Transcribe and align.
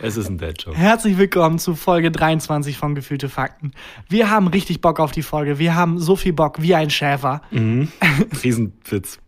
Es 0.00 0.16
ist 0.16 0.28
ein 0.28 0.38
Dad-Joke. 0.38 0.76
Herzlich 0.76 1.18
willkommen 1.18 1.58
zu 1.58 1.74
Folge 1.74 2.10
23 2.12 2.76
von 2.78 2.94
Gefühlte 2.94 3.28
Fakten. 3.28 3.72
Wir 4.08 4.30
haben 4.30 4.46
richtig 4.46 4.80
Bock 4.80 5.00
auf 5.00 5.10
die 5.10 5.22
Folge. 5.22 5.58
Wir 5.58 5.74
haben 5.74 5.98
so 5.98 6.14
viel 6.14 6.32
Bock 6.32 6.62
wie 6.62 6.74
ein 6.74 6.88
Schäfer. 6.90 7.42
Mhm. 7.50 7.88
Riesenwitz. 8.44 9.18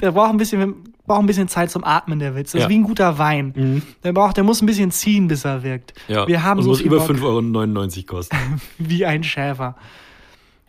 Der 0.00 0.12
braucht 0.12 0.30
ein 0.30 0.36
bisschen, 0.36 0.84
braucht 1.06 1.20
ein 1.20 1.26
bisschen 1.26 1.48
Zeit 1.48 1.70
zum 1.70 1.82
Atmen, 1.84 2.20
der 2.20 2.36
Witz. 2.36 2.52
Das 2.52 2.60
Ja. 2.60 2.66
ist 2.66 2.70
wie 2.70 2.78
ein 2.78 2.84
guter 2.84 3.18
Wein. 3.18 3.82
Der 4.04 4.12
braucht, 4.12 4.36
der 4.36 4.44
muss 4.44 4.62
ein 4.62 4.66
bisschen 4.66 4.92
ziehen, 4.92 5.26
bis 5.26 5.44
er 5.44 5.62
wirkt. 5.64 5.92
Ja. 6.06 6.26
Wir 6.28 6.42
haben 6.44 6.58
und 6.58 6.64
so 6.64 6.70
muss 6.70 6.78
viel 6.78 6.86
über 6.86 6.98
Bock 7.00 7.10
5,99 7.10 7.96
Euro 7.96 8.06
kosten. 8.06 8.36
wie 8.78 9.04
ein 9.04 9.24
Schäfer. 9.24 9.76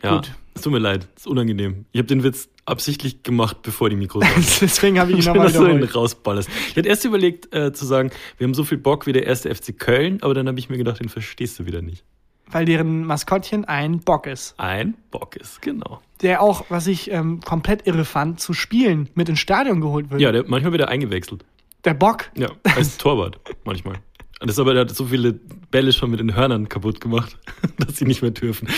Ja. 0.02 0.16
Gut. 0.16 0.32
Es 0.54 0.62
tut 0.62 0.72
mir 0.72 0.78
leid, 0.80 1.06
es 1.14 1.22
ist 1.22 1.26
unangenehm. 1.28 1.84
Ich 1.92 1.98
habe 1.98 2.08
den 2.08 2.24
Witz 2.24 2.48
absichtlich 2.70 3.22
gemacht, 3.22 3.58
bevor 3.62 3.90
die 3.90 3.96
Mikros. 3.96 4.24
Deswegen 4.60 4.98
habe 4.98 5.12
ich 5.12 5.18
ihn 5.18 5.24
nochmal 5.24 5.46
dass 5.46 5.54
du 5.54 5.64
ihn 5.64 5.76
wiederholt. 5.76 5.94
rausballerst. 5.94 6.48
Ich 6.70 6.76
hatte 6.76 6.88
erst 6.88 7.04
überlegt 7.04 7.54
äh, 7.54 7.72
zu 7.72 7.84
sagen, 7.84 8.10
wir 8.38 8.46
haben 8.46 8.54
so 8.54 8.64
viel 8.64 8.78
Bock 8.78 9.06
wie 9.06 9.12
der 9.12 9.26
erste 9.26 9.54
FC 9.54 9.78
Köln, 9.78 10.18
aber 10.22 10.34
dann 10.34 10.48
habe 10.48 10.58
ich 10.58 10.70
mir 10.70 10.78
gedacht, 10.78 11.00
den 11.00 11.08
verstehst 11.08 11.58
du 11.58 11.66
wieder 11.66 11.82
nicht. 11.82 12.04
Weil 12.46 12.64
deren 12.64 13.04
Maskottchen 13.04 13.64
ein 13.64 14.00
Bock 14.00 14.26
ist. 14.26 14.54
Ein 14.58 14.94
Bock 15.10 15.36
ist, 15.36 15.62
genau. 15.62 16.00
Der 16.20 16.42
auch, 16.42 16.64
was 16.68 16.86
ich 16.86 17.10
ähm, 17.10 17.40
komplett 17.40 17.86
irre 17.86 18.04
fand, 18.04 18.40
zu 18.40 18.52
spielen 18.54 19.08
mit 19.14 19.28
ins 19.28 19.38
Stadion 19.38 19.80
geholt 19.80 20.10
wird. 20.10 20.20
Ja, 20.20 20.32
der, 20.32 20.44
manchmal 20.46 20.72
wird 20.72 20.82
er 20.82 20.88
eingewechselt. 20.88 21.44
Der 21.84 21.94
Bock. 21.94 22.30
Ja, 22.36 22.48
als 22.74 22.96
Torwart 22.98 23.38
manchmal. 23.64 23.96
Und 24.40 24.48
das 24.48 24.58
aber, 24.58 24.72
der 24.72 24.82
hat 24.82 24.96
so 24.96 25.04
viele 25.04 25.34
Bälle 25.70 25.92
schon 25.92 26.10
mit 26.10 26.18
den 26.18 26.34
Hörnern 26.34 26.68
kaputt 26.68 27.00
gemacht, 27.00 27.38
dass 27.78 27.96
sie 27.96 28.06
nicht 28.06 28.22
mehr 28.22 28.30
dürfen. 28.30 28.68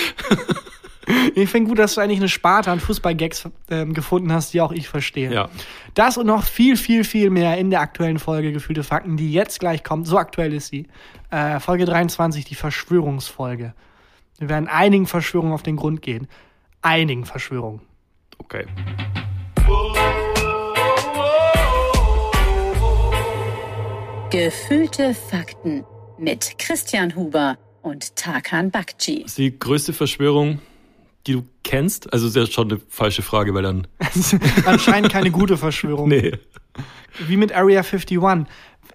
Ich 1.35 1.51
finde 1.51 1.69
gut, 1.69 1.79
dass 1.79 1.95
du 1.95 2.01
eigentlich 2.01 2.21
eine 2.21 2.29
Sparte 2.29 2.71
an 2.71 2.79
Fußball-Gags 2.79 3.49
ähm, 3.71 3.93
gefunden 3.93 4.33
hast, 4.33 4.55
die 4.55 4.61
auch 4.61 4.73
ich 4.73 4.89
verstehe. 4.89 5.33
Ja. 5.33 5.49
Das 5.95 6.17
und 6.17 6.27
noch 6.27 6.45
viel, 6.45 6.77
viel, 6.77 7.05
viel 7.05 7.31
mehr 7.31 7.59
in 7.59 7.71
der 7.71 7.81
aktuellen 7.81 8.19
Folge 8.19 8.53
Gefühlte 8.53 8.85
Fakten, 8.85 9.17
die 9.17 9.33
jetzt 9.33 9.59
gleich 9.59 9.83
kommt. 9.83 10.07
So 10.07 10.17
aktuell 10.17 10.53
ist 10.53 10.69
sie. 10.69 10.87
Äh, 11.31 11.59
Folge 11.61 11.87
23, 11.87 12.45
die 12.45 12.55
Verschwörungsfolge. 12.55 13.75
Wir 14.39 14.49
werden 14.49 14.69
einigen 14.69 15.07
Verschwörungen 15.07 15.53
auf 15.53 15.63
den 15.63 15.77
Grund 15.77 16.03
gehen. 16.03 16.29
Einigen 16.83 17.25
Verschwörungen. 17.25 17.81
Okay. 18.39 18.67
Gefühlte 24.31 25.15
Fakten 25.15 25.85
mit 26.19 26.59
Christian 26.59 27.15
Huber 27.15 27.59
und 27.83 28.17
Tarkan 28.17 28.71
Bakci. 28.71 29.23
Das 29.23 29.33
ist 29.33 29.39
die 29.39 29.59
größte 29.59 29.93
Verschwörung, 29.93 30.61
die 31.27 31.33
du 31.35 31.45
kennst? 31.65 32.13
Also, 32.13 32.27
das 32.27 32.37
ist 32.37 32.49
ja 32.49 32.53
schon 32.53 32.71
eine 32.71 32.81
falsche 32.89 33.23
Frage, 33.23 33.55
weil 33.55 33.63
dann. 33.63 33.87
Anscheinend 34.67 35.11
keine 35.13 35.31
gute 35.31 35.57
Verschwörung. 35.57 36.09
Nee. 36.09 36.33
Wie 37.27 37.37
mit 37.37 37.53
Area 37.53 37.81
51. 37.83 38.19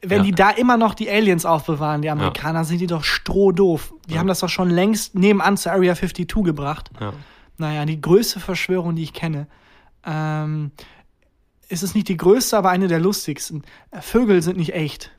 Wenn 0.01 0.17
Ja. 0.19 0.23
die 0.23 0.31
da 0.31 0.49
immer 0.51 0.77
noch 0.77 0.93
die 0.93 1.09
Aliens 1.09 1.45
aufbewahren, 1.45 2.01
die 2.01 2.09
Amerikaner, 2.09 2.63
sind 2.65 2.79
die 2.79 2.87
doch 2.87 3.03
strohdoof. 3.03 3.93
Die 4.07 4.19
haben 4.19 4.27
das 4.27 4.39
doch 4.41 4.49
schon 4.49 4.69
längst 4.69 5.15
nebenan 5.15 5.57
zu 5.57 5.71
Area 5.71 5.95
52 5.95 6.43
gebracht. 6.43 6.91
Ja. 6.99 7.13
Naja, 7.57 7.85
die 7.85 7.99
größte 7.99 8.39
Verschwörung, 8.39 8.95
die 8.95 9.03
ich 9.03 9.13
kenne. 9.13 9.47
Ähm, 10.05 10.71
es 11.69 11.81
ist 11.81 11.95
nicht 11.95 12.07
die 12.07 12.17
größte, 12.17 12.55
aber 12.57 12.69
eine 12.69 12.87
der 12.87 12.99
lustigsten. 12.99 13.63
Vögel 13.99 14.41
sind 14.43 14.57
nicht 14.57 14.73
echt. 14.75 15.11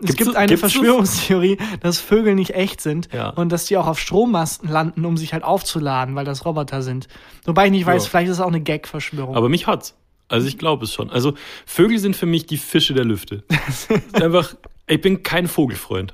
Es 0.00 0.06
Gibt's 0.08 0.24
gibt 0.24 0.36
eine? 0.36 0.56
Verschwörungstheorie, 0.58 1.56
dass 1.80 1.98
Vögel 2.00 2.34
nicht 2.34 2.50
echt 2.54 2.80
sind 2.80 3.08
Ja. 3.12 3.28
und 3.30 3.50
dass 3.50 3.66
die 3.66 3.76
auch 3.76 3.86
auf 3.86 3.98
Strommasten 4.00 4.68
landen, 4.68 5.04
um 5.04 5.16
sich 5.16 5.32
halt 5.32 5.44
aufzuladen, 5.44 6.14
weil 6.16 6.24
das 6.24 6.44
Roboter 6.44 6.82
sind. 6.82 7.06
Wobei 7.44 7.66
ich 7.66 7.70
nicht 7.70 7.86
weiß, 7.86 8.04
Ja. 8.04 8.10
vielleicht 8.10 8.28
ist 8.28 8.36
es 8.38 8.40
auch 8.40 8.48
eine 8.48 8.60
Gag-Verschwörung. 8.60 9.36
Aber 9.36 9.48
mich 9.48 9.66
hat's. 9.66 9.94
Also, 10.26 10.48
ich 10.48 10.58
glaube 10.58 10.84
es 10.86 10.92
schon. 10.94 11.10
Also, 11.10 11.34
Vögel 11.66 11.98
sind 11.98 12.16
für 12.16 12.26
mich 12.26 12.46
die 12.46 12.56
Fische 12.56 12.94
der 12.94 13.04
Lüfte. 13.04 13.44
ist 13.68 13.88
einfach. 14.20 14.54
Ich 14.86 15.00
bin 15.00 15.22
kein 15.22 15.46
Vogelfreund. 15.46 16.12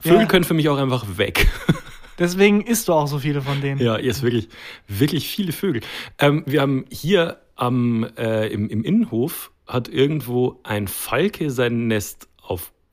Vögel 0.00 0.20
Ja. 0.20 0.24
können 0.26 0.44
für 0.44 0.54
mich 0.54 0.68
auch 0.68 0.78
einfach 0.78 1.04
weg. 1.16 1.48
Deswegen 2.18 2.60
isst 2.62 2.88
du 2.88 2.92
auch 2.92 3.06
so 3.06 3.18
viele 3.18 3.42
von 3.42 3.60
denen. 3.60 3.80
Ja, 3.80 3.98
jetzt 3.98 4.22
wirklich, 4.22 4.48
wirklich 4.86 5.28
viele 5.28 5.52
Vögel. 5.52 5.82
Ähm, 6.18 6.42
wir 6.46 6.60
haben 6.60 6.84
hier 6.90 7.38
am, 7.56 8.04
äh, 8.16 8.46
im, 8.48 8.68
im 8.70 8.82
Innenhof 8.84 9.50
hat 9.66 9.88
irgendwo 9.88 10.60
ein 10.62 10.86
Falke 10.88 11.50
sein 11.50 11.86
Nest 11.88 12.28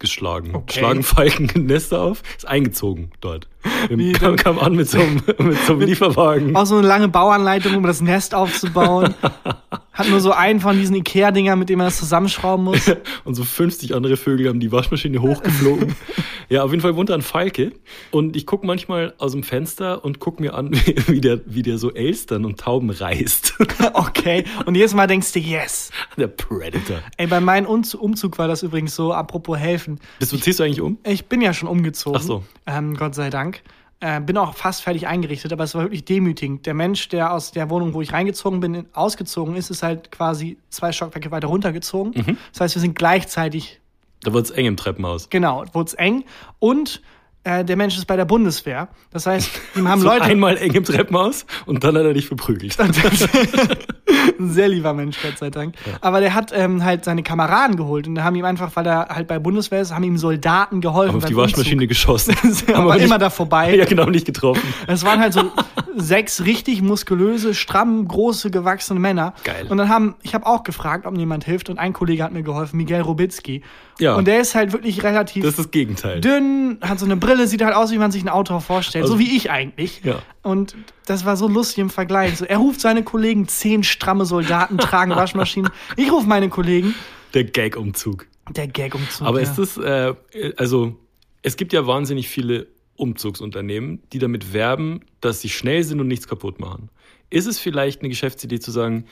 aufgeschlagen. 0.05 0.55
Okay. 0.55 0.79
Schlagen 0.79 1.03
Falken 1.03 1.65
Nester 1.65 2.01
auf, 2.01 2.21
ist 2.37 2.47
eingezogen 2.47 3.11
dort. 3.21 3.47
Wie 3.89 4.13
kam, 4.13 4.35
kam 4.35 4.59
an 4.59 4.75
mit 4.75 4.89
so 4.89 4.99
einem, 4.99 5.21
mit 5.39 5.57
so 5.65 5.73
einem 5.73 5.81
Lieferwagen. 5.81 6.55
Auch 6.55 6.65
so 6.65 6.77
eine 6.77 6.87
lange 6.87 7.07
Bauanleitung, 7.07 7.75
um 7.75 7.83
das 7.83 8.01
Nest 8.01 8.35
aufzubauen. 8.35 9.15
Hat 9.95 10.09
nur 10.09 10.19
so 10.19 10.31
einen 10.31 10.59
von 10.59 10.77
diesen 10.77 10.95
Ikea-Dingern, 10.97 11.57
mit 11.57 11.69
dem 11.69 11.77
man 11.77 11.87
das 11.87 11.97
zusammenschrauben 11.97 12.65
muss. 12.65 12.91
Und 13.23 13.35
so 13.35 13.43
50 13.43 13.95
andere 13.95 14.17
Vögel 14.17 14.49
haben 14.49 14.59
die 14.59 14.71
Waschmaschine 14.71 15.21
hochgeflogen. 15.21 15.95
ja, 16.49 16.63
auf 16.63 16.71
jeden 16.71 16.81
Fall 16.81 16.95
wohnt 16.95 17.09
da 17.09 17.15
ein 17.15 17.21
Falke. 17.21 17.71
Und 18.11 18.35
ich 18.35 18.45
gucke 18.45 18.67
manchmal 18.67 19.13
aus 19.17 19.31
dem 19.31 19.43
Fenster 19.43 20.03
und 20.03 20.19
gucke 20.19 20.41
mir 20.41 20.53
an, 20.53 20.71
wie, 21.07 21.21
der, 21.21 21.39
wie 21.45 21.63
der 21.63 21.77
so 21.77 21.93
Elstern 21.93 22.45
und 22.45 22.59
Tauben 22.59 22.89
reißt. 22.89 23.53
Okay. 23.93 24.43
Und 24.65 24.75
jedes 24.75 24.93
Mal 24.93 25.07
denkst 25.07 25.31
du, 25.31 25.39
yes. 25.39 25.91
der 26.17 26.27
Predator. 26.27 26.99
Ey, 27.17 27.27
bei 27.27 27.39
meinem 27.39 27.65
Umz- 27.65 27.95
Umzug 27.95 28.37
war 28.37 28.47
das 28.47 28.63
übrigens 28.63 28.95
so, 28.95 29.13
apropos 29.13 29.57
helfen. 29.57 29.99
Bist 30.19 30.33
du, 30.33 30.37
ziehst 30.37 30.59
du 30.59 30.63
eigentlich 30.63 30.81
um? 30.81 30.97
Ich 31.05 31.25
bin 31.25 31.41
ja 31.41 31.53
schon 31.53 31.69
umgezogen. 31.69 32.19
Ach 32.19 32.25
so. 32.25 32.43
Ähm, 32.67 32.95
Gott 32.95 33.15
sei 33.15 33.29
Dank. 33.29 33.61
Äh, 34.01 34.19
bin 34.19 34.37
auch 34.37 34.53
fast 34.55 34.81
fertig 34.83 35.07
eingerichtet, 35.07 35.53
aber 35.53 35.63
es 35.63 35.73
war 35.73 35.83
wirklich 35.83 36.03
demütigend. 36.05 36.65
Der 36.65 36.73
Mensch, 36.73 37.07
der 37.09 37.31
aus 37.31 37.51
der 37.51 37.69
Wohnung, 37.69 37.93
wo 37.93 38.01
ich 38.01 38.11
reingezogen 38.11 38.59
bin, 38.59 38.73
in- 38.75 38.85
ausgezogen 38.93 39.55
ist, 39.55 39.69
ist 39.69 39.83
halt 39.83 40.11
quasi 40.11 40.57
zwei 40.69 40.91
Stockwerke 40.91 41.31
weiter 41.31 41.47
runtergezogen. 41.47 42.11
Mhm. 42.13 42.37
Das 42.51 42.61
heißt, 42.61 42.75
wir 42.75 42.81
sind 42.81 42.95
gleichzeitig 42.95 43.79
Da 44.23 44.33
wird 44.33 44.45
es 44.45 44.51
eng 44.51 44.65
im 44.65 44.75
Treppenhaus. 44.77 45.29
Genau, 45.29 45.63
wurde 45.71 45.87
es 45.87 45.93
eng. 45.93 46.25
Und 46.59 47.01
äh, 47.45 47.63
der 47.63 47.77
Mensch 47.77 47.95
ist 47.97 48.05
bei 48.05 48.15
der 48.17 48.25
Bundeswehr. 48.25 48.89
Das 49.11 49.25
heißt, 49.25 49.49
ihm 49.75 49.87
haben 49.87 50.01
so 50.01 50.07
Leute. 50.07 50.23
einmal 50.25 50.57
eng 50.57 50.73
im 50.73 50.83
Treppenhaus 50.83 51.45
und 51.65 51.83
dann 51.83 51.95
hat 51.97 52.03
er 52.03 52.13
dich 52.13 52.27
verprügelt. 52.27 52.75
ein 54.39 54.49
sehr 54.49 54.67
lieber 54.67 54.93
Mensch, 54.93 55.17
Gott 55.21 55.37
sei 55.37 55.49
Dank. 55.49 55.75
Aber 56.01 56.19
der 56.19 56.33
hat 56.33 56.51
ähm, 56.53 56.83
halt 56.83 57.05
seine 57.05 57.23
Kameraden 57.23 57.75
geholt 57.77 58.07
und 58.07 58.15
da 58.15 58.23
haben 58.23 58.35
ihm 58.35 58.45
einfach, 58.45 58.71
weil 58.75 58.85
er 58.85 59.07
halt 59.09 59.27
bei 59.27 59.39
Bundeswehr 59.39 59.81
ist, 59.81 59.93
haben 59.93 60.03
ihm 60.03 60.17
Soldaten 60.17 60.81
geholfen. 60.81 61.13
Haben 61.15 61.23
auf 61.23 61.25
die 61.29 61.35
Waschmaschine 61.35 61.87
geschossen. 61.87 62.35
Umzug. 62.43 62.69
Haben 62.75 62.83
aber 62.83 62.95
nicht- 62.95 63.05
immer 63.05 63.17
da 63.19 63.29
vorbei. 63.29 63.75
Ja, 63.75 63.85
genau, 63.85 64.05
nicht 64.05 64.25
getroffen. 64.25 64.61
Es 64.87 65.03
waren 65.05 65.19
halt 65.19 65.33
so 65.33 65.51
sechs 65.97 66.43
richtig 66.45 66.81
muskulöse, 66.81 67.53
stramm, 67.53 68.07
große, 68.07 68.51
gewachsene 68.51 68.99
Männer. 68.99 69.33
Geil. 69.43 69.67
Und 69.69 69.77
dann 69.77 69.89
haben, 69.89 70.15
ich 70.23 70.33
habe 70.33 70.45
auch 70.45 70.63
gefragt, 70.63 71.05
ob 71.05 71.17
jemand 71.17 71.43
hilft 71.45 71.69
und 71.69 71.77
ein 71.77 71.93
Kollege 71.93 72.23
hat 72.23 72.31
mir 72.33 72.43
geholfen, 72.43 72.77
Miguel 72.77 73.01
Robitzky. 73.01 73.61
Ja. 73.99 74.15
Und 74.15 74.25
der 74.27 74.39
ist 74.41 74.55
halt 74.55 74.73
wirklich 74.73 75.03
relativ 75.03 75.43
Das 75.43 75.51
ist 75.51 75.59
das 75.59 75.71
Gegenteil. 75.71 76.21
dünn, 76.21 76.77
hat 76.81 76.99
so 76.99 77.05
eine 77.05 77.15
Brille, 77.17 77.47
sieht 77.47 77.61
halt 77.63 77.75
aus, 77.75 77.91
wie 77.91 77.97
man 77.97 78.11
sich 78.11 78.23
ein 78.23 78.29
Auto 78.29 78.59
vorstellt. 78.59 79.03
Also- 79.03 79.13
so 79.15 79.19
wie 79.19 79.35
ich 79.35 79.51
eigentlich. 79.51 80.01
Ja. 80.03 80.19
Und 80.43 80.75
das 81.05 81.25
war 81.25 81.37
so 81.37 81.47
lustig 81.47 81.79
im 81.79 81.89
Vergleich. 81.89 82.37
So, 82.37 82.45
er 82.45 82.57
ruft 82.57 82.81
seine 82.81 83.03
Kollegen, 83.03 83.47
zehn 83.47 83.83
stramme 83.83 84.25
Soldaten 84.25 84.77
tragen 84.77 85.11
Waschmaschinen. 85.15 85.71
Ich 85.95 86.11
rufe 86.11 86.27
meine 86.27 86.49
Kollegen. 86.49 86.93
Der 87.33 87.43
Gag-Umzug. 87.45 88.27
Der 88.49 88.67
Gag-Umzug. 88.67 89.27
Aber 89.27 89.41
ja. 89.41 89.49
ist 89.49 89.57
das, 89.57 89.77
äh, 89.77 90.13
also, 90.57 90.95
es 91.41 91.57
gibt 91.57 91.73
ja 91.73 91.85
wahnsinnig 91.87 92.27
viele 92.29 92.67
Umzugsunternehmen, 92.95 94.01
die 94.13 94.19
damit 94.19 94.53
werben, 94.53 95.01
dass 95.21 95.41
sie 95.41 95.49
schnell 95.49 95.83
sind 95.83 95.99
und 95.99 96.07
nichts 96.07 96.27
kaputt 96.27 96.59
machen. 96.59 96.89
Ist 97.29 97.45
es 97.45 97.59
vielleicht 97.59 98.01
eine 98.01 98.09
Geschäftsidee 98.09 98.59
zu 98.59 98.71
sagen, 98.71 99.05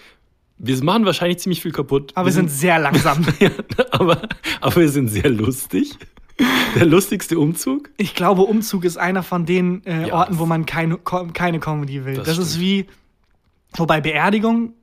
wir 0.58 0.82
machen 0.84 1.06
wahrscheinlich 1.06 1.40
ziemlich 1.40 1.62
viel 1.62 1.72
kaputt. 1.72 2.12
Aber 2.16 2.28
wir 2.28 2.34
sind 2.34 2.50
sehr 2.50 2.80
langsam. 2.80 3.26
ja, 3.40 3.50
aber, 3.92 4.22
aber 4.62 4.76
wir 4.76 4.90
sind 4.90 5.10
sehr 5.10 5.30
lustig. 5.30 5.98
Der 6.76 6.86
lustigste 6.86 7.38
Umzug? 7.38 7.92
Ich 7.98 8.16
glaube, 8.16 8.44
Umzug 8.44 8.86
ist 8.86 8.98
einer 8.98 9.24
von 9.24 9.46
den 9.46 9.86
äh, 9.86 10.08
Ja, 10.08 10.14
Orten, 10.16 10.40
wo 10.40 10.46
man 10.46 10.66
keine, 10.66 10.98
keine 10.98 11.60
Comedy 11.60 12.06
will. 12.06 12.16
Das 12.16 12.26
Das, 12.26 12.38
ist 12.38 12.60
wie, 12.60 12.88
wobei 13.76 14.02
Beerdigung, 14.02 14.74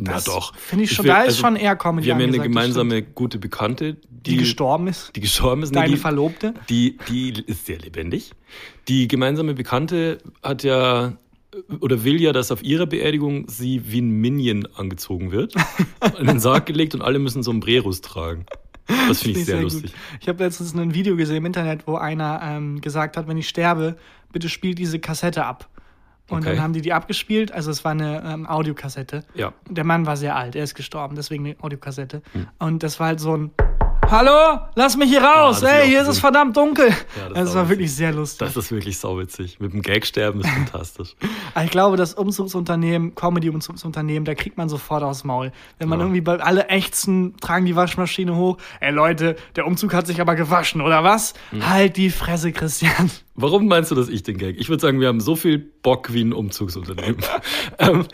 Na 0.00 0.12
das 0.12 0.24
doch. 0.24 0.54
finde 0.56 0.84
ich 0.84 0.92
schon, 0.92 1.04
will- 1.04 1.10
da 1.12 1.22
ist 1.22 1.26
also, 1.28 1.40
schon 1.40 1.56
eher 1.56 1.74
Comedy 1.76 2.06
Wir 2.06 2.14
haben 2.14 2.20
ja 2.20 2.26
eine 2.28 2.38
gemeinsame 2.38 3.02
gute 3.02 3.38
Bekannte, 3.38 3.94
die, 3.94 4.30
die 4.30 4.36
gestorben 4.38 4.86
ist. 4.86 5.10
die 5.16 5.20
gestorben 5.20 5.62
ist. 5.62 5.70
Nee, 5.70 5.80
Deine 5.80 5.94
die, 5.94 5.96
Verlobte. 5.96 6.54
Die, 6.68 6.96
die 7.08 7.42
ist 7.46 7.66
sehr 7.66 7.78
lebendig. 7.78 8.32
Die 8.86 9.08
gemeinsame 9.08 9.54
Bekannte 9.54 10.18
hat 10.42 10.62
ja 10.62 11.16
oder 11.80 12.04
will 12.04 12.20
ja, 12.20 12.32
dass 12.32 12.52
auf 12.52 12.62
ihrer 12.62 12.86
Beerdigung 12.86 13.48
sie 13.48 13.82
wie 13.90 14.00
ein 14.00 14.10
Minion 14.10 14.66
angezogen 14.76 15.32
wird, 15.32 15.54
in 16.18 16.26
den 16.26 16.40
Sarg 16.40 16.66
gelegt 16.66 16.94
und 16.94 17.02
alle 17.02 17.18
müssen 17.18 17.42
Sombreros 17.42 18.00
tragen. 18.00 18.46
Das 19.08 19.22
finde 19.22 19.40
ich 19.40 19.46
sehr, 19.46 19.56
gut. 19.56 19.64
lustig. 19.64 19.92
Ich 20.20 20.28
habe 20.28 20.42
letztens 20.44 20.74
ein 20.74 20.94
Video 20.94 21.16
gesehen 21.16 21.36
im 21.36 21.46
Internet, 21.46 21.86
wo 21.86 21.96
einer 21.96 22.40
ähm, 22.42 22.80
gesagt 22.80 23.16
hat, 23.16 23.28
wenn 23.28 23.36
ich 23.36 23.48
sterbe, 23.48 23.96
bitte 24.32 24.48
spielt 24.48 24.78
diese 24.78 24.98
Kassette 24.98 25.44
ab. 25.44 25.68
Und 26.28 26.40
Okay. 26.40 26.54
dann 26.56 26.62
haben 26.62 26.72
die 26.74 26.82
die 26.82 26.92
abgespielt. 26.92 27.52
Also 27.52 27.70
es 27.70 27.84
war 27.84 27.92
eine 27.92 28.22
ähm, 28.24 28.46
Audiokassette. 28.46 29.24
Ja. 29.34 29.52
Der 29.68 29.84
Mann 29.84 30.06
war 30.06 30.16
sehr 30.16 30.36
alt, 30.36 30.56
er 30.56 30.64
ist 30.64 30.74
gestorben, 30.74 31.16
deswegen 31.16 31.46
eine 31.46 31.56
Audiokassette. 31.60 32.22
Hm. 32.32 32.46
Und 32.58 32.82
das 32.82 33.00
war 33.00 33.08
halt 33.08 33.20
so 33.20 33.36
ein 33.36 33.50
Hallo, 34.10 34.60
lass 34.74 34.96
mich 34.96 35.10
hier 35.10 35.20
raus. 35.22 35.58
Ah, 35.62 35.66
das 35.66 35.70
Ey, 35.82 35.88
hier 35.88 36.00
ist 36.00 36.08
es 36.08 36.18
verdammt 36.18 36.56
dunkel. 36.56 36.88
Ja, 36.88 37.28
das 37.28 37.34
das 37.34 37.54
war 37.54 37.68
wirklich 37.68 37.94
sehr 37.94 38.10
lustig. 38.10 38.38
Das 38.38 38.56
ist 38.56 38.72
wirklich 38.72 38.96
sauwitzig. 38.96 39.60
Mit 39.60 39.74
dem 39.74 39.82
Gagsterben 39.82 40.40
ist 40.40 40.48
fantastisch. 40.48 41.14
Ich 41.64 41.70
glaube, 41.70 41.96
das 41.98 42.14
Umzugsunternehmen, 42.14 43.14
Comedy-Umzugsunternehmen, 43.14 44.24
da 44.24 44.34
kriegt 44.34 44.56
man 44.56 44.70
sofort 44.70 45.02
aufs 45.02 45.24
Maul. 45.24 45.52
Wenn 45.78 45.88
man 45.90 45.98
Ja. 45.98 46.06
irgendwie 46.06 46.20
bei 46.22 46.40
alle 46.40 46.68
ächzen, 46.68 47.36
tragen 47.38 47.66
die 47.66 47.76
Waschmaschine 47.76 48.34
hoch. 48.34 48.56
Ey 48.80 48.92
Leute, 48.92 49.36
der 49.56 49.66
Umzug 49.66 49.92
hat 49.92 50.06
sich 50.06 50.22
aber 50.22 50.36
gewaschen, 50.36 50.80
oder 50.80 51.04
was? 51.04 51.34
Hm. 51.50 51.68
Halt 51.68 51.96
die 51.98 52.08
Fresse, 52.08 52.52
Christian. 52.52 53.10
Warum 53.34 53.66
meinst 53.66 53.90
du, 53.90 53.94
dass 53.94 54.08
ich 54.08 54.22
den 54.22 54.38
Gag? 54.38 54.56
Ich 54.58 54.70
würde 54.70 54.80
sagen, 54.80 55.00
wir 55.00 55.08
haben 55.08 55.20
so 55.20 55.36
viel 55.36 55.58
Bock 55.58 56.12
wie 56.14 56.22
ein 56.24 56.32
Umzugsunternehmen. 56.32 57.18
ähm, 57.78 58.06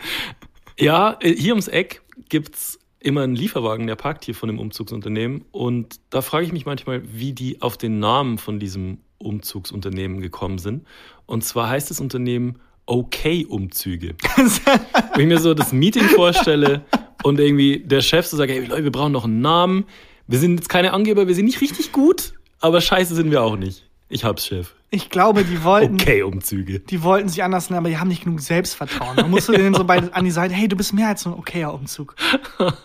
ja, 0.77 1.17
hier 1.21 1.53
ums 1.53 1.69
Eck 1.69 2.01
gibt's 2.27 2.79
immer 3.05 3.21
einen 3.21 3.35
Lieferwagen, 3.35 3.85
der 3.87 3.95
parkt 3.95 4.25
hier 4.25 4.33
von 4.33 4.47
dem 4.47 4.59
Umzugsunternehmen. 4.59 5.45
Und 5.51 5.99
da 6.09 6.21
frage 6.21 6.45
ich 6.45 6.51
mich 6.51 6.65
manchmal, 6.65 7.03
wie 7.05 7.33
die 7.33 7.61
auf 7.61 7.77
den 7.77 7.99
Namen 7.99 8.37
von 8.39 8.59
diesem 8.59 8.97
Umzugsunternehmen 9.19 10.21
gekommen 10.21 10.57
sind. 10.57 10.85
Und 11.27 11.43
zwar 11.43 11.69
heißt 11.69 11.91
das 11.91 11.99
Unternehmen 11.99 12.59
OK-Umzüge. 12.87 14.15
Wenn 15.13 15.21
ich 15.21 15.27
mir 15.27 15.39
so 15.39 15.53
das 15.53 15.71
Meeting 15.71 16.03
vorstelle 16.03 16.83
und 17.23 17.39
irgendwie 17.39 17.79
der 17.79 18.01
Chef 18.01 18.25
so 18.25 18.37
sagt, 18.37 18.51
hey 18.51 18.65
Leute, 18.65 18.83
wir 18.83 18.91
brauchen 18.91 19.11
noch 19.11 19.25
einen 19.25 19.41
Namen. 19.41 19.85
Wir 20.27 20.39
sind 20.39 20.55
jetzt 20.55 20.69
keine 20.69 20.91
Angeber, 20.91 21.27
wir 21.27 21.35
sind 21.35 21.45
nicht 21.45 21.61
richtig 21.61 21.91
gut, 21.91 22.33
aber 22.59 22.81
scheiße 22.81 23.13
sind 23.13 23.29
wir 23.29 23.43
auch 23.43 23.55
nicht. 23.55 23.84
Ich 24.07 24.23
hab's, 24.23 24.45
Chef. 24.45 24.73
Ich 24.91 25.09
glaube, 25.09 25.43
die 25.43 25.63
wollten, 25.63 25.95
Okay-Umzüge. 25.95 26.79
die 26.79 27.01
wollten 27.03 27.27
sich 27.27 27.43
anders 27.43 27.69
nennen, 27.69 27.79
aber 27.79 27.89
die 27.89 27.97
haben 27.97 28.07
nicht 28.07 28.23
genug 28.23 28.39
Selbstvertrauen. 28.39 29.17
Da 29.17 29.27
musst 29.27 29.49
du 29.49 29.53
denen 29.53 29.73
so 29.73 29.83
bei, 29.83 29.97
an 30.13 30.23
die 30.25 30.31
Seite, 30.31 30.53
hey, 30.53 30.67
du 30.67 30.75
bist 30.75 30.93
mehr 30.93 31.07
als 31.09 31.23
so 31.23 31.31
ein 31.31 31.39
okayer 31.39 31.73
Umzug. 31.73 32.15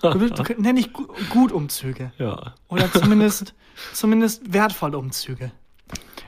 Du, 0.03 0.19
bist, 0.19 0.39
du 0.39 0.45
nenn 0.61 0.77
dich 0.77 0.93
gu- 0.93 1.07
gut 1.29 1.53
Umzüge. 1.53 2.13
Ja. 2.19 2.55
Oder 2.69 2.91
zumindest, 2.91 3.55
zumindest 3.93 4.53
wertvolle 4.53 4.97
Umzüge. 4.99 5.53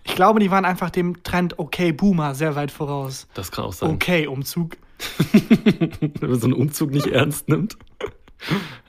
Ich 0.04 0.14
glaube, 0.14 0.40
die 0.40 0.50
waren 0.50 0.64
einfach 0.64 0.90
dem 0.90 1.22
Trend 1.22 1.58
okay 1.58 1.92
Boomer 1.92 2.34
sehr 2.34 2.54
weit 2.54 2.70
voraus. 2.70 3.26
Das 3.34 3.50
kann 3.50 3.64
auch 3.64 3.72
sein. 3.72 3.90
Okay 3.90 4.26
Umzug. 4.26 4.76
Wenn 6.20 6.30
man 6.30 6.38
so 6.38 6.46
einen 6.46 6.54
Umzug 6.54 6.90
nicht 6.90 7.06
ernst 7.06 7.48
nimmt. 7.48 7.76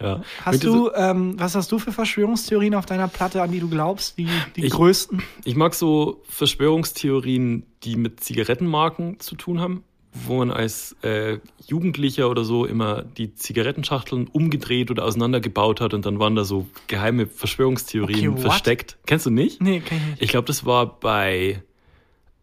Ja. 0.02 0.22
Hast 0.44 0.64
du, 0.64 0.92
ähm, 0.96 1.36
was 1.40 1.56
hast 1.56 1.72
du 1.72 1.80
für 1.80 1.92
Verschwörungstheorien 1.92 2.76
auf 2.76 2.86
deiner 2.86 3.08
Platte, 3.08 3.42
an 3.42 3.52
die 3.52 3.60
du 3.60 3.70
glaubst? 3.70 4.18
Die, 4.18 4.28
die 4.56 4.66
Ich- 4.66 4.74
größten? 4.74 5.22
Ich 5.46 5.56
mag 5.56 5.74
so 5.74 6.22
Verschwörungstheorien, 6.28 7.66
die 7.84 7.96
mit 7.96 8.20
Zigarettenmarken 8.22 9.20
zu 9.20 9.36
tun 9.36 9.60
haben, 9.60 9.84
wo 10.14 10.38
man 10.38 10.52
als 10.52 10.96
äh, 11.02 11.40
Jugendlicher 11.66 12.30
oder 12.30 12.44
so 12.44 12.66
immer 12.66 13.04
die 13.04 13.34
Zigarettenschachteln 13.36 14.28
umgedreht 14.28 14.92
oder 14.92 15.06
auseinandergebaut 15.06 15.82
hat 15.82 15.94
und 15.94 16.06
dann 16.06 16.20
waren 16.20 16.36
da 16.36 16.44
so 16.44 16.68
geheime 16.88 17.26
Verschwörungstheorien 17.28 18.30
Okay, 18.34 18.42
versteckt. 18.42 18.98
Kennst 19.06 19.26
du 19.26 19.30
nicht? 19.32 19.62
Nee, 19.62 19.80
kenn 19.80 19.98
ich 19.98 20.10
nicht. 20.12 20.22
Ich 20.22 20.30
glaube, 20.30 20.46
das 20.48 20.66
war 20.66 21.00
bei 21.00 21.64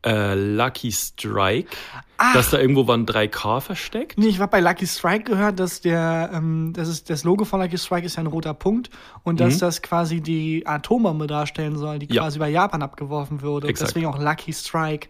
äh, 0.04 0.34
Lucky 0.34 0.90
Strike, 0.92 1.68
Ach. 2.16 2.32
dass 2.34 2.50
da 2.50 2.58
irgendwo 2.58 2.86
waren 2.86 3.04
3K 3.06 3.60
versteckt. 3.60 4.16
Nee, 4.18 4.28
ich 4.28 4.40
habe 4.40 4.50
bei 4.50 4.60
Lucky 4.60 4.86
Strike 4.86 5.24
gehört, 5.24 5.60
dass 5.60 5.80
der, 5.82 6.30
ähm, 6.32 6.72
das 6.74 6.88
ist 6.88 7.10
das 7.10 7.24
Logo 7.24 7.44
von 7.44 7.60
Lucky 7.60 7.76
Strike 7.78 8.06
ist 8.06 8.16
ja 8.16 8.22
ein 8.22 8.26
roter 8.26 8.54
Punkt 8.54 8.88
und 9.24 9.40
dass 9.40 9.58
das 9.58 9.82
quasi 9.82 10.20
die 10.20 10.66
Atombombe 10.66 11.26
darstellen 11.26 11.76
soll, 11.76 11.98
die 11.98 12.06
Mhm. 12.06 12.12
Ja. 12.14 12.22
quasi 12.22 12.38
über 12.38 12.46
Japan 12.48 12.82
abgeworfen 12.82 13.42
wurde. 13.42 13.68
Exakt. 13.68 13.90
deswegen 13.90 14.06
auch 14.06 14.18
Lucky 14.18 14.52
Strike. 14.52 15.08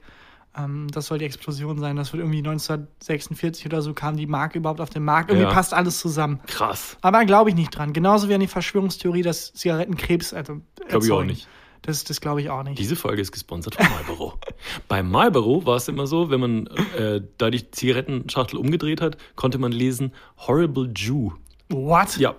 Ähm, 0.58 0.88
das 0.92 1.06
soll 1.06 1.18
die 1.18 1.24
Explosion 1.26 1.78
sein. 1.78 1.94
Das 1.94 2.12
wird 2.12 2.22
irgendwie 2.22 2.38
1946 2.42 3.66
oder 3.66 3.82
so 3.82 3.94
kam 3.94 4.16
die 4.16 4.26
Marke 4.26 4.58
überhaupt 4.58 4.80
auf 4.80 4.90
den 4.90 5.04
Markt. 5.04 5.30
Irgendwie 5.30 5.46
Ja. 5.48 5.52
passt 5.54 5.72
alles 5.72 6.00
zusammen. 6.00 6.40
Krass. 6.48 6.96
Aber 7.02 7.24
glaube 7.24 7.50
ich 7.50 7.56
nicht 7.56 7.70
dran. 7.70 7.92
Genauso 7.92 8.28
wie 8.28 8.34
an 8.34 8.40
die 8.40 8.48
Verschwörungstheorie, 8.48 9.22
dass 9.22 9.52
Zigaretten 9.52 9.96
Krebs 9.96 10.34
also, 10.34 10.60
Glaube 10.88 11.06
ich 11.06 11.12
auch 11.12 11.22
nicht. 11.22 11.46
Das, 11.82 12.04
das 12.04 12.20
glaube 12.20 12.42
ich 12.42 12.50
auch 12.50 12.62
nicht. 12.62 12.78
Diese 12.78 12.94
Folge 12.96 13.22
ist 13.22 13.32
gesponsert 13.32 13.74
von 13.76 13.86
Marlboro. 13.88 14.34
Bei 14.88 15.02
Marlboro 15.02 15.64
war 15.64 15.76
es 15.76 15.88
immer 15.88 16.06
so, 16.06 16.30
wenn 16.30 16.40
man 16.40 16.66
äh, 16.98 17.22
da 17.38 17.50
die 17.50 17.70
Zigarettenschachtel 17.70 18.58
umgedreht 18.58 19.00
hat, 19.00 19.16
konnte 19.36 19.58
man 19.58 19.72
lesen 19.72 20.12
Horrible 20.38 20.90
Jew. 20.94 21.30
What? 21.70 22.18
Ja, 22.18 22.34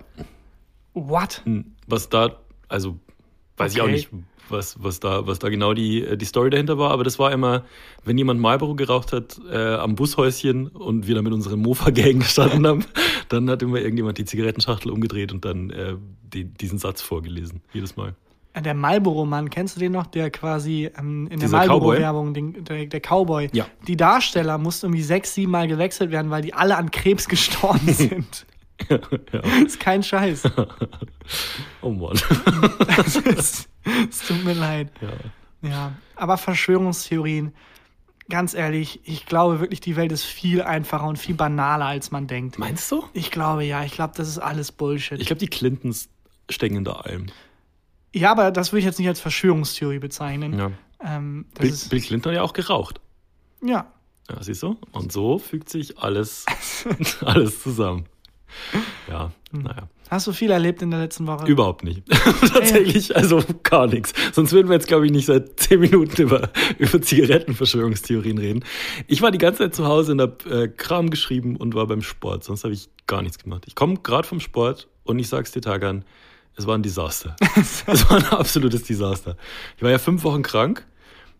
What? 0.94 1.42
hm, 1.44 1.72
was 1.86 2.08
da, 2.08 2.36
also 2.68 2.98
weiß 3.56 3.74
ich 3.74 3.80
auch 3.80 3.84
Okay. 3.84 3.92
nicht, 3.94 4.08
was, 4.48 4.82
was, 4.82 5.00
da, 5.00 5.26
was 5.26 5.38
da 5.38 5.48
genau 5.48 5.72
die, 5.72 6.02
äh, 6.02 6.16
die 6.16 6.24
Story 6.26 6.50
dahinter 6.50 6.76
war, 6.78 6.90
aber 6.90 7.04
das 7.04 7.18
war 7.18 7.32
immer, 7.32 7.64
wenn 8.04 8.18
jemand 8.18 8.40
Marlboro 8.40 8.74
geraucht 8.74 9.12
hat 9.12 9.40
äh, 9.50 9.56
am 9.74 9.94
Bushäuschen 9.94 10.68
und 10.68 11.06
wir 11.06 11.14
da 11.14 11.22
mit 11.22 11.32
unserem 11.32 11.60
Mofa-Gang 11.62 12.18
gestanden 12.20 12.66
haben, 12.66 12.84
dann 13.28 13.48
hat 13.48 13.62
immer 13.62 13.78
irgendjemand 13.78 14.18
die 14.18 14.24
Zigarettenschachtel 14.24 14.90
umgedreht 14.90 15.32
und 15.32 15.44
dann 15.44 15.70
äh, 15.70 15.96
die, 16.22 16.44
diesen 16.44 16.78
Satz 16.78 17.00
vorgelesen, 17.00 17.62
jedes 17.72 17.96
Mal. 17.96 18.14
Der 18.60 18.74
Marlboro-Mann, 18.74 19.48
kennst 19.50 19.76
du 19.76 19.80
den 19.80 19.92
noch? 19.92 20.06
Der 20.06 20.30
quasi 20.30 20.90
ähm, 20.98 21.24
in 21.30 21.38
der 21.40 21.48
Dieser 21.48 21.60
Cowboy? 21.66 22.00
Marlboro-Werbung, 22.00 22.64
der, 22.64 22.86
der 22.86 23.00
Cowboy. 23.00 23.48
Ja. 23.52 23.66
Die 23.86 23.96
Darsteller 23.96 24.58
mussten 24.58 24.86
irgendwie 24.86 25.02
sechs, 25.02 25.34
sieben 25.34 25.52
Mal 25.52 25.68
gewechselt 25.68 26.10
werden, 26.10 26.30
weil 26.30 26.42
die 26.42 26.52
alle 26.52 26.76
an 26.76 26.90
Krebs 26.90 27.28
gestorben 27.28 27.88
sind. 27.94 28.44
ja. 28.90 28.98
Ist 29.64 29.80
kein 29.80 30.02
Scheiß. 30.02 30.42
Oh 31.82 31.90
Mann. 31.90 32.12
Ist, 33.36 33.68
es 34.10 34.26
tut 34.26 34.44
mir 34.44 34.54
leid. 34.54 34.90
ja. 35.00 35.08
Ja, 35.68 35.92
aber 36.16 36.36
Verschwörungstheorien, 36.38 37.54
ganz 38.28 38.52
ehrlich, 38.54 39.00
ich 39.04 39.26
glaube 39.26 39.60
wirklich, 39.60 39.80
die 39.80 39.94
Welt 39.94 40.10
ist 40.10 40.24
viel 40.24 40.60
einfacher 40.62 41.06
und 41.06 41.18
viel 41.20 41.36
banaler, 41.36 41.86
als 41.86 42.10
man 42.10 42.26
denkt. 42.26 42.58
Meinst 42.58 42.90
du? 42.90 43.04
Ich 43.12 43.30
glaube 43.30 43.62
ja, 43.64 43.84
ich 43.84 43.92
glaube, 43.92 44.14
das 44.16 44.26
ist 44.28 44.38
alles 44.38 44.72
Bullshit. 44.72 45.20
Ich 45.20 45.26
glaube, 45.28 45.38
die 45.38 45.46
Clintons 45.46 46.08
stecken 46.50 46.74
hinter 46.74 47.06
allem. 47.06 47.26
Ja, 48.14 48.30
aber 48.30 48.50
das 48.50 48.72
würde 48.72 48.80
ich 48.80 48.84
jetzt 48.84 48.98
nicht 48.98 49.08
als 49.08 49.20
Verschwörungstheorie 49.20 49.98
bezeichnen. 49.98 50.58
Ja. 50.58 50.70
Ähm, 51.04 51.46
das 51.54 51.60
Bill, 51.60 51.70
ist, 51.70 51.90
Bill 51.90 52.00
Clinton 52.00 52.32
hat 52.32 52.36
ja 52.36 52.42
auch 52.42 52.52
geraucht. 52.52 53.00
ja. 53.62 53.86
Ja, 54.30 54.40
siehst 54.40 54.62
du? 54.62 54.76
Und 54.92 55.10
so 55.10 55.38
fügt 55.38 55.68
sich 55.68 55.98
alles, 55.98 56.46
alles 57.24 57.60
zusammen. 57.60 58.06
Ja, 59.08 59.32
naja. 59.50 59.88
Hast 60.10 60.26
du 60.26 60.32
viel 60.32 60.50
erlebt 60.50 60.82
in 60.82 60.90
der 60.90 61.00
letzten 61.00 61.26
Woche? 61.26 61.46
Überhaupt 61.46 61.84
nicht. 61.84 62.02
Tatsächlich, 62.52 63.16
also 63.16 63.42
gar 63.62 63.86
nichts. 63.86 64.12
Sonst 64.32 64.52
würden 64.52 64.68
wir 64.68 64.74
jetzt, 64.74 64.86
glaube 64.86 65.06
ich, 65.06 65.12
nicht 65.12 65.26
seit 65.26 65.58
zehn 65.58 65.80
Minuten 65.80 66.20
über, 66.20 66.50
über 66.78 67.00
Zigarettenverschwörungstheorien 67.00 68.38
reden. 68.38 68.64
Ich 69.06 69.22
war 69.22 69.30
die 69.30 69.38
ganze 69.38 69.60
Zeit 69.60 69.74
zu 69.74 69.86
Hause 69.86 70.12
und 70.12 70.20
habe 70.20 70.50
äh, 70.50 70.68
Kram 70.68 71.10
geschrieben 71.10 71.56
und 71.56 71.74
war 71.74 71.86
beim 71.86 72.02
Sport. 72.02 72.44
Sonst 72.44 72.64
habe 72.64 72.74
ich 72.74 72.90
gar 73.06 73.22
nichts 73.22 73.38
gemacht. 73.38 73.64
Ich 73.66 73.74
komme 73.74 73.96
gerade 74.02 74.28
vom 74.28 74.38
Sport 74.38 74.88
und 75.04 75.18
ich 75.18 75.28
sag's 75.28 75.50
dir, 75.50 75.62
Tagan, 75.62 76.04
es 76.56 76.66
war 76.66 76.76
ein 76.76 76.82
Desaster. 76.82 77.36
es 77.56 78.10
war 78.10 78.18
ein 78.18 78.24
absolutes 78.26 78.84
Desaster. 78.84 79.36
Ich 79.76 79.82
war 79.82 79.90
ja 79.90 79.98
fünf 79.98 80.24
Wochen 80.24 80.42
krank, 80.42 80.86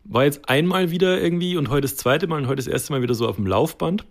war 0.05 0.25
jetzt 0.25 0.49
einmal 0.49 0.91
wieder 0.91 1.21
irgendwie 1.21 1.57
und 1.57 1.69
heute 1.69 1.83
das 1.83 1.97
zweite 1.97 2.27
Mal 2.27 2.41
und 2.43 2.47
heute 2.47 2.57
das 2.57 2.67
erste 2.67 2.93
Mal 2.93 3.03
wieder 3.03 3.15
so 3.15 3.29
auf 3.29 3.37
dem 3.37 3.47
Laufband. 3.47 4.05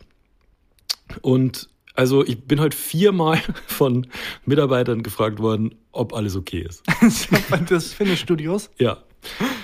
Und 1.22 1.70
also 1.94 2.26
ich 2.26 2.46
bin 2.46 2.60
heute 2.60 2.78
viermal 2.78 3.40
von 3.68 4.08
Mitarbeitern 4.46 5.04
gefragt 5.04 5.40
worden, 5.40 5.76
ob 5.92 6.14
alles 6.14 6.36
okay 6.36 6.66
ist. 6.68 6.84
das 7.70 7.94
Fitnessstudios. 7.94 8.70
Ja. 8.78 9.00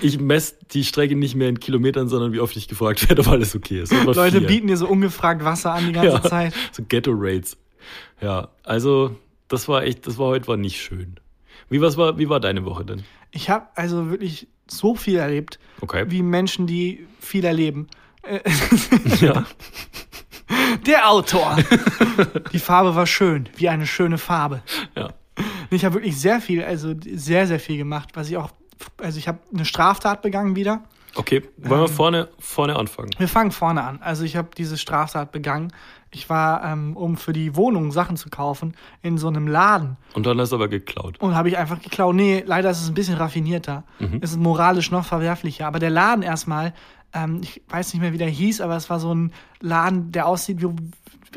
Ich 0.00 0.20
messe 0.20 0.54
die 0.70 0.84
Strecke 0.84 1.16
nicht 1.16 1.34
mehr 1.34 1.48
in 1.48 1.58
Kilometern, 1.58 2.08
sondern 2.08 2.32
wie 2.32 2.38
oft 2.38 2.56
ich 2.56 2.68
gefragt 2.68 3.08
werde, 3.08 3.22
ob 3.22 3.28
alles 3.28 3.56
okay 3.56 3.80
ist. 3.80 3.92
Leute 3.92 4.38
vier. 4.38 4.46
bieten 4.46 4.68
dir 4.68 4.76
so 4.76 4.86
ungefragt 4.86 5.42
Wasser 5.44 5.74
an 5.74 5.86
die 5.86 5.92
ganze 5.92 6.10
ja, 6.10 6.22
Zeit. 6.22 6.54
So 6.70 6.84
Ghetto-Rates. 6.88 7.56
Ja, 8.20 8.50
also 8.62 9.16
das 9.48 9.66
war 9.66 9.82
echt, 9.82 10.06
das 10.06 10.18
war 10.18 10.28
heute 10.28 10.46
war 10.46 10.56
nicht 10.56 10.80
schön. 10.80 11.18
Wie, 11.70 11.80
was 11.80 11.96
war, 11.96 12.18
wie 12.18 12.28
war 12.28 12.40
deine 12.40 12.64
Woche 12.64 12.84
denn? 12.84 13.04
Ich 13.30 13.50
habe 13.50 13.66
also 13.74 14.10
wirklich 14.10 14.48
so 14.70 14.94
viel 14.94 15.16
erlebt, 15.16 15.58
Okay. 15.80 16.04
wie 16.08 16.22
Menschen, 16.22 16.66
die 16.66 17.06
viel 17.20 17.44
erleben. 17.44 17.88
Äh, 18.22 18.40
Ja. 19.20 19.44
Der 20.86 21.10
Autor. 21.10 21.56
Die 22.52 22.58
Farbe 22.58 22.94
war 22.94 23.06
schön, 23.06 23.48
wie 23.56 23.68
eine 23.68 23.86
schöne 23.86 24.18
Farbe. 24.18 24.62
ja. 24.96 25.10
Ich 25.70 25.84
habe 25.84 25.96
wirklich 25.96 26.18
sehr 26.18 26.40
viel, 26.40 26.64
also 26.64 26.94
sehr, 27.00 27.46
sehr 27.46 27.60
viel 27.60 27.76
gemacht, 27.76 28.08
was 28.14 28.28
ich 28.28 28.36
auch, 28.38 28.50
also 28.96 29.18
ich 29.18 29.28
habe 29.28 29.38
eine 29.54 29.64
Straftat 29.66 30.20
begangen 30.22 30.56
wieder. 30.56 30.82
Okay, 31.14 31.42
wollen 31.58 31.82
wir 31.82 31.88
vorne, 31.88 32.28
vorne 32.40 32.74
anfangen? 32.76 33.10
Wir 33.18 33.28
fangen 33.28 33.52
vorne 33.52 33.84
an. 33.84 34.00
Also 34.02 34.24
ich 34.24 34.34
habe 34.36 34.48
diese 34.56 34.76
Straftat 34.78 35.30
begangen. 35.30 35.72
Ich 36.10 36.30
war, 36.30 36.64
ähm, 36.64 36.96
um 36.96 37.16
für 37.16 37.32
die 37.32 37.54
Wohnung 37.54 37.92
Sachen 37.92 38.16
zu 38.16 38.30
kaufen, 38.30 38.74
in 39.02 39.18
so 39.18 39.28
einem 39.28 39.46
Laden. 39.46 39.96
Und 40.14 40.26
dann 40.26 40.40
hast 40.40 40.52
du 40.52 40.56
aber 40.56 40.68
geklaut. 40.68 41.18
Und 41.20 41.34
habe 41.34 41.48
ich 41.48 41.58
einfach 41.58 41.80
geklaut. 41.80 42.14
Nee, 42.14 42.42
leider 42.46 42.70
ist 42.70 42.80
es 42.80 42.88
ein 42.88 42.94
bisschen 42.94 43.16
raffinierter. 43.16 43.84
Es 44.20 44.30
ist 44.30 44.38
moralisch 44.38 44.90
noch 44.90 45.04
verwerflicher. 45.04 45.66
Aber 45.66 45.78
der 45.78 45.90
Laden 45.90 46.22
erstmal, 46.22 46.72
ähm, 47.12 47.40
ich 47.42 47.62
weiß 47.68 47.92
nicht 47.92 48.00
mehr, 48.00 48.12
wie 48.12 48.18
der 48.18 48.28
hieß, 48.28 48.60
aber 48.60 48.76
es 48.76 48.88
war 48.88 49.00
so 49.00 49.14
ein 49.14 49.32
Laden, 49.60 50.12
der 50.12 50.26
aussieht, 50.26 50.62
wie, 50.62 50.68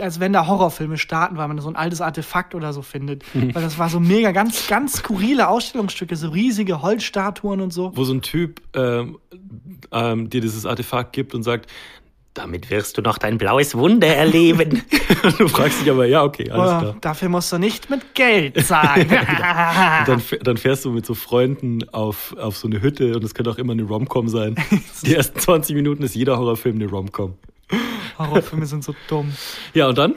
als 0.01 0.19
wenn 0.19 0.31
da 0.31 0.47
Horrorfilme 0.47 0.97
starten, 0.97 1.37
weil 1.37 1.47
man 1.47 1.59
so 1.59 1.69
ein 1.69 1.75
altes 1.75 1.99
Artefakt 2.01 2.55
oder 2.55 2.71
so 2.71 2.81
findet. 2.81 3.23
Weil 3.33 3.61
das 3.61 3.77
war 3.77 3.89
so 3.89 3.99
mega, 3.99 4.31
ganz, 4.31 4.67
ganz 4.67 4.97
skurrile 4.97 5.49
Ausstellungsstücke, 5.49 6.15
so 6.15 6.29
riesige 6.29 6.81
Holzstatuen 6.81 7.59
und 7.61 7.73
so. 7.73 7.91
Wo 7.95 8.03
so 8.03 8.13
ein 8.13 8.21
Typ 8.21 8.61
ähm, 8.73 9.17
ähm, 9.91 10.29
dir 10.29 10.41
dieses 10.41 10.65
Artefakt 10.65 11.13
gibt 11.13 11.33
und 11.33 11.43
sagt, 11.43 11.69
damit 12.33 12.69
wirst 12.69 12.97
du 12.97 13.01
noch 13.01 13.17
dein 13.17 13.37
blaues 13.37 13.75
Wunder 13.75 14.07
erleben. 14.07 14.83
du 15.37 15.47
fragst 15.49 15.81
dich 15.81 15.91
aber, 15.91 16.05
ja, 16.05 16.23
okay, 16.23 16.49
alles 16.49 16.73
Oh, 16.73 16.79
klar. 16.79 16.95
dafür 17.01 17.29
musst 17.29 17.51
du 17.51 17.57
nicht 17.57 17.89
mit 17.89 18.15
Geld 18.15 18.65
zahlen. 18.65 19.09
Und 19.09 20.07
dann, 20.07 20.19
fäh- 20.21 20.41
dann 20.41 20.57
fährst 20.57 20.85
du 20.85 20.91
mit 20.91 21.05
so 21.05 21.13
Freunden 21.13 21.87
auf, 21.89 22.35
auf 22.37 22.57
so 22.57 22.67
eine 22.67 22.81
Hütte 22.81 23.15
und 23.15 23.23
es 23.23 23.33
könnte 23.33 23.51
auch 23.51 23.57
immer 23.57 23.73
eine 23.73 23.83
Romcom 23.83 24.29
sein. 24.29 24.55
Die 25.05 25.13
ersten 25.15 25.39
20 25.39 25.75
Minuten 25.75 26.03
ist 26.03 26.15
jeder 26.15 26.37
Horrorfilm 26.37 26.75
eine 26.77 26.87
Romcom. 26.89 27.33
Horrorfilme 28.17 28.65
sind 28.65 28.83
so 28.83 28.95
dumm. 29.09 29.33
Ja, 29.73 29.87
und 29.89 29.97
dann? 29.97 30.15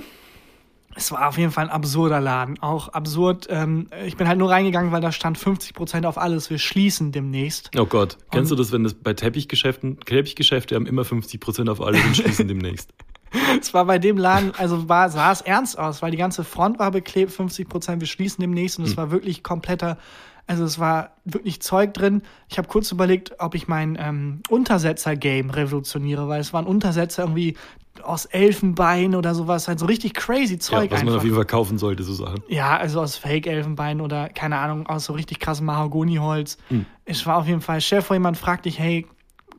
Es 0.96 1.10
war 1.10 1.28
auf 1.28 1.38
jeden 1.38 1.50
Fall 1.50 1.64
ein 1.64 1.70
absurder 1.70 2.20
Laden. 2.20 2.58
Auch 2.60 2.88
absurd. 2.88 3.46
Ähm, 3.50 3.88
ich 4.06 4.16
bin 4.16 4.28
halt 4.28 4.38
nur 4.38 4.50
reingegangen, 4.50 4.92
weil 4.92 5.00
da 5.00 5.12
stand 5.12 5.38
50% 5.38 6.06
auf 6.06 6.18
alles. 6.18 6.50
Wir 6.50 6.58
schließen 6.58 7.12
demnächst. 7.12 7.70
Oh 7.76 7.86
Gott, 7.86 8.18
kennst 8.30 8.50
du 8.50 8.56
das, 8.56 8.72
wenn 8.72 8.84
das 8.84 8.94
bei 8.94 9.14
Teppichgeschäften, 9.14 9.98
Teppichgeschäfte 10.00 10.74
haben 10.74 10.86
immer 10.86 11.02
50% 11.02 11.68
auf 11.70 11.80
alles 11.80 12.04
und 12.04 12.16
schließen 12.16 12.48
demnächst. 12.48 12.90
Es 13.60 13.74
war 13.74 13.84
bei 13.84 13.98
dem 13.98 14.16
Laden, 14.16 14.52
also 14.56 14.88
war, 14.88 15.10
sah 15.10 15.32
es 15.32 15.40
ernst 15.40 15.76
aus, 15.76 16.02
weil 16.02 16.12
die 16.12 16.16
ganze 16.16 16.44
Front 16.44 16.78
war 16.78 16.92
beklebt, 16.92 17.32
50%, 17.32 17.98
wir 17.98 18.06
schließen 18.06 18.40
demnächst 18.40 18.78
und 18.78 18.84
es 18.84 18.96
war 18.96 19.10
wirklich 19.10 19.42
kompletter, 19.42 19.98
also 20.46 20.64
es 20.64 20.78
war 20.78 21.16
wirklich 21.24 21.60
Zeug 21.60 21.94
drin. 21.94 22.22
Ich 22.48 22.58
habe 22.58 22.68
kurz 22.68 22.92
überlegt, 22.92 23.32
ob 23.40 23.54
ich 23.54 23.66
mein 23.66 23.96
ähm, 23.98 24.42
Untersetzer-Game 24.48 25.50
revolutioniere, 25.50 26.28
weil 26.28 26.40
es 26.40 26.52
waren 26.52 26.66
Untersetzer 26.66 27.24
irgendwie 27.24 27.56
aus 28.02 28.24
Elfenbein 28.26 29.14
oder 29.14 29.34
sowas, 29.34 29.68
halt 29.68 29.78
so 29.78 29.86
richtig 29.86 30.14
crazy 30.14 30.54
Ja, 30.54 30.60
Zeug 30.60 30.90
was 30.90 30.98
man 31.00 31.08
einfach. 31.08 31.16
auf 31.18 31.24
jeden 31.24 31.36
Fall 31.36 31.44
kaufen 31.44 31.78
sollte, 31.78 32.02
so 32.02 32.12
Sachen. 32.12 32.42
Ja, 32.48 32.76
also 32.76 33.00
aus 33.00 33.16
Fake-Elfenbein 33.16 34.00
oder 34.00 34.28
keine 34.28 34.58
Ahnung, 34.58 34.86
aus 34.86 35.04
so 35.04 35.12
richtig 35.12 35.38
krassem 35.40 35.66
Mahagoniholz. 35.66 36.58
Hm. 36.68 36.86
Es 37.04 37.24
war 37.26 37.36
auf 37.36 37.46
jeden 37.46 37.60
Fall, 37.60 37.80
dir 37.80 38.02
vor, 38.02 38.16
jemand 38.16 38.36
fragt 38.36 38.64
dich, 38.66 38.78
hey, 38.78 39.06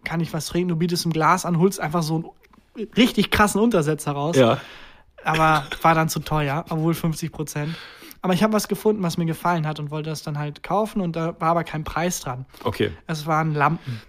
kann 0.04 0.20
ich 0.20 0.34
was 0.34 0.48
trinken? 0.48 0.70
Du 0.70 0.75
bietest 0.75 1.06
ein 1.06 1.12
Glas 1.12 1.46
an, 1.46 1.58
holst 1.60 1.80
einfach 1.80 2.04
so 2.04 2.34
einen 2.75 2.88
richtig 2.96 3.32
krassen 3.32 3.62
Untersetzer 3.62 4.12
raus. 4.12 4.36
Ja. 4.36 4.60
Aber 5.24 5.65
war 5.82 5.96
dann 5.96 6.10
zu 6.10 6.20
teuer, 6.20 6.65
obwohl 6.70 6.94
50 6.94 7.32
Prozent. 7.32 7.75
Aber 8.22 8.34
ich 8.34 8.44
habe 8.44 8.54
was 8.54 8.68
gefunden, 8.68 9.01
was 9.04 9.18
mir 9.18 9.25
gefallen 9.25 9.65
hat 9.68 9.80
und 9.80 9.92
wollte 9.92 10.10
das 10.10 10.24
dann 10.24 10.38
halt 10.38 10.62
kaufen 10.63 11.00
und 11.01 11.15
da 11.15 11.39
war 11.39 11.50
aber 11.50 11.63
kein 11.63 11.84
Preis 11.84 12.20
dran. 12.22 12.46
Okay. 12.63 12.92
Es 13.08 13.25
waren 13.27 13.54
Lampen. 13.54 14.01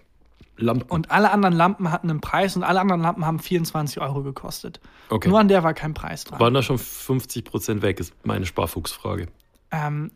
Lampen. 0.57 0.89
Und 0.89 1.11
alle 1.11 1.31
anderen 1.31 1.55
Lampen 1.55 1.91
hatten 1.91 2.11
einen 2.11 2.21
Preis 2.21 2.57
und 2.57 2.63
alle 2.63 2.81
anderen 2.81 3.03
Lampen 3.03 3.27
haben 3.27 3.39
24 3.39 4.01
Euro 4.01 4.23
gekostet. 4.23 4.81
Okay. 5.09 5.29
Nur 5.29 5.39
an 5.39 5.49
der 5.49 5.63
war 5.63 5.75
kein 5.75 5.95
Preis 5.95 6.25
dran. 6.25 6.41
Waren 6.41 6.55
da 6.55 6.63
schon 6.63 6.79
50% 6.79 7.83
weg, 7.83 8.01
ist 8.01 8.15
meine 8.25 8.47
Sparfuchsfrage. 8.47 9.29
Ähm, 9.71 10.11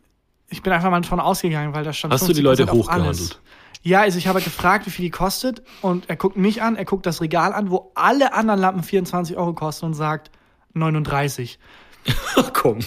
ich 0.49 0.61
bin 0.61 0.73
einfach 0.73 0.89
mal 0.89 1.01
davon 1.01 1.19
ausgegangen, 1.19 1.73
weil 1.73 1.83
da 1.83 1.93
stand 1.93 2.13
Hast 2.13 2.27
du 2.27 2.33
die 2.33 2.41
Leute 2.41 2.63
50% 2.63 2.69
auf 2.69 2.77
hochgehandelt? 2.77 3.41
Ja, 3.83 4.01
also 4.01 4.17
ich 4.17 4.27
habe 4.27 4.41
gefragt, 4.41 4.85
wie 4.85 4.91
viel 4.91 5.05
die 5.05 5.11
kostet 5.11 5.63
und 5.81 6.07
er 6.07 6.15
guckt 6.15 6.37
mich 6.37 6.61
an, 6.61 6.75
er 6.75 6.85
guckt 6.85 7.05
das 7.05 7.19
Regal 7.21 7.51
an, 7.51 7.71
wo 7.71 7.91
alle 7.95 8.33
anderen 8.33 8.59
Lampen 8.59 8.83
24 8.83 9.37
Euro 9.37 9.53
kosten 9.53 9.87
und 9.87 9.93
sagt 9.95 10.29
39. 10.73 11.57
Ach 12.35 12.53
komm. 12.53 12.79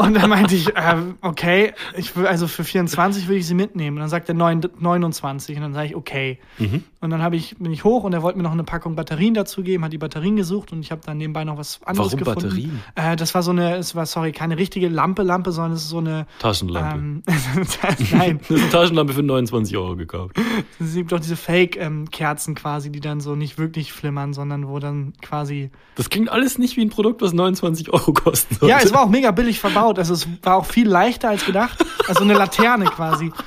Und 0.00 0.14
dann 0.14 0.30
meinte 0.30 0.54
ich, 0.54 0.68
ähm, 0.76 1.16
okay, 1.20 1.72
ich 1.96 2.16
will, 2.16 2.26
also 2.26 2.46
für 2.48 2.64
24 2.64 3.28
will 3.28 3.36
ich 3.36 3.46
sie 3.46 3.54
mitnehmen. 3.54 3.96
Und 3.96 4.00
dann 4.00 4.08
sagt 4.08 4.28
er 4.28 4.34
neun- 4.34 4.68
29. 4.78 5.56
Und 5.56 5.62
dann 5.62 5.74
sage 5.74 5.88
ich, 5.88 5.96
okay. 5.96 6.38
Mhm. 6.58 6.84
Und 7.02 7.10
dann 7.10 7.32
ich, 7.32 7.56
bin 7.58 7.72
ich 7.72 7.84
hoch 7.84 8.04
und 8.04 8.12
er 8.12 8.22
wollte 8.22 8.36
mir 8.36 8.42
noch 8.44 8.52
eine 8.52 8.64
Packung 8.64 8.94
Batterien 8.94 9.32
dazu 9.32 9.62
geben, 9.62 9.84
hat 9.84 9.92
die 9.92 9.98
Batterien 9.98 10.36
gesucht 10.36 10.70
und 10.72 10.80
ich 10.80 10.90
habe 10.90 11.00
dann 11.04 11.16
nebenbei 11.16 11.44
noch 11.44 11.56
was 11.56 11.80
anderes 11.84 12.12
Warum 12.12 12.18
gefunden. 12.18 12.42
Batterien? 12.48 12.80
Äh, 12.94 13.16
das 13.16 13.34
war 13.34 13.42
so 13.42 13.52
eine, 13.52 13.76
es 13.76 13.94
war, 13.94 14.04
sorry, 14.04 14.32
keine 14.32 14.58
richtige 14.58 14.88
Lampe, 14.88 15.22
Lampe, 15.22 15.52
sondern 15.52 15.72
es 15.72 15.82
ist 15.84 15.88
so 15.88 15.98
eine. 15.98 16.26
Taschenlampe. 16.40 16.98
Ähm, 16.98 17.22
nein, 18.12 18.38
Das 18.40 18.50
ist 18.50 18.62
eine 18.62 18.70
Taschenlampe 18.70 19.14
für 19.14 19.22
29 19.22 19.76
Euro 19.78 19.96
gekauft. 19.96 20.36
es 20.78 20.94
gibt 20.94 21.10
doch 21.12 21.20
diese 21.20 21.36
Fake-Kerzen 21.36 22.54
quasi, 22.54 22.92
die 22.92 23.00
dann 23.00 23.20
so 23.20 23.34
nicht 23.34 23.56
wirklich 23.58 23.92
flimmern, 23.94 24.34
sondern 24.34 24.68
wo 24.68 24.78
dann 24.78 25.14
quasi. 25.22 25.70
Das 25.96 26.10
klingt 26.10 26.28
alles 26.28 26.58
nicht 26.58 26.76
wie 26.76 26.82
ein 26.82 26.90
Produkt, 26.90 27.22
was 27.22 27.32
29 27.32 27.92
Euro 27.92 28.12
kosten 28.12 28.56
sollte. 28.56 28.72
Ja, 28.74 28.80
es 28.82 28.92
war 28.92 29.02
auch 29.02 29.08
mega 29.08 29.30
billig 29.30 29.58
verbaut. 29.58 29.89
Also 29.98 30.14
es 30.14 30.28
war 30.42 30.56
auch 30.56 30.66
viel 30.66 30.88
leichter 30.88 31.28
als 31.28 31.44
gedacht. 31.44 31.84
Also 32.08 32.22
eine 32.22 32.34
Laterne 32.34 32.86
quasi. 32.86 33.32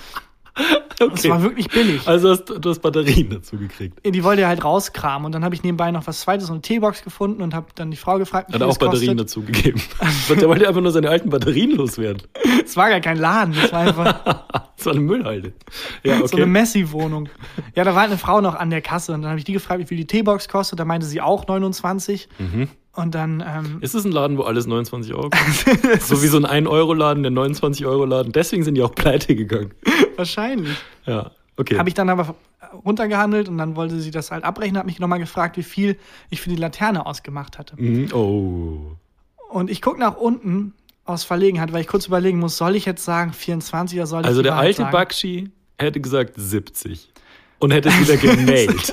Es 1.16 1.28
war 1.28 1.42
wirklich 1.42 1.68
billig. 1.68 2.08
Also 2.08 2.30
hast, 2.30 2.46
du 2.46 2.70
hast 2.70 2.80
Batterien 2.80 3.30
dazu 3.30 3.58
gekriegt. 3.58 4.00
Die 4.06 4.24
wollte 4.24 4.44
er 4.44 4.48
halt 4.48 4.64
rauskramen. 4.64 5.26
Und 5.26 5.32
dann 5.34 5.44
habe 5.44 5.56
ich 5.56 5.64
nebenbei 5.64 5.92
noch 5.92 6.06
was 6.06 6.22
zweites, 6.22 6.48
so 6.48 6.54
eine 6.54 6.62
Teebox 6.62 7.04
gefunden 7.04 7.42
und 7.42 7.54
habe 7.54 7.68
dann 7.76 7.92
die 7.92 7.98
Frau 7.98 8.20
gefragt, 8.20 8.50
wie 8.50 8.54
Hat 8.54 8.62
er 8.62 8.68
auch. 8.68 8.78
Batterien 8.78 9.18
dazu 9.18 9.42
gegeben. 9.42 9.82
Der 10.30 10.48
wollte 10.48 10.68
einfach 10.68 10.82
nur 10.82 10.92
seine 10.92 11.10
alten 11.10 11.30
Batterien 11.30 11.72
loswerden. 11.72 12.22
Es 12.64 12.78
war 12.78 12.90
gar 12.90 13.02
kein 13.02 13.18
Laden, 13.18 13.56
es 13.56 13.72
war 13.72 13.80
einfach 13.80 14.44
Das 14.78 14.86
war 14.88 14.94
eine 14.94 15.02
Müllhalde. 15.02 15.54
Ja, 16.04 16.18
okay. 16.18 16.28
so 16.28 16.38
eine 16.38 16.46
Messi-Wohnung. 16.46 17.30
Ja, 17.76 17.84
da 17.84 17.96
war 17.96 18.02
halt 18.02 18.12
eine 18.12 18.20
Frau 18.20 18.42
noch 18.42 18.56
an 18.56 18.70
der 18.70 18.82
Kasse 18.82 19.14
und 19.14 19.22
dann 19.22 19.30
habe 19.30 19.40
ich 19.40 19.46
die 19.46 19.54
gefragt, 19.54 19.80
wie 19.80 19.86
viel 19.86 19.98
die 19.98 20.08
Teebox 20.08 20.50
kostet. 20.50 20.80
Da 20.80 20.86
meinte 20.86 21.06
sie 21.06 21.22
auch 21.22 21.48
29. 21.48 22.28
Mhm. 22.38 22.68
Und 22.96 23.16
dann, 23.16 23.44
ähm, 23.46 23.80
ist 23.82 23.96
es 23.96 24.06
ein 24.06 24.12
Laden, 24.12 24.38
wo 24.38 24.44
alles 24.44 24.68
29 24.68 25.14
Euro 25.14 25.30
kostet? 25.32 26.02
so 26.04 26.22
wie 26.22 26.28
so 26.28 26.38
ein 26.38 26.46
1-Euro-Laden, 26.46 27.24
der 27.24 27.32
29-Euro-Laden. 27.32 28.32
Deswegen 28.32 28.64
sind 28.64 28.76
die 28.76 28.84
auch 28.84 28.94
pleite 28.94 29.36
gegangen. 29.36 29.74
wahrscheinlich. 30.16 30.78
Ja, 31.06 31.32
okay. 31.58 31.78
Habe 31.78 31.90
ich 31.90 31.96
dann 31.96 32.10
aber 32.10 32.36
runtergehandelt 32.86 33.50
und 33.50 33.58
dann 33.58 33.76
wollte 33.76 34.00
sie 34.00 34.12
das 34.12 34.32
halt 34.32 34.44
abrechnen, 34.44 34.78
hat 34.78 34.86
mich 34.86 35.00
nochmal 35.00 35.20
gefragt, 35.20 35.58
wie 35.58 35.64
viel 35.64 35.98
ich 36.30 36.42
für 36.42 36.50
die 36.50 36.56
Laterne 36.56 37.06
ausgemacht 37.06 37.58
hatte. 37.58 37.76
Mhm. 37.82 38.14
Oh. 38.14 38.96
Und 39.50 39.70
ich 39.70 39.82
gucke 39.82 40.00
nach 40.00 40.18
unten 40.18 40.74
aus 41.06 41.24
Verlegenheit, 41.24 41.74
weil 41.74 41.82
ich 41.82 41.88
kurz 41.88 42.08
überlegen 42.08 42.40
muss, 42.40 42.58
soll 42.58 42.76
ich 42.76 42.86
jetzt 42.86 43.04
sagen 43.04 43.34
24 43.34 43.98
oder 44.00 44.08
soll 44.08 44.22
ich 44.22 44.28
Also 44.28 44.42
der 44.42 44.56
alte 44.56 44.84
sagen? 44.84 44.92
Bakshi 44.92 45.52
hätte 45.78 46.00
gesagt 46.00 46.34
70. 46.38 47.12
Und 47.64 47.72
hätte 47.72 47.88
es 47.88 47.98
wieder 48.02 48.18
gemailt. 48.36 48.92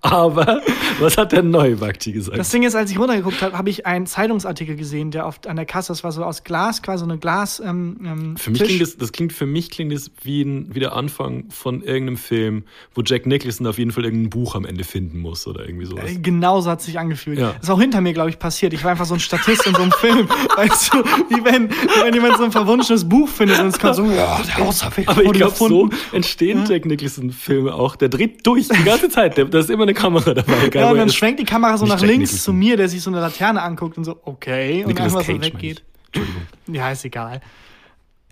Aber 0.00 0.62
was 1.00 1.18
hat 1.18 1.32
der 1.32 1.42
neue 1.42 1.76
Bakshi 1.76 2.12
gesagt? 2.12 2.38
Das 2.38 2.50
Ding 2.50 2.62
ist, 2.62 2.74
als 2.74 2.90
ich 2.90 2.98
runtergeguckt 2.98 3.42
habe, 3.42 3.58
habe 3.58 3.68
ich 3.68 3.84
einen 3.84 4.06
Zeitungsartikel 4.06 4.74
gesehen, 4.74 5.10
der 5.10 5.26
oft 5.26 5.46
an 5.46 5.56
der 5.56 5.66
Kasse, 5.66 5.92
das 5.92 6.02
war 6.02 6.12
so 6.12 6.24
aus 6.24 6.44
Glas, 6.44 6.80
quasi 6.80 7.04
so 7.04 7.10
eine 7.10 7.18
Glas. 7.18 7.60
Ähm, 7.60 7.98
ähm, 8.02 8.36
Für 8.38 8.50
mich 8.50 8.60
Tisch. 8.60 8.68
klingt 8.68 8.82
das, 8.82 8.96
das 8.96 9.12
klingt 9.12 9.32
für 9.34 9.44
mich 9.44 9.70
klingt 9.70 9.92
das 9.92 10.10
wie, 10.22 10.42
ein, 10.42 10.74
wie 10.74 10.80
der 10.80 10.94
Anfang 10.94 11.50
von 11.50 11.82
irgendeinem 11.82 12.16
Film, 12.16 12.64
wo 12.94 13.02
Jack 13.04 13.26
Nicholson 13.26 13.66
auf 13.66 13.76
jeden 13.76 13.90
Fall 13.90 14.04
irgendein 14.04 14.30
Buch 14.30 14.54
am 14.54 14.64
Ende 14.64 14.84
finden 14.84 15.18
muss 15.18 15.46
oder 15.46 15.66
irgendwie 15.66 15.84
sowas. 15.84 16.10
Äh, 16.10 16.16
Genauso 16.16 16.70
hat 16.70 16.80
es 16.80 16.86
sich 16.86 16.98
angefühlt. 16.98 17.38
Ja. 17.38 17.54
Ist 17.60 17.68
auch 17.68 17.80
hinter 17.80 18.00
mir, 18.00 18.14
glaube 18.14 18.30
ich, 18.30 18.38
passiert. 18.38 18.72
Ich 18.72 18.82
war 18.82 18.92
einfach 18.92 19.06
so 19.06 19.14
ein 19.14 19.20
Statist 19.20 19.66
in 19.66 19.74
so 19.74 19.82
einem 19.82 19.92
Film. 19.92 20.26
Weißt 20.56 20.94
du, 20.94 21.04
wie 21.28 21.44
wenn, 21.44 21.68
wenn 22.02 22.14
jemand 22.14 22.38
so 22.38 22.44
ein 22.44 22.52
verwunschenes 22.52 23.06
Buch 23.06 23.28
findet 23.28 23.60
und 23.60 23.66
es 23.66 23.78
kommt 23.78 23.96
so, 23.96 24.04
ja, 24.06 24.40
der 24.42 24.64
Auserwählte 24.64 25.10
Aber 25.10 25.22
ich 25.22 25.32
glaube, 25.32 25.54
so 25.54 25.90
entstehen 26.12 26.64
Jack 26.66 26.86
Nicholson-Filme 26.86 27.57
auch. 27.66 27.96
Der 27.96 28.08
dreht 28.08 28.46
durch 28.46 28.68
die 28.68 28.84
ganze 28.84 29.08
Zeit. 29.10 29.36
Der, 29.36 29.46
da 29.46 29.58
ist 29.58 29.70
immer 29.70 29.82
eine 29.84 29.94
Kamera 29.94 30.34
dabei. 30.34 30.66
egal 30.66 30.82
Ja, 30.82 30.90
und 30.90 30.98
dann 30.98 31.10
schwenkt 31.10 31.40
die 31.40 31.44
Kamera 31.44 31.76
so 31.76 31.86
nach 31.86 32.00
links 32.00 32.30
Nicholson. 32.30 32.38
zu 32.38 32.52
mir, 32.52 32.76
der 32.76 32.88
sich 32.88 33.02
so 33.02 33.10
eine 33.10 33.20
Laterne 33.20 33.62
anguckt 33.62 33.98
und 33.98 34.04
so, 34.04 34.18
okay, 34.24 34.82
und 34.82 34.88
Nicolas 34.88 35.14
einfach 35.14 35.26
so 35.26 35.32
Cage, 35.32 35.40
meine 35.40 35.54
weggeht. 35.54 35.82
Ja, 36.68 36.90
ist 36.90 37.04
egal. 37.04 37.40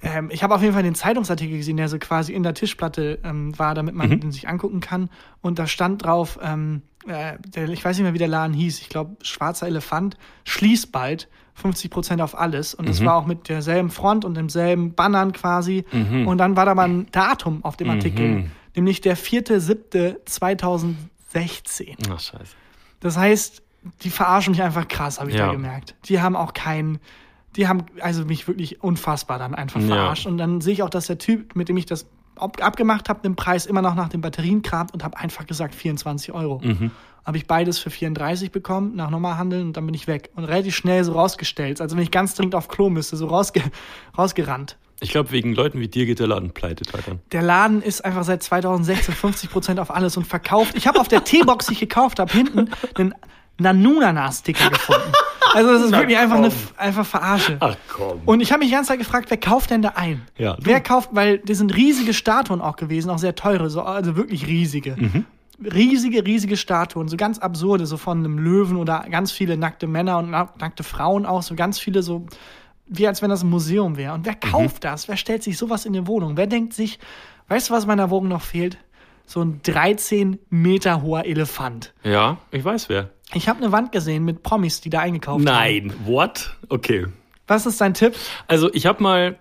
Ähm, 0.03 0.29
ich 0.31 0.43
habe 0.43 0.55
auf 0.55 0.63
jeden 0.63 0.75
Fall 0.75 0.83
den 0.83 0.95
Zeitungsartikel 0.95 1.57
gesehen, 1.57 1.77
der 1.79 1.89
so 1.89 1.99
quasi 1.99 2.33
in 2.33 2.43
der 2.43 2.55
Tischplatte 2.55 3.19
ähm, 3.25 3.59
war, 3.59 3.75
damit 3.75 3.95
man 3.95 4.21
den 4.21 4.31
sich 4.31 4.49
angucken 4.49 4.81
kann. 4.81 5.09
Und 5.41 5.59
da 5.59 5.67
stand 5.67 6.05
drauf, 6.05 6.39
ähm, 6.43 6.83
äh, 7.07 7.35
der, 7.47 7.69
ich 7.71 7.85
weiß 7.85 7.97
nicht 7.97 8.05
mehr, 8.05 8.15
wie 8.15 8.19
der 8.19 8.29
Laden 8.29 8.53
hieß, 8.53 8.81
ich 8.81 8.89
glaube, 8.89 9.17
Schwarzer 9.23 9.67
Elefant, 9.67 10.17
schließt 10.45 10.93
bald 10.93 11.29
50% 11.61 12.21
auf 12.23 12.39
alles. 12.39 12.75
Und 12.75 12.87
das 12.87 13.03
war 13.03 13.15
auch 13.17 13.25
mit 13.25 13.49
derselben 13.49 13.89
Front 13.89 14.27
und 14.27 14.35
demselben 14.35 14.93
Bannern 14.93 15.33
quasi. 15.33 15.87
Und 16.27 16.37
dann 16.37 16.55
war 16.55 16.67
da 16.67 16.75
mal 16.75 16.87
ein 16.87 17.07
Datum 17.13 17.65
auf 17.65 17.79
dem 17.79 17.89
Artikel, 17.89 18.51
nämlich 18.77 19.01
der 19.01 19.17
4.7.2016. 19.17 21.97
Ach, 22.11 22.21
scheiße. 22.21 22.55
Das 23.01 23.17
heißt, 23.17 23.63
die 24.03 24.11
verarschen 24.11 24.53
mich 24.53 24.63
einfach 24.63 24.89
krass, 24.89 25.21
habe 25.21 25.31
ich 25.31 25.37
Ja. 25.37 25.47
da 25.47 25.53
gemerkt. 25.53 25.95
Die 26.07 26.21
haben 26.21 26.37
auch 26.37 26.53
keinen, 26.55 26.99
die 27.57 27.69
haben 27.69 27.85
also 28.01 28.25
mich 28.25 28.49
wirklich 28.49 28.83
unfassbar 28.83 29.39
dann 29.39 29.55
einfach 29.55 29.81
Ja. 29.81 29.87
verarscht. 29.87 30.27
Und 30.27 30.39
dann 30.39 30.61
sehe 30.61 30.73
ich 30.73 30.83
auch, 30.83 30.91
dass 30.91 31.07
der 31.07 31.19
Typ, 31.19 31.55
mit 31.57 31.69
dem 31.69 31.77
ich 31.77 31.87
das 31.87 32.07
ab 32.37 32.63
abgemacht 32.63 33.09
habe, 33.09 33.21
den 33.23 33.37
Preis 33.37 33.67
immer 33.67 33.83
noch 33.83 33.95
nach 33.95 34.09
den 34.09 34.21
Batterien 34.21 34.63
kramt 34.63 34.93
und 34.93 35.05
habe 35.05 35.17
einfach 35.19 35.47
gesagt 35.47 35.75
24 35.75 36.33
Euro. 36.33 36.61
Mhm. 36.63 36.91
Habe 37.25 37.39
ich 37.39 37.47
beides 37.47 37.79
für 37.79 37.91
34 37.91 38.53
bekommen, 38.53 38.95
nach 38.95 39.11
nochmal 39.11 39.37
handeln 39.39 39.69
und 39.69 39.77
dann 39.77 39.87
bin 39.87 39.95
ich 39.95 40.07
weg. 40.07 40.31
Und 40.37 40.45
relativ 40.45 40.77
schnell 40.77 41.03
so 41.03 41.13
rausgestellt, 41.13 41.81
also 41.81 41.97
wenn 41.97 42.03
ich 42.03 42.11
ganz 42.11 42.35
dringend 42.35 42.55
auf 42.55 42.69
Klo 42.69 42.91
müsste, 42.91 43.17
so 43.17 43.27
rausge 43.27 43.63
rausgerannt. 44.19 44.77
Ich 45.01 45.11
glaube, 45.11 45.31
wegen 45.31 45.55
Leuten 45.55 45.79
wie 45.81 45.89
dir 45.89 46.07
geht 46.07 46.21
der 46.21 46.27
Laden 46.27 46.53
pleite, 46.53 46.85
Takan. 46.85 47.21
Der 47.33 47.43
Laden 47.43 47.83
ist 47.83 48.05
einfach 48.05 48.25
seit 48.25 48.43
2016 48.43 49.15
50% 49.15 49.79
auf 49.79 49.91
alles 49.91 50.17
und 50.17 50.27
verkauft. 50.27 50.75
Ich 50.77 50.87
habe 50.87 50.99
auf 51.01 51.09
der 51.09 51.23
T-Box, 51.25 51.67
die 51.67 51.75
ich 51.75 51.81
gekauft 51.81 52.19
habe, 52.19 52.33
hinten 52.33 52.71
einen 52.95 53.15
Nanunana-Sticker 53.59 54.71
gefunden. 54.71 55.13
Also 55.55 55.73
das 55.73 55.83
ist 55.83 55.91
Na 55.91 55.99
wirklich 56.01 56.19
einfach 56.19 56.37
eine 56.37 56.49
komm. 56.49 56.57
einfach 56.77 57.07
Verarsche. 57.07 57.57
Ach 57.61 57.77
komm. 57.89 58.21
Und 58.27 58.41
ich 58.41 58.53
habe 58.53 58.61
mich 58.61 58.69
die 58.69 58.75
ganze 58.75 58.89
Zeit 58.89 58.99
gefragt, 58.99 59.31
wer 59.31 59.37
kauft 59.39 59.71
denn 59.71 59.81
da 59.83 59.91
ein? 59.97 60.23
Ja, 60.37 60.55
du. 60.55 60.63
wer 60.67 60.81
kauft, 60.81 61.11
weil 61.13 61.39
das 61.39 61.59
sind 61.59 61.75
riesige 61.75 62.13
Statuen 62.15 62.61
auch 62.61 62.77
gewesen, 62.77 63.11
auch 63.11 63.19
sehr 63.19 63.35
teure, 63.35 63.71
so, 63.71 63.83
also 63.83 64.17
wirklich 64.17 64.47
riesige. 64.47 64.97
Mhm. 64.99 65.25
Riesige, 65.73 66.27
riesige 66.27 66.57
Statuen, 66.59 67.09
so 67.09 67.17
ganz 67.17 67.39
absurde, 67.39 67.87
so 67.87 67.97
von 67.97 68.19
einem 68.19 68.39
Löwen 68.39 68.77
oder 68.77 69.07
ganz 69.11 69.33
viele 69.33 69.57
nackte 69.57 69.87
Männer 69.87 70.19
und 70.19 70.31
na- 70.31 70.53
nackte 70.59 70.83
Frauen 70.83 71.25
auch, 71.25 71.43
so 71.43 71.55
ganz 71.55 71.79
viele 71.79 72.03
so, 72.03 72.27
wie 72.87 73.07
als 73.09 73.23
wenn 73.23 73.31
das 73.31 73.43
ein 73.43 73.51
Museum 73.51 73.97
wäre. 73.97 74.15
Und 74.15 74.25
wer 74.27 74.35
Mhm. 74.35 74.41
kauft 74.51 74.85
das? 74.85 75.09
Wer 75.09 75.17
stellt 75.17 75.43
sich 75.43 75.59
sowas 75.59 75.85
in 75.87 75.93
die 75.93 76.07
Wohnung? 76.07 76.37
Wer 76.37 76.47
denkt 76.47 76.73
sich, 76.73 76.99
weißt 77.49 77.71
du, 77.71 77.75
was 77.75 77.87
meiner 77.87 78.11
Wohnung 78.11 78.29
noch 78.29 78.43
fehlt? 78.43 78.79
so 79.29 79.43
ein 79.43 79.59
13 79.65 80.39
Meter 80.51 81.03
hoher 81.03 81.25
Elefant. 81.25 81.93
Ja, 82.05 82.39
ich 82.53 82.65
weiß 82.65 82.89
wer. 82.89 83.11
Ich 83.35 83.49
habe 83.49 83.61
eine 83.61 83.73
Wand 83.73 83.91
gesehen 83.91 84.25
mit 84.25 84.45
Promis, 84.45 84.81
die 84.81 84.89
da 84.89 85.01
eingekauft 85.01 85.39
haben. 85.45 85.45
Nein, 85.45 85.93
what? 86.05 86.57
Okay. 86.69 87.07
Was 87.49 87.67
ist 87.67 87.81
dein 87.81 87.93
Tipp? 87.95 88.15
Also 88.47 88.73
ich 88.73 88.87
habe 88.87 89.03
mal 89.03 89.37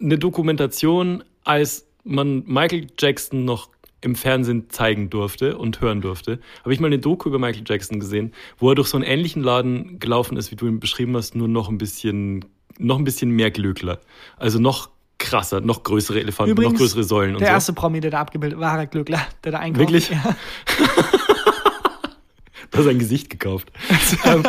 eine 0.00 0.16
Dokumentation, 0.16 1.24
als 1.44 1.86
man 2.04 2.42
Michael 2.46 2.86
Jackson 2.98 3.44
noch 3.44 3.68
im 4.00 4.14
Fernsehen 4.14 4.70
zeigen 4.70 5.10
durfte 5.10 5.58
und 5.58 5.82
hören 5.82 6.00
durfte, 6.00 6.40
habe 6.62 6.72
ich 6.72 6.80
mal 6.80 6.86
eine 6.86 6.98
Doku 6.98 7.28
über 7.28 7.38
Michael 7.38 7.64
Jackson 7.66 8.00
gesehen, 8.00 8.32
wo 8.56 8.70
er 8.70 8.76
durch 8.76 8.88
so 8.88 8.96
einen 8.96 9.04
ähnlichen 9.04 9.42
Laden 9.42 9.98
gelaufen 9.98 10.38
ist, 10.38 10.50
wie 10.52 10.56
du 10.56 10.66
ihn 10.66 10.80
beschrieben 10.80 11.14
hast, 11.16 11.34
nur 11.34 11.48
noch 11.48 11.68
ein 11.68 11.76
bisschen, 11.76 12.46
noch 12.78 12.98
ein 12.98 13.04
bisschen 13.04 13.30
mehr 13.30 13.50
Glöckler. 13.50 14.00
Also 14.36 14.58
noch 14.58 14.90
krasser, 15.18 15.60
noch 15.60 15.82
größere 15.82 16.20
Elefanten, 16.20 16.52
Übrigens, 16.52 16.74
noch 16.74 16.80
größere 16.80 17.04
Säulen 17.04 17.34
und 17.34 17.40
Der 17.40 17.48
so. 17.48 17.54
erste 17.54 17.72
Promi, 17.72 18.00
der 18.00 18.12
da 18.12 18.20
abgebildet 18.20 18.58
war, 18.58 18.72
Harald 18.72 18.90
Glöckler, 18.90 19.20
der 19.44 19.52
da 19.52 19.58
einkauft. 19.58 19.80
Wirklich? 19.80 20.10
Ja. 20.10 20.36
Da 22.70 22.82
sein 22.82 22.98
Gesicht 22.98 23.30
gekauft. 23.30 23.72
ähm, 24.24 24.42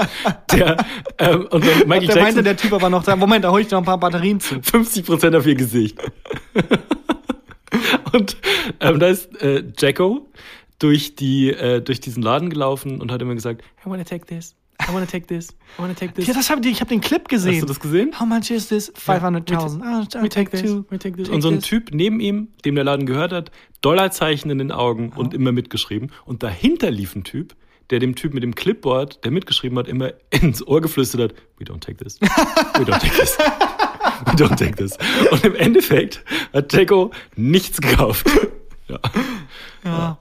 der, 0.51 0.75
ähm, 1.19 1.47
und 1.51 1.65
dann 1.65 1.87
Michael 1.87 2.07
Der 2.07 2.15
meinte 2.17 2.19
Jackson, 2.19 2.43
der 2.43 2.57
Typ 2.57 2.73
aber 2.73 2.89
noch, 2.89 3.07
Moment, 3.15 3.45
da 3.45 3.51
hole 3.51 3.61
ich 3.61 3.71
noch 3.71 3.79
ein 3.79 3.85
paar 3.85 3.97
Batterien 3.99 4.41
zu. 4.41 4.55
50% 4.55 5.37
auf 5.37 5.47
ihr 5.47 5.55
Gesicht. 5.55 5.97
und 8.11 8.37
ähm, 8.81 8.99
da 8.99 9.07
ist 9.07 9.41
äh, 9.41 9.63
Jacko 9.77 10.29
durch, 10.79 11.15
die, 11.15 11.51
äh, 11.51 11.81
durch 11.81 12.01
diesen 12.01 12.21
Laden 12.21 12.49
gelaufen 12.49 13.01
und 13.01 13.11
hat 13.11 13.21
immer 13.21 13.35
gesagt, 13.35 13.61
I 13.85 13.89
wanna 13.89 14.03
take 14.03 14.25
this, 14.25 14.55
I 14.89 14.93
wanna 14.93 15.05
take 15.05 15.27
this, 15.27 15.49
I 15.77 15.81
wanna 15.81 15.93
take 15.93 16.13
this. 16.15 16.25
Ja, 16.27 16.33
das 16.33 16.49
hab 16.49 16.65
ich, 16.65 16.71
ich 16.71 16.81
habe 16.81 16.89
den 16.89 17.01
Clip 17.01 17.27
gesehen. 17.27 17.53
Hast 17.53 17.61
du 17.61 17.65
das 17.67 17.79
gesehen? 17.79 18.19
How 18.19 18.25
much 18.25 18.49
is 18.49 18.69
this? 18.69 18.91
500.000. 18.93 19.81
Ah, 19.83 20.01
I'll 20.01 20.23
We 20.23 20.29
take 20.29 20.49
this, 20.49 20.61
two. 20.61 20.85
we 20.89 20.97
take 20.97 21.15
this. 21.15 21.29
Und 21.29 21.41
so 21.41 21.49
ein 21.49 21.59
this. 21.59 21.65
Typ 21.65 21.91
neben 21.93 22.19
ihm, 22.19 22.47
dem 22.65 22.75
der 22.75 22.83
Laden 22.83 23.05
gehört 23.05 23.31
hat, 23.31 23.51
Dollarzeichen 23.81 24.49
in 24.49 24.57
den 24.57 24.71
Augen 24.71 25.13
und 25.15 25.33
immer 25.33 25.51
mitgeschrieben. 25.51 26.11
Und 26.25 26.41
dahinter 26.43 26.89
lief 26.89 27.15
ein 27.15 27.23
Typ, 27.23 27.55
der 27.91 27.99
dem 27.99 28.15
Typ 28.15 28.33
mit 28.33 28.41
dem 28.43 28.55
Clipboard, 28.55 29.23
der 29.23 29.31
mitgeschrieben 29.31 29.77
hat, 29.77 29.87
immer 29.87 30.13
ins 30.31 30.65
Ohr 30.65 30.81
geflüstert 30.81 31.21
hat, 31.21 31.33
we 31.57 31.65
don't 31.65 31.81
take 31.81 32.03
this, 32.03 32.19
we 32.21 32.27
don't 32.83 32.99
take 32.99 33.15
this, 33.15 33.37
we 33.37 34.31
don't 34.33 34.55
take 34.55 34.75
this. 34.75 34.97
Und 35.31 35.43
im 35.43 35.55
Endeffekt 35.55 36.23
hat 36.53 36.73
Jacko 36.73 37.11
nichts 37.35 37.79
gekauft. 37.79 38.27
Ja. 38.87 38.99
Ja. 39.83 40.17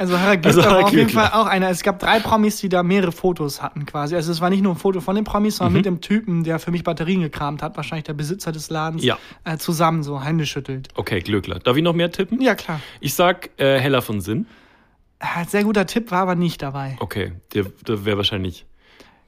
Also 0.00 0.16
Harald 0.18 0.46
Also 0.46 0.60
Glöckler 0.60 0.76
war 0.78 0.84
auf 0.84 0.92
jeden 0.92 1.08
Glöckler. 1.08 1.28
Fall 1.30 1.40
auch 1.40 1.46
einer. 1.46 1.68
Es 1.70 1.82
gab 1.82 1.98
drei 1.98 2.20
Promis, 2.20 2.58
die 2.58 2.68
da 2.68 2.84
mehrere 2.84 3.10
Fotos 3.10 3.60
hatten 3.60 3.84
quasi. 3.84 4.14
Also 4.14 4.30
es 4.30 4.40
war 4.40 4.48
nicht 4.48 4.62
nur 4.62 4.72
ein 4.74 4.78
Foto 4.78 5.00
von 5.00 5.16
den 5.16 5.24
Promis, 5.24 5.56
sondern 5.56 5.72
mit 5.74 5.86
dem 5.86 6.00
Typen, 6.00 6.44
der 6.44 6.60
für 6.60 6.70
mich 6.70 6.84
Batterien 6.84 7.20
gekramt 7.20 7.62
hat, 7.62 7.76
wahrscheinlich 7.76 8.04
der 8.04 8.14
Besitzer 8.14 8.52
des 8.52 8.70
Ladens, 8.70 9.02
Ja. 9.02 9.18
äh, 9.44 9.56
zusammen 9.58 10.04
so 10.04 10.22
Hände 10.22 10.46
schüttelt. 10.46 10.88
Okay, 10.94 11.18
Glückler. 11.20 11.58
Darf 11.58 11.76
ich 11.76 11.82
noch 11.82 11.94
mehr 11.94 12.12
tippen? 12.12 12.40
Ja, 12.40 12.54
klar. 12.54 12.80
Ich 13.00 13.14
sag 13.14 13.50
äh, 13.60 13.80
Heller 13.80 14.00
von 14.00 14.20
Sinn. 14.20 14.46
Äh, 15.18 15.44
Sehr 15.48 15.64
guter 15.64 15.84
Tipp, 15.84 16.12
war 16.12 16.20
aber 16.22 16.36
nicht 16.36 16.62
dabei. 16.62 16.96
Okay, 17.00 17.32
der, 17.52 17.64
der 17.86 18.04
wäre 18.04 18.18
wahrscheinlich 18.18 18.66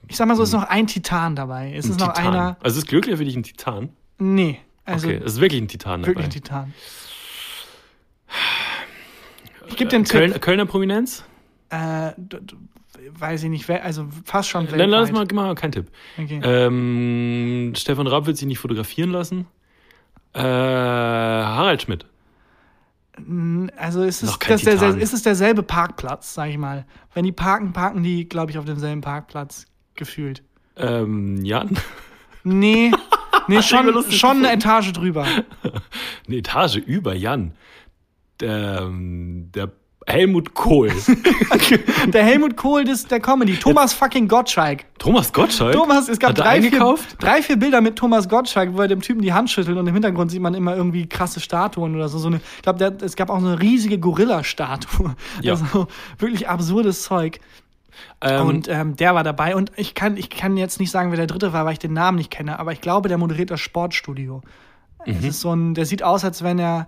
Ich 0.07 0.15
sag 0.15 0.25
mal 0.29 0.37
so, 0.37 0.43
es 0.43 0.49
ist 0.49 0.55
noch 0.55 0.63
ein 0.69 0.87
Titan 0.87 1.35
dabei. 1.35 1.73
Es 1.75 1.83
ein 1.85 1.91
ist 1.91 1.99
noch 1.99 2.13
Titan. 2.13 2.33
einer. 2.33 2.57
Also 2.63 2.79
ist 2.79 2.87
Glückler 2.87 3.17
für 3.17 3.25
dich 3.25 3.35
ein 3.35 3.43
Titan? 3.43 3.89
Nee, 4.19 4.59
also 4.85 5.07
okay, 5.09 5.19
es 5.23 5.33
ist 5.33 5.41
wirklich 5.41 5.61
ein 5.61 5.67
Titan 5.67 6.05
wirklich 6.05 6.15
dabei. 6.15 6.23
ein 6.27 6.31
Titan. 6.31 6.73
Ich 9.71 9.77
gebe 9.77 9.89
den 9.89 10.03
Köln, 10.03 10.33
Tipp. 10.33 10.41
Kölner 10.41 10.65
Prominenz? 10.65 11.23
Äh, 11.69 12.11
weiß 13.17 13.43
ich 13.43 13.49
nicht, 13.49 13.67
wer- 13.67 13.83
also 13.83 14.07
fast 14.25 14.49
schon 14.49 14.67
Dann 14.67 14.89
lass 14.89 15.11
mal, 15.11 15.25
gib 15.25 15.35
mal 15.35 15.53
keinen 15.55 15.71
Tipp. 15.71 15.87
Okay. 16.17 16.39
Ähm, 16.43 17.73
Stefan 17.75 18.07
Raab 18.07 18.25
wird 18.25 18.37
sich 18.37 18.47
nicht 18.47 18.59
fotografieren 18.59 19.11
lassen. 19.11 19.47
Äh, 20.33 20.41
Harald 20.41 21.81
Schmidt. 21.81 22.05
Also 23.77 24.03
ist 24.03 24.23
es, 24.23 24.39
das 24.39 24.61
der, 24.61 24.97
ist 24.97 25.13
es 25.13 25.21
derselbe 25.21 25.63
Parkplatz, 25.63 26.33
sag 26.33 26.49
ich 26.49 26.57
mal. 26.57 26.85
Wenn 27.13 27.25
die 27.25 27.31
parken, 27.33 27.73
parken 27.73 28.03
die, 28.03 28.27
glaube 28.27 28.51
ich, 28.51 28.57
auf 28.57 28.65
demselben 28.65 29.01
Parkplatz 29.01 29.65
gefühlt. 29.95 30.43
Ähm, 30.77 31.43
Jan. 31.43 31.77
Nee, 32.43 32.91
nee 33.47 33.61
schon, 33.61 34.03
schon 34.11 34.37
eine. 34.37 34.53
Etage 34.53 34.93
drüber. 34.93 35.27
Eine 36.27 36.37
Etage 36.37 36.77
über 36.77 37.13
Jan. 37.13 37.51
Der, 38.41 38.81
ähm, 38.81 39.49
der 39.53 39.71
Helmut 40.07 40.53
Kohl. 40.55 40.91
Der 42.07 42.23
Helmut 42.23 42.57
Kohl 42.57 42.83
des, 42.83 43.05
der 43.05 43.19
Comedy. 43.19 43.55
Thomas 43.55 43.93
fucking 43.93 44.27
Gottschalk. 44.27 44.85
Thomas 44.97 45.31
Gottschalk. 45.31 45.73
Thomas, 45.73 46.09
es 46.09 46.17
gab 46.17 46.33
drei 46.33 46.61
vier, 46.61 46.95
drei, 47.19 47.41
vier 47.43 47.57
Bilder 47.57 47.81
mit 47.81 47.97
Thomas 47.97 48.27
Gottschalk, 48.27 48.73
wo 48.73 48.81
er 48.81 48.87
dem 48.87 49.01
Typen 49.01 49.21
die 49.21 49.31
Hand 49.31 49.51
schüttelt 49.51 49.77
und 49.77 49.85
im 49.85 49.93
Hintergrund 49.93 50.31
sieht 50.31 50.41
man 50.41 50.55
immer 50.55 50.75
irgendwie 50.75 51.07
krasse 51.07 51.39
Statuen 51.39 51.95
oder 51.95 52.09
so. 52.09 52.17
so 52.17 52.27
eine, 52.27 52.37
ich 52.37 52.61
glaube, 52.63 52.97
es 53.01 53.15
gab 53.15 53.29
auch 53.29 53.39
so 53.39 53.47
eine 53.47 53.61
riesige 53.61 53.99
Gorilla-Statue. 53.99 55.15
Ja. 55.41 55.53
Also 55.53 55.87
wirklich 56.17 56.49
absurdes 56.49 57.03
Zeug. 57.03 57.39
Ähm, 58.21 58.47
Und 58.47 58.67
ähm, 58.67 58.95
der 58.95 59.13
war 59.13 59.23
dabei. 59.23 59.55
Und 59.55 59.71
ich 59.75 59.93
kann, 59.93 60.17
ich 60.17 60.29
kann 60.29 60.57
jetzt 60.57 60.79
nicht 60.79 60.91
sagen, 60.91 61.11
wer 61.11 61.17
der 61.17 61.27
dritte 61.27 61.53
war, 61.53 61.65
weil 61.65 61.73
ich 61.73 61.79
den 61.79 61.93
Namen 61.93 62.17
nicht 62.17 62.31
kenne. 62.31 62.59
Aber 62.59 62.71
ich 62.71 62.81
glaube, 62.81 63.07
der 63.07 63.17
moderiert 63.19 63.51
das 63.51 63.59
Sportstudio. 63.59 64.41
Mhm. 65.05 65.13
Es 65.13 65.23
ist 65.23 65.41
so 65.41 65.53
ein, 65.53 65.75
der 65.75 65.85
sieht 65.85 66.01
aus, 66.01 66.23
als 66.25 66.43
wenn 66.43 66.57
er 66.57 66.87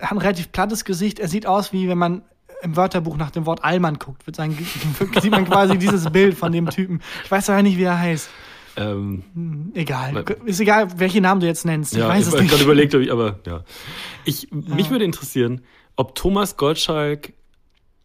hat 0.00 0.12
ein 0.12 0.18
relativ 0.18 0.52
plattes 0.52 0.84
Gesicht. 0.84 1.18
Er 1.18 1.28
sieht 1.28 1.46
aus, 1.46 1.72
wie 1.72 1.88
wenn 1.88 1.98
man 1.98 2.22
im 2.62 2.76
Wörterbuch 2.76 3.16
nach 3.16 3.30
dem 3.30 3.44
Wort 3.46 3.64
Allmann 3.64 3.98
guckt. 3.98 4.26
Wird 4.26 4.36
sein, 4.36 4.56
sieht 5.20 5.30
man 5.30 5.44
quasi 5.44 5.78
dieses 5.78 6.10
Bild 6.10 6.36
von 6.36 6.52
dem 6.52 6.68
Typen. 6.70 7.00
Ich 7.24 7.30
weiß 7.30 7.50
aber 7.50 7.62
nicht, 7.62 7.76
wie 7.78 7.82
er 7.84 7.98
heißt. 7.98 8.30
ähm, 8.76 9.24
Egal. 9.74 10.14
Weil- 10.14 10.36
Ist 10.46 10.60
egal, 10.60 10.88
welche 10.98 11.20
Namen 11.20 11.40
du 11.40 11.46
jetzt 11.46 11.64
nennst. 11.64 11.92
Ich 11.92 11.98
ja, 11.98 12.08
weiß 12.08 12.20
ich 12.20 12.26
es 12.28 12.32
habe 12.34 12.44
gerade 12.44 12.54
nicht. 12.56 12.64
überlegt, 12.64 12.94
ob 12.94 13.00
ich, 13.00 13.10
aber 13.12 13.38
ja. 13.46 13.64
Ich, 14.24 14.48
Mich 14.52 14.90
würde 14.90 15.04
interessieren, 15.04 15.62
ob 15.96 16.14
Thomas 16.14 16.56
Gottschalk, 16.56 17.32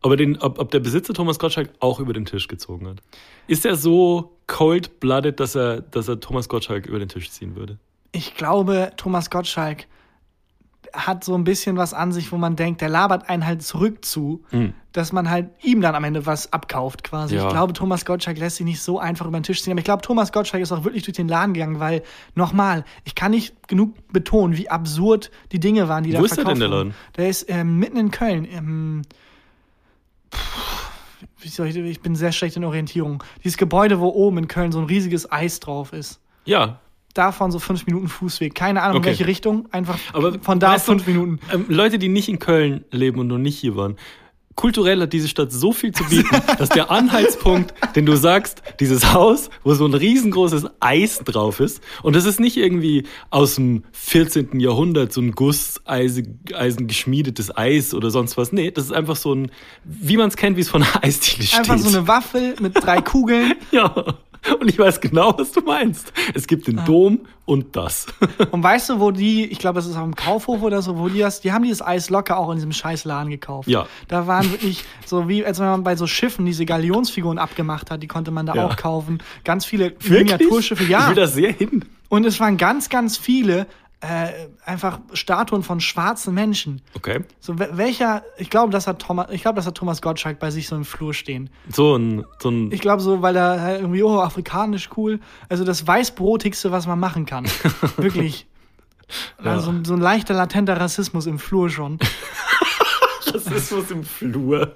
ob, 0.02 0.12
er 0.12 0.17
den, 0.17 0.38
ob, 0.41 0.60
ob 0.60 0.71
der 0.71 0.80
Besitzer 0.80 1.13
Thomas 1.13 1.38
Gottschalk 1.39 1.69
auch 1.80 2.00
über 2.00 2.13
den 2.13 2.26
Tisch 2.26 2.47
gezogen 2.47 2.88
hat. 2.88 2.97
Ist 3.47 3.65
er 3.65 3.76
so 3.76 4.38
cold-blooded, 4.47 5.39
dass 5.39 5.56
er, 5.56 5.82
dass 5.82 6.08
er 6.08 6.19
Thomas 6.19 6.50
Gottschalk 6.50 6.86
über 6.88 7.00
den 7.00 7.10
Tisch 7.10 7.30
ziehen 7.32 7.56
würde? 7.56 7.78
Ich 8.12 8.36
glaube, 8.36 8.91
Thomas 8.97 9.30
Gottschalk 9.30 9.86
hat 10.93 11.23
so 11.23 11.36
ein 11.36 11.43
bisschen 11.43 11.78
was 11.78 11.93
an 11.93 12.12
sich, 12.12 12.32
wo 12.32 12.38
man 12.38 12.56
denkt, 12.56 12.82
der 12.82 12.89
labert 12.89 13.30
einen 13.30 13.45
halt 13.45 13.63
zurück 13.63 14.04
zu, 14.06 14.43
dass 14.91 15.12
man 15.12 15.30
halt 15.30 15.50
ihm 15.62 15.82
dann 15.82 15.95
am 15.95 16.04
Ende 16.04 16.26
was 16.26 16.52
abkauft 16.54 17.04
quasi. 17.04 17.36
Ja. 17.36 17.43
Ich 17.43 17.50
glaube, 17.50 17.73
Thomas 17.73 18.06
Gottschalk 18.06 18.38
lässt 18.38 18.58
sich 18.58 18.65
nicht 18.65 18.82
so 18.82 19.00
einfach 19.00 19.26
über 19.26 19.39
den 19.39 19.43
Tisch 19.43 19.62
ziehen. 19.62 19.73
Aber 19.73 19.80
ich 19.80 19.86
glaube, 19.86 20.02
Thomas 20.02 20.32
Gottschalk 20.32 20.62
ist 20.63 20.71
auch 20.71 20.84
wirklich 20.84 21.04
durch 21.04 21.15
den 21.15 21.28
Laden 21.28 21.54
gegangen, 21.54 21.80
weil, 21.80 22.04
nochmal, 22.36 22.84
ich 23.04 23.15
kann 23.15 23.32
nicht 23.32 23.67
genug 23.67 23.93
betonen, 24.12 24.58
wie 24.58 24.69
absurd 24.69 25.32
die 25.52 25.60
Dinge 25.60 25.88
waren, 25.88 26.04
die 26.04 26.12
da 26.12 26.19
Wo 26.19 26.26
ist 26.26 26.32
der 26.32 26.45
verkauft 26.45 26.62
denn, 26.62 26.69
der. 26.69 26.69
Laden? 26.69 26.93
Der 27.15 27.30
ist 27.30 27.45
ähm, 27.50 27.78
mitten 27.80 27.97
in 27.97 28.12
Köln. 28.12 29.04
Pff, 30.34 30.91
wie 31.39 31.50
soll 31.50 31.67
ich, 31.67 31.76
ich 31.78 32.02
bin 32.02 32.15
sehr 32.15 32.32
schlecht 32.32 32.58
in 32.58 32.63
Orientierung. 32.63 33.23
Dieses 33.43 33.58
Gebäude, 33.58 34.00
wo 34.00 34.08
oben 34.08 34.39
in 34.39 34.47
Köln 34.47 34.71
so 34.71 34.80
ein 34.80 34.86
riesiges 34.86 35.32
Eis 35.32 35.60
drauf 35.60 35.93
ist 35.93 36.19
Ja, 36.45 36.80
davon 37.13 37.52
so 37.52 37.60
fünf 37.60 37.86
Minuten 37.88 38.08
Fußweg. 38.08 38.54
Keine 38.56 38.82
Ahnung, 38.84 38.98
Okay. 38.98 39.08
in 39.08 39.12
welche 39.12 39.28
Richtung. 39.28 39.67
Einfach 39.72 39.98
aber 40.13 40.39
von 40.39 40.60
da 40.60 40.72
weißt 40.74 40.88
du, 40.88 40.91
fünf 40.93 41.08
Minuten. 41.08 41.39
Ähm, 41.54 41.65
Leute, 41.70 41.98
die 42.00 42.10
nicht 42.10 42.30
in 42.30 42.39
Köln 42.39 42.86
leben 42.91 43.20
und 43.20 43.28
noch 43.28 43.38
nicht 43.39 43.58
hier 43.58 43.76
waren. 43.76 43.96
Kulturell 44.56 45.00
hat 45.02 45.13
diese 45.13 45.28
Stadt 45.28 45.52
so 45.52 45.72
viel 45.72 45.91
zu 45.91 46.04
bieten, 46.06 46.36
dass 46.58 46.70
der 46.70 46.89
Anhaltspunkt, 46.89 47.76
den 47.96 48.08
du 48.08 48.15
sagst, 48.17 48.63
dieses 48.80 49.13
Haus, 49.13 49.52
wo 49.63 49.76
so 49.76 49.86
ein 49.86 49.93
riesengroßes 49.93 50.65
Eis 50.80 51.20
drauf 51.24 51.60
ist, 51.60 51.80
und 52.02 52.15
das 52.15 52.26
ist 52.26 52.39
nicht 52.39 52.58
irgendwie 52.58 53.04
aus 53.30 53.54
dem 53.54 53.84
14. 53.91 54.60
Jahrhundert 54.60 55.13
so 55.13 55.22
ein 55.22 55.34
Gusseisen 55.34 56.39
Eisen 56.56 56.88
geschmiedetes 56.88 57.56
Eis 57.56 57.93
oder 57.93 58.10
sonst 58.10 58.36
was. 58.36 58.52
Nee, 58.52 58.72
das 58.72 58.86
ist 58.86 58.93
einfach 58.93 59.15
so 59.15 59.32
ein, 59.36 59.52
wie 59.84 60.17
man 60.17 60.30
es 60.30 60.36
kennt, 60.38 60.58
wie 60.58 60.62
es 60.62 60.70
von 60.70 60.82
einer 60.82 61.04
Eisdiele 61.04 61.43
steht. 61.48 61.60
Einfach 61.60 61.78
so 61.78 61.96
eine 61.96 62.08
Waffel 62.08 62.56
mit 62.60 62.84
drei 62.84 63.00
Kugeln. 63.02 63.54
ja. 63.72 64.15
Und 64.60 64.69
ich 64.69 64.78
weiß 64.80 65.02
genau, 65.02 65.34
was 65.38 65.52
du 65.52 65.62
meinst. 65.62 66.12
Es 66.34 66.47
gibt 66.47 66.67
Ah. 66.67 66.71
den 66.71 66.86
Dom 66.86 67.19
und 67.45 67.76
das. 67.76 68.08
Und 68.52 68.62
weißt 68.63 68.89
du, 68.89 69.00
wo 69.00 69.12
die, 69.12 69.45
ich 69.45 69.60
glaube, 69.60 69.76
das 69.76 69.86
ist 69.88 69.95
auf 69.95 70.04
dem 70.04 70.15
Kaufhof 70.15 70.62
oder 70.62 70.82
so, 70.82 70.97
wo 70.97 71.08
die 71.10 71.19
das, 71.19 71.41
die 71.41 71.52
haben 71.54 71.63
dieses 71.63 71.82
Eis 71.82 72.10
locker 72.10 72.38
auch 72.38 72.50
in 72.50 72.56
diesem 72.56 72.71
scheiß 72.73 73.06
Laden 73.06 73.30
gekauft. 73.30 73.67
Ja. 73.69 73.88
Da 74.08 74.28
waren 74.28 74.52
wirklich 74.52 74.84
so 75.06 75.28
wie, 75.30 75.45
als 75.45 75.60
wenn 75.60 75.67
man 75.67 75.84
bei 75.84 75.95
so 75.95 76.08
Schiffen 76.08 76.45
diese 76.45 76.65
Galionsfiguren 76.65 77.38
abgemacht 77.38 77.89
hat, 77.91 78.04
die 78.04 78.08
konnte 78.08 78.32
man 78.32 78.45
da 78.45 78.54
Ja. 78.56 78.65
auch 78.67 78.76
kaufen. 78.76 79.19
Ganz 79.43 79.65
viele 79.65 79.91
Wirklich? 79.91 80.10
Miniaturschiffe, 80.10 80.84
Ich 80.84 80.89
ja. 80.89 81.08
will 81.10 81.15
da 81.15 81.28
sehr 81.28 81.52
hin. 81.52 81.86
Und 82.10 82.26
es 82.26 82.39
waren 82.39 82.58
ganz, 82.58 82.89
ganz 82.89 83.17
viele 83.17 83.67
äh, 84.01 84.47
einfach 84.63 84.99
Statuen 85.13 85.63
von 85.63 85.79
schwarzen 85.79 86.33
Menschen. 86.33 86.81
Okay. 86.95 87.21
So 87.39 87.53
wel- 87.53 87.75
welcher, 87.77 88.23
ich 88.38 88.49
glaube, 88.51 88.71
das 88.71 88.86
hat 88.86 88.99
Thomas, 89.01 89.27
ich 89.31 89.41
glaube, 89.41 89.55
das 89.55 89.65
hat 89.65 89.75
Thomas 89.75 90.01
Gottschalk 90.03 90.38
bei 90.39 90.51
sich 90.51 90.67
so 90.67 90.75
im 90.75 90.86
Flur 90.86 91.13
stehen. 91.15 91.49
So 91.73 91.95
ein, 91.95 92.23
so 92.39 92.49
ein 92.49 92.71
Ich 92.71 92.81
glaube 92.81 93.01
so, 93.01 93.21
weil 93.23 93.36
er 93.36 93.60
halt 93.62 93.81
irgendwie, 93.81 94.03
oh, 94.03 94.19
afrikanisch 94.19 94.89
cool. 94.97 95.19
Also 95.49 95.63
das 95.63 95.88
weißbrotigste, 95.88 96.71
was 96.71 96.86
man 96.86 96.99
machen 96.99 97.25
kann. 97.25 97.45
Wirklich. 97.97 98.45
Also 99.43 99.73
so 99.83 99.93
ein 99.93 100.01
leichter, 100.01 100.33
latenter 100.33 100.79
Rassismus 100.79 101.25
im 101.25 101.39
Flur 101.39 101.69
schon. 101.69 101.97
Rassismus 103.33 103.89
im 103.91 104.03
Flur. 104.03 104.73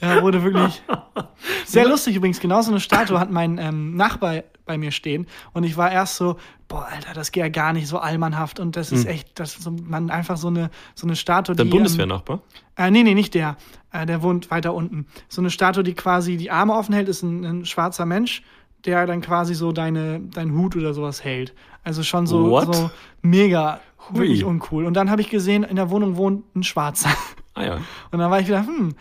Ja, 0.00 0.22
wurde 0.22 0.42
wirklich 0.44 0.82
sehr 1.64 1.88
lustig 1.88 2.16
übrigens. 2.16 2.40
Genau 2.40 2.60
so 2.62 2.70
eine 2.70 2.80
Statue 2.80 3.18
hat 3.18 3.30
mein 3.30 3.58
ähm, 3.58 3.96
Nachbar 3.96 4.42
bei 4.66 4.76
mir 4.78 4.90
stehen. 4.90 5.26
Und 5.52 5.64
ich 5.64 5.76
war 5.76 5.90
erst 5.90 6.16
so, 6.16 6.36
boah, 6.68 6.86
Alter, 6.92 7.14
das 7.14 7.32
geht 7.32 7.40
ja 7.42 7.48
gar 7.48 7.72
nicht 7.72 7.86
so 7.86 7.98
allmannhaft 7.98 8.60
und 8.60 8.76
das 8.76 8.92
ist 8.92 9.04
Mhm. 9.04 9.10
echt, 9.10 9.38
das 9.40 9.54
ist 9.54 9.62
so, 9.62 9.70
man 9.70 10.10
einfach 10.10 10.36
so 10.36 10.48
eine, 10.48 10.70
so 10.94 11.06
eine 11.06 11.16
Statue, 11.16 11.54
Dein. 11.56 11.70
Bundeswehrnachbar? 11.70 12.40
Ähm, 12.76 12.86
äh, 12.86 12.90
nee, 12.90 13.02
nee, 13.04 13.14
nicht 13.14 13.34
der. 13.34 13.56
Äh, 13.92 14.04
der 14.06 14.22
wohnt 14.22 14.50
weiter 14.50 14.74
unten. 14.74 15.06
So 15.28 15.40
eine 15.40 15.50
Statue, 15.50 15.84
die 15.84 15.94
quasi 15.94 16.36
die 16.36 16.50
Arme 16.50 16.74
offen 16.74 16.92
hält, 16.94 17.08
ist 17.08 17.22
ein, 17.22 17.44
ein 17.44 17.64
schwarzer 17.64 18.04
Mensch, 18.04 18.42
der 18.84 19.06
dann 19.06 19.20
quasi 19.22 19.54
so 19.54 19.72
deine, 19.72 20.20
deinen 20.20 20.52
Hut 20.56 20.76
oder 20.76 20.92
sowas 20.92 21.24
hält. 21.24 21.54
Also 21.84 22.02
schon 22.02 22.26
so, 22.26 22.50
What? 22.50 22.74
so 22.74 22.90
mega, 23.22 23.80
Hui. 24.10 24.18
wirklich 24.18 24.44
uncool. 24.44 24.84
Und 24.84 24.94
dann 24.94 25.10
habe 25.10 25.22
ich 25.22 25.30
gesehen, 25.30 25.62
in 25.62 25.76
der 25.76 25.88
Wohnung 25.90 26.16
wohnt 26.16 26.54
ein 26.56 26.62
Schwarzer. 26.64 27.10
Ah 27.54 27.64
ja. 27.64 27.74
Und 28.10 28.18
dann 28.18 28.30
war 28.30 28.38
ich 28.40 28.48
wieder, 28.48 28.66
hm, 28.66 28.94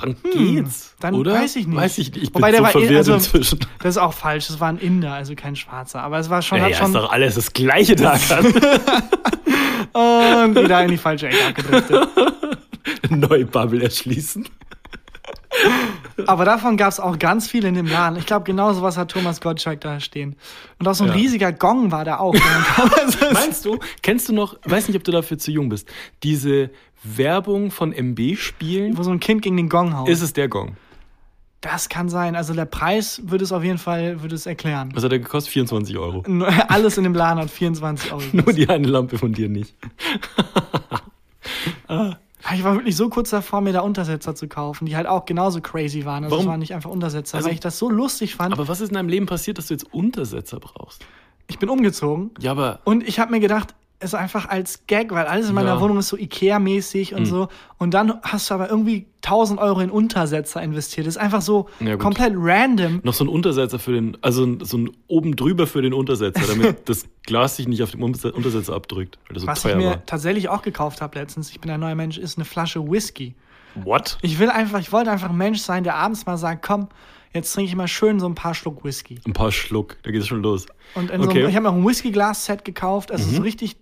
Dann 0.00 0.16
geht's. 0.32 0.94
dann 1.00 1.14
oder? 1.14 1.34
weiß 1.34 1.56
ich 1.56 1.66
nicht. 1.66 1.76
Weiß 1.76 1.98
ich 1.98 2.12
nicht. 2.12 2.22
Ich 2.24 2.32
bin 2.32 2.40
Wobei 2.42 2.50
der 2.50 2.60
so 2.60 2.64
war 2.74 2.76
eh- 2.82 2.96
also- 2.96 3.14
inzwischen. 3.14 3.58
das 3.80 3.90
ist 3.96 3.98
auch 3.98 4.12
falsch. 4.12 4.46
Das 4.48 4.60
war 4.60 4.68
ein 4.68 4.78
Inder, 4.78 5.12
also 5.12 5.34
kein 5.34 5.56
Schwarzer. 5.56 6.02
Aber 6.02 6.18
es 6.18 6.28
war 6.30 6.42
schon, 6.42 6.58
Ja, 6.58 6.64
hat 6.64 6.70
ja, 6.72 6.76
schon 6.78 6.86
ist 6.88 6.94
doch 6.94 7.10
alles 7.12 7.34
das 7.36 7.52
gleiche 7.52 7.96
Tag 7.96 8.20
und 9.92 10.54
wieder 10.56 10.82
in 10.84 10.90
die 10.90 10.96
falsche 10.98 11.28
Ecke 11.28 11.46
abgedriftet. 11.46 12.08
Neue 13.10 13.44
Bubble 13.46 13.82
erschließen. 13.82 14.46
Aber 16.26 16.44
davon 16.44 16.76
gab 16.76 16.88
es 16.88 16.98
auch 17.00 17.18
ganz 17.18 17.48
viele 17.48 17.68
in 17.68 17.74
dem 17.74 17.86
Laden. 17.86 18.18
Ich 18.18 18.26
glaube, 18.26 18.44
genau 18.44 18.72
sowas 18.72 18.96
hat 18.96 19.10
Thomas 19.10 19.40
Gottschalk 19.40 19.80
da 19.80 20.00
stehen. 20.00 20.36
Und 20.78 20.88
auch 20.88 20.94
so 20.94 21.04
ein 21.04 21.08
Ja. 21.10 21.14
riesiger 21.16 21.52
Gong 21.52 21.90
war 21.92 22.04
da 22.04 22.18
auch. 22.18 22.34
Also 22.98 23.18
Meinst 23.32 23.64
du, 23.64 23.78
kennst 24.02 24.28
du 24.28 24.32
noch, 24.34 24.56
weiß 24.64 24.88
nicht, 24.88 24.96
ob 24.96 25.04
du 25.04 25.12
dafür 25.12 25.38
zu 25.38 25.50
jung 25.50 25.68
bist, 25.68 25.88
diese 26.22 26.70
Werbung 27.04 27.70
von 27.70 27.92
MB-Spielen? 27.92 28.98
wo 28.98 29.02
so 29.02 29.10
ein 29.10 29.20
Kind 29.20 29.42
gegen 29.42 29.56
den 29.56 29.68
Gong 29.68 29.96
haut. 29.96 30.08
Ist 30.08 30.22
es 30.22 30.32
der 30.32 30.48
Gong? 30.48 30.76
das 31.60 31.88
kann 31.88 32.08
sein. 32.08 32.36
Also 32.36 32.54
der 32.54 32.66
Preis 32.66 33.20
würde 33.24 33.42
es 33.42 33.50
auf 33.50 33.64
jeden 33.64 33.78
Fall 33.78 34.22
würde 34.22 34.36
es 34.36 34.46
erklären. 34.46 34.90
Was 34.94 35.02
hat 35.02 35.10
der 35.10 35.18
gekostet? 35.18 35.52
24 35.52 35.98
Euro. 35.98 36.22
Alles 36.68 36.96
in 36.98 37.02
dem 37.04 37.14
Laden 37.14 37.40
hat 37.40 37.50
24 37.50 38.12
Euro. 38.12 38.22
Nur 38.32 38.52
die 38.52 38.68
eine 38.68 38.86
Lampe 38.86 39.18
von 39.18 39.32
dir 39.32 39.48
nicht. 39.48 39.74
Ich 42.54 42.64
war 42.64 42.74
wirklich 42.74 42.96
so 42.96 43.08
kurz 43.08 43.30
davor, 43.30 43.60
mir 43.60 43.72
da 43.72 43.80
Untersetzer 43.80 44.34
zu 44.34 44.48
kaufen, 44.48 44.86
die 44.86 44.96
halt 44.96 45.06
auch 45.06 45.24
genauso 45.26 45.60
crazy 45.60 46.04
waren. 46.04 46.24
Also 46.24 46.36
Warum? 46.36 46.46
es 46.46 46.50
waren 46.50 46.60
nicht 46.60 46.74
einfach 46.74 46.90
Untersetzer, 46.90 47.36
Also- 47.36 47.46
weil 47.48 47.54
ich 47.54 47.60
das 47.60 47.78
so 47.78 47.88
lustig 47.90 48.34
fand. 48.34 48.52
Aber 48.54 48.68
was 48.68 48.80
ist 48.80 48.88
in 48.88 48.94
deinem 48.94 49.08
Leben 49.08 49.26
passiert, 49.26 49.58
dass 49.58 49.66
du 49.68 49.74
jetzt 49.74 49.92
Untersetzer 49.92 50.58
brauchst? 50.60 51.04
ich 51.50 51.58
bin 51.58 51.70
umgezogen 51.70 52.30
Ja, 52.40 52.50
aber 52.50 52.80
und 52.84 53.06
ich 53.08 53.18
habe 53.18 53.30
mir 53.30 53.40
gedacht, 53.40 53.74
es 54.00 54.10
ist 54.10 54.14
einfach 54.14 54.48
als 54.48 54.86
Gag, 54.86 55.10
weil 55.10 55.26
alles 55.26 55.48
in 55.48 55.54
meiner 55.56 55.74
Ja. 55.74 55.80
Wohnung 55.80 55.98
ist 55.98 56.08
so 56.08 56.16
Ikea-mäßig 56.16 57.14
und 57.16 57.26
so. 57.26 57.48
Und 57.78 57.94
dann 57.94 58.14
hast 58.22 58.48
du 58.48 58.54
aber 58.54 58.70
irgendwie 58.70 59.06
1000 59.22 59.58
Euro 59.58 59.80
in 59.80 59.90
Untersetzer 59.90 60.62
investiert. 60.62 61.06
Das 61.08 61.16
ist 61.16 61.20
einfach 61.20 61.42
so 61.42 61.68
Ja, 61.80 61.96
komplett 61.96 62.34
random. 62.36 63.00
noch 63.02 63.14
so 63.14 63.24
ein 63.24 63.28
Untersetzer 63.28 63.78
für 63.80 63.92
den, 63.92 64.16
also 64.22 64.46
so 64.64 64.78
ein 64.78 64.90
oben 65.08 65.34
drüber 65.34 65.66
für 65.66 65.82
den 65.82 65.92
Untersetzer, 65.92 66.46
damit 66.46 66.76
das 66.88 67.06
Glas 67.24 67.56
sich 67.56 67.66
nicht 67.66 67.82
auf 67.82 67.90
dem 67.90 68.02
Untersetzer 68.04 68.72
abdrückt, 68.74 69.18
weil 69.26 69.34
das 69.34 69.42
so 69.42 69.48
Was 69.48 69.58
ich 69.58 69.62
teuer 69.64 69.76
mir 69.76 69.86
war. 69.90 70.06
tatsächlich 70.06 70.48
auch 70.48 70.62
gekauft 70.62 71.00
habe 71.00 71.18
letztens, 71.18 71.50
ich 71.50 71.60
bin 71.60 71.70
ein 71.70 71.80
neuer 71.80 71.96
Mensch, 71.96 72.18
ist 72.18 72.38
eine 72.38 72.44
Flasche 72.44 72.88
Whisky. 72.88 73.34
What? 73.74 74.18
Ich 74.22 74.38
will 74.38 74.50
einfach, 74.50 74.78
ich 74.80 74.92
wollte 74.92 75.10
einfach 75.10 75.30
ein 75.30 75.36
Mensch 75.36 75.58
sein, 75.60 75.82
der 75.82 75.96
abends 75.96 76.24
mal 76.24 76.36
sagt, 76.36 76.64
komm, 76.64 76.88
jetzt 77.34 77.52
trinke 77.52 77.68
ich 77.68 77.76
mal 77.76 77.88
schön 77.88 78.18
so 78.20 78.26
ein 78.26 78.34
paar 78.36 78.54
Schluck 78.54 78.84
Whisky. 78.84 79.20
Ein 79.26 79.32
paar 79.32 79.50
Schluck, 79.52 79.96
da 80.04 80.10
geht 80.12 80.20
es 80.22 80.28
schon 80.28 80.42
los. 80.42 80.66
Und 80.94 81.08
so 81.08 81.14
Okay. 81.14 81.24
Mhm. 81.26 81.30
einem, 81.40 81.48
ich 81.48 81.56
habe 81.56 81.64
noch 81.64 81.74
ein 81.74 81.84
Whisky-Glas-Set 81.86 82.64
gekauft, 82.64 83.10
also 83.12 83.28
so 83.28 83.42
richtig, 83.42 83.76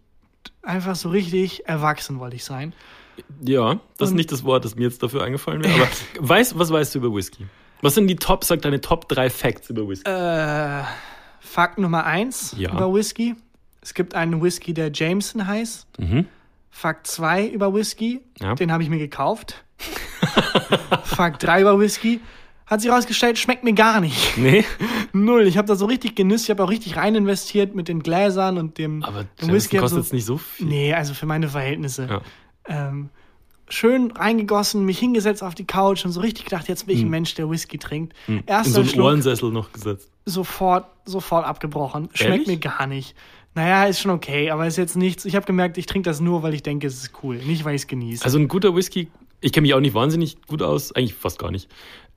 einfach 0.63 0.97
so 0.97 1.09
richtig 1.09 1.67
erwachsen 1.69 2.19
wollte 2.19 2.37
ich 2.37 2.45
sein. 2.45 2.73
Ja, 3.43 3.81
das 3.99 4.09
ist 4.09 4.11
Und- 4.13 4.17
nicht 4.17 4.33
das 4.33 4.45
Wort, 4.45 4.65
das 4.65 4.75
mir 4.77 4.85
jetzt 4.85 5.03
dafür 5.03 5.23
eingefallen 5.25 5.65
wäre, 5.65 5.75
aber 5.75 5.89
weißt, 6.29 6.59
was 6.59 6.71
weißt 6.71 6.95
du 6.95 6.99
über 6.99 7.15
Whisky? 7.15 7.47
Was 7.83 7.95
sind 7.95 8.07
die 8.09 8.17
Top, 8.17 8.45
sag 8.45 8.63
deine 8.63 8.81
Top 8.81 9.09
3 9.09 9.31
Facts 9.31 9.71
über 9.71 9.89
Whisky? 9.89 10.09
Äh, 10.11 10.83
Fakt 11.41 11.79
Nummer 11.79 12.05
eins 12.05 12.55
Ja. 12.59 12.73
über 12.73 12.93
Whisky. 12.93 13.35
Es 13.81 13.95
gibt 13.95 14.15
einen 14.15 14.43
Whisky, 14.43 14.75
der 14.75 14.91
Jameson 14.93 15.47
heißt. 15.47 15.87
Mhm. 15.99 16.27
Fakt 16.71 17.07
2 17.07 17.47
über 17.47 17.73
Whisky, 17.75 18.21
Ja. 18.41 18.55
den 18.55 18.73
habe 18.73 18.83
ich 18.83 18.89
mir 18.91 18.99
gekauft. 18.99 19.65
Fakt 21.05 21.43
3 21.43 21.63
über 21.63 21.79
Whisky, 21.79 22.21
hat 22.67 22.81
sich 22.81 22.91
herausgestellt, 22.91 23.39
schmeckt 23.39 23.65
mir 23.65 23.73
gar 23.75 24.01
nicht. 24.01 24.37
Nee, 24.37 24.65
Null. 25.13 25.47
Ich 25.47 25.57
habe 25.57 25.67
da 25.69 25.77
so 25.77 25.87
richtig 25.87 26.15
genüsst, 26.17 26.45
ich 26.45 26.51
habe 26.51 26.63
auch 26.65 26.71
richtig 26.71 26.97
rein 26.97 27.15
investiert 27.15 27.75
mit 27.75 27.89
den 27.89 28.03
Gläsern 28.03 28.59
und 28.59 28.77
dem, 28.79 29.03
aber 29.03 29.25
dem 29.41 29.53
Whisky 29.53 29.79
kostet 29.79 29.97
so- 29.97 30.03
jetzt 30.03 30.13
nicht 30.13 30.25
so 30.27 30.37
viel. 30.39 30.67
Nee, 30.67 30.93
also 30.95 31.15
für 31.15 31.27
meine 31.27 31.49
Verhältnisse. 31.49 32.07
Ja. 32.11 32.21
Ähm, 32.69 33.09
schön 33.69 34.11
reingegossen, 34.13 34.85
mich 34.85 34.99
hingesetzt 34.99 35.43
auf 35.43 35.55
die 35.55 35.65
Couch 35.67 36.05
und 36.05 36.13
so 36.13 36.21
richtig 36.21 36.45
gedacht, 36.45 36.69
jetzt 36.69 36.87
bin 36.87 36.97
ich 36.97 37.03
ein 37.03 37.11
Mensch, 37.11 37.35
der 37.35 37.49
Whisky 37.51 37.79
trinkt. 37.79 38.15
Hm. 38.27 38.39
In 38.39 38.45
Erster 38.47 38.85
so 38.85 38.93
einen 38.93 39.01
Ohrensessel 39.01 39.51
noch 39.51 39.73
gesetzt. 39.73 40.11
sofort, 40.25 40.87
sofort 41.05 41.47
abgebrochen. 41.47 42.09
Schmeckt 42.15 42.31
Ehrlich? 42.33 42.47
mir 42.49 42.59
gar 42.59 42.87
nicht. 42.87 43.15
Naja, 43.55 43.87
ist 43.87 44.01
schon 44.01 44.11
okay, 44.11 44.51
aber 44.51 44.67
ist 44.67 44.77
jetzt 44.77 44.97
nichts. 44.97 45.25
Ich 45.25 45.35
habe 45.35 45.47
gemerkt, 45.47 45.79
ich 45.79 45.87
trinke 45.87 46.11
das 46.11 46.21
nur, 46.21 46.43
weil 46.43 46.53
ich 46.53 46.63
denke, 46.63 46.87
es 46.87 46.97
ist 47.03 47.13
cool, 47.23 47.37
nicht 47.37 47.65
weil 47.65 47.75
ich 47.75 47.83
es 47.83 47.87
genieße. 47.87 48.23
Also 48.25 48.39
ein 48.39 48.49
guter 48.49 48.75
Whisky, 48.77 49.09
ich 49.41 49.53
kenne 49.53 49.63
mich 49.67 49.75
auch 49.75 49.81
nicht 49.81 49.95
wahnsinnig 49.95 50.39
gut 50.47 50.63
aus, 50.63 50.93
eigentlich 50.93 51.15
fast 51.15 51.39
gar 51.39 51.51
nicht. 51.51 51.69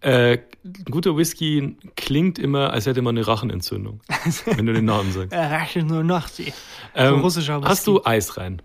Äh, 0.01 0.37
guter 0.89 1.17
Whisky 1.17 1.75
klingt 1.97 2.39
immer, 2.39 2.71
als 2.71 2.85
hätte 2.85 3.01
man 3.01 3.17
eine 3.17 3.27
Rachenentzündung, 3.27 3.99
wenn 4.45 4.65
du 4.65 4.73
den 4.73 4.85
Namen 4.85 5.11
sagst. 5.11 5.33
äh, 5.33 5.37
Rache 5.39 5.83
nur 5.83 6.03
noch 6.03 6.27
sie. 6.27 6.53
Ähm, 6.95 7.19
russischer 7.19 7.57
Whisky. 7.57 7.69
hast 7.69 7.87
du 7.87 8.01
Eis 8.05 8.37
rein? 8.37 8.61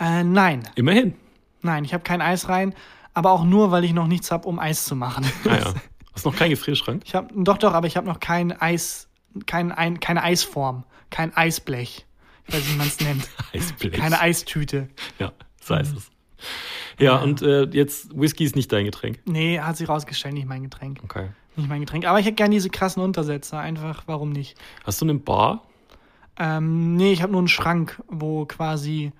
Äh, 0.00 0.24
nein, 0.24 0.68
Immerhin. 0.74 1.14
nein, 1.62 1.84
ich 1.84 1.94
habe 1.94 2.02
kein 2.02 2.20
Eis 2.20 2.48
rein, 2.48 2.74
aber 3.14 3.30
auch 3.30 3.44
nur, 3.44 3.70
weil 3.70 3.84
ich 3.84 3.92
noch 3.92 4.08
nichts 4.08 4.32
habe, 4.32 4.48
um 4.48 4.58
Eis 4.58 4.84
zu 4.84 4.96
machen. 4.96 5.24
Ah, 5.44 5.56
ja. 5.56 5.74
Hast 6.14 6.26
noch 6.26 6.34
keinen 6.36 6.50
Gefrierschrank? 6.50 7.02
Ich 7.06 7.14
habe 7.14 7.28
doch, 7.34 7.58
doch, 7.58 7.72
aber 7.74 7.86
ich 7.86 7.96
habe 7.96 8.06
noch 8.08 8.18
kein 8.20 8.52
Eis, 8.52 9.08
kein, 9.46 9.70
ein, 9.70 10.00
keine 10.00 10.22
Eisform, 10.24 10.84
kein 11.10 11.34
Eisblech. 11.36 12.04
Ich 12.48 12.54
weiß 12.54 12.60
nicht, 12.60 12.72
wie 12.74 12.78
man 12.78 12.86
es 12.88 13.00
nennt. 13.00 13.28
Eisblech. 13.54 13.92
Keine 13.92 14.20
Eistüte. 14.20 14.88
Ja, 15.20 15.32
so 15.62 15.76
heißt 15.76 15.96
es. 15.96 16.10
Ja, 16.98 17.16
und 17.16 17.42
äh, 17.42 17.64
jetzt 17.64 18.18
Whisky 18.18 18.44
ist 18.44 18.56
nicht 18.56 18.72
dein 18.72 18.84
Getränk. 18.84 19.20
Nee, 19.24 19.58
hat 19.60 19.76
sich 19.76 19.88
rausgestellt, 19.88 20.34
nicht 20.34 20.46
mein 20.46 20.62
Getränk. 20.62 21.00
Okay. 21.04 21.28
Nicht 21.56 21.68
mein 21.68 21.80
Getränk. 21.80 22.06
Aber 22.06 22.18
ich 22.18 22.26
hätte 22.26 22.36
gerne 22.36 22.54
diese 22.54 22.70
krassen 22.70 23.02
Untersetzer. 23.02 23.58
Einfach, 23.58 24.04
warum 24.06 24.30
nicht? 24.30 24.56
Hast 24.84 25.00
du 25.00 25.04
eine 25.04 25.14
Bar? 25.14 25.62
Ähm, 26.38 26.96
nee, 26.96 27.12
ich 27.12 27.22
habe 27.22 27.32
nur 27.32 27.40
einen 27.40 27.48
Schrank, 27.48 28.02
wo 28.08 28.46
quasi 28.46 29.12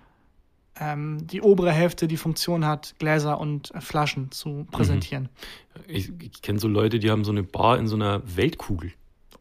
ähm, 0.80 1.26
die 1.26 1.42
obere 1.42 1.72
Hälfte 1.72 2.08
die 2.08 2.16
Funktion 2.16 2.64
hat, 2.66 2.94
Gläser 2.98 3.38
und 3.38 3.74
äh, 3.74 3.80
Flaschen 3.80 4.30
zu 4.30 4.66
präsentieren. 4.70 5.28
Ich, 5.86 6.10
ich 6.20 6.42
kenne 6.42 6.58
so 6.58 6.68
Leute, 6.68 6.98
die 6.98 7.10
haben 7.10 7.24
so 7.24 7.32
eine 7.32 7.42
Bar 7.42 7.78
in 7.78 7.86
so 7.86 7.96
einer 7.96 8.22
Weltkugel. 8.36 8.92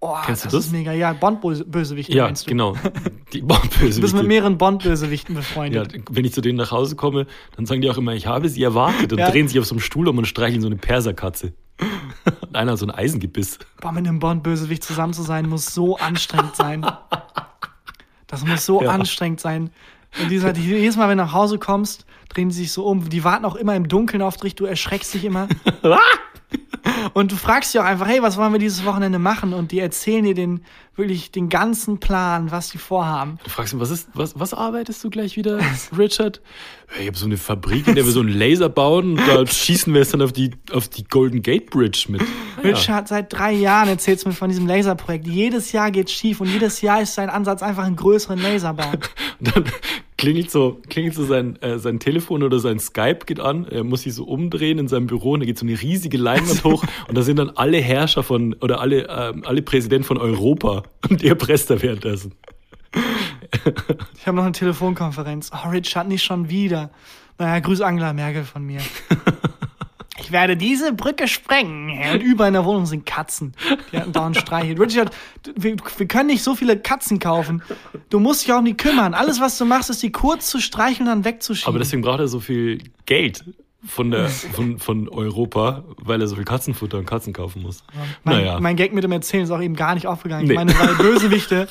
Oh, 0.04 0.16
Kennst 0.26 0.44
du 0.44 0.48
das, 0.48 0.54
das? 0.54 0.66
ist 0.66 0.72
mega. 0.72 0.92
Ja, 0.94 1.14
Bond-Bösewichte 1.14 2.12
Ja, 2.12 2.26
meinst 2.26 2.48
du? 2.48 2.50
genau. 2.50 2.76
Die 3.34 3.42
Du 3.42 4.02
bist 4.02 4.16
mit 4.16 4.26
mehreren 4.28 4.58
Bond-Bösewichten 4.58 5.36
Ja, 5.36 5.42
befreundet. 5.42 5.94
wenn 6.10 6.26
ich 6.26 6.34
zu 6.34 6.42
denen 6.42 6.58
nach 6.58 6.72
Hause 6.72 6.96
komme, 6.96 7.28
dann 7.56 7.68
sagen 7.68 7.82
die 7.82 7.90
auch 7.90 7.98
immer, 7.98 8.14
ich 8.14 8.26
habe 8.26 8.50
sie 8.50 8.64
erwartet 8.64 9.14
und 9.14 9.20
Ja. 9.20 9.30
drehen 9.30 9.48
sich 9.48 9.60
auf 9.60 9.66
so 9.66 9.76
einem 9.76 9.80
Stuhl 9.80 10.08
um 10.08 10.18
und 10.18 10.26
streicheln 10.26 10.60
so 10.62 10.68
eine 10.68 10.76
Perserkatze. 10.78 11.54
und 12.42 12.56
einer 12.56 12.72
hat 12.72 12.80
so 12.80 12.86
ein 12.88 12.92
Eisengebiss. 12.92 13.60
Boah, 13.80 13.92
mit 13.92 14.08
einem 14.08 14.18
Bond-Bösewicht 14.20 14.84
zusammen 14.84 15.14
zu 15.14 15.22
sein, 15.22 15.48
muss 15.48 15.68
so 15.68 15.98
anstrengend 15.98 16.56
sein. 16.56 16.84
Das 18.26 18.44
muss 18.46 18.66
so 18.66 18.82
Ja. 18.82 18.90
anstrengend 18.90 19.40
sein. 19.40 19.70
Und 20.22 20.30
dieser, 20.32 20.52
die, 20.52 20.62
jedes 20.62 20.98
Mal, 20.98 21.10
wenn 21.10 21.20
du 21.20 21.24
nach 21.26 21.34
Hause 21.34 21.60
kommst, 21.60 22.06
drehen 22.30 22.50
die 22.50 22.56
sich 22.56 22.72
so 22.72 22.86
um. 22.86 23.08
Die 23.10 23.24
warten 23.24 23.46
auch 23.46 23.56
immer 23.56 23.76
im 23.76 23.88
Dunkeln 23.88 24.22
auf 24.24 24.36
dich, 24.38 24.56
du 24.56 24.66
erschreckst 24.66 25.14
dich 25.14 25.26
immer. 25.26 25.48
Und 27.14 27.32
du 27.32 27.36
fragst 27.36 27.72
sie 27.72 27.80
auch 27.80 27.86
einfach, 27.86 28.08
hey, 28.08 28.22
was 28.22 28.38
wollen 28.38 28.54
wir 28.54 28.60
dieses 28.60 28.86
Wochenende 28.86 29.20
machen? 29.20 29.54
Und 29.54 29.72
die 29.72 29.80
erzählen 29.80 30.24
dir 30.24 30.34
den, 30.34 30.62
wirklich 30.96 31.32
den 31.32 31.50
ganzen 31.50 32.00
Plan, 32.00 32.52
was 32.52 32.70
die 32.70 32.78
vorhaben. 32.78 33.40
Du 33.44 33.50
fragst 33.50 33.74
ihn, 33.74 33.80
was 33.80 33.92
ist, 33.92 34.10
was, 34.14 34.40
was 34.40 34.54
arbeitest 34.54 35.04
du 35.04 35.10
gleich 35.10 35.36
wieder, 35.36 35.60
Richard? 35.98 36.42
Ich 37.00 37.08
habe 37.08 37.18
so 37.18 37.26
eine 37.26 37.38
Fabrik, 37.38 37.88
in 37.88 37.96
der 37.96 38.06
wir 38.06 38.12
so 38.12 38.20
einen 38.20 38.30
Laser 38.30 38.70
bauen 38.70 39.12
und 39.12 39.28
da 39.28 39.46
schießen 39.48 39.94
wir 39.94 40.02
es 40.02 40.10
dann 40.10 40.22
auf 40.22 40.34
die, 40.34 40.52
auf 40.72 40.90
die 40.90 41.04
Golden 41.04 41.42
Gate 41.42 41.70
Bridge 41.70 42.06
mit. 42.10 42.22
Ja. 42.22 42.72
Richard, 42.72 43.08
seit 43.08 43.32
drei 43.32 43.54
Jahren 43.54 43.88
erzählst 43.88 44.26
du 44.26 44.30
mir 44.30 44.36
von 44.36 44.50
diesem 44.50 44.68
Laserprojekt. 44.68 45.28
Jedes 45.28 45.72
Jahr 45.72 45.92
geht 45.92 46.10
schief 46.10 46.42
und 46.42 46.48
jedes 46.48 46.82
Jahr 46.82 47.02
ist 47.02 47.16
sein 47.16 47.30
Ansatz 47.30 47.64
einfach 47.64 47.84
einen 47.84 47.96
größeren 47.96 48.40
Laser 48.40 48.74
bauen. 48.74 49.00
Und 49.40 49.56
dann 49.56 49.64
klingelt 50.22 50.52
so, 50.52 50.80
klingelt 50.88 51.16
so 51.16 51.26
sein, 51.26 51.60
äh, 51.64 51.80
sein 51.80 52.00
Telefon 52.00 52.44
oder 52.44 52.60
sein 52.60 52.80
Skype 52.80 53.26
geht 53.26 53.40
an. 53.40 53.66
Er 53.66 53.84
muss 53.84 54.04
sich 54.04 54.14
so 54.14 54.24
umdrehen 54.24 54.78
in 54.78 54.88
seinem 54.88 55.08
Büro 55.08 55.32
und 55.32 55.40
da 55.40 55.48
geht 55.48 55.58
so 55.58 55.66
eine 55.66 55.82
riesige 55.82 56.18
Leinwand 56.18 56.64
hoch 56.64 56.84
und 57.08 57.18
da 57.18 57.24
sind 57.24 57.40
dann 57.40 57.50
alle 57.50 57.80
Herrscher 57.80 58.22
von 58.22 58.54
oder 58.62 58.80
alle, 58.82 59.08
ähm, 59.10 59.44
alle 59.48 59.64
Präsidenten 59.64 60.04
von 60.04 60.20
Europa 60.20 60.84
und 61.10 61.24
er 61.24 61.34
presst 61.34 61.72
da 61.72 61.82
währenddessen. 61.82 62.36
Ich 64.16 64.28
habe 64.28 64.38
noch 64.38 64.44
eine 64.44 64.52
Telefonkonferenz. 64.52 65.50
Oh, 65.54 65.70
Richard, 65.70 66.08
nicht 66.08 66.24
schon 66.24 66.50
wieder. 66.50 66.92
Naja, 67.40 67.60
grüß 67.60 67.82
Angela 67.82 68.14
Merkel 68.14 68.44
von 68.44 68.64
mir. 68.64 68.82
Ich 70.22 70.32
werde 70.32 70.56
diese 70.56 70.94
Brücke 70.94 71.28
sprengen. 71.28 71.90
Und 72.14 72.22
überall 72.22 72.50
in 72.50 72.54
der 72.54 72.66
Wohnung 72.66 72.86
sind 72.86 73.06
Katzen. 73.06 73.54
Die 73.92 73.98
hatten 73.98 74.12
dauernd 74.12 74.38
streichelt. 74.38 74.80
Richard, 74.80 75.14
wir, 75.56 75.76
wir 75.98 76.08
können 76.08 76.28
nicht 76.28 76.44
so 76.44 76.56
viele 76.56 76.78
Katzen 76.78 77.20
kaufen. 77.20 77.64
Du 78.10 78.20
musst 78.20 78.44
dich 78.44 78.54
auch 78.54 78.62
nicht 78.62 78.78
kümmern. 78.78 79.14
Alles, 79.14 79.42
was 79.42 79.58
du 79.58 79.66
machst, 79.66 79.90
ist 79.90 80.04
die 80.04 80.12
kurz 80.12 80.50
zu 80.50 80.60
streicheln 80.60 81.08
und 81.08 81.16
dann 81.16 81.26
wegzuschieben. 81.26 81.70
Aber 81.70 81.80
deswegen 81.80 82.02
braucht 82.02 82.20
er 82.20 82.28
so 82.28 82.40
viel 82.40 82.82
Geld 83.06 83.44
von, 83.86 84.12
der, 84.12 84.30
von, 84.30 84.80
von 84.80 85.10
Europa, 85.10 85.84
weil 85.98 86.22
er 86.22 86.28
so 86.28 86.36
viel 86.36 86.46
Katzenfutter 86.46 87.00
und 87.00 87.06
Katzen 87.06 87.34
kaufen 87.34 87.62
muss. 87.64 87.84
mein, 88.24 88.38
naja. 88.38 88.60
mein 88.60 88.76
Gag 88.76 88.94
mit 88.94 89.04
dem 89.04 89.12
Erzählen 89.12 89.44
ist 89.44 89.52
auch 89.52 89.62
eben 89.62 89.76
gar 89.76 89.96
nicht 89.96 90.08
aufgegangen. 90.08 90.46
Nee. 90.46 90.54
Ich 90.54 90.58
meine, 90.58 90.78
weil 90.78 90.96
Bösewichte 90.98 91.68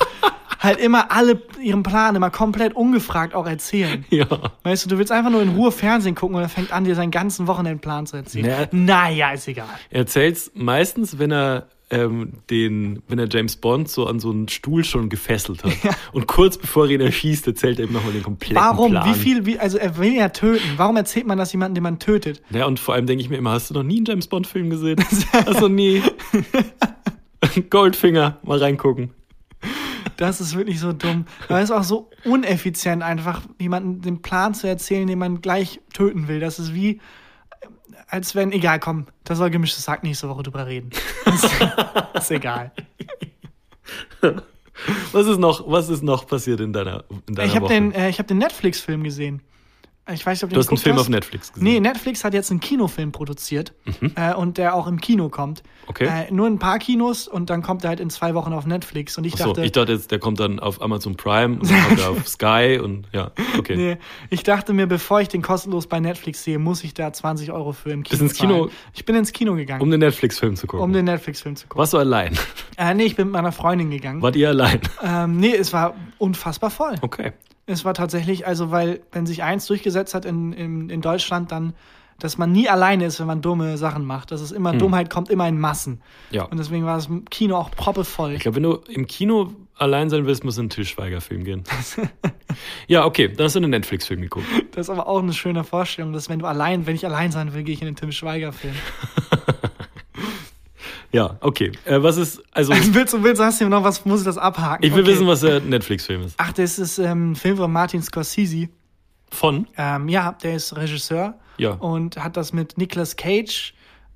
halt 0.61 0.79
immer 0.79 1.11
alle 1.11 1.41
ihren 1.61 1.83
Plan 1.83 2.15
immer 2.15 2.29
komplett 2.29 2.73
ungefragt 2.75 3.33
auch 3.33 3.47
erzählen. 3.47 4.05
Ja. 4.11 4.27
Weißt 4.63 4.85
du, 4.85 4.89
du 4.89 4.97
willst 4.97 5.11
einfach 5.11 5.31
nur 5.31 5.41
in 5.41 5.49
Ruhe 5.49 5.71
Fernsehen 5.71 6.15
gucken 6.15 6.35
und 6.35 6.41
er 6.41 6.49
fängt 6.49 6.73
an, 6.73 6.83
dir 6.83 6.95
seinen 6.95 7.11
ganzen 7.11 7.47
Wochenendplan 7.47 8.05
zu 8.05 8.17
erzählen. 8.17 8.67
Nee. 8.71 8.83
Naja, 8.85 9.31
ist 9.31 9.47
egal. 9.47 9.69
Er 9.89 10.01
erzählt's 10.01 10.51
meistens, 10.53 11.17
wenn 11.17 11.31
er 11.31 11.67
ähm, 11.91 12.33
den, 12.49 13.03
wenn 13.07 13.19
er 13.19 13.27
James 13.29 13.55
Bond 13.55 13.89
so 13.89 14.07
an 14.07 14.19
so 14.19 14.31
einen 14.31 14.47
Stuhl 14.47 14.83
schon 14.83 15.09
gefesselt 15.09 15.63
hat. 15.63 15.71
Und 16.13 16.27
kurz 16.27 16.57
bevor 16.57 16.85
er 16.85 16.91
ihn 16.91 17.01
erschießt, 17.01 17.47
erzählt 17.47 17.79
er 17.79 17.85
ihm 17.85 17.93
nochmal 17.93 18.13
den 18.13 18.23
kompletten 18.23 18.57
Warum? 18.57 18.91
Plan. 18.91 19.09
Wie 19.09 19.17
viel, 19.17 19.45
wie, 19.45 19.59
also 19.59 19.77
er 19.77 19.97
will 19.97 20.13
ja 20.13 20.29
töten. 20.29 20.73
Warum 20.77 20.97
erzählt 20.97 21.27
man 21.27 21.37
das 21.37 21.51
jemandem, 21.51 21.75
den 21.75 21.83
man 21.83 21.99
tötet? 21.99 22.41
Ja, 22.49 22.65
und 22.65 22.79
vor 22.79 22.93
allem 22.95 23.05
denke 23.05 23.23
ich 23.23 23.29
mir 23.29 23.37
immer, 23.37 23.51
hast 23.51 23.69
du 23.69 23.73
noch 23.73 23.83
nie 23.83 23.97
einen 23.97 24.05
James 24.05 24.27
Bond-Film 24.27 24.69
gesehen? 24.69 25.03
hast 25.33 25.57
du 25.59 25.61
noch 25.61 25.69
nie? 25.69 26.01
Goldfinger, 27.69 28.39
mal 28.43 28.59
reingucken. 28.59 29.11
Das 30.21 30.39
ist 30.39 30.55
wirklich 30.55 30.79
so 30.79 30.93
dumm. 30.93 31.25
Es 31.49 31.63
ist 31.63 31.71
auch 31.71 31.81
so 31.81 32.11
uneffizient, 32.25 33.01
einfach 33.01 33.41
jemanden 33.59 34.01
den 34.01 34.21
Plan 34.21 34.53
zu 34.53 34.67
erzählen, 34.67 35.07
den 35.07 35.17
man 35.17 35.41
gleich 35.41 35.79
töten 35.93 36.27
will. 36.27 36.39
Das 36.39 36.59
ist 36.59 36.75
wie, 36.75 37.01
als 38.07 38.35
wenn, 38.35 38.51
egal, 38.51 38.79
komm, 38.79 39.07
da 39.23 39.33
soll 39.33 39.49
gemischtes 39.49 39.83
Sack 39.83 40.03
nächste 40.03 40.29
Woche 40.29 40.43
drüber 40.43 40.67
reden. 40.67 40.91
Das 41.25 41.43
ist, 41.43 41.55
ist 42.13 42.31
egal. 42.31 42.71
Was 45.11 45.25
ist 45.25 45.39
noch, 45.39 45.67
was 45.67 45.89
ist 45.89 46.03
noch 46.03 46.27
passiert 46.27 46.59
in 46.59 46.71
deiner, 46.71 47.03
in 47.27 47.33
deiner 47.33 47.47
Ich 47.47 47.55
habe 47.55 47.65
Woche? 47.65 47.73
den, 47.73 47.91
äh, 47.91 48.09
ich 48.09 48.19
hab 48.19 48.27
den 48.27 48.37
Netflix-Film 48.37 49.03
gesehen. 49.03 49.41
Ich 50.13 50.25
weiß 50.25 50.43
ob 50.43 50.49
du 50.51 50.57
hast 50.57 50.69
einen 50.69 50.77
Film 50.77 50.95
hast. 50.95 51.01
auf 51.03 51.09
Netflix 51.09 51.53
gesehen. 51.53 51.63
Nee, 51.63 51.79
Netflix 51.79 52.23
hat 52.23 52.33
jetzt 52.33 52.51
einen 52.51 52.59
Kinofilm 52.59 53.11
produziert 53.11 53.73
äh, 54.15 54.33
und 54.33 54.57
der 54.57 54.75
auch 54.75 54.87
im 54.87 54.99
Kino 55.01 55.29
kommt. 55.29 55.63
Okay. 55.87 56.05
Äh, 56.05 56.31
nur 56.31 56.47
ein 56.47 56.59
paar 56.59 56.79
Kinos 56.79 57.27
und 57.27 57.49
dann 57.49 57.61
kommt 57.61 57.83
er 57.83 57.89
halt 57.89 57.99
in 57.99 58.09
zwei 58.09 58.33
Wochen 58.35 58.53
auf 58.53 58.65
Netflix. 58.65 59.17
Und 59.17 59.25
ich 59.25 59.33
Achso, 59.33 59.47
dachte, 59.47 59.65
ich 59.65 59.71
dachte 59.71 59.91
jetzt, 59.93 60.11
der 60.11 60.19
kommt 60.19 60.39
dann 60.39 60.59
auf 60.59 60.81
Amazon 60.81 61.15
Prime 61.17 61.59
und 61.59 61.69
dann 61.69 61.83
kommt 61.87 61.99
er 61.99 62.09
auf 62.11 62.27
Sky 62.27 62.79
und 62.81 63.07
ja, 63.11 63.31
okay. 63.57 63.75
nee, 63.75 63.97
ich 64.29 64.43
dachte 64.43 64.73
mir, 64.73 64.87
bevor 64.87 65.21
ich 65.21 65.27
den 65.27 65.41
kostenlos 65.41 65.87
bei 65.87 65.99
Netflix 65.99 66.43
sehe, 66.43 66.59
muss 66.59 66.83
ich 66.83 66.93
da 66.93 67.11
20 67.11 67.51
Euro 67.51 67.71
für 67.73 67.91
im 67.91 68.03
Kino 68.03 68.09
Bist 68.11 68.21
ins 68.21 68.33
Kino- 68.39 68.65
zahlen. 68.67 68.71
Ich 68.93 69.05
bin 69.05 69.15
ins 69.15 69.31
Kino 69.33 69.55
gegangen, 69.55 69.81
Um 69.81 69.89
den 69.91 69.99
Netflix-Film 69.99 70.55
zu 70.55 70.67
gucken. 70.67 70.83
um 70.83 70.93
den 70.93 71.05
Netflix-Film 71.05 71.55
zu 71.55 71.67
gucken. 71.67 71.79
Warst 71.79 71.93
du 71.93 71.97
allein? 71.97 72.37
Äh, 72.77 72.93
nee, 72.93 73.03
ich 73.03 73.15
bin 73.15 73.27
mit 73.27 73.33
meiner 73.33 73.51
Freundin 73.51 73.89
gegangen. 73.91 74.21
Wart 74.21 74.35
ihr 74.35 74.49
allein? 74.49 74.79
Ähm, 75.03 75.37
nee, 75.37 75.55
es 75.55 75.73
war 75.73 75.95
unfassbar 76.19 76.69
voll. 76.69 76.95
Okay. 77.01 77.33
Es 77.65 77.85
war 77.85 77.93
tatsächlich, 77.93 78.47
also 78.47 78.71
weil, 78.71 79.01
wenn 79.11 79.25
sich 79.25 79.43
eins 79.43 79.65
durchgesetzt 79.65 80.13
hat 80.13 80.25
in, 80.25 80.53
in, 80.53 80.89
in 80.89 81.01
Deutschland, 81.01 81.51
dann, 81.51 81.73
dass 82.19 82.37
man 82.37 82.51
nie 82.51 82.67
alleine 82.69 83.05
ist, 83.05 83.19
wenn 83.19 83.27
man 83.27 83.41
dumme 83.41 83.77
Sachen 83.77 84.05
macht. 84.05 84.31
Das 84.31 84.41
ist 84.41 84.51
immer, 84.51 84.73
Dummheit 84.73 85.09
kommt 85.09 85.29
immer 85.29 85.47
in 85.47 85.59
Massen. 85.59 85.93
Hm. 85.93 86.35
Ja. 86.35 86.43
Und 86.43 86.57
deswegen 86.57 86.85
war 86.85 86.95
das 86.95 87.09
Kino 87.29 87.57
auch 87.57 87.71
proppevoll. 87.71 88.33
Ich 88.33 88.41
glaube, 88.41 88.55
wenn 88.57 88.63
du 88.63 88.75
im 88.89 89.07
Kino 89.07 89.53
allein 89.75 90.09
sein 90.09 90.25
willst, 90.25 90.43
musst 90.43 90.57
du 90.57 90.61
in 90.61 90.65
einen 90.65 90.69
Tischweiger-Film 90.69 91.43
gehen. 91.43 91.63
ja, 92.87 93.05
okay, 93.05 93.27
dann 93.29 93.45
hast 93.45 93.55
du 93.55 93.59
einen 93.59 93.71
Netflix-Film 93.71 94.21
geguckt. 94.21 94.45
Das 94.71 94.87
ist 94.87 94.89
aber 94.89 95.07
auch 95.07 95.21
eine 95.21 95.33
schöne 95.33 95.63
Vorstellung, 95.63 96.13
dass 96.13 96.29
wenn 96.29 96.39
du 96.39 96.45
allein, 96.45 96.85
wenn 96.85 96.95
ich 96.95 97.05
allein 97.05 97.31
sein 97.31 97.53
will, 97.53 97.63
gehe 97.63 97.73
ich 97.73 97.81
in 97.81 97.87
den 97.87 97.95
Tim 97.95 98.11
Schweiger-Film. 98.11 98.75
Ja, 101.13 101.37
okay. 101.41 101.71
Äh, 101.85 102.01
was 102.01 102.17
ist, 102.17 102.41
also, 102.51 102.73
willst 102.93 103.13
du, 103.13 103.23
willst, 103.23 103.39
du, 103.41 103.45
hast 103.45 103.59
du 103.59 103.67
noch 103.67 103.83
was, 103.83 104.05
muss 104.05 104.21
ich 104.21 104.25
das 104.25 104.37
abhaken? 104.37 104.85
ich 104.85 104.93
will 104.93 105.01
Okay. 105.03 105.11
wissen, 105.11 105.27
was 105.27 105.41
der 105.41 105.59
Netflix-Film 105.59 106.21
ist. 106.23 106.35
Ach, 106.37 106.53
das 106.53 106.79
ist 106.79 106.97
ähm, 106.99 107.31
ein 107.31 107.35
Film 107.35 107.57
von 107.57 107.71
Martin 107.71 108.01
Scorsese. 108.01 108.69
Von? 109.29 109.67
Ähm, 109.77 110.09
ja, 110.09 110.33
der 110.33 110.55
ist 110.55 110.75
Regisseur 110.75 111.35
Ja. 111.57 111.71
und 111.71 112.17
hat 112.21 112.37
das 112.37 112.53
mit 112.53 112.77
Nicolas 112.77 113.15
Cage. 113.15 113.73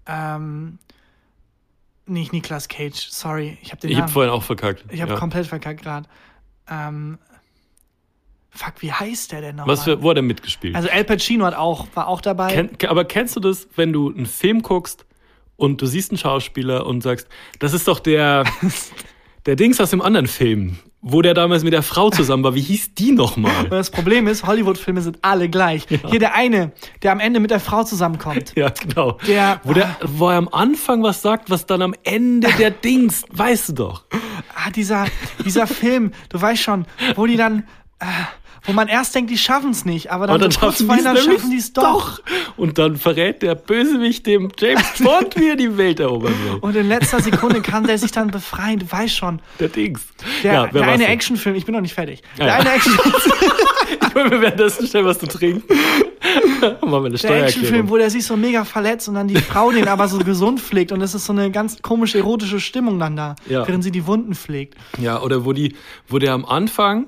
Ähm, 0.08 0.78
nicht 2.06 2.34
Nicolas 2.34 2.68
Cage, 2.68 3.08
sorry, 3.10 3.58
ich 3.62 3.72
habe 3.72 3.82
den 3.82 3.92
Ich 3.92 3.98
habe 4.00 4.12
vorhin 4.12 4.32
auch 4.32 4.44
verkackt. 4.44 4.86
ich 4.90 5.02
habe 5.02 5.14
ja. 5.14 5.18
komplett 5.18 5.48
verkackt 5.48 5.82
gerade. 5.82 6.08
Ähm, 6.70 7.18
fuck, 8.52 8.74
wie 8.82 8.92
heißt 8.92 9.32
der 9.32 9.42
denn 9.42 9.56
noch? 9.58 9.68
Was 9.68 9.84
für, 9.86 10.02
wo 10.02 10.10
hat 10.12 10.18
er 10.18 10.22
mitgespielt? 10.24 10.76
also 10.76 10.90
Al 10.90 11.04
Pacino 11.04 11.46
hat 11.46 11.56
auch, 11.56 11.88
war 11.96 12.08
auch 12.08 12.22
dabei. 12.22 12.54
Ken, 12.68 12.90
aber 12.90 13.06
kennst 13.06 13.36
du 13.36 13.40
das, 13.40 13.68
wenn 13.76 13.92
du 13.92 14.10
einen 14.12 14.26
Film 14.28 14.62
guckst 14.62 15.06
und 15.58 15.82
du 15.82 15.86
siehst 15.86 16.12
einen 16.12 16.18
Schauspieler 16.18 16.86
und 16.86 17.02
sagst, 17.02 17.28
das 17.60 17.74
ist 17.74 17.88
doch 17.88 18.00
der, 18.00 18.44
der 19.46 19.56
Dings 19.56 19.80
aus 19.80 19.90
dem 19.92 20.02
anderen 20.02 20.28
Film, 20.28 20.78
wo 21.02 21.22
der 21.22 21.34
damals 21.36 21.64
mit 21.64 21.72
der 21.74 21.84
Frau 21.84 22.10
zusammen 22.10 22.44
war. 22.44 22.56
Wie 22.56 22.62
hieß 22.62 22.96
die 22.96 23.12
nochmal? 23.12 23.70
das 23.70 23.92
Problem 23.92 24.26
ist, 24.28 24.46
Hollywood-Filme 24.48 25.02
sind 25.02 25.20
alle 25.22 25.50
gleich. 25.50 25.86
Hier 26.10 26.20
der 26.20 26.34
eine, 26.34 26.72
der 27.04 27.12
am 27.12 27.20
Ende 27.20 27.40
mit 27.40 27.52
der 27.52 27.60
Frau 27.60 27.84
zusammenkommt. 27.84 28.54
Ja, 28.56 28.70
genau. 28.70 29.18
Der- 29.28 29.62
wo, 29.64 29.74
der, 29.74 29.96
wo 30.04 30.30
er 30.30 30.38
am 30.38 30.48
Anfang 30.50 31.04
was 31.04 31.22
sagt, 31.22 31.50
was 31.52 31.66
dann 31.68 31.82
am 31.84 31.94
Ende 32.04 32.48
der 32.58 32.72
Dings, 32.86 33.24
weißt 33.30 33.70
du 33.70 33.74
doch. 33.74 34.06
Ah, 34.56 34.72
dieser, 34.72 35.06
dieser 35.46 35.68
Film, 35.68 36.12
du 36.30 36.42
weißt 36.42 36.64
schon, 36.64 36.86
wo 37.16 37.28
die 37.28 37.36
dann, 37.38 37.68
äh, 38.00 38.06
wo 38.66 38.74
man 38.74 38.88
erst 38.88 39.16
denkt, 39.16 39.30
die 39.32 39.38
schaffen 39.38 39.72
es 39.72 39.86
nicht, 39.86 40.12
aber 40.12 40.28
dann, 40.28 40.36
Und 40.36 40.42
dann 40.44 40.52
so 40.52 40.60
kurz 40.60 40.78
schaffen 40.80 41.50
die 41.52 41.58
es 41.58 41.74
doch. 41.74 42.20
Und 42.58 42.78
dann 42.78 42.98
verrät 42.98 43.42
der 43.42 43.56
Bösewicht 43.56 44.26
dem 44.26 44.52
James 44.58 44.86
Bond, 45.04 45.36
wie 45.38 45.50
er 45.50 45.56
die 45.56 45.78
Welt 45.78 46.00
erobern 46.00 46.34
will. 46.44 46.58
Und 46.62 46.76
in 46.76 46.88
letzter 46.88 47.22
Sekunde 47.22 47.62
kann 47.62 47.86
der 47.86 47.98
sich 47.98 48.12
dann 48.12 48.32
befreien, 48.32 48.80
du 48.80 48.92
weißt 48.92 49.16
schon. 49.16 49.42
Der 49.60 49.70
Dings. 49.70 50.02
Der, 50.44 50.54
ja, 50.54 50.70
wer 50.72 50.82
der 50.84 50.92
eine? 50.92 51.08
Actionfilm, 51.08 51.56
ich 51.56 51.66
bin 51.66 51.76
noch 51.76 51.82
nicht 51.82 51.94
fertig. 51.94 52.22
Ja, 52.38 52.46
der 52.46 52.48
ja. 52.48 52.60
eine 52.62 52.74
Actionfilm, 52.74 53.14
Ich 54.08 54.16
will 54.16 54.30
mir 54.30 54.42
währenddessen 54.42 54.88
schnell 54.88 55.06
was 55.06 55.20
zu 55.20 55.28
trinken. 55.28 55.64
Machen 56.62 56.92
wir 56.92 57.06
eine 57.06 57.18
der. 57.18 57.44
Actionfilm, 57.44 57.90
wo 57.90 57.98
der 57.98 58.10
sich 58.10 58.26
so 58.26 58.36
mega 58.38 58.66
verletzt 58.66 59.08
und 59.08 59.16
dann 59.16 59.28
die 59.28 59.36
Frau 59.36 59.72
den 59.72 59.88
aber 59.88 60.08
so 60.08 60.18
gesund 60.20 60.60
pflegt 60.60 60.92
und 60.92 61.02
es 61.02 61.14
ist 61.14 61.26
so 61.26 61.34
eine 61.34 61.52
ganz 61.52 61.82
komische 61.82 62.20
erotische 62.20 62.60
Stimmung 62.60 63.00
dann 63.00 63.16
da, 63.16 63.36
Ja. 63.48 63.68
während 63.68 63.84
sie 63.84 63.92
die 63.92 64.08
Wunden 64.08 64.34
pflegt. 64.34 64.76
Ja, 65.00 65.22
oder 65.22 65.46
wo, 65.46 65.54
die, 65.54 65.76
wo 66.08 66.18
der 66.18 66.34
am 66.34 66.46
Anfang 66.46 67.08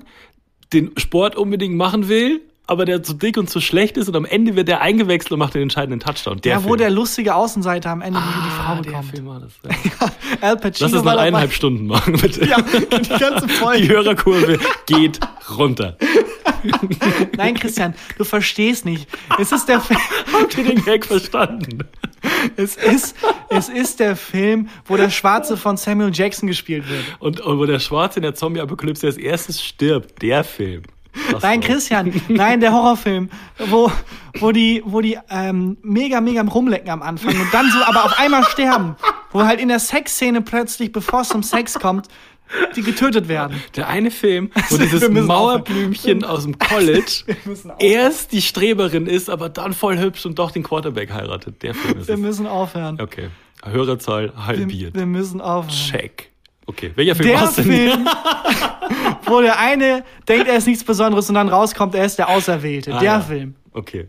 den 0.72 0.92
Sport 0.98 1.36
unbedingt 1.36 1.76
machen 1.76 2.08
will, 2.08 2.40
aber 2.68 2.84
der 2.84 3.02
zu 3.02 3.14
dick 3.14 3.38
und 3.38 3.48
zu 3.48 3.60
schlecht 3.60 3.96
ist 3.96 4.08
und 4.08 4.14
am 4.14 4.26
Ende 4.26 4.54
wird 4.54 4.68
der 4.68 4.82
eingewechselt 4.82 5.32
und 5.32 5.38
macht 5.38 5.54
den 5.54 5.62
entscheidenden 5.62 6.00
Touchdown. 6.00 6.40
Der 6.42 6.52
ja, 6.52 6.64
wo 6.64 6.76
der 6.76 6.90
lustige 6.90 7.34
Außenseiter 7.34 7.90
am 7.90 8.02
Ende 8.02 8.20
die, 8.20 8.26
die 8.26 8.30
ah, 8.30 8.62
Frau 8.62 8.74
der 8.74 8.82
bekommt. 8.82 9.10
Film 9.10 9.26
war 9.26 9.40
das. 9.40 9.52
Ja. 9.64 10.12
Al 10.48 10.56
Pacino 10.58 10.90
Lass 10.90 10.98
es 10.98 11.04
nach 11.04 11.16
eineinhalb 11.16 11.52
Stunden 11.52 11.86
machen, 11.86 12.12
bitte. 12.20 12.44
Ja, 12.44 12.60
die 12.60 13.08
ganze 13.08 13.48
Folge. 13.48 13.82
Die 13.82 13.88
Hörerkurve 13.88 14.58
geht 14.84 15.18
runter. 15.56 15.96
Nein, 17.38 17.54
Christian, 17.54 17.94
du 18.18 18.24
verstehst 18.24 18.84
nicht. 18.84 19.08
Es 19.38 19.50
ist 19.50 19.66
der 19.66 19.80
Film, 19.80 20.00
Habt 20.32 20.58
ihr 20.58 20.64
den 20.64 20.84
Gag 20.84 21.06
verstanden? 21.06 21.84
es 22.56 22.76
ist, 22.76 23.16
es 23.48 23.70
ist 23.70 24.00
der 24.00 24.14
Film, 24.14 24.68
wo 24.84 24.96
der 24.96 25.08
Schwarze 25.08 25.56
von 25.56 25.78
Samuel 25.78 26.10
Jackson 26.12 26.48
gespielt 26.48 26.86
wird. 26.90 27.04
Und, 27.18 27.40
und 27.40 27.58
wo 27.58 27.64
der 27.64 27.78
Schwarze 27.78 28.18
in 28.18 28.24
der 28.24 28.34
Zombie-Apokalypse 28.34 29.06
als 29.06 29.16
erstes 29.16 29.62
stirbt. 29.62 30.20
Der 30.20 30.44
Film. 30.44 30.82
Das 31.32 31.42
Nein, 31.42 31.60
war- 31.62 31.68
Christian, 31.68 32.12
nein, 32.28 32.60
der 32.60 32.72
Horrorfilm, 32.72 33.30
wo, 33.68 33.90
wo 34.38 34.52
die, 34.52 34.82
wo 34.84 35.00
die 35.00 35.18
ähm, 35.30 35.76
mega, 35.82 36.20
mega 36.20 36.40
am 36.40 36.48
Rumlecken 36.48 36.90
am 36.90 37.02
Anfang 37.02 37.38
und 37.40 37.52
dann 37.52 37.70
so 37.70 37.78
aber 37.84 38.04
auf 38.04 38.18
einmal 38.18 38.44
sterben. 38.44 38.96
Wo 39.30 39.42
halt 39.44 39.60
in 39.60 39.68
der 39.68 39.78
Sexszene 39.78 40.40
plötzlich, 40.40 40.90
bevor 40.92 41.20
es 41.20 41.28
zum 41.28 41.42
Sex 41.42 41.74
kommt, 41.78 42.06
die 42.76 42.82
getötet 42.82 43.28
werden. 43.28 43.60
Der 43.76 43.88
eine 43.88 44.10
Film, 44.10 44.50
wo 44.70 44.78
Wir 44.78 44.86
dieses 44.86 45.08
Mauerblümchen 45.10 46.24
aus 46.24 46.44
dem 46.44 46.58
College 46.58 47.24
erst 47.78 48.32
die 48.32 48.40
Streberin 48.40 49.06
ist, 49.06 49.28
aber 49.28 49.50
dann 49.50 49.74
voll 49.74 49.98
hübsch 49.98 50.24
und 50.24 50.38
doch 50.38 50.50
den 50.50 50.62
Quarterback 50.62 51.12
heiratet. 51.12 51.62
Der 51.62 51.74
Film 51.74 51.98
ist 51.98 52.08
Wir 52.08 52.14
es. 52.14 52.20
müssen 52.20 52.46
aufhören. 52.46 52.98
Okay. 53.00 53.28
Hörerzahl 53.64 54.32
Wir, 54.34 54.46
halbiert. 54.46 54.94
wir 54.94 55.04
müssen 55.06 55.40
aufhören. 55.42 55.74
Check. 55.74 56.30
Okay. 56.68 56.92
Welcher 56.96 57.14
Film 57.14 57.28
Der 57.30 57.40
war's 57.40 57.54
denn? 57.54 57.64
Film, 57.64 58.06
wo 59.24 59.40
der 59.40 59.58
eine 59.58 60.04
denkt, 60.28 60.48
er 60.48 60.56
ist 60.58 60.66
nichts 60.66 60.84
Besonderes 60.84 61.26
und 61.30 61.34
dann 61.36 61.48
rauskommt, 61.48 61.94
er 61.94 62.04
ist 62.04 62.18
der 62.18 62.28
Auserwählte. 62.28 62.94
Ah, 62.94 62.98
der 63.00 63.10
ja. 63.12 63.20
Film. 63.20 63.54
Okay. 63.72 64.08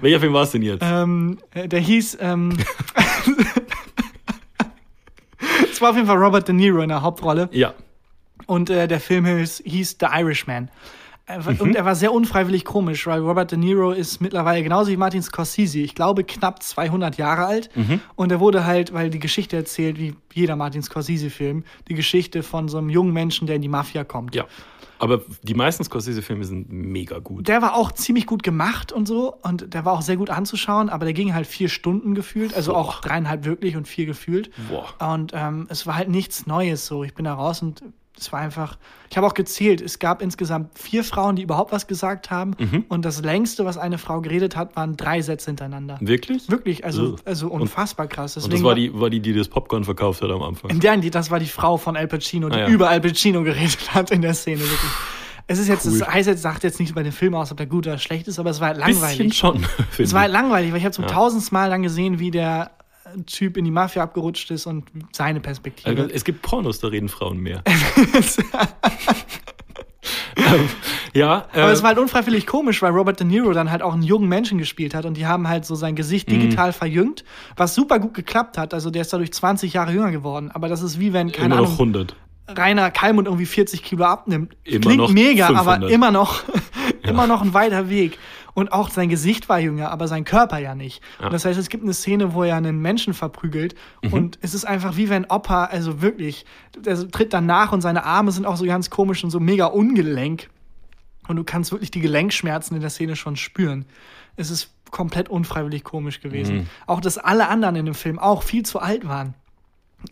Welcher 0.00 0.20
Film 0.20 0.32
war 0.32 0.44
es 0.44 0.52
denn 0.52 0.62
jetzt? 0.62 0.82
Ähm, 0.84 1.38
äh, 1.52 1.66
der 1.66 1.80
hieß, 1.80 2.18
ähm, 2.20 2.56
es 5.70 5.80
war 5.80 5.90
auf 5.90 5.96
jeden 5.96 6.06
Fall 6.06 6.16
Robert 6.16 6.46
De 6.46 6.54
Niro 6.54 6.80
in 6.80 6.88
der 6.90 7.02
Hauptrolle. 7.02 7.48
ja. 7.52 7.74
Und 8.46 8.70
äh, 8.70 8.86
der 8.86 9.00
Film 9.00 9.26
hieß, 9.26 9.62
hieß 9.66 9.96
The 9.98 10.06
Irishman. 10.20 10.70
Mhm. 11.28 11.60
Und 11.60 11.74
er 11.74 11.84
war 11.84 11.96
sehr 11.96 12.12
unfreiwillig 12.12 12.64
komisch, 12.64 13.06
weil 13.06 13.20
Robert 13.20 13.50
De 13.50 13.58
Niro 13.58 13.90
ist 13.90 14.20
mittlerweile 14.20 14.62
genauso 14.62 14.90
wie 14.90 14.96
Martin 14.96 15.22
Scorsese, 15.22 15.80
ich 15.80 15.94
glaube 15.94 16.22
knapp 16.22 16.62
200 16.62 17.16
Jahre 17.16 17.46
alt. 17.46 17.70
Mhm. 17.74 18.00
Und 18.14 18.30
er 18.30 18.38
wurde 18.38 18.64
halt, 18.64 18.92
weil 18.92 19.10
die 19.10 19.18
Geschichte 19.18 19.56
erzählt, 19.56 19.98
wie 19.98 20.14
jeder 20.32 20.54
Martin 20.54 20.82
Scorsese-Film, 20.82 21.64
die 21.88 21.94
Geschichte 21.94 22.42
von 22.42 22.68
so 22.68 22.78
einem 22.78 22.90
jungen 22.90 23.12
Menschen, 23.12 23.46
der 23.46 23.56
in 23.56 23.62
die 23.62 23.68
Mafia 23.68 24.04
kommt. 24.04 24.34
Ja. 24.34 24.44
Aber 24.98 25.22
die 25.42 25.54
meisten 25.54 25.84
Scorsese-Filme 25.84 26.44
sind 26.44 26.70
mega 26.70 27.18
gut. 27.18 27.48
Der 27.48 27.60
war 27.60 27.74
auch 27.74 27.92
ziemlich 27.92 28.26
gut 28.26 28.42
gemacht 28.42 28.92
und 28.92 29.06
so 29.06 29.34
und 29.42 29.74
der 29.74 29.84
war 29.84 29.92
auch 29.92 30.02
sehr 30.02 30.16
gut 30.16 30.30
anzuschauen, 30.30 30.88
aber 30.88 31.04
der 31.04 31.12
ging 31.12 31.34
halt 31.34 31.46
vier 31.46 31.68
Stunden 31.68 32.14
gefühlt, 32.14 32.54
also 32.54 32.72
Boah. 32.72 32.78
auch 32.78 33.00
dreieinhalb 33.02 33.44
wirklich 33.44 33.76
und 33.76 33.86
vier 33.88 34.06
gefühlt. 34.06 34.50
Boah. 34.70 35.12
Und 35.12 35.32
ähm, 35.34 35.66
es 35.68 35.86
war 35.86 35.96
halt 35.96 36.08
nichts 36.08 36.46
Neues 36.46 36.86
so. 36.86 37.04
Ich 37.04 37.14
bin 37.14 37.26
da 37.26 37.34
raus 37.34 37.60
und 37.60 37.82
Das 38.16 38.32
war 38.32 38.40
einfach, 38.40 38.78
ich 39.10 39.16
habe 39.18 39.26
auch 39.26 39.34
gezählt, 39.34 39.80
es 39.82 39.98
gab 39.98 40.22
insgesamt 40.22 40.78
vier 40.78 41.04
Frauen, 41.04 41.36
die 41.36 41.42
überhaupt 41.42 41.70
was 41.70 41.86
gesagt 41.86 42.30
haben. 42.30 42.52
Mhm. 42.58 42.84
Und 42.88 43.04
das 43.04 43.22
längste, 43.22 43.64
was 43.66 43.76
eine 43.76 43.98
Frau 43.98 44.20
geredet 44.22 44.56
hat, 44.56 44.74
waren 44.74 44.96
drei 44.96 45.20
Sätze 45.20 45.50
hintereinander. 45.50 45.98
Wirklich? 46.00 46.50
Wirklich, 46.50 46.84
also, 46.84 47.16
also 47.26 47.48
unfassbar 47.48 48.06
krass. 48.06 48.36
Und 48.36 48.44
Deswegen 48.46 48.62
das 48.62 48.68
war 48.68 48.74
die, 48.74 48.98
war 48.98 49.10
die, 49.10 49.20
die 49.20 49.34
das 49.34 49.48
Popcorn 49.48 49.84
verkauft 49.84 50.22
hat 50.22 50.30
am 50.30 50.42
Anfang. 50.42 50.80
Ja, 50.80 50.96
die, 50.96 51.10
das 51.10 51.30
war 51.30 51.38
die 51.38 51.46
Frau 51.46 51.76
von 51.76 51.96
Al 51.96 52.08
Pacino, 52.08 52.48
die 52.48 52.56
Ah, 52.56 52.60
ja. 52.60 52.68
über 52.68 52.88
Al 52.88 53.00
Pacino 53.02 53.42
geredet 53.42 53.94
hat 53.94 54.10
in 54.10 54.22
der 54.22 54.32
Szene, 54.34 54.60
wirklich. 54.60 54.90
Es 55.48 55.58
ist 55.60 55.68
jetzt, 55.68 55.86
Cool. 55.86 55.98
das 56.00 56.08
heißt 56.08 56.26
jetzt, 56.26 56.42
sagt 56.42 56.64
jetzt 56.64 56.80
nicht 56.80 56.94
bei 56.94 57.04
dem 57.04 57.12
Film 57.12 57.34
aus, 57.36 57.52
ob 57.52 57.58
der 57.58 57.66
gut 57.66 57.86
oder 57.86 57.98
schlecht 57.98 58.26
ist, 58.26 58.38
aber 58.40 58.50
es 58.50 58.60
war 58.60 58.68
halt 58.68 58.84
Bisschen 58.84 59.00
langweilig. 59.00 59.36
schon. 59.36 59.64
Es 59.98 60.12
war 60.12 60.22
halt 60.22 60.32
langweilig, 60.32 60.72
weil 60.72 60.78
ich 60.78 60.84
habe 60.84 60.92
zum 60.94 61.04
Ja. 61.04 61.10
tausendsten 61.10 61.54
Mal 61.56 61.70
dann 61.70 61.82
gesehen, 61.82 62.18
wie 62.18 62.32
der 62.32 62.70
Typ 63.26 63.56
in 63.56 63.64
die 63.64 63.70
Mafia 63.70 64.02
abgerutscht 64.02 64.50
ist 64.50 64.66
und 64.66 64.84
seine 65.12 65.40
Perspektive. 65.40 65.88
Also, 66.02 66.12
es 66.12 66.24
gibt 66.24 66.42
Pornos, 66.42 66.80
da 66.80 66.88
reden 66.88 67.08
Frauen 67.08 67.38
mehr. 67.38 67.62
ähm, 70.36 70.68
ja, 71.14 71.46
äh, 71.52 71.60
Aber 71.62 71.72
es 71.72 71.82
war 71.82 71.88
halt 71.88 71.98
unfreiwillig 71.98 72.46
komisch, 72.46 72.82
weil 72.82 72.92
Robert 72.92 73.18
De 73.20 73.26
Niro 73.26 73.52
dann 73.52 73.70
halt 73.70 73.82
auch 73.82 73.94
einen 73.94 74.02
jungen 74.02 74.28
Menschen 74.28 74.58
gespielt 74.58 74.94
hat 74.94 75.04
und 75.04 75.16
die 75.16 75.26
haben 75.26 75.48
halt 75.48 75.64
so 75.64 75.74
sein 75.74 75.96
Gesicht 75.96 76.28
Mhm. 76.30 76.40
digital 76.40 76.72
verjüngt, 76.72 77.24
was 77.56 77.74
super 77.74 77.98
gut 77.98 78.14
geklappt 78.14 78.58
hat. 78.58 78.74
Also 78.74 78.90
der 78.90 79.02
ist 79.02 79.12
dadurch 79.12 79.32
20 79.32 79.72
Jahre 79.72 79.92
jünger 79.92 80.10
geworden. 80.12 80.50
Aber 80.52 80.68
das 80.68 80.82
ist 80.82 81.00
wie 81.00 81.12
wenn, 81.12 81.32
keine 81.32 81.46
immer 81.46 81.56
noch 81.56 81.64
Ahnung, 81.78 81.94
100. 81.94 82.16
Rainer 82.48 82.90
Kalmund 82.92 83.26
irgendwie 83.26 83.46
40 83.46 83.82
Kilo 83.82 84.04
abnimmt. 84.04 84.56
Immer 84.62 84.80
Klingt 84.80 84.96
noch 84.98 85.10
mega, 85.10 85.46
500. 85.48 85.76
aber 85.82 85.90
immer 85.90 86.10
noch, 86.12 86.42
immer 87.02 87.26
noch 87.26 87.42
ein 87.42 87.54
weiter 87.54 87.88
Weg. 87.90 88.18
Und 88.56 88.72
auch 88.72 88.88
sein 88.88 89.10
Gesicht 89.10 89.50
war 89.50 89.60
jünger, 89.60 89.90
aber 89.90 90.08
sein 90.08 90.24
Körper 90.24 90.56
ja 90.56 90.74
nicht. 90.74 91.02
Ja. 91.02 91.08
Mhm. 91.18 91.26
Und 91.26 91.32
das 91.34 91.44
heißt, 91.44 91.60
es 91.60 91.68
gibt 91.68 91.84
eine 91.84 91.92
Szene, 91.92 92.32
wo 92.32 92.42
er 92.42 92.56
einen 92.56 92.80
Menschen 92.80 93.12
verprügelt 93.12 93.74
und 94.10 94.38
es 94.40 94.54
ist 94.54 94.64
einfach 94.64 94.96
wie 94.96 95.10
wenn 95.10 95.26
Opa, 95.26 95.66
also 95.66 96.00
wirklich, 96.00 96.46
der 96.74 97.06
tritt 97.10 97.34
dann 97.34 97.44
nach 97.44 97.72
und 97.72 97.82
seine 97.82 98.04
Arme 98.04 98.32
sind 98.32 98.46
auch 98.46 98.56
so 98.56 98.64
ganz 98.64 98.88
komisch 98.88 99.22
und 99.22 99.30
so 99.30 99.40
mega 99.40 99.66
ungelenk. 99.66 100.48
Und 101.28 101.36
du 101.36 101.44
kannst 101.44 101.70
wirklich 101.70 101.90
die 101.90 102.00
Gelenkschmerzen 102.00 102.74
in 102.76 102.80
der 102.80 102.88
Szene 102.88 103.14
schon 103.14 103.36
spüren. 103.36 103.84
Es 104.36 104.50
ist 104.50 104.70
komplett 104.90 105.28
unfreiwillig 105.28 105.84
komisch 105.84 106.22
gewesen. 106.22 106.56
Mhm. 106.56 106.66
Auch, 106.86 107.02
dass 107.02 107.18
alle 107.18 107.48
anderen 107.48 107.76
in 107.76 107.84
dem 107.84 107.94
Film 107.94 108.18
auch 108.18 108.42
viel 108.42 108.64
zu 108.64 108.78
alt 108.78 109.06
waren. 109.06 109.34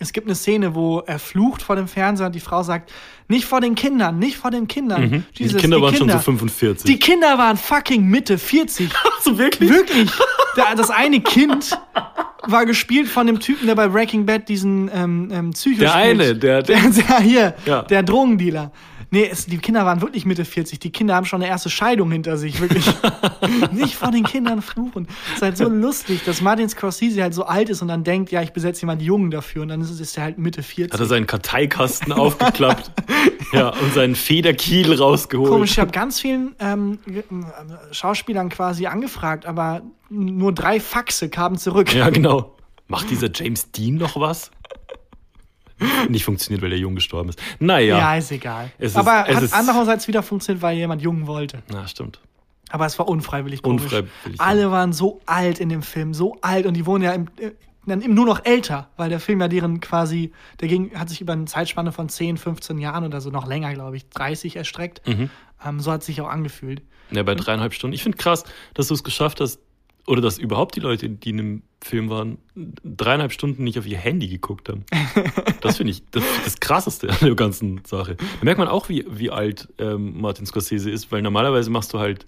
Es 0.00 0.12
gibt 0.12 0.26
eine 0.26 0.35
Szene, 0.35 0.74
wo 0.74 1.00
er 1.00 1.18
flucht 1.18 1.62
vor 1.62 1.76
dem 1.76 1.88
Fernseher 1.88 2.26
und 2.26 2.35
die 2.35 2.40
Frau 2.40 2.62
sagt, 2.62 2.92
nicht 3.28 3.44
vor 3.46 3.61
den 3.61 3.74
Kindern, 3.74 4.18
nicht 4.18 4.37
vor 4.37 4.50
den 4.50 4.68
Kindern. 4.68 5.02
Mhm. 5.11 5.24
Die 5.38 5.44
Jesus, 5.44 5.61
Kinder 5.61 5.80
waren 5.80 5.94
schon 5.94 6.09
Kinder. 6.09 6.14
so 6.18 6.24
45. 6.24 6.85
Die 6.85 6.98
Kinder 6.98 7.38
waren 7.38 7.57
fucking 7.57 8.04
Mitte 8.07 8.37
40. 8.38 8.90
so 9.22 9.38
wirklich? 9.38 9.70
Wirklich. 9.70 10.11
Der, 10.57 10.74
das 10.76 10.90
eine 10.90 11.20
Kind 11.20 11.78
war 12.46 12.66
gespielt 12.66 13.09
von 13.09 13.26
dem 13.26 13.40
Typen, 13.40 13.66
der 13.66 13.74
bei 13.74 13.88
Breaking 13.88 14.26
Bad 14.26 14.48
diesen 14.48 14.90
ähm, 14.94 15.30
ähm, 15.33 15.50
Psycho 15.52 15.80
Der 15.80 15.88
spielt. 15.88 16.04
eine, 16.04 16.35
der- 16.37 16.62
der, 16.62 16.80
der 16.90 17.20
hier, 17.20 17.54
Ja. 17.64 17.83
der 17.83 18.02
Drogendealer. 18.02 18.70
Nee, 19.14 19.29
es, 19.31 19.46
die 19.46 19.59
Kinder 19.59 19.87
waren 19.87 20.00
wirklich 20.03 20.27
Mitte 20.27 20.44
40. 20.44 20.81
Die 20.81 20.90
Kinder 20.90 21.14
haben 21.14 21.24
schon 21.24 21.40
eine 21.40 21.48
erste 21.48 21.70
Scheidung 21.70 22.11
hinter 22.11 22.37
sich, 22.37 22.61
wirklich. 22.61 22.85
Nicht 23.72 23.94
vor 23.94 24.11
den 24.11 24.24
Kindern 24.24 24.61
fluchen. 24.61 25.07
Es 25.29 25.37
ist 25.37 25.42
halt 25.42 25.57
so 25.57 25.68
lustig, 25.68 26.24
dass 26.24 26.40
Martin 26.40 26.68
Scorsese 26.68 27.22
halt 27.22 27.33
so 27.33 27.44
alt 27.44 27.68
ist 27.68 27.81
und 27.81 27.87
dann 27.88 28.03
denkt, 28.03 28.33
ja, 28.33 28.42
ich 28.42 28.53
besetze 28.53 28.83
jemand 28.83 29.03
Jungen 29.03 29.31
dafür 29.31 29.62
und 29.62 29.68
dann 29.68 29.81
ist, 29.81 29.90
es- 29.90 30.00
ist 30.00 30.16
er 30.18 30.24
halt 30.24 30.38
Mitte 30.38 30.64
40. 30.64 30.92
Hat 30.92 30.98
er 31.00 31.07
seinen 31.07 31.27
Karteikasten 31.29 32.12
aufgeklappt 32.12 32.90
ja, 33.53 33.68
und 33.68 33.94
seinen 33.94 34.16
Federkiel 34.16 34.92
rausgeholt. 34.94 35.48
Komisch, 35.48 35.70
ich 35.70 35.79
habe 35.79 35.92
ganz 35.92 36.18
vielen 36.20 36.57
ähm, 36.59 36.98
ähm, 37.07 37.46
Schauspielern 37.92 38.48
quasi 38.48 38.87
angefragt, 38.87 39.46
aber 39.46 39.83
nur 40.11 40.53
drei 40.53 40.81
Faxe 40.81 41.29
kamen 41.29 41.57
zurück. 41.57 41.94
Ja, 41.94 42.11
genau. 42.11 42.57
Macht 42.88 43.11
dieser 43.11 43.31
James 43.33 43.70
Dean 43.70 43.94
noch 43.94 44.18
was? 44.20 44.50
Nicht 46.08 46.24
funktioniert, 46.24 46.62
weil 46.62 46.70
der 46.70 46.78
jung 46.78 46.94
gestorben 46.94 47.30
ist. 47.30 47.40
Naja. 47.58 47.98
Ja, 47.98 48.16
ist 48.16 48.30
egal. 48.30 48.70
Ist- 48.78 48.96
aber 48.96 49.24
es 49.28 49.37
hat 49.37 49.42
ist- 49.44 49.54
andererseits 49.54 50.06
wieder 50.08 50.22
funktioniert, 50.22 50.62
weil 50.62 50.76
jemand 50.76 51.02
jung 51.02 51.26
wollte. 51.26 51.62
Na, 51.70 51.87
stimmt. 51.88 52.20
Aber 52.70 52.87
es 52.87 52.98
war 52.98 53.08
unfreiwillig 53.08 53.62
komisch. 53.62 53.82
Unfreiwillig, 53.84 54.40
Alle 54.40 54.62
ja. 54.62 54.70
waren 54.70 54.92
so 54.92 55.20
alt 55.26 55.60
in 55.60 55.68
dem 55.68 55.82
Film, 55.82 56.14
so 56.14 56.37
alt 56.40 56.66
und 56.66 56.74
die 56.74 56.87
wurden 56.87 57.02
ja 57.02 57.12
im, 57.12 57.26
äh, 57.38 57.52
dann 57.87 58.00
eben 58.00 58.14
nur 58.14 58.24
noch 58.24 58.44
älter, 58.46 58.88
weil 58.96 59.10
der 59.10 59.20
Film 59.20 59.40
ja 59.40 59.48
deren 59.48 59.80
quasi, 59.80 60.32
der 60.60 60.68
ging, 60.68 60.98
hat 60.98 61.10
sich 61.10 61.20
über 61.20 61.34
eine 61.34 61.44
Zeitspanne 61.44 61.92
von 61.92 62.08
10, 62.08 62.38
15 62.38 62.78
Jahren 62.78 63.04
oder 63.04 63.20
so 63.20 63.28
noch 63.30 63.46
länger, 63.46 63.74
glaube 63.74 63.96
ich, 63.96 64.08
30 64.08 64.56
erstreckt. 64.56 65.06
Mhm. 65.06 65.28
Ähm, 65.64 65.80
so 65.80 65.92
hat 65.92 66.00
es 66.00 66.06
sich 66.06 66.20
auch 66.22 66.28
angefühlt. 66.28 66.82
Ja, 67.10 67.22
bei 67.22 67.34
dreieinhalb 67.34 67.74
Stunden. 67.74 67.94
Ich 67.94 68.02
finde 68.02 68.16
krass, 68.16 68.44
dass 68.72 68.88
du 68.88 68.94
es 68.94 69.04
geschafft 69.04 69.40
hast, 69.40 69.58
oder 70.07 70.21
dass 70.21 70.38
überhaupt 70.38 70.77
die 70.77 70.81
Leute, 70.81 71.09
die 71.09 71.31
in 71.31 71.37
dem 71.38 71.62
Film 71.83 72.11
waren, 72.11 72.38
dreieinhalb 72.57 73.33
Stunden 73.33 73.64
nicht 73.64 73.79
auf 73.79 73.87
ihr 73.87 73.99
Handy 73.99 74.29
geguckt 74.29 74.69
haben. 74.69 74.85
Das 75.61 75.79
finde 75.79 75.93
ich 75.93 76.03
das, 76.11 76.23
das 76.45 76.61
Krasseste 76.61 77.09
an 77.09 77.17
der 77.23 77.35
ganzen 77.35 77.81
Sache. 77.87 78.17
Da 78.17 78.25
merkt 78.45 78.59
man 78.59 78.69
auch, 78.69 78.90
wie, 78.90 79.07
wie 79.09 79.31
alt 79.31 79.69
ähm, 79.79 80.21
Martin 80.21 80.45
Scorsese 80.45 80.90
ist, 80.90 81.11
weil 81.11 81.23
normalerweise 81.23 81.71
machst 81.71 81.95
du 81.95 81.99
halt, 81.99 82.27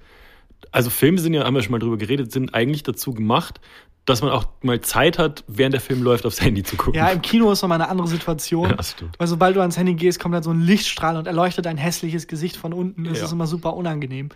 also 0.72 0.88
Filme 0.88 1.18
sind 1.18 1.34
ja, 1.34 1.44
haben 1.44 1.54
wir 1.54 1.62
schon 1.62 1.72
mal 1.72 1.78
drüber 1.78 1.98
geredet, 1.98 2.32
sind 2.32 2.54
eigentlich 2.54 2.82
dazu 2.82 3.12
gemacht, 3.12 3.60
dass 4.06 4.22
man 4.22 4.30
auch 4.30 4.46
mal 4.62 4.80
Zeit 4.80 5.18
hat, 5.18 5.44
während 5.48 5.74
der 5.74 5.82
Film 5.82 6.02
läuft, 6.02 6.24
aufs 6.24 6.40
Handy 6.40 6.62
zu 6.62 6.76
gucken. 6.76 6.94
Ja, 6.94 7.08
im 7.10 7.20
Kino 7.20 7.50
ist 7.50 7.60
nochmal 7.60 7.78
eine 7.80 7.90
andere 7.90 8.06
Situation. 8.08 8.70
Ja, 8.76 8.82
stimmt. 8.82 9.18
Weil 9.18 9.26
sobald 9.26 9.54
du 9.56 9.60
ans 9.60 9.76
Handy 9.76 9.94
gehst, 9.94 10.18
kommt 10.18 10.34
halt 10.34 10.44
so 10.44 10.50
ein 10.50 10.60
Lichtstrahl 10.62 11.16
und 11.18 11.26
erleuchtet 11.26 11.66
dein 11.66 11.76
hässliches 11.76 12.26
Gesicht 12.26 12.56
von 12.56 12.72
unten. 12.72 13.04
Das 13.04 13.18
Ja. 13.18 13.24
ist 13.26 13.32
immer 13.32 13.46
super 13.46 13.74
unangenehm. 13.74 14.30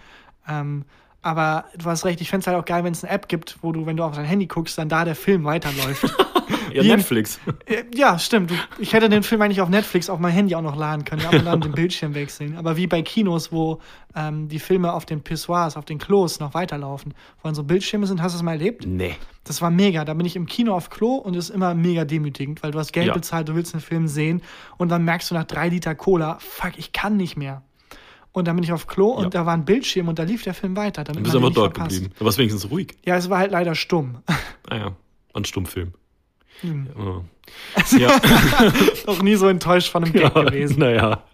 Ähm, 0.47 0.85
aber 1.23 1.67
du 1.77 1.85
hast 1.87 2.05
recht, 2.05 2.21
ich 2.21 2.31
fände 2.31 2.43
es 2.43 2.47
halt 2.47 2.57
auch 2.57 2.65
geil, 2.65 2.83
wenn 2.85 2.93
es 2.93 3.05
eine 3.05 3.13
App 3.13 3.29
gibt, 3.29 3.59
wo 3.63 3.73
du, 3.73 3.85
wenn 3.87 3.97
du 3.97 4.05
auf 4.05 4.15
dein 4.17 4.25
Handy 4.25 4.47
guckst, 4.47 4.79
dann 4.79 4.89
da 4.89 5.05
der 5.05 5.15
Film 5.15 5.45
weiterläuft. 5.45 6.05
ja, 6.73 6.83
Wie- 6.83 6.89
Netflix. 6.89 7.39
Äh, 7.67 7.85
ja, 7.95 8.19
stimmt. 8.19 8.53
Ich 8.79 8.93
hätte 8.95 9.09
den 9.09 9.23
Film 9.23 9.43
eigentlich 9.43 9.61
auf 9.61 9.69
Netflix 9.69 10.09
auf 10.09 10.19
mein 10.19 10.33
Handy 10.33 10.55
auch 10.55 10.63
noch 10.63 10.77
laden 10.77 11.05
können, 11.05 11.25
aber 11.27 11.41
dann 11.41 11.61
den 11.61 11.73
Bildschirm 11.77 12.15
wechseln. 12.15 12.57
Aber 12.57 12.77
wie 12.77 12.87
bei 12.87 13.03
Kinos, 13.03 13.53
wo 13.53 13.81
ähm, 14.17 14.49
die 14.49 14.59
Filme 14.59 14.93
auf 14.93 15.05
den 15.05 15.21
Pissoirs, 15.23 15.77
auf 15.77 15.85
den 15.85 15.99
Klos 15.99 16.41
noch 16.41 16.55
weiterlaufen, 16.55 17.13
wo 17.43 17.49
dann 17.49 17.55
so 17.55 17.65
Bildschirme 17.65 18.07
sind, 18.07 18.23
hast 18.23 18.33
du 18.35 18.37
es 18.39 18.43
mal 18.43 18.53
erlebt? 18.53 18.87
Nee. 18.87 19.15
Das 19.45 19.61
war 19.61 19.71
mega. 19.71 20.05
Da 20.05 20.15
bin 20.15 20.25
ich 20.27 20.37
im 20.37 20.47
Kino 20.47 20.75
auf 20.75 20.89
Klo 20.91 21.17
und 21.17 21.37
es 21.37 21.51
ist 21.51 21.55
immer 21.55 21.75
mega 21.75 22.05
demütigend, 22.05 22.63
weil 22.63 22.71
du 22.71 22.79
hast 22.79 22.93
Geld 22.93 23.09
Ja. 23.09 23.15
bezahlt, 23.15 23.49
du 23.49 23.55
willst 23.55 23.75
einen 23.75 23.83
Film 23.83 24.07
sehen 24.09 24.43
und 24.79 24.89
dann 24.91 25.05
merkst 25.05 25.31
du 25.31 25.35
nach 25.35 25.45
drei 25.45 25.69
Liter 25.69 25.95
Cola, 25.95 26.39
fuck, 26.41 26.73
ich 26.79 26.93
kann 26.93 27.17
nicht 27.17 27.37
mehr. 27.37 27.63
Und 28.33 28.47
dann 28.47 28.55
bin 28.57 28.63
ich 28.63 28.73
auf 28.73 28.87
Klo 28.87 29.09
und 29.09 29.25
Ja. 29.25 29.31
da 29.31 29.47
war 29.47 29.55
ein 29.55 29.65
Bildschirm 29.65 30.07
und 30.09 30.19
da 30.19 30.23
lief 30.23 30.43
der 30.45 30.55
Film 30.55 30.77
weiter. 30.77 31.03
Damit 31.05 31.19
Du 31.19 31.23
bist 31.25 31.35
den 31.35 31.43
einfach 31.43 31.55
dort 31.55 31.75
verpasst. 31.77 31.97
geblieben. 31.97 32.15
Da 32.19 32.25
warst 32.25 32.39
wenigstens 32.39 32.71
ruhig. 32.71 32.97
Ja, 33.05 33.17
es 33.17 33.29
war 33.29 33.39
halt 33.39 33.51
leider 33.51 33.75
stumm. 33.75 34.19
Ah 34.69 34.77
ja, 34.77 34.97
ein 35.35 35.45
Stummfilm. 35.45 35.93
Hm. 36.61 36.89
Ja. 36.97 37.99
ja. 37.99 38.21
Noch 39.07 39.21
nie 39.23 39.35
so 39.35 39.49
enttäuscht 39.49 39.91
von 39.91 40.05
einem 40.05 40.13
Gag 40.13 40.33
gewesen. 40.35 40.79
Naja. 40.79 41.25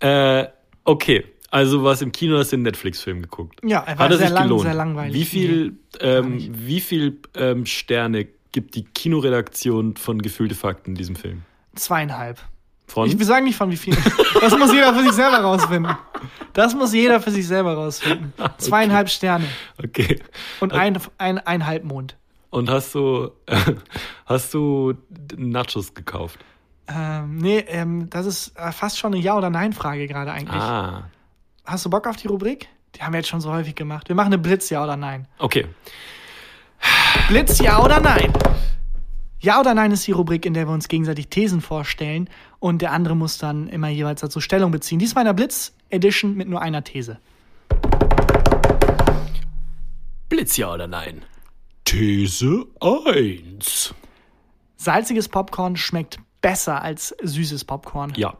äh, 0.00 0.40
äh, 0.42 0.48
okay, 0.84 1.24
also 1.50 1.82
was 1.84 2.02
im 2.02 2.12
Kino 2.12 2.36
hast 2.36 2.52
du 2.52 2.56
den 2.56 2.62
Netflix-Film 2.64 3.22
geguckt. 3.22 3.60
Ja, 3.64 3.80
er 3.86 3.98
war 3.98 4.04
Hat 4.06 4.12
er 4.12 4.18
sehr 4.18 4.26
sich 4.28 4.34
lang, 4.34 4.42
gelohnt? 4.44 4.62
sehr 4.64 4.74
langweilig. 4.74 5.14
Wie 5.14 5.24
viel, 5.24 5.78
ähm, 6.00 6.50
wie 6.66 6.80
viel 6.80 7.20
ähm, 7.34 7.64
Sterne 7.64 8.26
gibt 8.52 8.74
die 8.74 8.84
Kinoredaktion 8.84 9.96
von 9.96 10.20
Gefühlte 10.20 10.54
Fakten 10.54 10.90
in 10.90 10.94
diesem 10.96 11.16
Film? 11.16 11.42
Zweieinhalb. 11.74 12.40
Von? 12.86 13.08
Ich 13.08 13.26
sagen 13.26 13.44
nicht 13.44 13.56
von 13.56 13.70
wie 13.70 13.76
viel. 13.76 13.96
Das 14.40 14.56
muss 14.56 14.72
jeder 14.72 14.94
für 14.94 15.02
sich 15.02 15.12
selber 15.12 15.38
rausfinden. 15.38 15.96
Das 16.52 16.74
muss 16.74 16.92
jeder 16.92 17.20
für 17.20 17.30
sich 17.30 17.46
selber 17.46 17.74
rausfinden. 17.74 18.32
Zweieinhalb 18.58 19.08
Sterne 19.10 19.46
okay. 19.82 20.20
und 20.60 20.72
ein, 20.72 20.98
ein, 21.18 21.38
ein 21.38 21.66
Halbmond. 21.66 22.16
Und 22.50 22.70
hast 22.70 22.94
du, 22.94 23.30
hast 24.26 24.54
du 24.54 24.94
Nachos 25.36 25.94
gekauft? 25.94 26.38
Ähm, 26.88 27.38
nee, 27.38 27.58
ähm, 27.68 28.08
das 28.10 28.26
ist 28.26 28.56
äh, 28.56 28.70
fast 28.72 28.98
schon 28.98 29.12
eine 29.12 29.22
Ja- 29.22 29.36
oder 29.36 29.50
Nein-Frage 29.50 30.06
gerade 30.06 30.32
eigentlich. 30.32 30.62
Ah, 30.62 31.10
Hast 31.64 31.84
du 31.84 31.90
Bock 31.90 32.06
auf 32.06 32.16
die 32.16 32.28
Rubrik? 32.28 32.68
Die 32.94 33.02
haben 33.02 33.12
wir 33.12 33.18
jetzt 33.18 33.28
schon 33.28 33.40
so 33.40 33.52
häufig 33.52 33.74
gemacht. 33.74 34.08
Wir 34.08 34.14
machen 34.14 34.28
eine 34.28 34.38
Blitz, 34.38 34.70
Ja 34.70 34.84
oder 34.84 34.96
Nein. 34.96 35.26
okay. 35.38 35.66
Blitz, 37.28 37.58
Ja 37.58 37.82
oder 37.82 38.00
Nein? 38.00 38.32
Ja 39.40 39.60
oder 39.60 39.74
Nein 39.74 39.90
ist 39.90 40.06
die 40.06 40.12
Rubrik, 40.12 40.46
in 40.46 40.54
der 40.54 40.66
wir 40.66 40.72
uns 40.72 40.88
gegenseitig 40.88 41.28
Thesen 41.28 41.60
vorstellen 41.60 42.30
und 42.58 42.82
der 42.82 42.92
andere 42.92 43.16
muss 43.16 43.38
dann 43.38 43.68
immer 43.68 43.88
jeweils 43.88 44.20
dazu 44.20 44.40
Stellung 44.40 44.70
beziehen. 44.70 44.98
Diesmal 44.98 45.22
in 45.22 45.26
der 45.26 45.32
Blitz-Edition 45.34 46.34
mit 46.34 46.48
nur 46.48 46.60
einer 46.60 46.84
These. 46.84 47.18
Blitz 50.28 50.56
ja 50.56 50.72
oder 50.72 50.86
nein? 50.86 51.22
These 51.84 52.66
1. 52.80 53.94
Salziges 54.76 55.28
Popcorn 55.28 55.76
schmeckt 55.76 56.18
besser 56.40 56.82
als 56.82 57.14
süßes 57.22 57.64
Popcorn. 57.64 58.12
Ja. 58.16 58.34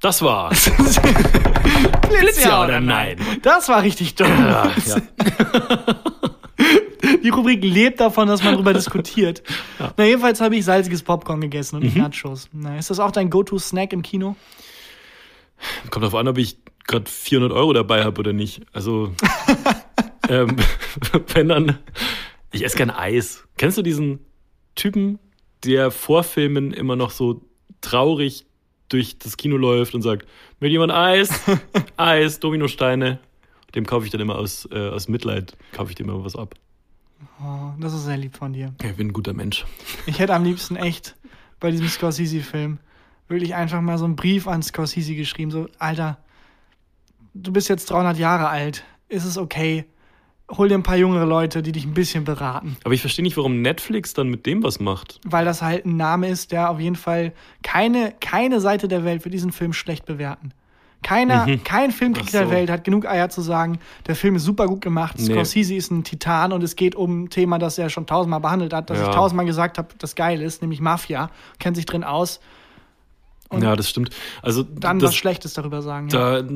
Das 0.00 0.22
war. 0.22 0.50
Blitz, 2.20 2.44
ja 2.44 2.64
oder 2.64 2.80
nein? 2.80 3.18
Das 3.42 3.68
war 3.68 3.82
richtig 3.82 4.14
dumm. 4.14 4.28
ja, 4.28 4.70
ja. 4.86 5.00
Die 7.26 7.30
Rubrik 7.30 7.60
lebt 7.64 7.98
davon, 7.98 8.28
dass 8.28 8.44
man 8.44 8.52
darüber 8.52 8.72
diskutiert. 8.80 9.42
Na, 9.96 10.04
jedenfalls 10.04 10.40
habe 10.40 10.54
ich 10.54 10.64
salziges 10.64 11.02
Popcorn 11.02 11.40
gegessen 11.40 11.74
und 11.74 11.92
Mhm. 11.92 12.00
Nachos. 12.02 12.48
Na, 12.52 12.78
ist 12.78 12.88
das 12.88 13.00
auch 13.00 13.10
dein 13.10 13.30
Go-To-Snack 13.30 13.92
im 13.92 14.02
Kino? 14.02 14.36
Kommt 15.90 16.04
darauf 16.04 16.14
an, 16.14 16.28
ob 16.28 16.38
ich 16.38 16.56
gerade 16.86 17.10
400 17.10 17.50
Euro 17.50 17.72
dabei 17.72 18.04
habe 18.04 18.20
oder 18.20 18.32
nicht. 18.32 18.62
Also, 18.72 19.12
ähm, 20.28 20.56
wenn 21.34 21.48
dann. 21.48 21.78
Ich 22.52 22.64
esse 22.64 22.76
gern 22.76 22.90
Eis. 22.90 23.42
Kennst 23.58 23.76
du 23.76 23.82
diesen 23.82 24.20
Typen, 24.76 25.18
der 25.64 25.90
vor 25.90 26.22
Filmen 26.22 26.72
immer 26.72 26.94
noch 26.94 27.10
so 27.10 27.42
traurig 27.80 28.46
durch 28.88 29.18
das 29.18 29.36
Kino 29.36 29.56
läuft 29.56 29.96
und 29.96 30.02
sagt, 30.02 30.28
will 30.60 30.70
jemand 30.70 30.92
Eis? 30.92 31.28
Eis, 31.96 32.38
Dominosteine. 32.38 33.18
Dem 33.74 33.84
kaufe 33.84 34.06
ich 34.06 34.12
dann 34.12 34.20
immer 34.20 34.36
aus, 34.38 34.68
äh, 34.70 34.90
aus 34.90 35.08
Mitleid, 35.08 35.56
kaufe 35.72 35.90
ich 35.90 35.96
dem 35.96 36.08
immer 36.08 36.24
was 36.24 36.36
ab. 36.36 36.54
Oh, 37.40 37.72
das 37.78 37.94
ist 37.94 38.04
sehr 38.04 38.16
lieb 38.16 38.36
von 38.36 38.52
dir. 38.52 38.74
Ja, 38.82 38.90
ich 38.90 38.96
bin 38.96 39.08
ein 39.08 39.12
guter 39.12 39.32
Mensch. 39.32 39.64
Ich 40.06 40.18
hätte 40.18 40.34
am 40.34 40.44
liebsten 40.44 40.76
echt 40.76 41.16
bei 41.60 41.70
diesem 41.70 41.88
Scorsese-Film 41.88 42.78
wirklich 43.28 43.54
einfach 43.54 43.80
mal 43.80 43.98
so 43.98 44.04
einen 44.04 44.16
Brief 44.16 44.46
an 44.46 44.62
Scorsese 44.62 45.14
geschrieben. 45.14 45.50
So, 45.50 45.68
Alter, 45.78 46.18
du 47.34 47.52
bist 47.52 47.68
jetzt 47.68 47.90
300 47.90 48.18
Jahre 48.18 48.48
alt. 48.48 48.84
Ist 49.08 49.24
es 49.24 49.38
okay? 49.38 49.84
Hol 50.50 50.68
dir 50.68 50.76
ein 50.76 50.84
paar 50.84 50.96
jüngere 50.96 51.26
Leute, 51.26 51.62
die 51.62 51.72
dich 51.72 51.84
ein 51.84 51.94
bisschen 51.94 52.24
beraten. 52.24 52.76
Aber 52.84 52.94
ich 52.94 53.00
verstehe 53.00 53.24
nicht, 53.24 53.36
warum 53.36 53.62
Netflix 53.62 54.14
dann 54.14 54.28
mit 54.28 54.46
dem 54.46 54.62
was 54.62 54.78
macht. 54.78 55.20
Weil 55.24 55.44
das 55.44 55.60
halt 55.60 55.86
ein 55.86 55.96
Name 55.96 56.28
ist, 56.28 56.52
der 56.52 56.70
auf 56.70 56.78
jeden 56.78 56.94
Fall 56.94 57.32
keine, 57.62 58.14
keine 58.20 58.60
Seite 58.60 58.86
der 58.86 59.04
Welt 59.04 59.22
für 59.22 59.30
diesen 59.30 59.50
Film 59.50 59.72
schlecht 59.72 60.04
bewerten. 60.04 60.52
Keiner, 61.06 61.46
Mhm. 61.46 61.62
kein 61.62 61.92
Filmkritiker 61.92 62.40
Ach 62.40 62.44
so. 62.44 62.48
der 62.50 62.58
Welt 62.58 62.68
hat 62.68 62.82
genug 62.82 63.06
Eier 63.06 63.28
zu 63.28 63.40
sagen, 63.40 63.78
der 64.08 64.16
Film 64.16 64.34
ist 64.34 64.42
super 64.42 64.66
gut 64.66 64.80
gemacht, 64.80 65.14
Nee. 65.18 65.26
Scorsese 65.32 65.74
ist 65.76 65.92
ein 65.92 66.02
Titan 66.02 66.52
und 66.52 66.64
es 66.64 66.74
geht 66.74 66.96
um 66.96 67.22
ein 67.24 67.30
Thema, 67.30 67.58
das 67.58 67.78
er 67.78 67.90
schon 67.90 68.06
tausendmal 68.06 68.40
behandelt 68.40 68.72
hat, 68.72 68.90
das 68.90 68.98
Ja. 68.98 69.08
ich 69.10 69.14
tausendmal 69.14 69.46
gesagt 69.46 69.78
habe, 69.78 69.88
das 69.98 70.16
geil 70.16 70.42
ist, 70.42 70.62
nämlich 70.62 70.80
Mafia, 70.80 71.30
kennt 71.60 71.76
sich 71.76 71.86
drin 71.86 72.02
aus. 72.02 72.40
Und 73.50 73.62
ja, 73.62 73.76
das 73.76 73.88
stimmt. 73.88 74.10
Also 74.42 74.64
Dann 74.64 74.98
das, 74.98 75.10
was 75.10 75.14
Schlechtes 75.14 75.54
darüber 75.54 75.80
sagen. 75.80 76.08
Ja. 76.08 76.42
da 76.42 76.48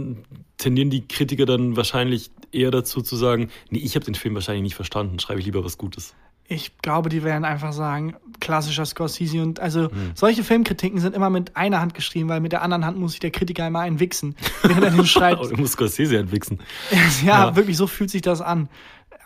tendieren 0.59 0.90
die 0.90 1.07
Kritiker 1.07 1.46
dann 1.46 1.76
wahrscheinlich 1.76 2.32
eher 2.51 2.72
dazu 2.72 3.03
zu 3.03 3.14
sagen, 3.14 3.51
nee, 3.70 3.78
ich 3.78 3.94
habe 3.94 4.05
den 4.05 4.16
Film 4.16 4.34
wahrscheinlich 4.34 4.64
nicht 4.64 4.74
verstanden, 4.74 5.20
schreibe 5.20 5.38
ich 5.38 5.46
lieber 5.46 5.64
was 5.64 5.78
Gutes. 5.78 6.14
Ich 6.53 6.76
glaube, 6.82 7.09
die 7.11 7.22
werden 7.22 7.44
einfach 7.44 7.72
sagen, 7.72 8.16
klassischer 8.40 8.84
Scorsese 8.84 9.40
und 9.40 9.61
also 9.61 9.82
Hm. 9.90 10.11
solche 10.14 10.42
Filmkritiken 10.42 10.98
sind 10.98 11.14
immer 11.14 11.30
mit 11.30 11.57
einer 11.57 11.80
Hand 11.80 11.94
geschrieben, 11.94 12.28
weil 12.28 12.40
mit 12.40 12.51
der 12.51 12.62
anderen 12.62 12.84
Hand 12.84 12.98
muss 12.98 13.12
sich 13.12 13.20
der 13.20 13.30
Kritiker 13.30 13.66
immer 13.68 13.80
einen 13.80 14.01
wichsen, 14.01 14.34
während 14.64 14.82
er 14.82 14.90
den 14.90 15.07
schreibt. 15.07 15.42
Du 15.44 15.57
musst 15.57 15.74
Scorsese 15.74 16.18
entwichsen. 16.18 16.59
ja, 17.24 17.46
Ja. 17.48 17.57
wirklich, 17.57 17.76
so 17.76 17.86
fühlt 17.86 18.11
sich 18.11 18.22
das 18.22 18.40
an. 18.40 18.68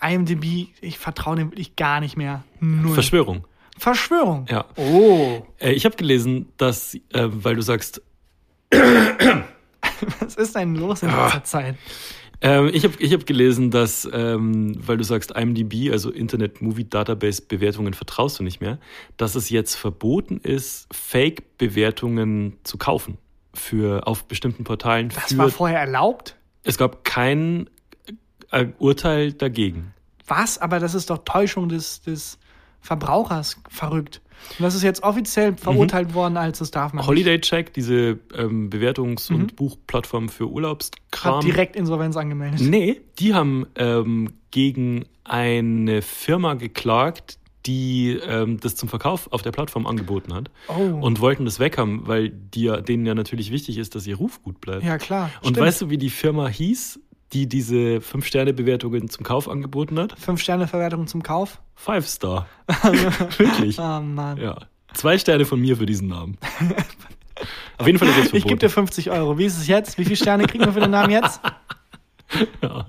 IMDb, 0.03 0.69
ich 0.83 0.99
vertraue 0.99 1.37
dem 1.37 1.51
wirklich 1.51 1.77
gar 1.77 2.01
nicht 2.01 2.17
mehr. 2.19 2.45
Null. 2.61 2.93
Verschwörung. 2.93 3.47
Verschwörung. 3.79 4.45
Ja. 4.51 4.67
Oh. 4.77 5.47
Äh, 5.59 5.73
ich 5.73 5.87
habe 5.87 5.97
gelesen, 5.97 6.53
dass, 6.59 6.95
äh, 6.95 7.01
weil 7.31 7.57
du 7.57 7.63
sagst, 7.63 8.03
Was 10.21 10.35
ist 10.37 10.55
denn 10.57 10.75
los 10.75 11.03
in 11.03 11.09
Ah. 11.11 11.25
letzter 11.25 11.45
Zeit? 11.45 11.77
Ähm, 12.45 12.71
ich 12.73 12.85
habe 12.85 12.95
ich 12.99 13.13
hab 13.13 13.27
gelesen, 13.27 13.71
dass, 13.71 14.09
ähm, 14.13 14.77
weil 14.87 14.97
du 14.97 15.05
sagst, 15.05 15.33
IMDb, 15.33 15.91
also 15.91 16.11
Internet 16.11 16.63
Movie 16.63 16.89
Database 16.89 17.43
Bewertungen 17.43 17.95
vertraust 17.95 18.39
du 18.39 18.45
nicht 18.45 18.61
mehr, 18.61 18.79
dass 19.17 19.35
es 19.35 19.51
jetzt 19.51 19.75
verboten 19.75 20.39
ist, 20.39 20.87
Fake-Bewertungen 20.93 22.59
zu 22.63 22.79
kaufen 22.79 23.19
für 23.53 24.07
auf 24.07 24.25
bestimmten 24.25 24.65
Portalen. 24.65 25.09
Das 25.09 25.33
für, 25.33 25.39
war 25.39 25.49
vorher 25.49 25.81
erlaubt? 25.81 26.37
es 26.65 26.79
gab 26.79 27.05
kein 27.05 27.71
äh, 28.51 28.67
Urteil 28.79 29.33
dagegen. 29.33 29.95
Was? 30.27 30.59
Aber 30.59 30.81
das 30.81 30.95
ist 30.95 31.11
doch 31.11 31.19
Täuschung 31.19 31.69
des, 31.69 32.01
des 32.03 32.39
Verbrauchers 32.81 33.61
verrückt. 33.69 34.23
Und 34.59 34.63
das 34.63 34.75
ist 34.75 34.83
jetzt 34.83 35.03
offiziell 35.03 35.57
verurteilt 35.57 36.15
worden, 36.15 36.37
als 36.37 36.59
das 36.59 36.71
darf 36.71 36.93
man 36.93 37.01
nicht. 37.03 37.09
Holiday 37.09 37.41
Check, 37.41 37.73
diese 37.73 38.19
ähm, 38.37 38.71
Bewertungs- 38.71 39.33
und 39.33 39.57
Buchplattform 39.57 40.29
für 40.29 40.49
Urlaubskram. 40.49 41.37
Hat 41.37 41.45
direkt 41.45 41.77
Insolvenz 41.77 42.17
angemeldet. 42.17 42.61
Nee, 42.61 43.01
die 43.19 43.35
haben 43.35 43.67
ähm, 43.77 44.33
gegen 44.51 45.07
eine 45.25 46.03
Firma 46.03 46.55
geklagt, 46.55 47.39
die 47.67 48.19
ähm, 48.29 48.61
das 48.61 48.77
zum 48.77 48.91
Verkauf 48.91 49.33
auf 49.33 49.41
der 49.41 49.51
Plattform 49.53 49.87
angeboten 49.87 50.35
hat 50.35 50.51
Oh. 50.69 50.99
und 51.01 51.21
wollten 51.21 51.47
das 51.47 51.59
weghaben, 51.61 52.07
weil 52.07 52.29
die, 52.29 52.71
denen 52.87 53.07
ja 53.07 53.15
natürlich 53.15 53.51
wichtig 53.51 53.79
ist, 53.79 53.95
dass 53.95 54.07
ihr 54.07 54.17
Ruf 54.17 54.43
gut 54.43 54.61
bleibt. 54.61 54.85
Ja, 54.85 54.99
klar. 54.99 55.31
und 55.41 55.53
stimmt. 55.55 55.67
weißt 55.67 55.81
du, 55.83 55.89
wie 55.91 55.97
die 55.97 56.11
Firma 56.11 56.47
hieß, 56.49 57.01
die 57.35 57.49
diese 57.49 57.99
5-Sterne-Bewertungen 57.99 59.09
zum 59.09 59.25
Kauf 59.25 59.49
angeboten 59.49 59.99
hat? 59.99 60.19
Fünf-Sterne-Verwertung 60.19 61.07
zum 61.07 61.23
Kauf? 61.23 61.61
Five 61.75 62.07
Star. 62.09 62.47
Wirklich. 63.39 63.79
Oh 63.79 64.01
Mann. 64.01 64.39
Ja. 64.39 64.57
Zwei 64.95 65.19
Sterne 65.19 65.45
von 65.45 65.61
mir 65.61 65.77
für 65.77 65.87
diesen 65.87 66.09
Namen. 66.09 66.39
Auf 67.79 67.87
jeden 67.87 67.99
Fall 67.99 68.09
ist 68.09 68.15
es 68.15 68.21
verboten. 68.23 68.37
Ich 68.37 68.45
gebe 68.45 68.59
dir 68.61 68.71
50 68.71 69.11
Euro. 69.11 69.37
Wie 69.37 69.45
ist 69.45 69.59
es 69.59 69.67
jetzt? 69.67 69.99
Wie 69.99 70.05
viele 70.05 70.17
Sterne 70.17 70.47
kriegen 70.47 70.65
wir 70.65 70.73
für 70.73 70.81
den 70.81 70.93
Namen 70.93 71.11
jetzt? 71.11 71.41
Ja. 72.63 72.87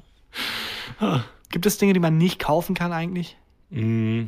Gibt 1.50 1.66
es 1.66 1.78
Dinge, 1.78 1.94
die 1.94 2.00
man 2.00 2.18
nicht 2.18 2.40
kaufen 2.40 2.74
kann 2.74 2.94
eigentlich? 2.94 3.38
Mm, 3.70 4.24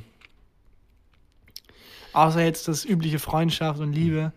Außer 2.18 2.44
jetzt 2.44 2.68
das 2.68 2.84
übliche 2.84 3.20
Freundschaft 3.20 3.80
und 3.80 3.94
Liebe. 3.94 4.34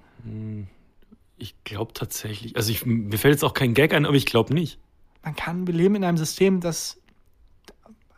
Ich 1.39 1.55
glaube 1.65 1.95
tatsächlich, 1.95 2.55
also 2.57 2.71
ich, 2.71 2.85
mir 2.85 3.17
fällt 3.19 3.33
jetzt 3.33 3.43
auch 3.43 3.55
kein 3.55 3.73
Gag 3.73 3.95
ein, 3.95 4.05
aber 4.05 4.17
ich 4.17 4.27
glaube 4.27 4.53
nicht. 4.53 4.79
Man 5.23 5.37
kann, 5.37 5.67
wir 5.67 5.75
leben 5.75 5.97
in 5.97 6.05
einem 6.05 6.19
System, 6.19 6.61
das 6.61 6.99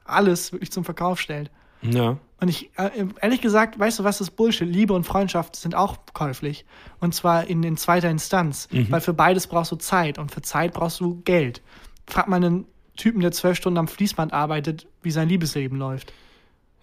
alles 0.04 0.52
wirklich 0.52 0.70
zum 0.70 0.84
Verkauf 0.84 1.20
stellt. 1.20 1.50
Ja. 1.82 2.18
Und 2.40 2.48
ich, 2.48 2.70
äh, 2.76 3.06
ehrlich 3.20 3.40
gesagt, 3.40 3.78
weißt 3.78 4.00
du, 4.00 4.04
was 4.04 4.20
ist 4.20 4.32
Bullshit? 4.32 4.68
Liebe 4.68 4.94
und 4.94 5.04
Freundschaft 5.04 5.56
sind 5.56 5.74
auch 5.74 5.98
käuflich. 6.12 6.64
Und 7.00 7.14
zwar 7.14 7.46
in, 7.46 7.62
in 7.62 7.76
zweiter 7.76 8.10
Instanz. 8.10 8.68
Weil 8.90 9.00
für 9.00 9.14
beides 9.14 9.46
brauchst 9.46 9.72
du 9.72 9.76
Zeit 9.76 10.18
und 10.18 10.30
für 10.32 10.42
Zeit 10.42 10.72
brauchst 10.72 11.00
du 11.00 11.20
Geld. 11.24 11.62
Frag 12.06 12.28
mal 12.28 12.36
einen 12.36 12.66
Typen, 12.96 13.20
der 13.20 13.32
zwölf 13.32 13.56
Stunden 13.56 13.78
am 13.78 13.88
Fließband 13.88 14.32
arbeitet, 14.32 14.86
wie 15.02 15.10
sein 15.10 15.28
Liebesleben 15.28 15.78
läuft. 15.78 16.12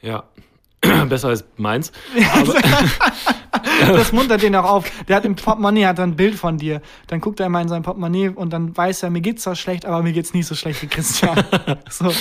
Ja. 0.02 0.24
Besser 1.10 1.30
als 1.30 1.46
meins. 1.58 1.92
Das 3.80 4.12
muntert 4.12 4.44
den 4.44 4.56
auch 4.56 4.66
auf. 4.66 4.92
Der 5.08 5.16
hat 5.16 5.26
im 5.26 5.36
Portemonnaie 5.36 5.86
hat 5.86 6.00
ein 6.00 6.16
Bild 6.16 6.36
von 6.36 6.58
dir. 6.58 6.82
Dann 7.08 7.20
guckt 7.20 7.40
er 7.40 7.48
immer 7.48 7.62
in 7.62 7.68
sein 7.68 7.82
Portemonnaie 7.82 8.30
und 8.30 8.52
dann 8.52 8.76
weiß 8.76 9.04
er, 9.04 9.10
mir 9.10 9.22
geht's 9.22 9.44
zwar 9.44 9.56
schlecht, 9.56 9.86
aber 9.86 10.04
mir 10.04 10.14
geht's 10.14 10.34
nicht 10.34 10.46
so 10.46 10.56
schlecht 10.56 10.82
wie 10.84 10.88
Christian. 10.88 11.44
so. 11.90 12.12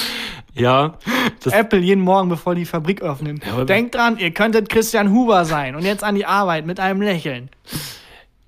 Ja. 0.54 0.96
Das, 1.42 1.52
Apple 1.52 1.80
jeden 1.80 2.02
Morgen, 2.02 2.28
bevor 2.28 2.54
die 2.54 2.64
Fabrik 2.64 3.02
öffnen. 3.02 3.40
Ja, 3.46 3.64
Denkt 3.64 3.94
dran, 3.94 4.18
ihr 4.18 4.32
könntet 4.32 4.68
Christian 4.68 5.10
Huber 5.10 5.44
sein. 5.44 5.76
Und 5.76 5.84
jetzt 5.84 6.04
an 6.04 6.14
die 6.14 6.26
Arbeit 6.26 6.66
mit 6.66 6.80
einem 6.80 7.02
Lächeln. 7.02 7.50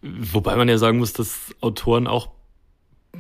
wobei 0.03 0.57
man 0.57 0.69
ja 0.69 0.79
sagen 0.79 0.99
muss, 0.99 1.13
dass 1.13 1.55
Autoren 1.61 2.07
auch 2.07 2.31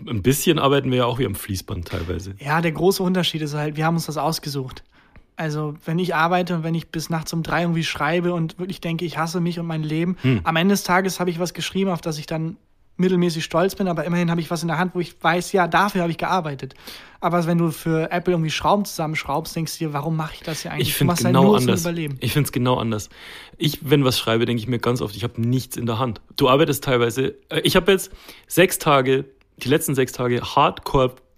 ein 0.08 0.22
bisschen 0.22 0.58
arbeiten 0.58 0.90
wir 0.90 0.98
ja 0.98 1.04
auch 1.04 1.18
wie 1.18 1.26
am 1.26 1.34
Fließband 1.34 1.88
teilweise. 1.88 2.34
Ja, 2.38 2.60
der 2.60 2.72
große 2.72 3.02
Unterschied 3.02 3.42
ist 3.42 3.54
halt, 3.54 3.76
wir 3.76 3.84
haben 3.84 3.96
uns 3.96 4.06
das 4.06 4.16
ausgesucht. 4.16 4.84
Also, 5.36 5.74
wenn 5.84 5.98
ich 5.98 6.14
arbeite 6.14 6.54
und 6.54 6.62
wenn 6.64 6.74
ich 6.74 6.88
bis 6.88 7.08
nachts 7.08 7.32
um 7.32 7.42
drei 7.42 7.62
irgendwie 7.62 7.84
schreibe 7.84 8.34
und 8.34 8.58
wirklich 8.58 8.80
denke, 8.80 9.04
ich 9.04 9.16
hasse 9.16 9.40
mich 9.40 9.58
und 9.58 9.66
mein 9.66 9.82
Leben, 9.82 10.16
Hm. 10.22 10.40
am 10.44 10.56
Ende 10.56 10.74
des 10.74 10.84
Tages 10.84 11.18
habe 11.20 11.30
ich 11.30 11.38
was 11.38 11.54
geschrieben, 11.54 11.90
auf 11.90 12.00
das 12.02 12.18
ich 12.18 12.26
dann 12.26 12.56
mittelmäßig 12.98 13.42
stolz 13.44 13.74
bin, 13.74 13.88
aber 13.88 14.04
immerhin 14.04 14.30
habe 14.30 14.42
ich 14.42 14.50
was 14.50 14.60
in 14.60 14.68
der 14.68 14.76
Hand, 14.76 14.94
wo 14.94 15.00
ich 15.00 15.16
weiß, 15.22 15.52
ja, 15.52 15.66
dafür 15.66 16.02
habe 16.02 16.10
ich 16.10 16.18
gearbeitet. 16.18 16.74
Aber 17.20 17.46
wenn 17.46 17.56
du 17.56 17.70
für 17.70 18.10
Apple 18.10 18.34
irgendwie 18.34 18.50
Schrauben 18.50 18.84
zusammenschraubst, 18.84 19.56
denkst 19.56 19.78
du 19.78 19.86
dir, 19.86 19.92
warum 19.94 20.16
mache 20.16 20.34
ich 20.34 20.40
das 20.42 20.60
hier 20.60 20.72
eigentlich? 20.72 20.88
Ich 20.88 20.94
finde 20.96 21.14
halt 21.14 21.24
genau 21.24 21.46
zum 21.46 21.56
anders. 21.56 21.80
Überleben. 21.80 22.18
Ich 22.20 22.34
finde 22.34 22.46
es 22.48 22.52
genau 22.52 22.76
anders. 22.76 23.08
Ich, 23.56 23.78
wenn 23.88 24.04
was 24.04 24.18
schreibe, 24.18 24.44
denke 24.44 24.60
ich 24.60 24.68
mir 24.68 24.78
ganz 24.78 25.00
oft, 25.00 25.16
ich 25.16 25.24
habe 25.24 25.40
nichts 25.40 25.78
in 25.78 25.86
der 25.86 25.98
Hand. 25.98 26.20
Du 26.36 26.50
arbeitest 26.50 26.84
teilweise. 26.84 27.36
äh, 27.48 27.60
Ich 27.60 27.74
habe 27.76 27.90
jetzt 27.90 28.10
sechs 28.46 28.78
Tage, 28.78 29.24
die 29.56 29.68
letzten 29.68 29.94
sechs 29.94 30.12
Tage 30.12 30.42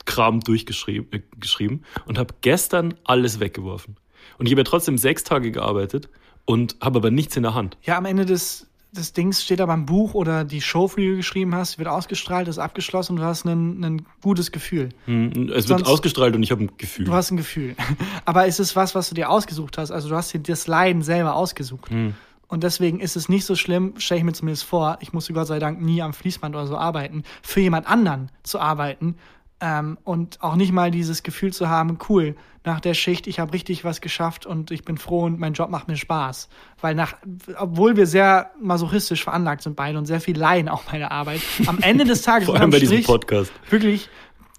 Hardcore-Kram 0.07 0.41
durchgeschrieben 0.41 1.09
äh, 1.13 1.23
geschrieben 1.39 1.83
und 2.07 2.19
habe 2.19 2.35
gestern 2.41 2.95
alles 3.05 3.41
weggeworfen. 3.41 3.97
Und 4.39 4.47
ich 4.47 4.53
habe 4.53 4.61
ja 4.61 4.65
trotzdem 4.65 4.99
sechs 4.99 5.25
Tage 5.25 5.51
gearbeitet 5.51 6.09
und 6.45 6.77
habe 6.81 6.99
aber 6.99 7.11
nichts 7.11 7.37
in 7.37 7.43
der 7.43 7.55
Hand. 7.55 7.77
Ja, 7.83 7.99
am 7.99 8.05
Ende 8.05 8.25
des, 8.25 8.69
des 8.93 9.13
Dings 9.13 9.43
steht 9.43 9.61
aber 9.61 9.73
ein 9.73 9.87
Buch 9.87 10.15
oder 10.15 10.45
die 10.45 10.61
Show, 10.61 10.89
für 10.89 11.01
die 11.01 11.09
du 11.11 11.17
geschrieben 11.17 11.55
hast, 11.55 11.79
wird 11.79 11.89
ausgestrahlt, 11.89 12.49
ist 12.49 12.59
abgeschlossen 12.59 13.13
und 13.13 13.19
du 13.19 13.25
hast 13.25 13.45
ein, 13.45 13.83
ein 13.85 14.07
gutes 14.23 14.53
Gefühl. 14.53 14.91
Hm, 15.07 15.51
Es 15.53 15.67
Sonst- 15.67 15.81
wird 15.81 15.87
ausgestrahlt 15.89 16.35
und 16.35 16.43
ich 16.43 16.51
habe 16.51 16.65
ein 16.65 16.71
Gefühl. 16.79 17.05
Du 17.05 17.13
hast 17.13 17.31
ein 17.31 17.37
Gefühl. 17.37 17.77
Aber 18.25 18.47
ist 18.47 18.61
es 18.61 18.77
was, 18.77 18.95
was 18.95 19.09
du 19.09 19.15
dir 19.15 19.31
ausgesucht 19.31 19.79
hast? 19.79 19.91
Also 19.91 20.09
du 20.09 20.17
hast 20.17 20.33
dir 20.33 20.41
das 20.41 20.67
Leiden 20.67 21.03
selber 21.03 21.35
ausgesucht. 21.35 21.91
Hm. 21.91 22.15
Und 22.49 22.65
deswegen 22.65 23.01
ist 23.01 23.17
es 23.17 23.31
nicht 23.31 23.47
so 23.47 23.57
schlimm, 23.57 23.95
stelle 23.97 24.19
ich 24.19 24.25
mir 24.25 24.35
zumindest 24.35 24.65
vor, 24.65 24.99
ich 25.01 25.15
musste 25.15 25.33
Gott 25.33 25.47
sei 25.47 25.59
Dank 25.59 25.81
nie 25.81 26.03
am 26.03 26.13
Fließband 26.13 26.55
oder 26.55 26.67
so 26.67 26.77
arbeiten, 26.77 27.23
für 27.43 27.61
jemand 27.61 27.87
anderen 27.89 28.31
zu 28.43 28.61
arbeiten 28.61 29.17
ähm, 29.63 29.97
und 30.03 30.43
auch 30.43 30.57
nicht 30.57 30.73
mal 30.73 30.91
dieses 30.91 31.23
Gefühl 31.23 31.53
zu 31.53 31.69
haben, 31.69 31.97
cool, 32.09 32.35
nach 32.65 32.81
der 32.81 32.95
Schicht, 32.95 33.27
ich 33.27 33.39
habe 33.39 33.53
richtig 33.53 33.85
was 33.85 34.01
geschafft 34.01 34.45
und 34.45 34.71
ich 34.71 34.85
bin 34.85 34.99
froh 34.99 35.25
und 35.25 35.39
mein 35.39 35.53
Job 35.53 35.71
macht 35.71 35.89
mir 35.89 35.97
Spaß. 35.97 36.49
Weil 36.81 36.95
nach, 36.95 37.15
obwohl 37.57 37.97
wir 37.97 38.07
sehr 38.07 38.51
masochistisch 38.61 39.23
veranlagt 39.23 39.63
sind 39.63 39.77
beide 39.77 39.99
und 39.99 40.07
sehr 40.07 40.21
viel 40.21 40.37
leiden 40.37 40.69
auch 40.69 40.83
bei 40.85 40.99
der 40.99 41.13
Arbeit, 41.13 41.41
am 41.67 41.79
Ende 41.81 42.05
des 42.05 42.23
Tages 42.23 42.47
Vor 42.47 42.57
allem 42.57 42.71
bei 42.71 42.81
diesem 42.81 42.99
Strich 42.99 43.07
Podcast. 43.07 43.53
wirklich 43.71 44.11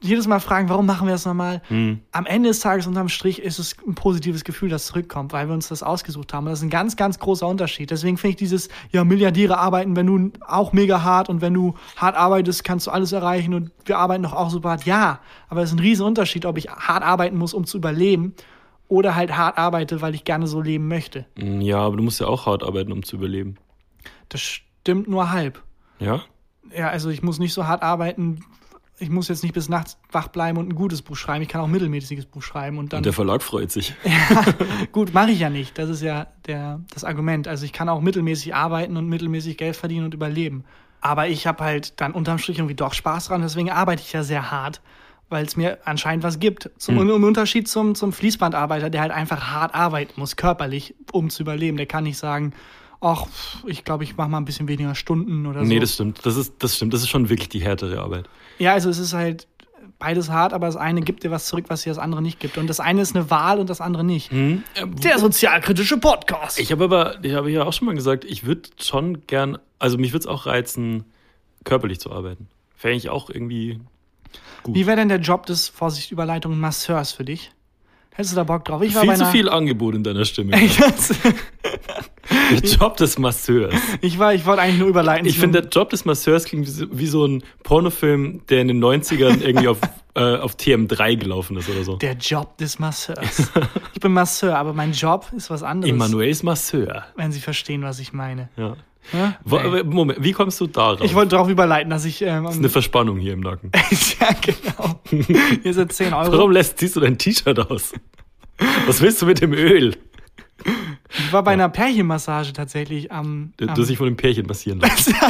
jedes 0.04 0.28
Mal 0.28 0.40
fragen, 0.40 0.70
warum 0.70 0.86
machen 0.86 1.08
wir 1.08 1.14
das 1.14 1.26
nochmal? 1.26 1.62
Hm. 1.70 2.02
Am 2.12 2.26
Ende 2.26 2.50
des 2.50 2.60
Tages 2.60 2.86
unterm 2.88 3.10
Strich 3.10 3.42
ist 3.42 3.58
es 3.58 3.76
ein 3.88 3.96
positives 3.96 4.44
Gefühl, 4.44 4.70
das 4.70 4.86
zurückkommt, 4.86 5.34
weil 5.34 5.48
wir 5.48 5.54
uns 5.54 5.70
das 5.70 5.82
ausgesucht 5.82 6.34
haben. 6.34 6.46
Und 6.46 6.52
das 6.52 6.60
ist 6.60 6.66
ein 6.66 6.70
ganz, 6.70 6.96
ganz 6.96 7.20
großer 7.20 7.48
Unterschied. 7.48 7.90
Deswegen 7.90 8.18
finde 8.18 8.32
ich 8.32 8.36
dieses, 8.38 8.70
ja, 8.92 9.04
Milliardäre 9.04 9.58
arbeiten, 9.58 9.96
wenn 9.96 10.06
du 10.06 10.32
auch 10.46 10.74
mega 10.74 11.04
hart 11.04 11.30
und 11.30 11.42
wenn 11.42 11.54
du 11.54 11.76
hart 11.96 12.16
arbeitest, 12.16 12.64
kannst 12.64 12.88
du 12.88 12.92
alles 12.92 13.12
erreichen 13.12 13.54
und 13.54 13.72
wir 13.86 13.98
arbeiten 13.98 14.24
doch 14.24 14.34
auch 14.34 14.50
super 14.50 14.72
hart. 14.72 14.86
Ja, 14.86 15.20
aber 15.50 15.64
es 15.64 15.70
ist 15.70 15.78
ein 15.78 15.80
riesen 15.80 16.06
Unterschied, 16.06 16.46
ob 16.46 16.58
ich 16.58 16.70
hart 16.70 17.04
arbeiten 17.04 17.38
muss, 17.38 17.54
um 17.54 17.66
zu 17.66 17.78
überleben 17.78 18.36
oder 18.88 19.16
halt 19.16 19.36
hart 19.36 19.58
arbeite, 19.58 20.02
weil 20.02 20.14
ich 20.14 20.24
gerne 20.24 20.48
so 20.48 20.62
leben 20.62 20.88
möchte. 20.88 21.26
Ja, 21.38 21.80
aber 21.80 21.98
du 21.98 22.04
musst 22.04 22.20
ja 22.20 22.28
auch 22.28 22.46
hart 22.46 22.64
arbeiten, 22.64 22.92
um 22.92 23.04
zu 23.04 23.16
überleben. 23.16 23.56
Das 24.30 24.42
stimmt 24.42 25.08
nur 25.08 25.32
halb. 25.32 25.64
Ja? 26.00 26.22
Ja, 26.76 26.90
also 26.90 27.10
ich 27.10 27.24
muss 27.24 27.40
nicht 27.40 27.54
so 27.54 27.68
hart 27.68 27.84
arbeiten. 27.84 28.44
Ich 29.04 29.10
muss 29.10 29.28
jetzt 29.28 29.44
nicht 29.44 29.54
bis 29.54 29.68
nachts 29.68 29.98
wach 30.12 30.30
bleiben 30.30 30.58
und 30.58 30.70
ein 30.70 30.76
gutes 30.76 31.02
Buch 31.02 31.18
schreiben. 31.18 31.42
Ich 31.42 31.50
kann 31.50 31.60
auch 31.60 31.66
ein 31.66 31.72
mittelmäßiges 31.72 32.26
Buch 32.26 32.42
schreiben 32.42 32.78
und 32.78 32.94
dann. 32.94 33.00
Und 33.00 33.06
der 33.06 33.12
Verlag 33.12 33.44
freut 33.44 33.70
sich. 33.70 33.94
Gut, 34.94 35.14
mache 35.14 35.32
ich 35.32 35.40
ja 35.40 35.50
nicht. 35.50 35.78
Das 35.78 35.90
ist 35.90 36.02
ja 36.02 36.28
der, 36.48 36.80
das 36.94 37.04
Argument. 37.04 37.48
Also 37.50 37.66
ich 37.66 37.74
kann 37.74 37.90
auch 37.90 38.00
mittelmäßig 38.00 38.56
arbeiten 38.56 38.96
und 38.96 39.10
mittelmäßig 39.10 39.58
Geld 39.58 39.76
verdienen 39.76 40.06
und 40.06 40.14
überleben. 40.14 40.64
Aber 41.02 41.28
ich 41.28 41.46
habe 41.46 41.62
halt 41.66 42.00
dann 42.00 42.14
unterm 42.14 42.38
Strich 42.38 42.60
irgendwie 42.60 42.76
doch 42.76 42.94
Spaß 42.94 43.28
dran. 43.28 43.42
Deswegen 43.42 43.70
arbeite 43.70 44.02
ich 44.02 44.14
ja 44.14 44.24
sehr 44.24 44.52
hart, 44.52 44.80
weil 45.30 45.46
es 45.46 45.58
mir 45.58 45.80
anscheinend 45.84 46.24
was 46.24 46.40
gibt. 46.40 46.72
Zum, 46.78 46.98
Hm. 46.98 47.10
Im 47.10 47.24
Unterschied 47.26 47.68
zum, 47.68 47.96
zum 47.96 48.14
Fließbandarbeiter, 48.14 48.90
der 48.90 49.02
halt 49.02 49.12
einfach 49.12 49.52
hart 49.52 49.76
arbeiten 49.76 50.14
muss, 50.16 50.38
körperlich, 50.38 50.96
um 51.12 51.30
zu 51.30 51.44
überleben. 51.44 51.76
Der 51.76 51.88
kann 51.88 52.06
nicht 52.06 52.18
sagen, 52.18 52.54
ach, 53.04 53.28
ich 53.66 53.84
glaube, 53.84 54.04
ich 54.04 54.18
mache 54.18 54.30
mal 54.30 54.38
ein 54.38 54.46
bisschen 54.46 54.68
weniger 54.68 54.96
Stunden 54.96 55.46
oder 55.46 55.60
so. 55.62 55.66
Nee, 55.66 55.80
das 55.80 55.94
stimmt. 55.94 56.26
Das 56.26 56.38
ist, 56.38 56.56
das 56.60 56.76
stimmt. 56.76 56.94
Das 56.94 57.02
ist 57.02 57.10
schon 57.10 57.30
wirklich 57.30 57.50
die 57.50 57.62
härtere 57.62 58.00
Arbeit. 58.00 58.30
Ja, 58.60 58.74
also 58.74 58.90
es 58.90 58.98
ist 58.98 59.14
halt 59.14 59.48
beides 60.00 60.30
hart, 60.30 60.54
aber 60.54 60.66
das 60.66 60.76
eine 60.76 61.02
gibt 61.02 61.24
dir 61.24 61.32
was 61.32 61.48
zurück, 61.48 61.66
was 61.68 61.84
dir 61.84 61.90
das 61.90 61.98
andere 61.98 62.22
nicht 62.22 62.40
gibt. 62.40 62.58
Und 62.58 62.68
das 62.68 62.80
eine 62.80 63.02
ist 63.02 63.16
eine 63.16 63.30
Wahl 63.30 63.60
und 63.60 63.70
das 63.70 63.82
andere 63.82 64.04
nicht. 64.04 64.32
Der 64.32 65.20
sozialkritische 65.20 65.98
Podcast. 65.98 66.60
Ich 66.60 66.72
habe 66.72 66.86
aber, 66.86 67.24
ich 67.24 67.34
habe 67.34 67.52
ja 67.52 67.64
auch 67.64 67.74
schon 67.74 67.86
mal 67.86 67.96
gesagt, 67.96 68.26
ich 68.26 68.46
würde 68.46 68.70
schon 68.82 69.26
gern, 69.28 69.58
also 69.80 69.98
mich 69.98 70.12
würde 70.12 70.22
es 70.22 70.28
auch 70.28 70.46
reizen, 70.46 71.06
körperlich 71.64 72.00
zu 72.00 72.12
arbeiten. 72.12 72.48
Fände 72.76 72.98
ich 72.98 73.10
auch 73.10 73.30
irgendwie. 73.30 73.80
Wie 74.66 74.88
wäre 74.88 74.98
denn 74.98 75.10
der 75.10 75.20
Job 75.20 75.46
des, 75.46 75.70
Vorsicht, 75.70 76.12
Überleitung, 76.12 76.60
Masseurs 76.60 77.12
für 77.12 77.24
dich? 77.24 77.52
Hättest 78.16 78.34
du 78.34 78.36
da 78.38 78.44
Bock 78.44 78.66
drauf? 78.66 78.82
Ich 78.84 78.96
Viel 78.96 79.08
bei 79.08 79.16
zu 79.16 79.24
einer- 79.24 79.32
viel 79.32 79.50
Angebot 79.50 79.96
in 79.96 80.04
deiner 80.04 80.24
Stimme. 80.26 80.62
ich, 80.64 80.78
Der 80.78 82.60
Job 82.60 82.98
des 82.98 83.18
Masseurs. 83.18 83.74
war, 84.18 84.34
ich 84.34 84.46
wollte 84.46 84.62
eigentlich 84.62 84.80
nur 84.80 84.88
überleiten. 84.90 85.26
Ich 85.26 85.40
finde, 85.40 85.62
der 85.62 85.70
Job 85.70 85.90
des 85.90 86.06
Masseurs 86.06 86.46
klingt 86.46 86.68
wie 86.68 86.72
so, 86.72 86.86
wie 86.92 87.08
so 87.08 87.26
ein 87.26 87.44
Pornofilm, 87.64 88.42
der 88.50 88.62
in 88.62 88.68
den 88.70 88.84
90ern 88.84 89.42
irgendwie 89.42 89.68
auf, 89.68 89.80
äh, 90.16 90.38
auf 90.38 90.56
TM3 90.56 91.16
gelaufen 91.18 91.58
ist 91.58 91.70
oder 91.70 91.84
so. 91.84 91.96
der 91.98 92.14
Job 92.14 92.58
des 92.58 92.80
Masseurs. 92.80 93.52
ich 93.94 94.00
bin 94.00 94.14
Masseur, 94.14 94.58
aber 94.58 94.74
mein 94.74 94.92
Job 94.94 95.28
ist 95.36 95.50
was 95.50 95.64
anderes. 95.64 95.94
Emanuels 95.94 96.44
Masseur. 96.44 97.06
Wenn 97.16 97.32
Sie 97.32 97.40
verstehen, 97.42 97.82
was 97.84 98.00
ich 98.00 98.14
meine. 98.14 98.50
Ja. 98.58 98.76
Ja? 99.12 99.38
Wo, 99.44 99.60
Moment, 99.84 100.24
wie 100.24 100.32
kommst 100.32 100.60
du 100.62 100.68
darauf? 100.68 101.02
Ich 101.04 101.14
wollte 101.14 101.30
darauf 101.32 101.50
überleiten, 101.50 101.90
dass 101.90 102.06
ich. 102.06 102.22
Ähm, 102.22 102.44
das 102.46 102.54
ist 102.54 102.60
eine 102.60 102.70
Verspannung 102.70 103.18
hier 103.18 103.34
im 103.34 103.42
Nacken. 103.42 103.72
ja, 104.20 104.30
genau. 104.42 105.00
Hier 105.62 105.74
sind 105.74 105.92
10 105.92 106.14
Euro. 106.14 106.32
Warum 106.32 106.52
lässt, 106.52 106.80
ziehst 106.80 106.96
du 106.96 107.00
dein 107.02 107.18
T-Shirt 107.18 107.60
aus? 107.60 107.94
Was 108.86 109.02
willst 109.02 109.22
du 109.22 109.26
mit 109.26 109.42
dem 109.42 109.52
Öl? 109.54 109.96
Ich 111.10 111.34
war 111.34 111.44
bei 111.44 111.52
einer 111.52 111.68
Pärchenmassage 111.70 112.54
tatsächlich 112.54 113.12
am. 113.12 113.54
Du 113.58 113.66
am 113.68 113.76
hast 113.76 113.88
dich 113.90 113.98
von 113.98 114.06
dem 114.08 114.16
Pärchen 114.16 114.46
massieren 114.46 114.80
lassen. 114.80 115.14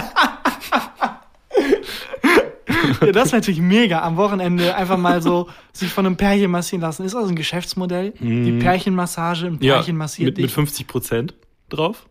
Ja, 3.02 3.12
das 3.12 3.28
ist 3.28 3.32
natürlich 3.34 3.60
mega. 3.62 4.02
Am 4.02 4.18
Wochenende 4.18 4.76
einfach 4.76 4.98
mal 4.98 5.22
so 5.22 5.50
sich 5.72 5.92
von 5.92 6.06
einem 6.06 6.18
Pärchen 6.18 6.52
massieren 6.52 6.82
lassen. 6.82 7.06
Ist 7.06 7.16
also 7.16 7.30
ein 7.30 7.36
Geschäftsmodell. 7.36 8.14
Die 8.20 8.60
Pärchenmassage, 8.60 9.48
ein 9.48 9.54
Mhm. 9.54 9.62
Ja, 9.62 9.76
Pärchen 9.76 9.98
massiert 9.98 10.28
mit, 10.28 10.38
mit 10.38 10.46
dich. 10.46 10.54
50 10.54 10.88
Prozent 10.88 11.34
drauf. 11.70 12.06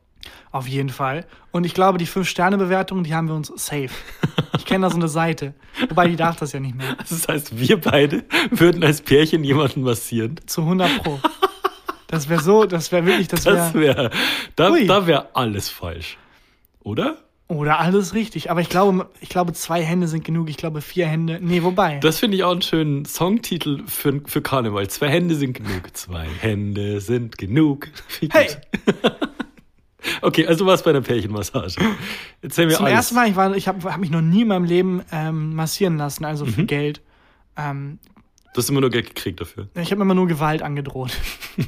Auf 0.53 0.69
jeden 0.69 0.91
Fall. 0.91 1.25
Und 1.51 1.65
ich 1.65 1.73
glaube, 1.73 1.97
die 1.99 2.07
5-Sterne-Bewertung, 2.07 3.05
die 3.05 3.15
haben 3.15 3.27
wir 3.27 3.35
uns 3.35 3.51
safe. 3.57 3.89
Ich 4.59 4.67
kenne 4.67 4.85
da 4.87 4.91
so 4.91 4.97
eine 4.97 5.09
Seite. 5.09 5.55
Wobei, 5.89 6.09
die 6.09 6.17
darf 6.17 6.37
das 6.37 6.53
ja 6.53 6.61
nicht 6.61 6.77
mehr. 6.77 6.95
Das 7.09 7.27
heißt, 7.27 7.59
wir 7.59 7.81
beide 7.81 8.25
würden 8.51 8.85
als 8.85 9.01
Pärchen 9.01 9.45
jemanden 9.45 9.83
massieren. 9.83 10.37
Zu 10.47 10.61
100 10.63 11.03
Pro. 11.03 11.19
Das 12.07 12.29
wäre 12.29 12.43
so, 12.43 12.65
das 12.67 12.93
wäre 12.93 13.07
wirklich, 13.07 13.29
das 13.29 13.45
Das 13.45 13.73
wäre. 13.73 13.97
wäre, 13.97 14.11
da, 14.55 14.71
Ui. 14.71 14.87
da 14.87 15.07
wäre 15.07 15.35
alles 15.35 15.71
falsch. 15.71 16.19
Oder? 16.81 17.17
Oder 17.49 17.81
alles 17.81 18.13
richtig. 18.13 18.51
Aber 18.51 18.61
ich 18.61 18.69
glaube, 18.69 19.09
ich 19.21 19.31
glaube, 19.31 19.55
zwei 19.55 19.83
Hände 19.83 20.09
sind 20.09 20.25
genug. 20.25 20.51
Ich 20.51 20.59
glaube, 20.59 20.83
vier 20.83 21.07
Hände. 21.07 21.39
Nee, 21.41 21.63
wobei. 21.63 21.99
Das 22.01 22.19
finde 22.19 22.37
ich 22.37 22.45
auch 22.45 22.53
einen 22.53 22.63
schönen 22.63 23.05
Songtitel 23.07 23.83
für, 23.87 24.21
für 24.27 24.43
Karneval. 24.43 24.89
Zwei 24.89 25.09
Hände 25.09 25.35
sind 25.35 25.55
genug. 25.55 25.95
Zwei 25.97 26.27
Hände 26.41 27.01
sind 27.01 27.39
genug. 27.39 27.89
Hey! 28.31 28.49
Okay, 30.21 30.47
also 30.47 30.65
du 30.65 30.71
warst 30.71 30.85
bei 30.85 30.91
einer 30.91 31.01
Pärchenmassage. 31.01 31.75
Erzähl 32.41 32.67
mir 32.67 32.75
Zum 32.75 32.87
alles. 32.87 32.97
ersten 32.97 33.15
Mal, 33.15 33.29
ich, 33.29 33.37
war- 33.37 33.55
ich 33.57 33.69
habe 33.69 33.93
hab 33.93 34.01
mich 34.01 34.11
noch 34.11 34.21
nie 34.23 34.43
in 34.43 34.49
meinem 34.49 34.65
Leben 34.65 35.03
ähm, 35.13 35.55
massieren 35.55 35.97
lassen, 35.97 36.25
also 36.25 36.45
Mhm. 36.45 36.51
für 36.53 36.65
Geld. 36.65 37.01
Ähm, 37.57 37.99
Du 38.55 38.59
hast 38.59 38.69
immer 38.69 38.83
nur 38.83 38.91
Geld 38.91 39.07
gekriegt 39.15 39.41
dafür. 39.41 39.69
Ich 39.81 39.91
habe 39.93 40.03
immer 40.03 40.13
nur 40.15 40.27
Gewalt 40.29 40.61
angedroht. 40.61 41.13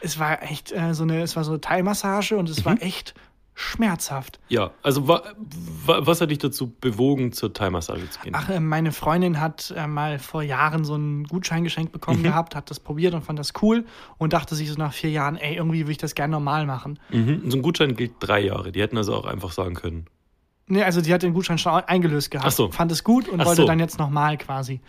es 0.00 0.18
war 0.18 0.42
echt 0.42 0.70
äh, 0.72 0.94
so 0.94 1.02
eine, 1.02 1.20
es 1.22 1.34
war 1.34 1.42
so 1.44 1.50
eine 1.52 1.60
Thai-Massage 1.60 2.36
und 2.36 2.48
es 2.48 2.60
Mhm. 2.60 2.64
war 2.64 2.82
echt 2.82 3.14
schmerzhaft. 3.58 4.38
Ja, 4.48 4.70
also 4.82 5.08
wa, 5.08 5.22
wa, 5.86 6.06
was 6.06 6.20
hat 6.20 6.30
dich 6.30 6.38
dazu 6.38 6.72
bewogen, 6.80 7.32
zur 7.32 7.52
Thai-Massage 7.54 8.08
zu 8.10 8.20
gehen? 8.20 8.34
Ach, 8.36 8.48
äh, 8.50 8.60
meine 8.60 8.92
Freundin 8.92 9.40
hat 9.40 9.72
äh, 9.76 9.86
mal 9.86 10.18
vor 10.18 10.42
Jahren 10.42 10.84
so 10.84 10.94
einen 10.94 11.24
Gutschein 11.24 11.64
geschenkt 11.64 11.90
Mhm. 11.90 11.92
bekommen 11.92 12.22
gehabt, 12.22 12.54
hat 12.54 12.70
das 12.70 12.78
probiert 12.78 13.14
und 13.14 13.22
fand 13.24 13.38
das 13.38 13.54
cool 13.62 13.86
und 14.18 14.34
dachte 14.34 14.54
sich 14.54 14.68
so 14.70 14.76
nach 14.76 14.92
vier 14.92 15.10
Jahren, 15.10 15.36
ey, 15.36 15.56
irgendwie 15.56 15.80
würde 15.80 15.92
ich 15.92 15.98
das 15.98 16.14
gerne 16.14 16.32
normal 16.32 16.66
machen. 16.66 16.98
Mhm. 17.10 17.50
So 17.50 17.56
ein 17.56 17.62
Gutschein 17.62 17.96
gilt 17.96 18.12
drei 18.20 18.40
Jahre. 18.40 18.72
Die 18.72 18.80
hätten 18.82 18.98
also 18.98 19.14
auch 19.14 19.24
einfach 19.24 19.52
sagen 19.52 19.74
können. 19.74 20.06
Nee, 20.68 20.82
also 20.82 21.00
die 21.00 21.14
hat 21.14 21.22
den 21.22 21.32
Gutschein 21.32 21.58
schon 21.58 21.72
eingelöst 21.72 22.30
gehabt, 22.30 22.52
so. 22.52 22.70
fand 22.70 22.92
es 22.92 23.04
gut 23.04 23.28
und 23.28 23.40
Ach 23.40 23.46
wollte 23.46 23.62
so. 23.62 23.66
dann 23.68 23.78
jetzt 23.80 23.98
nochmal 23.98 24.36
quasi. 24.36 24.80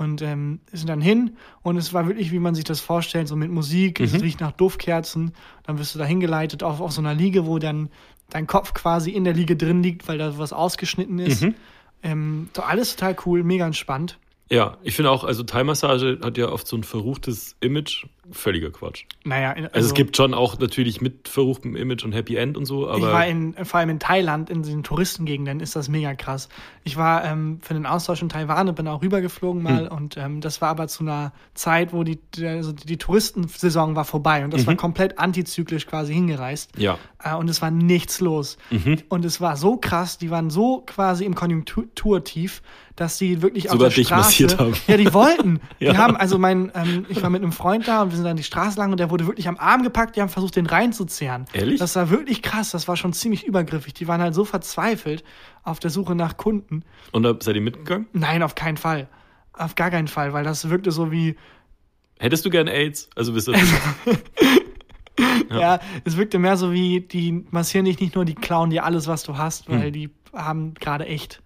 Und 0.00 0.22
ähm, 0.22 0.60
sind 0.72 0.88
dann 0.88 1.02
hin 1.02 1.36
und 1.60 1.76
es 1.76 1.92
war 1.92 2.06
wirklich, 2.06 2.32
wie 2.32 2.38
man 2.38 2.54
sich 2.54 2.64
das 2.64 2.80
vorstellt, 2.80 3.28
so 3.28 3.36
mit 3.36 3.50
Musik, 3.50 4.00
Mhm. 4.00 4.06
es 4.06 4.14
riecht 4.22 4.40
nach 4.40 4.52
Duftkerzen. 4.52 5.32
Dann 5.64 5.78
wirst 5.78 5.94
du 5.94 5.98
da 5.98 6.06
hingeleitet 6.06 6.62
auf, 6.62 6.80
auf 6.80 6.92
so 6.92 7.02
einer 7.02 7.12
Liege, 7.12 7.44
wo 7.44 7.58
dann 7.58 7.90
dein 8.30 8.46
Kopf 8.46 8.72
quasi 8.72 9.10
in 9.10 9.24
der 9.24 9.34
Liege 9.34 9.56
drin 9.56 9.82
liegt, 9.82 10.08
weil 10.08 10.16
da 10.16 10.38
was 10.38 10.54
ausgeschnitten 10.54 11.18
ist. 11.18 11.42
Mhm. 11.42 11.54
Ähm, 12.02 12.48
so 12.56 12.62
alles 12.62 12.96
total 12.96 13.14
cool, 13.26 13.44
mega 13.44 13.66
entspannt. 13.66 14.18
Ja, 14.52 14.78
ich 14.82 14.96
finde 14.96 15.10
auch, 15.12 15.22
also 15.22 15.44
Thai-Massage 15.44 16.18
hat 16.24 16.36
ja 16.36 16.48
oft 16.48 16.66
so 16.66 16.76
ein 16.76 16.82
verruchtes 16.82 17.54
Image. 17.60 18.06
Völliger 18.32 18.70
Quatsch. 18.70 19.06
Naja, 19.24 19.50
in- 19.52 19.66
Also, 19.66 19.88
es 19.88 19.94
gibt 19.94 20.16
schon 20.16 20.34
auch 20.34 20.56
natürlich 20.56 21.00
mit 21.00 21.26
verruchtem 21.28 21.74
Image 21.74 22.04
und 22.04 22.12
Happy 22.12 22.36
End 22.36 22.56
und 22.56 22.64
so, 22.64 22.88
aber 22.88 22.98
ich 22.98 23.02
war 23.02 23.26
in, 23.26 23.54
vor 23.64 23.80
allem 23.80 23.90
in 23.90 23.98
Thailand, 23.98 24.50
in 24.50 24.62
den 24.62 24.84
Touristengegenden, 24.84 25.58
ist 25.58 25.74
das 25.74 25.88
mega 25.88 26.14
krass. 26.14 26.48
Ich 26.84 26.96
war 26.96 27.24
ähm, 27.24 27.58
für 27.60 27.74
den 27.74 27.86
Austausch 27.86 28.22
in 28.22 28.28
Taiwan 28.28 28.68
und 28.68 28.76
bin 28.76 28.86
auch 28.86 29.02
rübergeflogen 29.02 29.64
mal 29.64 29.86
Hm. 29.90 29.96
und 29.96 30.16
ähm, 30.16 30.40
das 30.40 30.60
war 30.60 30.68
aber 30.68 30.86
zu 30.86 31.02
einer 31.02 31.32
Zeit, 31.54 31.92
wo 31.92 32.04
die, 32.04 32.20
die, 32.36 32.46
also 32.46 32.70
die 32.72 32.98
Touristensaison 32.98 33.96
war 33.96 34.04
vorbei 34.04 34.44
und 34.44 34.54
das 34.54 34.62
Mhm. 34.62 34.66
war 34.68 34.74
komplett 34.76 35.18
antizyklisch 35.18 35.88
quasi 35.88 36.14
hingereist. 36.14 36.70
ja. 36.78 36.98
Äh, 37.22 37.34
und 37.34 37.50
es 37.50 37.60
war 37.60 37.72
nichts 37.72 38.20
los. 38.20 38.58
Mhm. 38.70 38.98
Und 39.08 39.24
es 39.24 39.40
war 39.40 39.56
so 39.56 39.76
krass, 39.76 40.18
die 40.18 40.30
waren 40.30 40.50
so 40.50 40.82
quasi 40.86 41.24
im 41.24 41.34
Konjunkturtief, 41.34 42.62
dass 43.00 43.16
sie 43.16 43.40
wirklich 43.40 43.70
auf 43.70 43.72
Sogar 43.72 43.88
der 43.88 43.96
dich 43.96 44.08
Straße... 44.08 44.26
massiert 44.26 44.58
haben. 44.58 44.74
Ja, 44.86 44.96
die 44.96 45.12
wollten. 45.14 45.60
Ja. 45.78 45.92
Die 45.92 45.98
haben, 45.98 46.14
also 46.14 46.36
mein, 46.36 46.70
ähm, 46.74 47.06
ich 47.08 47.22
war 47.22 47.30
mit 47.30 47.42
einem 47.42 47.52
Freund 47.52 47.88
da 47.88 48.02
und 48.02 48.10
wir 48.10 48.16
sind 48.16 48.26
dann 48.26 48.36
die 48.36 48.42
Straße 48.42 48.78
lang 48.78 48.90
und 48.90 49.00
der 49.00 49.08
wurde 49.08 49.26
wirklich 49.26 49.48
am 49.48 49.56
Arm 49.56 49.82
gepackt, 49.82 50.14
die 50.14 50.20
haben 50.20 50.28
versucht, 50.28 50.56
den 50.56 50.66
reinzuzehren. 50.66 51.46
Ehrlich? 51.54 51.80
Das 51.80 51.96
war 51.96 52.10
wirklich 52.10 52.42
krass, 52.42 52.70
das 52.72 52.86
war 52.86 52.96
schon 52.96 53.14
ziemlich 53.14 53.46
übergriffig. 53.46 53.94
Die 53.94 54.06
waren 54.08 54.20
halt 54.20 54.34
so 54.34 54.44
verzweifelt 54.44 55.24
auf 55.62 55.80
der 55.80 55.88
Suche 55.88 56.14
nach 56.14 56.36
Kunden. 56.36 56.82
Und 57.12 57.22
da 57.22 57.34
seid 57.40 57.54
ihr 57.54 57.62
mitgegangen? 57.62 58.08
Nein, 58.12 58.42
auf 58.42 58.54
keinen 58.54 58.76
Fall. 58.76 59.08
Auf 59.54 59.74
gar 59.74 59.90
keinen 59.90 60.08
Fall, 60.08 60.34
weil 60.34 60.44
das 60.44 60.68
wirkte 60.68 60.90
so 60.90 61.10
wie, 61.10 61.36
Hättest 62.18 62.44
du 62.44 62.50
gern 62.50 62.68
AIDS? 62.68 63.08
Also 63.16 63.32
bist 63.32 63.48
du. 63.48 63.52
ja. 65.50 65.80
es 66.04 66.18
wirkte 66.18 66.38
mehr 66.38 66.58
so 66.58 66.72
wie, 66.74 67.00
die 67.00 67.46
massieren 67.50 67.86
dich 67.86 67.98
nicht 68.00 68.14
nur, 68.14 68.26
die 68.26 68.34
klauen 68.34 68.68
dir 68.68 68.84
alles, 68.84 69.06
was 69.06 69.22
du 69.22 69.38
hast, 69.38 69.70
weil 69.70 69.84
Hm. 69.84 69.92
die 69.92 70.10
haben 70.34 70.74
gerade 70.74 71.06
echt 71.06 71.42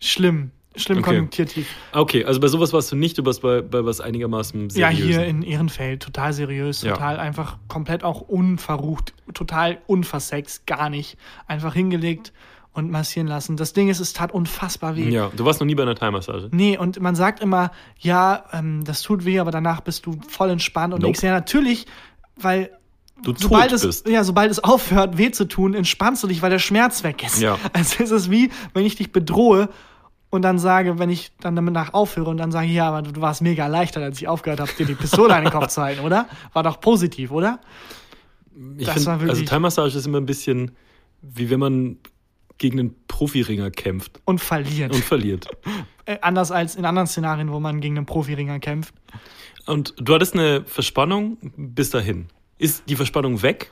schlimm, 0.00 0.50
schlimm 0.76 0.98
Okay. 0.98 1.04
konjunkturtief. 1.06 1.66
Okay, 1.92 2.24
also 2.24 2.40
bei 2.40 2.48
sowas 2.48 2.72
warst 2.72 2.90
du 2.92 2.96
nicht, 2.96 3.16
du 3.18 3.24
warst 3.24 3.42
bei, 3.42 3.62
bei 3.62 3.84
was 3.84 4.00
einigermaßen 4.00 4.68
Ja, 4.70 4.90
seriösen. 4.90 5.06
hier 5.08 5.24
in 5.26 5.42
Ehrenfeld, 5.42 6.02
total 6.02 6.32
seriös, 6.32 6.82
Ja. 6.82 6.92
total 6.94 7.18
einfach 7.18 7.58
komplett 7.68 8.02
auch 8.04 8.20
unverrucht, 8.20 9.14
total 9.34 9.78
unversext, 9.86 10.66
gar 10.66 10.90
nicht. 10.90 11.16
Einfach 11.46 11.74
hingelegt 11.74 12.32
und 12.72 12.90
massieren 12.90 13.28
lassen. 13.28 13.56
Das 13.56 13.72
Ding 13.72 13.88
ist, 13.88 14.00
es 14.00 14.12
tat 14.14 14.32
unfassbar 14.32 14.96
weh. 14.96 15.08
Ja, 15.08 15.30
du 15.36 15.44
warst 15.44 15.60
noch 15.60 15.66
nie 15.66 15.76
bei 15.76 15.84
einer 15.84 15.94
Thai-Massage. 15.94 16.48
Nee, 16.50 16.76
und 16.76 17.00
man 17.00 17.14
sagt 17.14 17.40
immer, 17.40 17.70
ja, 18.00 18.44
ähm, 18.52 18.82
das 18.84 19.02
tut 19.02 19.24
weh, 19.24 19.38
aber 19.38 19.52
danach 19.52 19.80
bist 19.80 20.06
du 20.06 20.18
voll 20.28 20.50
entspannt 20.50 20.92
und 20.92 21.00
Nope. 21.00 21.12
denkst, 21.12 21.22
ja, 21.22 21.30
natürlich, 21.30 21.86
weil 22.36 22.70
Du 23.22 23.32
sobald 23.38 23.70
es, 23.72 23.86
bist. 23.86 24.08
ja, 24.08 24.24
sobald 24.24 24.50
es 24.50 24.58
aufhört, 24.62 25.16
weh 25.18 25.30
zu 25.30 25.44
tun, 25.46 25.72
entspannst 25.74 26.24
du 26.24 26.26
dich, 26.26 26.42
weil 26.42 26.50
der 26.50 26.58
Schmerz 26.58 27.04
weg 27.04 27.22
ist. 27.24 27.40
Ja. 27.40 27.58
Also 27.72 28.02
es 28.02 28.10
ist 28.10 28.30
wie, 28.30 28.50
wenn 28.74 28.84
ich 28.84 28.96
dich 28.96 29.12
bedrohe 29.12 29.68
und 30.34 30.42
dann 30.42 30.58
sage, 30.58 30.98
wenn 30.98 31.10
ich 31.10 31.32
dann 31.40 31.56
danach 31.56 31.94
aufhöre 31.94 32.28
und 32.30 32.36
dann 32.38 32.52
sage, 32.52 32.66
ja, 32.68 32.88
aber 32.88 33.02
du 33.02 33.20
warst 33.20 33.40
mega 33.42 33.64
erleichtert, 33.64 34.02
als 34.02 34.18
ich 34.20 34.28
aufgehört 34.28 34.60
habe, 34.60 34.70
dir 34.78 34.86
die 34.86 34.94
Pistole 34.94 35.34
an 35.34 35.44
den 35.44 35.52
Kopf 35.52 35.68
zu 35.68 35.82
halten, 35.82 36.00
oder? 36.04 36.26
War 36.52 36.62
doch 36.62 36.80
positiv, 36.80 37.30
oder? 37.30 37.60
Ich 38.78 38.86
das 38.86 38.94
find, 38.94 39.06
war 39.06 39.20
wirklich- 39.20 39.30
also 39.40 39.44
Thai-Massage 39.44 39.98
ist 39.98 40.06
immer 40.06 40.18
ein 40.18 40.26
bisschen 40.26 40.72
wie 41.22 41.48
wenn 41.50 41.58
man 41.60 41.96
gegen 42.58 42.78
einen 42.78 42.94
Profiringer 43.08 43.70
kämpft 43.70 44.20
Und 44.26 44.40
verliert. 44.40 44.92
und 44.94 45.02
verliert. 45.02 45.48
äh, 46.04 46.18
anders 46.20 46.50
als 46.52 46.76
in 46.76 46.84
anderen 46.84 47.06
Szenarien, 47.08 47.50
wo 47.50 47.58
man 47.60 47.80
gegen 47.80 47.96
einen 47.96 48.06
Profiringer 48.06 48.58
kämpft. 48.60 48.94
Und 49.66 49.94
du 49.98 50.14
hattest 50.14 50.34
eine 50.34 50.64
Verspannung 50.66 51.38
bis 51.56 51.90
dahin. 51.90 52.26
Ist 52.58 52.84
die 52.88 52.94
Verspannung 52.96 53.40
weg? 53.42 53.70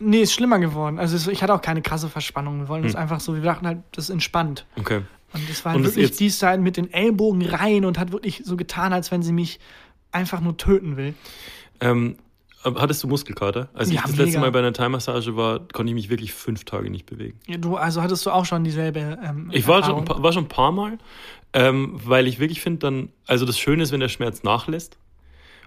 Nee, 0.00 0.22
ist 0.22 0.32
schlimmer 0.32 0.58
geworden. 0.58 0.98
Also 0.98 1.14
es, 1.16 1.26
ich 1.28 1.42
hatte 1.42 1.54
auch 1.54 1.60
keine 1.62 1.82
krasse 1.82 2.08
Verspannung. 2.08 2.60
Wir 2.60 2.68
wollen 2.68 2.82
Hm. 2.82 2.88
das 2.92 2.96
einfach 2.96 3.20
so, 3.20 3.34
wir 3.34 3.42
dachten 3.42 3.66
halt, 3.66 3.78
das 3.92 4.04
ist 4.06 4.10
entspannt. 4.10 4.66
Okay. 4.76 5.02
Und 5.34 5.48
es 5.50 5.64
war 5.64 5.74
Und 5.74 5.84
wirklich 5.84 6.06
jetzt- 6.08 6.20
die 6.20 6.30
Seite 6.30 6.62
mit 6.62 6.76
den 6.76 6.92
Ellbogen 6.92 7.44
rein 7.44 7.84
und 7.84 7.98
hat 7.98 8.12
wirklich 8.12 8.42
so 8.44 8.56
getan, 8.56 8.92
als 8.92 9.10
wenn 9.10 9.22
sie 9.22 9.32
mich 9.32 9.58
einfach 10.12 10.40
nur 10.40 10.56
töten 10.56 10.96
will. 10.96 11.14
Ähm, 11.80 12.16
hattest 12.62 13.02
du 13.02 13.08
Muskelkater? 13.08 13.68
Als 13.74 13.90
Ja, 13.90 13.96
ich 13.96 14.00
das 14.02 14.10
letzte 14.12 14.24
mega. 14.26 14.40
Mal 14.40 14.52
bei 14.52 14.60
einer 14.60 14.72
Thai-Massage 14.72 15.36
war, 15.36 15.60
konnte 15.72 15.90
ich 15.90 15.94
mich 15.94 16.08
wirklich 16.08 16.32
fünf 16.32 16.64
Tage 16.64 16.88
nicht 16.88 17.04
bewegen. 17.06 17.38
Ja, 17.46 17.56
Du, 17.58 17.76
also 17.76 18.00
hattest 18.00 18.24
du 18.26 18.30
auch 18.30 18.44
schon 18.46 18.64
dieselbe 18.64 19.18
ähm, 19.22 19.50
Ich 19.52 19.66
war 19.66 19.82
schon, 19.82 19.96
Erfahrung? 19.96 20.00
ein 20.00 20.04
paar- 20.04 20.22
war 20.22 20.32
schon 20.32 20.44
ein 20.44 20.48
paar 20.48 20.72
Mal, 20.72 20.98
ähm, 21.52 22.00
weil 22.04 22.26
ich 22.28 22.38
wirklich 22.38 22.60
finde 22.60 22.78
dann, 22.80 23.08
also 23.26 23.44
das 23.44 23.58
Schöne 23.58 23.82
ist, 23.82 23.92
wenn 23.92 24.00
der 24.00 24.08
Schmerz 24.08 24.42
nachlässt. 24.44 24.98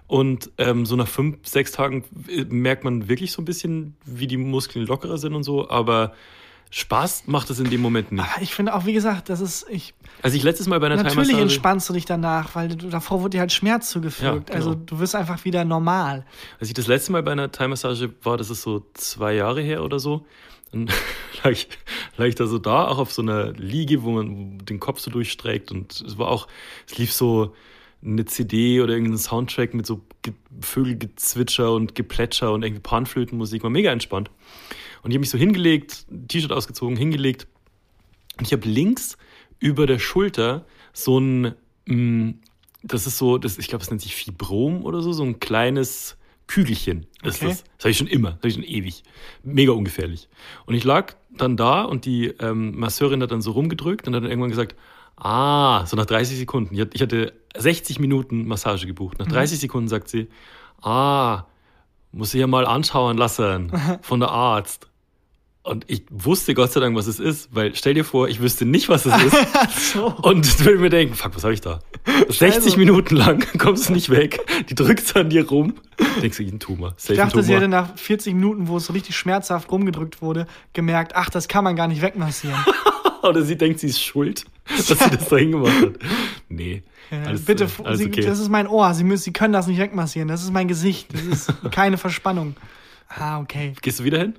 Und 0.06 0.50
ähm, 0.56 0.86
so 0.86 0.96
nach 0.96 1.06
fünf, 1.08 1.46
sechs 1.46 1.70
Tagen 1.72 2.02
äh, 2.28 2.44
merkt 2.48 2.82
man 2.84 3.08
wirklich 3.08 3.30
so 3.32 3.42
ein 3.42 3.44
bisschen, 3.44 3.94
wie 4.06 4.26
die 4.26 4.38
Muskeln 4.38 4.86
lockerer 4.86 5.18
sind 5.18 5.34
und 5.34 5.42
so, 5.42 5.68
aber 5.68 6.14
Spaß 6.70 7.24
macht 7.26 7.48
es 7.50 7.60
in 7.60 7.70
dem 7.70 7.80
Moment 7.80 8.12
nicht. 8.12 8.24
Aber 8.24 8.42
ich 8.42 8.54
finde 8.54 8.74
auch, 8.74 8.84
wie 8.84 8.92
gesagt, 8.92 9.28
das 9.30 9.40
ist, 9.40 9.66
ich, 9.70 9.94
Als 10.22 10.34
ich 10.34 10.42
letztes 10.42 10.66
Mal 10.66 10.78
bei 10.80 10.86
einer 10.86 11.02
natürlich 11.02 11.38
entspannst 11.38 11.88
du 11.88 11.94
dich 11.94 12.04
danach, 12.04 12.54
weil 12.54 12.68
du, 12.68 12.88
davor 12.88 13.20
wurde 13.20 13.30
dir 13.30 13.40
halt 13.40 13.52
Schmerz 13.52 13.90
zugefügt. 13.90 14.50
Ja, 14.50 14.54
Also 14.54 14.72
genau. 14.72 14.82
du 14.84 14.98
wirst 14.98 15.14
einfach 15.14 15.44
wieder 15.44 15.64
normal. 15.64 16.26
als 16.60 16.68
ich 16.68 16.74
das 16.74 16.86
letzte 16.86 17.12
Mal 17.12 17.22
bei 17.22 17.32
einer 17.32 17.50
Thai-Massage 17.50 18.10
war, 18.22 18.36
das 18.36 18.50
ist 18.50 18.62
so 18.62 18.86
zwei 18.94 19.34
Jahre 19.34 19.62
her 19.62 19.82
oder 19.82 19.98
so, 19.98 20.26
dann 20.72 20.86
lag 21.42 21.52
ich, 21.52 21.68
lag 22.16 22.26
ich 22.26 22.34
da 22.34 22.46
so 22.46 22.58
da, 22.58 22.86
auch 22.86 22.98
auf 22.98 23.12
so 23.12 23.22
einer 23.22 23.52
Liege, 23.52 24.02
wo 24.02 24.10
man 24.10 24.58
den 24.58 24.78
Kopf 24.78 25.00
so 25.00 25.10
durchstreckt 25.10 25.70
und 25.70 26.00
es 26.00 26.18
war 26.18 26.28
auch, 26.28 26.48
es 26.86 26.98
lief 26.98 27.12
so 27.12 27.54
eine 28.04 28.24
CD 28.26 28.80
oder 28.80 28.92
irgendein 28.92 29.18
Soundtrack 29.18 29.74
mit 29.74 29.86
so 29.86 30.02
Ge 30.22 30.34
Vögelgezwitscher 30.60 31.72
und 31.72 31.94
Geplätscher 31.94 32.52
und 32.52 32.64
irgendwie 32.64 32.82
Panflötenmusik, 32.82 33.62
war 33.62 33.70
mega 33.70 33.90
entspannt. 33.92 34.30
Und 35.02 35.10
ich 35.10 35.14
habe 35.14 35.20
mich 35.20 35.30
so 35.30 35.38
hingelegt, 35.38 36.06
T-Shirt 36.28 36.52
ausgezogen, 36.52 36.96
hingelegt 36.96 37.46
und 38.38 38.46
ich 38.46 38.52
habe 38.52 38.68
links 38.68 39.16
über 39.58 39.86
der 39.86 39.98
Schulter 39.98 40.64
so 40.92 41.18
ein, 41.18 41.54
mh, 41.86 42.34
das 42.82 43.06
ist 43.06 43.18
so, 43.18 43.38
das, 43.38 43.58
ich 43.58 43.68
glaube, 43.68 43.82
es 43.82 43.90
nennt 43.90 44.02
sich 44.02 44.14
Fibrom 44.14 44.84
oder 44.84 45.00
so, 45.02 45.12
so 45.12 45.24
ein 45.24 45.40
kleines 45.40 46.16
Kügelchen 46.46 47.06
ist 47.22 47.36
Okay. 47.42 47.48
das. 47.48 47.64
Das 47.76 47.84
habe 47.84 47.90
ich 47.90 47.98
schon 47.98 48.06
immer, 48.06 48.30
das 48.30 48.36
habe 48.38 48.48
ich 48.48 48.54
schon 48.54 48.62
ewig. 48.64 49.02
Mega 49.42 49.72
ungefährlich. 49.72 50.28
Und 50.64 50.74
ich 50.74 50.84
lag 50.84 51.14
dann 51.30 51.56
da 51.56 51.82
und 51.82 52.04
die 52.06 52.26
ähm, 52.40 52.78
Masseurin 52.78 53.22
hat 53.22 53.30
dann 53.32 53.42
so 53.42 53.50
rumgedrückt 53.50 54.08
und 54.08 54.14
hat 54.14 54.22
dann 54.22 54.30
irgendwann 54.30 54.50
gesagt, 54.50 54.74
ah, 55.16 55.84
so 55.86 55.96
nach 55.96 56.06
30 56.06 56.38
Sekunden. 56.38 56.74
Ich 56.74 56.80
hatte- 56.80 56.94
Ich 56.94 57.02
hatte 57.02 57.32
60 57.56 57.98
Minuten 57.98 58.46
Massage 58.46 58.86
gebucht. 58.86 59.18
Nach 59.18 59.26
30 59.26 59.58
Sekunden 59.58 59.88
sagt 59.88 60.08
sie, 60.08 60.28
ah, 60.80 61.44
muss 62.12 62.32
ich 62.32 62.40
ja 62.40 62.46
mal 62.46 62.64
anschauen 62.66 63.18
lassen 63.18 63.70
von 64.02 64.20
der 64.20 64.30
Arzt. 64.30 64.87
Und 65.68 65.84
ich 65.88 66.04
wusste 66.10 66.54
Gott 66.54 66.72
sei 66.72 66.80
Dank, 66.80 66.96
was 66.96 67.06
es 67.06 67.20
ist, 67.20 67.50
weil 67.54 67.74
stell 67.74 67.94
dir 67.94 68.04
vor, 68.04 68.28
ich 68.28 68.40
wüsste 68.40 68.64
nicht, 68.64 68.88
was 68.88 69.04
es 69.06 69.14
ist. 69.24 69.92
so. 69.92 70.06
Und 70.22 70.64
will 70.64 70.78
mir 70.78 70.88
denken, 70.90 71.14
fuck, 71.14 71.36
was 71.36 71.44
habe 71.44 71.52
ich 71.54 71.60
da? 71.60 71.80
60 72.28 72.48
Also- 72.54 72.76
Minuten 72.78 73.16
lang 73.16 73.44
kommst 73.58 73.88
du 73.88 73.92
nicht 73.92 74.08
weg, 74.10 74.40
die 74.70 74.74
drückt 74.74 75.14
an 75.16 75.28
dir 75.30 75.46
rum. 75.48 75.74
Denkst 76.22 76.38
du, 76.38 76.44
ein 76.44 76.58
Tumor. 76.58 76.94
Safe 76.96 77.12
Ich 77.14 77.18
dachte, 77.18 77.38
ein 77.38 77.42
sie 77.42 77.48
Tumor. 77.48 77.60
hätte 77.60 77.68
nach 77.68 77.96
40 77.98 78.34
Minuten, 78.34 78.68
wo 78.68 78.78
es 78.78 78.86
so 78.86 78.92
richtig 78.92 79.16
schmerzhaft 79.16 79.70
rumgedrückt 79.70 80.22
wurde, 80.22 80.46
gemerkt, 80.72 81.12
ach, 81.14 81.28
das 81.30 81.48
kann 81.48 81.64
man 81.64 81.76
gar 81.76 81.86
nicht 81.88 82.00
wegmassieren. 82.02 82.58
Oder 83.22 83.42
sie 83.42 83.58
denkt, 83.58 83.80
sie 83.80 83.88
ist 83.88 84.02
schuld, 84.02 84.44
dass 84.68 84.86
sie 84.86 84.94
das 84.94 85.28
da 85.28 85.36
hingemacht 85.36 85.82
hat. 85.82 85.92
Nee. 86.48 86.82
Alles, 87.10 87.44
Bitte, 87.44 87.64
äh, 87.64 87.84
alles 87.84 87.98
sie, 87.98 88.06
okay. 88.06 88.20
das 88.22 88.38
ist 88.38 88.48
mein 88.48 88.66
Ohr, 88.68 88.94
sie, 88.94 89.02
müssen, 89.04 89.24
sie 89.24 89.32
können 89.32 89.52
das 89.52 89.66
nicht 89.66 89.78
wegmassieren. 89.80 90.28
Das 90.28 90.42
ist 90.42 90.52
mein 90.52 90.68
Gesicht, 90.68 91.08
das 91.12 91.22
ist 91.48 91.52
keine 91.72 91.98
Verspannung. 91.98 92.54
Ah, 93.08 93.40
okay. 93.40 93.72
Gehst 93.82 94.00
du 94.00 94.04
wieder 94.04 94.18
hin? 94.18 94.34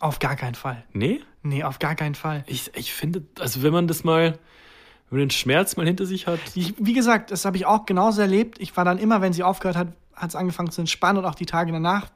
Auf 0.00 0.18
gar 0.18 0.36
keinen 0.36 0.54
Fall. 0.54 0.84
Nee? 0.92 1.20
Nee, 1.42 1.62
auf 1.64 1.78
gar 1.78 1.94
keinen 1.94 2.14
Fall. 2.14 2.44
Ich, 2.46 2.70
ich 2.74 2.92
finde, 2.92 3.22
also 3.38 3.62
wenn 3.62 3.72
man 3.72 3.86
das 3.86 4.02
mal, 4.04 4.38
wenn 5.10 5.18
man 5.18 5.28
den 5.28 5.30
Schmerz 5.30 5.76
mal 5.76 5.86
hinter 5.86 6.06
sich 6.06 6.26
hat, 6.26 6.40
Ich, 6.54 6.74
wie 6.78 6.92
gesagt, 6.94 7.30
das 7.30 7.44
habe 7.44 7.56
ich 7.56 7.66
auch 7.66 7.86
genauso 7.86 8.20
erlebt. 8.22 8.58
Ich 8.60 8.76
war 8.76 8.84
dann 8.84 8.98
immer, 8.98 9.20
wenn 9.20 9.32
sie 9.32 9.42
aufgehört 9.42 9.76
hat, 9.76 9.88
hat 10.14 10.30
es 10.30 10.36
angefangen 10.36 10.70
zu 10.70 10.80
entspannen 10.80 11.18
und 11.18 11.24
auch 11.28 11.34
die 11.34 11.46
Tage 11.46 11.70
danach 11.72 12.06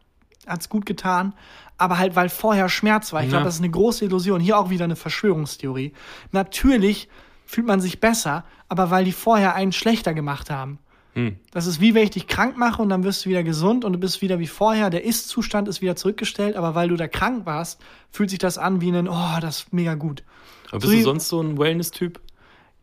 hat 0.46 0.60
es 0.60 0.68
gut 0.68 0.86
getan. 0.86 1.34
Aber 1.76 1.98
halt, 1.98 2.16
weil 2.16 2.28
vorher 2.28 2.68
Schmerz 2.68 3.12
war. 3.12 3.20
Ich 3.20 3.26
Ja. 3.26 3.32
glaube, 3.32 3.44
das 3.44 3.54
ist 3.56 3.60
eine 3.60 3.70
große 3.70 4.04
Illusion. 4.04 4.40
Hier 4.40 4.58
auch 4.58 4.70
wieder 4.70 4.84
eine 4.84 4.96
Verschwörungstheorie. 4.96 5.92
Natürlich 6.32 7.08
fühlt 7.46 7.66
man 7.66 7.80
sich 7.80 8.00
besser, 8.00 8.44
aber 8.68 8.90
weil 8.90 9.04
die 9.04 9.12
vorher 9.12 9.54
einen 9.54 9.72
schlechter 9.72 10.14
gemacht 10.14 10.50
haben. 10.50 10.78
Hm. 11.18 11.36
Das 11.50 11.66
ist 11.66 11.80
wie 11.80 11.94
wenn 11.94 12.04
ich 12.04 12.10
dich 12.10 12.26
krank 12.28 12.56
mache 12.56 12.80
und 12.80 12.88
dann 12.90 13.02
wirst 13.04 13.24
du 13.24 13.30
wieder 13.30 13.42
gesund 13.42 13.84
und 13.84 13.92
du 13.92 13.98
bist 13.98 14.22
wieder 14.22 14.38
wie 14.38 14.46
vorher. 14.46 14.88
Der 14.90 15.04
Ist-Zustand 15.04 15.66
ist 15.68 15.82
wieder 15.82 15.96
zurückgestellt, 15.96 16.54
aber 16.56 16.74
weil 16.74 16.88
du 16.88 16.96
da 16.96 17.08
krank 17.08 17.44
warst, 17.44 17.80
fühlt 18.12 18.30
sich 18.30 18.38
das 18.38 18.56
an 18.58 18.80
wie 18.80 18.90
ein, 18.92 19.08
oh, 19.08 19.38
das 19.40 19.60
ist 19.62 19.72
mega 19.72 19.94
gut. 19.94 20.22
aber 20.70 20.80
So 20.80 20.86
bist 20.86 20.92
du 20.92 20.98
wie- 20.98 21.02
sonst 21.02 21.28
so 21.28 21.40
ein 21.42 21.58
Wellness-Typ? 21.58 22.20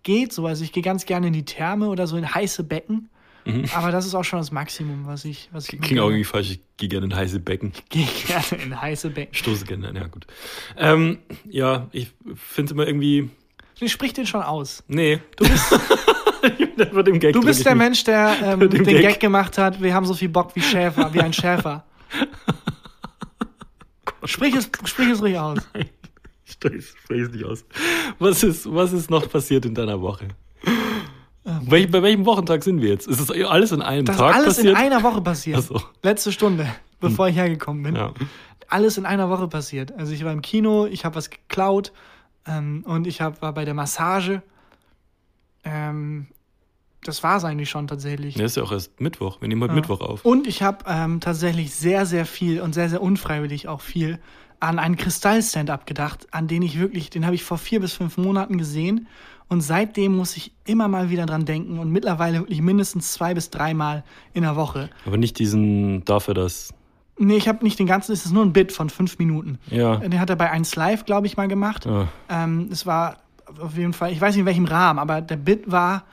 geht 0.03 0.33
so. 0.33 0.45
Also 0.45 0.63
ich 0.63 0.71
gehe 0.71 0.83
ganz 0.83 1.05
gerne 1.07 1.27
in 1.27 1.33
die 1.33 1.45
Therme 1.45 1.87
oder 1.87 2.05
so 2.05 2.15
in 2.15 2.31
heiße 2.35 2.63
Becken. 2.63 3.09
Aber 3.75 3.91
das 3.91 4.07
ist 4.07 4.15
auch 4.15 4.23
schon 4.23 4.39
das 4.39 4.51
Maximum, 4.51 5.05
was 5.05 5.23
ich. 5.23 5.49
Was 5.51 5.67
ich 5.67 5.79
Mhm. 5.79 5.81
Klingt 5.83 5.99
auch 6.01 6.07
irgendwie 6.09 6.23
falsch, 6.23 6.49
ich 6.51 6.59
gehe 6.77 6.89
gerne 6.89 7.05
in 7.05 7.15
heiße 7.15 7.39
Becken. 7.39 7.73
gehe 7.89 8.07
gerne 8.27 8.63
in 8.63 8.81
heiße 8.81 9.09
Becken. 9.11 9.33
Stoße 9.35 9.65
gerne, 9.65 9.91
ja 9.95 10.07
gut. 10.07 10.25
Ähm, 10.77 11.19
ja, 11.47 11.87
ich 11.91 12.11
finde 12.35 12.65
es 12.69 12.71
immer 12.71 12.85
irgendwie, 12.87 13.29
Ich 13.79 13.91
sprich 13.91 14.13
den 14.13 14.25
schon 14.27 14.41
aus. 14.41 14.83
nee. 14.87 15.19
Du 15.37 15.47
bist, 15.47 15.71
Über 16.91 17.03
dem 17.03 17.19
Gag 17.19 17.33
Du 17.33 17.41
bist 17.41 17.65
der. 17.65 17.75
Mensch, 17.75 18.03
der 18.03 18.35
ähm, 18.43 18.59
den 18.69 18.83
Gag. 18.83 19.01
Gag. 19.01 19.19
gemacht 19.19 19.57
hat. 19.57 19.81
Wir 19.81 19.93
haben 19.93 20.05
so 20.05 20.13
viel 20.13 20.29
Bock 20.29 20.55
wie 20.55 20.61
Schäfer, 20.61 21.13
wie 21.13 21.21
ein 21.21 21.33
Schäfer. 21.33 21.83
sprich, 24.25 24.55
es, 24.55 24.69
sprich 24.85 25.09
es 25.09 25.21
ruhig 25.21 25.37
aus. 25.37 25.59
Ich 26.47 26.87
sprich 26.87 27.21
es 27.21 27.31
nicht 27.31 27.43
aus. 27.43 27.65
Was 28.17 28.41
ist, 28.43 28.71
was 28.73 28.93
ist 28.93 29.09
noch 29.09 29.29
passiert 29.29 29.65
in 29.65 29.75
deiner 29.75 29.99
Woche? 29.99 30.29
Welch, 31.43 31.91
bei 31.91 32.01
welchem 32.01 32.25
Wochentag 32.25 32.63
sind 32.63 32.81
wir 32.81 32.89
jetzt? 32.89 33.07
Ist 33.07 33.19
das 33.19 33.29
alles 33.29 33.71
in 33.71 33.81
einem 33.81 34.05
Das 34.05 34.15
ist 34.15 34.21
Tag 34.21 34.35
alles 34.35 34.47
passiert? 34.55 34.73
in 34.73 34.75
einer 34.75 35.03
Woche 35.03 35.21
passiert. 35.21 35.61
So. 35.63 35.81
Letzte 36.01 36.31
Stunde, 36.31 36.67
bevor 36.99 37.27
ich 37.27 37.35
hergekommen 37.35 37.83
bin. 37.83 37.95
ja. 37.95 38.13
Alles 38.67 38.97
in 38.97 39.05
einer 39.05 39.29
Woche 39.29 39.47
passiert. 39.47 39.93
Also 39.97 40.13
ich 40.13 40.23
war 40.23 40.31
im 40.31 40.41
Kino, 40.41 40.85
ich 40.85 41.05
habe 41.05 41.15
was 41.15 41.29
geklaut 41.29 41.91
ähm, 42.47 42.83
und 42.87 43.05
ich 43.05 43.21
hab, 43.21 43.41
war 43.41 43.53
bei 43.53 43.65
der 43.65 43.75
Massage. 43.75 44.41
Ähm, 45.63 46.27
das 47.07 47.23
war 47.23 47.37
es 47.37 47.43
eigentlich 47.43 47.69
schon 47.69 47.87
tatsächlich. 47.87 48.35
ja, 48.35 48.45
ist 48.45 48.57
ja 48.57 48.63
auch 48.63 48.71
erst 48.71 48.99
Mittwoch. 49.01 49.41
Wir 49.41 49.47
nehmen 49.47 49.61
heute 49.61 49.71
Ja. 49.73 49.75
Mittwoch 49.75 50.01
auf. 50.01 50.23
Und 50.25 50.47
ich 50.47 50.61
habe 50.63 50.85
ähm, 50.87 51.19
tatsächlich 51.19 51.73
sehr, 51.73 52.05
sehr 52.05 52.25
viel 52.25 52.61
und 52.61 52.73
sehr, 52.73 52.89
sehr 52.89 53.01
unfreiwillig 53.01 53.67
auch 53.67 53.81
viel 53.81 54.19
an 54.59 54.79
einen 54.79 54.95
Kristall-Stand-up 54.95 55.85
gedacht, 55.85 56.27
an 56.31 56.47
den 56.47 56.61
ich 56.61 56.79
wirklich, 56.79 57.09
den 57.09 57.25
habe 57.25 57.35
ich 57.35 57.43
vor 57.43 57.57
vier 57.57 57.79
bis 57.81 57.93
fünf 57.93 58.17
Monaten 58.17 58.57
gesehen. 58.57 59.07
Und 59.47 59.61
seitdem 59.61 60.15
muss 60.15 60.35
ich 60.37 60.53
immer 60.65 60.87
mal 60.87 61.09
wieder 61.11 61.25
dran 61.27 61.45
denken 61.45 61.77
und 61.77 61.91
mittlerweile 61.91 62.39
wirklich 62.39 62.61
mindestens 62.61 63.11
zwei 63.11 63.33
bis 63.35 63.51
dreimal 63.51 64.03
in 64.33 64.41
der 64.41 64.55
Woche. 64.55 64.89
Aber 65.05 65.17
nicht 65.17 65.37
diesen, 65.37 66.03
dafür 66.05 66.33
das. 66.33 66.73
Nee, 67.19 67.35
ich 67.37 67.47
habe 67.47 67.63
nicht 67.63 67.77
den 67.77 67.85
ganzen, 67.85 68.11
es 68.13 68.25
ist 68.25 68.31
nur 68.31 68.43
ein 68.43 68.53
Bit 68.53 68.71
von 68.71 68.89
fünf 68.89 69.19
Minuten. 69.19 69.59
Ja. 69.69 69.97
Den 69.97 70.19
hat 70.19 70.29
er 70.31 70.35
bei 70.35 70.49
1 70.49 70.75
Live, 70.75 71.05
glaube 71.05 71.27
ich, 71.27 71.37
mal 71.37 71.47
gemacht. 71.47 71.85
ja. 71.85 72.07
Ähm, 72.27 72.69
es 72.71 72.85
war 72.87 73.17
auf 73.61 73.77
jeden 73.77 73.93
Fall, 73.93 74.11
ich 74.11 74.19
weiß 74.19 74.33
nicht 74.33 74.41
in 74.41 74.45
welchem 74.47 74.65
Rahmen, 74.65 74.97
aber 74.97 75.21
der 75.21 75.37
Bit 75.37 75.71
war, 75.71 76.05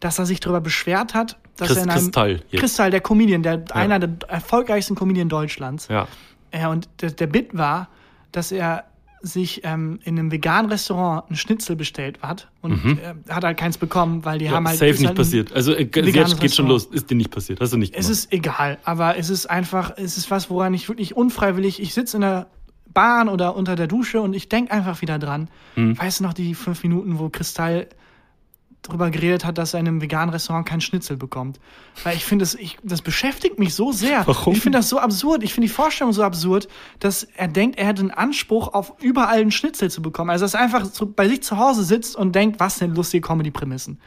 dass 0.00 0.18
er 0.18 0.26
sich 0.26 0.40
darüber 0.40 0.60
beschwert 0.60 1.14
hat, 1.14 1.38
dass 1.56 1.68
Christ, 1.68 1.78
er 1.80 1.84
in 1.84 1.90
einem 1.90 2.00
Kristall. 2.02 2.42
Jetzt. 2.50 2.60
Kristall, 2.60 2.90
der 2.90 3.00
Comedian, 3.00 3.42
der 3.42 3.64
einer 3.72 3.98
der 3.98 4.28
erfolgreichsten 4.28 4.94
Comedian 4.94 5.28
Deutschlands. 5.28 5.88
Ja. 5.88 6.06
Ja, 6.54 6.68
und 6.68 6.88
der, 7.00 7.10
der 7.10 7.26
Bit 7.26 7.56
war, 7.56 7.88
dass 8.32 8.52
er 8.52 8.84
sich 9.22 9.62
ähm, 9.64 9.98
in 10.04 10.18
einem 10.18 10.30
veganen 10.30 10.70
Restaurant 10.70 11.30
ein 11.30 11.36
Schnitzel 11.36 11.74
bestellt 11.74 12.20
hat 12.22 12.48
und 12.60 12.74
äh, 12.98 13.14
hat 13.32 13.42
halt 13.44 13.56
keins 13.58 13.76
bekommen, 13.78 14.24
weil 14.24 14.38
die 14.38 14.44
Mhm. 14.44 14.50
ja 14.50 14.56
haben 14.56 14.68
halt. 14.68 14.78
safe 14.78 14.92
nicht 14.92 15.06
halt 15.06 15.16
passiert. 15.16 15.52
Also, 15.52 15.74
äh, 15.74 15.84
geht 15.86 16.04
schon 16.14 16.38
Restaurant. 16.38 16.68
los. 16.68 16.84
Ist 16.86 17.10
dir 17.10 17.16
nicht 17.16 17.30
passiert. 17.30 17.60
Hast 17.60 17.72
du 17.72 17.76
nicht 17.78 17.94
Es 17.94 18.06
gemacht. 18.06 18.10
ist 18.18 18.32
egal, 18.32 18.78
aber 18.84 19.16
es 19.16 19.30
ist 19.30 19.46
einfach, 19.46 19.92
es 19.96 20.16
ist 20.18 20.30
was, 20.30 20.48
woran 20.50 20.74
ich 20.74 20.88
wirklich 20.88 21.16
unfreiwillig, 21.16 21.80
ich 21.80 21.92
sitze 21.94 22.18
in 22.18 22.20
der 22.20 22.46
Bahn 22.92 23.28
oder 23.28 23.56
unter 23.56 23.74
der 23.74 23.88
Dusche 23.88 24.20
und 24.20 24.34
ich 24.34 24.48
denke 24.48 24.70
einfach 24.72 25.00
wieder 25.02 25.18
dran. 25.18 25.48
Hm. 25.74 25.98
Weißt 25.98 26.20
du 26.20 26.24
noch 26.24 26.32
die 26.34 26.54
fünf 26.54 26.82
Minuten, 26.82 27.18
wo 27.18 27.28
Kristall 27.28 27.88
darüber 28.86 29.10
geredet 29.10 29.44
hat, 29.44 29.58
dass 29.58 29.74
er 29.74 29.80
in 29.80 29.88
einem 29.88 30.00
veganen 30.00 30.30
Restaurant 30.30 30.66
keinen 30.66 30.80
Schnitzel 30.80 31.16
bekommt? 31.16 31.60
Weil 32.04 32.16
ich 32.16 32.24
finde, 32.24 32.44
das, 32.44 32.54
ich, 32.54 32.78
das 32.82 33.02
beschäftigt 33.02 33.58
mich 33.58 33.74
so 33.74 33.92
sehr. 33.92 34.26
Warum? 34.26 34.54
Ich 34.54 34.60
finde 34.60 34.78
das 34.78 34.88
so 34.88 34.98
absurd. 34.98 35.42
Ich 35.42 35.52
finde 35.54 35.68
die 35.68 35.72
Vorstellung 35.72 36.12
so 36.12 36.22
absurd, 36.22 36.68
dass 36.98 37.24
er 37.24 37.48
denkt, 37.48 37.78
er 37.78 37.86
hätte 37.86 38.00
einen 38.00 38.10
Anspruch 38.10 38.74
auf 38.74 38.94
überall 39.00 39.40
einen 39.40 39.50
Schnitzel 39.50 39.90
zu 39.90 40.02
bekommen. 40.02 40.30
Also, 40.30 40.44
dass 40.44 40.54
er 40.54 40.60
einfach 40.60 40.84
so 40.84 41.06
bei 41.06 41.28
sich 41.28 41.42
zu 41.42 41.58
Hause 41.58 41.84
sitzt 41.84 42.16
und 42.16 42.34
denkt, 42.34 42.60
was 42.60 42.78
denn 42.78 42.94
lustige 42.94 43.26
Comedy-Prämissen. 43.26 43.98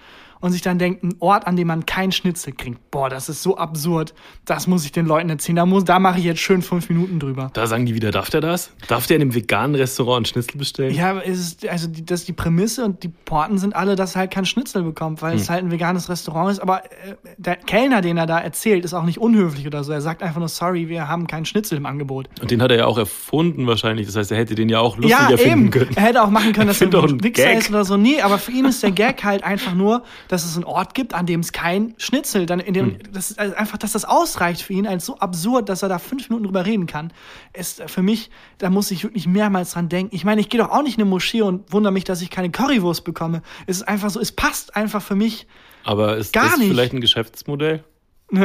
Und 0.42 0.52
sich 0.52 0.62
dann 0.62 0.80
denkt, 0.80 1.04
ein 1.04 1.16
Ort, 1.20 1.48
an 1.48 1.56
dem 1.56 1.68
man 1.68 1.86
kein 1.86 2.12
Schnitzel 2.12 2.54
kriegt. 2.54 2.92
Boah, 2.92 3.10
das 3.10 3.30
ist 3.30 3.44
so 3.44 3.58
absurd. 3.58 4.14
Das 4.46 4.68
muss 4.68 4.86
ich 4.86 4.92
den 4.92 5.06
Leuten 5.06 5.30
erzählen. 5.30 5.58
Da, 5.58 5.66
muss, 5.66 5.84
da 5.86 6.00
mache 6.00 6.20
ich 6.20 6.26
jetzt 6.26 6.40
schön 6.40 6.62
fünf 6.62 6.90
Minuten 6.90 7.20
drüber. 7.20 7.50
Da 7.54 7.68
sagen 7.68 7.86
die 7.86 7.96
wieder, 7.96 8.12
darf 8.12 8.30
der 8.30 8.42
das? 8.42 8.72
Darf 8.88 9.08
der 9.08 9.18
in 9.18 9.24
einem 9.24 9.36
veganen 9.36 9.76
Restaurant 9.76 10.18
einen 10.18 10.26
Schnitzel 10.26 10.58
bestellen? 10.58 10.94
Ja, 10.94 11.20
ist, 11.20 11.68
also 11.68 11.88
die, 11.88 12.06
das 12.06 12.26
die 12.26 12.34
Prämisse 12.34 12.86
und 12.86 13.04
die 13.04 13.10
Porten 13.10 13.58
sind 13.58 13.76
alle, 13.76 13.96
dass 13.96 14.16
er 14.16 14.20
halt 14.22 14.32
kein 14.32 14.46
Schnitzel 14.46 14.84
bekommt, 14.84 15.22
weil 15.22 15.36
es 15.36 15.50
halt 15.50 15.64
ein 15.64 15.72
veganes 15.72 16.10
Restaurant 16.10 16.52
ist. 16.52 16.60
Aber 16.60 16.86
äh, 16.86 17.16
der 17.38 17.56
Kellner, 17.56 18.02
den 18.02 18.18
er 18.18 18.26
da 18.26 18.40
erzählt, 18.40 18.86
ist 18.86 18.94
auch 18.94 19.04
nicht 19.04 19.20
unhöflich 19.20 19.68
oder 19.68 19.84
so. 19.84 19.92
Er 19.92 20.02
sagt 20.02 20.24
einfach 20.24 20.40
nur, 20.40 20.50
sorry, 20.50 20.88
wir 20.90 21.08
haben 21.08 21.28
keinen 21.28 21.46
Schnitzel 21.46 21.78
im 21.78 21.86
Angebot. 21.86 22.30
Und 22.42 22.52
den 22.52 22.62
hat 22.62 22.72
er 22.72 22.78
ja 22.78 22.86
auch 22.86 22.98
erfunden 22.98 23.68
wahrscheinlich. 23.68 24.08
Das 24.08 24.16
heißt, 24.16 24.32
er 24.32 24.38
hätte 24.38 24.56
den 24.56 24.70
ja 24.70 24.80
auch 24.80 24.98
lustiger 24.98 25.32
Ja, 25.32 25.38
finden 25.38 25.60
eben. 25.66 25.72
können. 25.72 25.92
Er 25.96 26.04
hätte 26.04 26.24
auch 26.24 26.30
machen 26.30 26.54
können, 26.54 26.68
dass 26.70 26.82
er 26.82 26.88
ein 26.88 27.24
Wichser 27.24 27.54
ist 27.54 27.70
oder 27.70 27.86
so. 27.86 27.98
Nee, 27.98 28.22
aber 28.22 28.38
für 28.38 28.52
ihn 28.52 28.66
ist 28.66 28.84
der 28.84 28.92
Gag 28.92 29.24
halt 29.24 29.44
einfach 29.44 29.74
nur, 29.74 30.04
dass 30.30 30.46
es 30.46 30.56
einen 30.56 30.64
Ort 30.64 30.94
gibt, 30.94 31.14
an 31.14 31.26
dem 31.26 31.42
es 31.42 31.52
kein 31.52 31.96
Schnitzel, 31.98 32.46
dann 32.46 32.62
in 32.62 32.74
dem, 32.74 32.86
Hm. 32.92 33.00
das 33.12 33.32
ist 33.32 33.40
also 33.40 33.54
einfach, 33.56 33.78
dass 33.78 33.92
das 33.92 34.06
ausreicht 34.06 34.62
für 34.62 34.72
ihn, 34.72 34.88
als 34.88 35.06
so 35.06 35.18
absurd, 35.18 35.68
dass 35.68 35.84
er 35.84 35.90
da 35.90 36.00
fünf 36.00 36.30
Minuten 36.30 36.46
drüber 36.46 36.66
reden 36.66 36.86
kann, 36.86 37.12
ist 37.52 37.84
für 37.88 38.02
mich, 38.02 38.30
da 38.60 38.70
muss 38.70 38.90
ich 38.92 39.04
wirklich 39.04 39.28
mehrmals 39.28 39.72
dran 39.74 39.90
denken. 39.90 40.16
Ich 40.16 40.24
meine, 40.24 40.40
ich 40.40 40.48
gehe 40.48 40.62
doch 40.62 40.70
auch 40.70 40.84
nicht 40.84 40.96
in 40.98 41.02
eine 41.02 41.10
Moschee 41.10 41.42
und 41.42 41.74
wundere 41.74 41.92
mich, 41.92 42.06
dass 42.06 42.22
ich 42.22 42.30
keine 42.30 42.50
Currywurst 42.50 43.04
bekomme. 43.04 43.42
Es 43.68 43.78
ist 43.78 43.88
einfach 43.88 44.10
so, 44.12 44.22
es 44.22 44.32
passt 44.32 44.76
einfach 44.78 45.02
für 45.02 45.16
mich. 45.16 45.46
Aber 45.84 46.16
ist 46.16 46.32
Gar 46.32 46.46
das 46.52 46.58
nicht. 46.60 46.70
vielleicht 46.70 46.94
ein 46.94 47.02
Geschäftsmodell? 47.02 47.84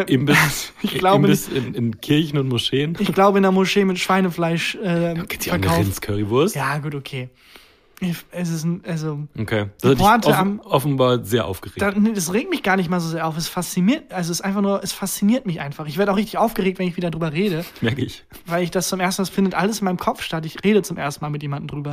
Imbiss, 0.07 0.72
Ich 0.82 0.95
glaube 0.95 1.26
Imbiss 1.26 1.47
in, 1.49 1.74
in 1.74 2.01
Kirchen 2.01 2.39
und 2.39 2.49
Moscheen? 2.49 2.97
Ich 3.01 3.12
glaube, 3.12 3.39
in 3.39 3.43
der 3.43 3.53
Moschee 3.53 3.85
mit 3.85 3.99
Schweinefleisch 3.99 4.76
äh, 4.76 5.14
Gibt's 5.28 5.45
ja 5.45 5.53
auch 5.53 5.57
eine 5.57 5.64
verkauft. 5.64 5.87
Rindscurrywurst? 5.87 6.55
Ja, 6.57 6.78
gut, 6.78 6.95
okay. 6.95 7.28
Es 8.32 8.51
ist 8.51 8.64
ein, 8.64 8.82
also, 8.86 9.20
Okay. 9.38 9.66
Das 9.80 9.99
hat 10.01 10.26
offen, 10.26 10.34
am- 10.38 10.61
offenbar 10.61 11.24
sehr 11.24 11.47
aufgeregt. 11.47 11.80
Da, 11.80 11.92
nee, 11.92 12.12
das 12.12 12.32
regt 12.32 12.51
mich 12.51 12.62
gar 12.62 12.76
nicht 12.76 12.90
mal 12.90 13.01
so 13.01 13.09
sehr 13.09 13.26
auf. 13.26 13.36
Es 13.38 13.49
fasziniert, 13.49 14.12
also 14.12 14.30
es 14.32 14.40
ist 14.40 14.45
einfach 14.45 14.61
nur, 14.61 14.82
es 14.82 14.92
fasziniert 14.92 15.47
mich 15.47 15.61
einfach. 15.61 15.86
Ich 15.86 15.97
werde 15.97 16.12
auch 16.12 16.16
richtig 16.16 16.36
aufgeregt, 16.36 16.78
wenn 16.78 16.88
ich 16.88 16.97
wieder 16.97 17.11
drüber 17.11 17.32
rede, 17.32 17.64
Merke 17.80 18.03
ich. 18.03 18.24
weil 18.47 18.62
ich 18.62 18.70
das 18.70 18.88
zum 18.88 19.01
ersten 19.01 19.22
Mal, 19.22 19.24
es 19.24 19.30
findet 19.30 19.55
alles 19.55 19.78
in 19.78 19.84
meinem 19.86 19.97
Kopf 19.97 20.22
statt. 20.22 20.45
Ich 20.45 20.62
rede 20.64 20.82
zum 20.82 20.97
ersten 20.97 21.24
Mal 21.24 21.30
mit 21.30 21.42
jemandem 21.42 21.68
drüber. 21.68 21.92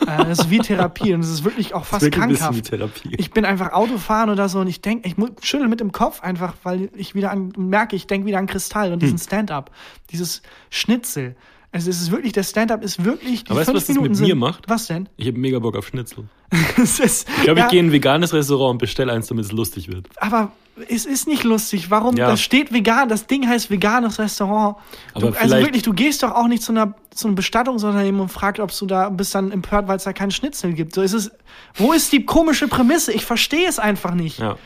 äh, 0.00 0.24
das 0.24 0.38
ist 0.40 0.50
wie 0.50 0.58
Therapie 0.58 1.12
und 1.14 1.20
es 1.20 1.28
ist 1.30 1.44
wirklich 1.44 1.74
auch 1.74 1.84
fast 1.84 2.02
Wirklich 2.02 2.22
ein 2.22 2.28
bisschen 2.30 2.54
wie 2.54 2.62
krankhaft. 2.62 2.70
Therapie. 3.02 3.14
Ich 3.18 3.30
bin 3.32 3.44
einfach 3.44 3.72
Autofahren 3.72 4.30
oder 4.30 4.48
so 4.48 4.60
und 4.60 4.68
ich 4.68 4.80
denke, 4.80 5.08
ich 5.08 5.16
schüttel 5.44 5.68
mit 5.68 5.80
dem 5.80 5.92
Kopf 5.92 6.22
einfach, 6.22 6.54
weil 6.62 6.90
ich 6.94 7.14
wieder 7.14 7.30
an, 7.32 7.52
merke, 7.58 7.96
ich 7.96 8.06
denke 8.06 8.26
wieder 8.26 8.38
an 8.38 8.46
Kristall 8.46 8.92
und 8.92 9.02
diesen 9.02 9.18
Hm. 9.18 9.24
Stand-up, 9.24 9.70
dieses 10.10 10.42
Schnitzel. 10.70 11.34
Also 11.72 11.88
es 11.90 12.00
ist 12.00 12.10
wirklich, 12.10 12.32
der 12.32 12.42
Stand-up 12.42 12.82
ist 12.82 13.04
wirklich. 13.04 13.44
die 13.44 13.50
Aber 13.50 13.60
weißt 13.60 13.68
du, 13.70 13.74
was 13.74 13.86
das 13.86 13.94
mit 13.94 14.02
Minuten 14.02 14.20
mir 14.22 14.26
sind- 14.28 14.38
macht? 14.38 14.68
Was 14.68 14.86
denn? 14.88 15.08
Ich 15.16 15.28
habe 15.28 15.38
mega 15.38 15.58
Bock 15.60 15.76
auf 15.76 15.86
Schnitzel. 15.86 16.24
Ist, 16.76 17.00
Ich 17.28 17.44
glaube, 17.44 17.60
ja, 17.60 17.66
ich 17.66 17.70
gehe 17.70 17.78
in 17.80 17.86
ein 17.86 17.92
veganes 17.92 18.32
Restaurant 18.32 18.72
und 18.72 18.78
bestelle 18.78 19.12
eins, 19.12 19.28
damit 19.28 19.44
es 19.44 19.52
lustig 19.52 19.86
wird. 19.86 20.08
Aber 20.16 20.50
es 20.88 21.06
ist 21.06 21.28
nicht 21.28 21.44
lustig. 21.44 21.88
Warum? 21.90 22.16
Ja. 22.16 22.26
Das 22.28 22.40
steht 22.40 22.72
vegan. 22.72 23.08
Das 23.08 23.26
Ding 23.28 23.46
heißt 23.46 23.70
veganes 23.70 24.18
Restaurant. 24.18 24.78
Aber 25.14 25.30
du, 25.30 25.38
also 25.40 25.56
wirklich, 25.58 25.82
du 25.84 25.92
gehst 25.92 26.24
doch 26.24 26.32
auch 26.32 26.48
nicht 26.48 26.62
zu, 26.64 26.72
einer, 26.72 26.94
zu 27.14 27.28
einem 27.28 27.36
Bestattungsunternehmen 27.36 28.20
und 28.20 28.30
fragst, 28.30 28.58
ob 28.60 28.76
du 28.76 28.86
da 28.86 29.08
bist 29.10 29.32
dann 29.36 29.52
empört, 29.52 29.86
weil 29.86 29.98
es 29.98 30.04
da 30.04 30.12
keinen 30.12 30.32
Schnitzel 30.32 30.72
gibt. 30.72 30.92
So 30.94 31.02
ist 31.02 31.12
es. 31.12 31.30
Wo 31.76 31.92
ist 31.92 32.10
die 32.12 32.24
komische 32.24 32.66
Prämisse? 32.66 33.12
Ich 33.12 33.24
verstehe 33.24 33.68
es 33.68 33.78
einfach 33.78 34.14
nicht. 34.14 34.40
Ja. 34.40 34.56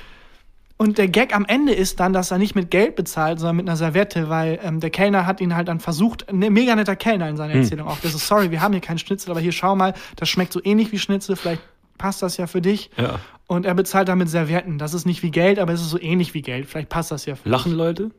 Und 0.77 0.99
der 0.99 1.07
Gag 1.09 1.35
am 1.35 1.45
Ende 1.45 1.72
ist 1.72 2.01
dann, 2.01 2.12
dass 2.12 2.33
er 2.33 2.39
nicht 2.39 2.57
mit 2.57 2.70
Geld 2.70 2.97
bezahlt, 2.97 3.39
sondern 3.39 3.57
mit 3.57 3.68
einer 3.68 3.77
Serviette, 3.77 4.29
weil 4.29 4.59
ähm, 4.62 4.81
der 4.81 4.91
Kellner 4.91 5.25
hat 5.25 5.41
ihn 5.41 5.55
halt 5.55 5.68
dann 5.68 5.79
versucht, 5.79 6.29
ein 6.29 6.39
mega 6.39 6.75
netter 6.75 6.97
Kellner 6.97 7.29
in 7.29 7.37
seiner 7.37 7.55
Erzählung 7.55 7.87
auch. 7.87 7.99
Das 8.01 8.14
ist, 8.14 8.27
sorry, 8.27 8.51
wir 8.51 8.61
haben 8.61 8.72
hier 8.72 8.81
keinen 8.81 8.99
Schnitzel, 8.99 9.31
aber 9.31 9.41
hier 9.41 9.53
schau 9.53 9.77
mal, 9.77 9.95
das 10.16 10.29
schmeckt 10.29 10.53
so 10.53 10.61
ähnlich 10.64 10.91
wie 10.91 10.99
Schnitzel, 10.99 11.37
vielleicht 11.37 11.62
passt 11.97 12.22
das 12.22 12.37
ja 12.39 12.49
für 12.49 12.61
dich. 12.61 12.91
Ja. 12.97 13.20
Und 13.47 13.66
er 13.66 13.75
bezahlt 13.75 14.09
damit 14.09 14.29
Servietten. 14.29 14.79
Das 14.79 14.95
ist 14.95 15.07
nicht 15.07 15.22
wie 15.22 15.31
Geld, 15.31 15.59
aber 15.59 15.72
es 15.72 15.81
ist 15.81 15.91
so 15.91 16.01
ähnlich 16.01 16.35
wie 16.35 16.43
Geld. 16.43 16.66
Vielleicht 16.66 16.89
passt 16.89 17.11
das 17.11 17.25
ja 17.27 17.37
für 17.37 17.49
Lachen 17.49 17.72
Leute? 17.72 18.05
dich. 18.05 18.12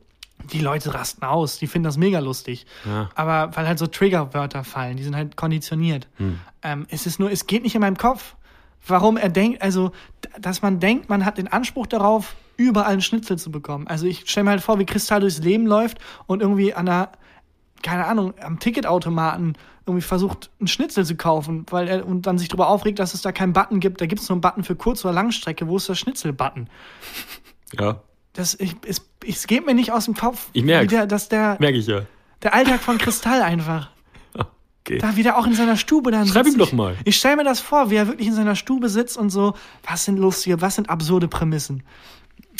Die 0.51 0.60
Leute 0.60 0.93
rasten 0.93 1.24
aus, 1.26 1.58
die 1.58 1.68
finden 1.68 1.86
das 1.86 1.97
mega 1.97 2.20
lustig. 2.20 2.66
Ja. 2.86 3.10
Aber 3.16 3.56
weil 3.56 3.68
halt 3.68 3.80
so 3.80 3.88
Triggerwörter 3.88 4.64
fallen, 4.64 4.97
die 4.97 5.03
sind 5.03 5.16
halt 5.16 5.36
konditioniert. 5.36 6.08
Ähm, 6.62 6.86
es 6.89 7.06
ist 7.06 7.20
nur, 7.20 7.32
es 7.32 7.47
geht 7.47 7.64
nicht 7.64 7.76
in 7.76 7.82
meinem 7.82 7.97
Kopf. 7.97 8.36
Warum 8.88 9.18
er 9.18 9.30
denkt, 9.30 9.62
also, 9.62 9.91
dass 10.39 10.62
man 10.62 10.80
denkt, 10.80 11.10
man 11.10 11.26
hat 11.26 11.38
den 11.38 11.47
Anspruch 11.47 11.88
darauf, 11.88 12.36
überall 12.58 12.91
einen 12.93 13.01
Schnitzel 13.01 13.38
zu 13.38 13.51
bekommen. 13.51 13.88
Also 13.88 14.06
ich 14.06 14.30
stelle 14.30 14.45
mir 14.45 14.49
halt 14.51 14.62
vor, 14.62 14.80
wie 14.80 14.86
Kristall 14.86 15.22
durchs 15.22 15.39
Leben 15.39 15.66
läuft 15.68 15.97
und 16.28 16.41
irgendwie 16.41 16.74
an 16.74 16.88
einer, 16.88 17.10
keine 17.84 18.06
Ahnung, 18.06 18.34
am 18.41 18.60
Ticketautomaten 18.60 19.58
irgendwie 19.86 20.01
versucht, 20.01 20.49
einen 20.60 20.68
Schnitzel 20.68 21.06
zu 21.06 21.16
kaufen, 21.16 21.66
weil 21.70 21.88
er 21.88 22.06
und 22.08 22.24
dann 22.26 22.38
sich 22.38 22.47
darüber 22.47 22.70
aufregt, 22.70 22.97
dass 22.99 23.14
es 23.14 23.22
da 23.22 23.32
keinen 23.32 23.53
Button 23.53 23.80
gibt. 23.80 24.01
Da 24.01 24.08
gibt 24.08 24.22
es 24.22 24.30
nur 24.30 24.36
einen 24.36 24.41
Button 24.41 24.64
für 24.64 24.76
Kurz- 24.76 25.06
oder 25.06 25.14
Langstrecke. 25.14 25.68
Wo 25.68 25.78
ist 25.78 25.88
der 25.88 25.95
Schnitzel-Button? 25.95 26.70
Ja. 27.78 28.01
Das, 28.34 28.56
ich, 28.60 28.76
es, 28.86 29.01
es 29.26 29.47
geht 29.47 29.66
mir 29.66 29.74
nicht 29.76 29.91
aus 29.91 30.06
dem 30.06 30.16
Kopf, 30.16 30.49
Ich 30.53 30.64
merk's. 30.64 30.91
wie 30.91 30.95
der, 30.95 31.08
dass 31.08 31.30
der, 31.30 31.58
Merke 31.60 31.78
ich 31.78 31.88
ja. 31.88 32.01
der 32.43 32.53
Alltag 32.53 32.82
von 32.82 32.97
Kristall 32.97 33.41
einfach. 33.41 33.89
Okay. 34.88 34.99
Da 34.99 35.16
wieder 35.16 35.39
auch 35.39 35.47
in 35.47 35.56
seiner 35.56 35.78
Stube 35.78 36.12
dann 36.12 36.28
Schreib 36.28 36.45
ihm 36.45 36.60
doch 36.60 36.72
mal. 36.72 36.95
Ich 37.06 37.16
stelle 37.16 37.38
mir 37.38 37.43
das 37.43 37.60
vor, 37.60 37.89
wie 37.89 37.95
er 37.95 38.06
wirklich 38.08 38.28
in 38.28 38.36
seiner 38.36 38.56
Stube 38.56 38.88
sitzt 38.88 39.18
und 39.18 39.32
so, 39.32 39.56
was 39.82 40.06
sind 40.06 40.20
lustige, 40.20 40.62
was 40.62 40.76
sind 40.76 40.91
absurde 40.91 41.28
Prämissen? 41.28 41.82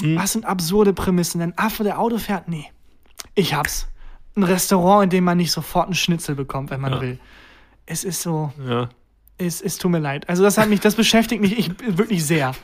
Hm. 0.02 0.18
Was 0.18 0.34
sind 0.34 0.46
absurde 0.46 0.94
Prämissen? 0.94 1.42
Ein 1.42 1.58
Affe, 1.58 1.84
der 1.84 2.00
Auto 2.00 2.18
fährt? 2.18 2.48
Nee. 2.48 2.66
Ich 3.34 3.54
hab's. 3.54 3.88
Ein 4.36 4.44
Restaurant, 4.44 5.06
in 5.06 5.10
dem 5.10 5.24
man 5.24 5.38
nicht 5.38 5.52
sofort 5.52 5.86
einen 5.86 5.96
Schnitzel 5.96 6.36
bekommt, 6.36 6.70
wenn 6.70 6.82
man 6.82 6.94
Ja. 6.94 7.02
will. 7.02 7.20
Es 7.86 8.04
ist 8.04 8.22
so, 8.22 8.52
Ja. 8.68 8.90
Es, 9.38 9.62
es 9.62 9.78
tut 9.78 9.92
mir 9.92 10.00
leid. 10.00 10.28
Also 10.30 10.44
das 10.44 10.58
hat 10.58 10.70
mich, 10.70 10.80
das 10.80 10.96
beschäftigt 10.96 11.42
mich 11.42 11.58
ich, 11.58 11.70
wirklich 11.98 12.26
sehr. 12.26 12.54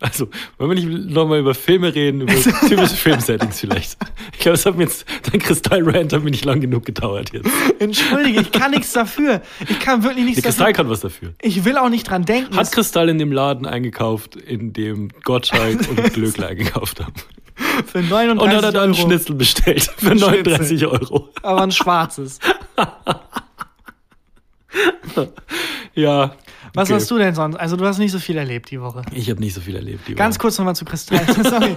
Also, 0.00 0.28
wollen 0.58 0.70
wir 0.70 0.84
nicht 0.84 1.10
nochmal 1.14 1.38
über 1.38 1.54
Filme 1.54 1.94
reden, 1.94 2.22
über 2.22 2.34
typische 2.68 2.94
Filmsettings 2.94 3.60
vielleicht? 3.60 3.96
Ich 4.34 4.40
glaube, 4.40 4.56
es 4.56 4.66
hat 4.66 4.76
mir 4.76 4.82
jetzt, 4.82 5.06
dein 5.30 5.40
Kristall-Rant 5.40 6.12
hat 6.12 6.22
mir 6.22 6.30
nicht 6.30 6.44
lang 6.44 6.60
genug 6.60 6.84
gedauert 6.84 7.30
jetzt. 7.32 7.48
Entschuldige, 7.78 8.42
ich 8.42 8.52
kann 8.52 8.72
nichts 8.72 8.92
dafür. 8.92 9.40
Ich 9.66 9.80
kann 9.80 10.02
wirklich 10.02 10.26
nichts 10.26 10.42
Kristall 10.42 10.72
dafür. 10.72 10.84
kann 10.84 10.90
was 10.90 11.00
dafür. 11.00 11.32
Ich 11.40 11.64
will 11.64 11.78
auch 11.78 11.88
nicht 11.88 12.10
dran 12.10 12.26
denken. 12.26 12.54
Hat 12.54 12.70
Kristall 12.70 13.08
in 13.08 13.18
dem 13.18 13.32
Laden 13.32 13.64
eingekauft, 13.64 14.36
in 14.36 14.74
dem 14.74 15.08
Gottschalk 15.22 15.88
und 15.88 16.02
Glöckler 16.12 16.48
eingekauft 16.48 17.00
haben. 17.00 17.14
für 17.86 17.98
Und 17.98 18.10
39 18.10 18.56
hat 18.58 18.64
er 18.64 18.72
dann 18.72 18.82
einen 18.82 18.92
Euro. 18.92 19.06
Schnitzel 19.06 19.36
bestellt 19.36 19.84
für 19.96 20.06
Schnitzel. 20.08 20.28
39 20.28 20.86
Euro. 20.86 21.30
Aber 21.40 21.62
ein 21.62 21.72
schwarzes. 21.72 22.40
Ja. 25.94 26.34
Was 26.72 26.88
okay. 26.88 26.94
hast 26.94 27.10
du 27.10 27.18
denn 27.18 27.34
sonst? 27.34 27.56
Also 27.56 27.76
du 27.76 27.86
hast 27.86 27.98
nicht 27.98 28.10
so 28.10 28.18
viel 28.18 28.36
erlebt 28.36 28.70
die 28.70 28.80
Woche. 28.80 29.02
Ich 29.12 29.30
habe 29.30 29.38
nicht 29.40 29.54
so 29.54 29.60
viel 29.60 29.76
erlebt. 29.76 30.08
Die 30.08 30.14
Ganz 30.16 30.34
Woche. 30.34 30.42
kurz 30.42 30.58
nochmal 30.58 30.74
zu 30.74 30.84
Kristall. 30.84 31.24
Sorry. 31.44 31.76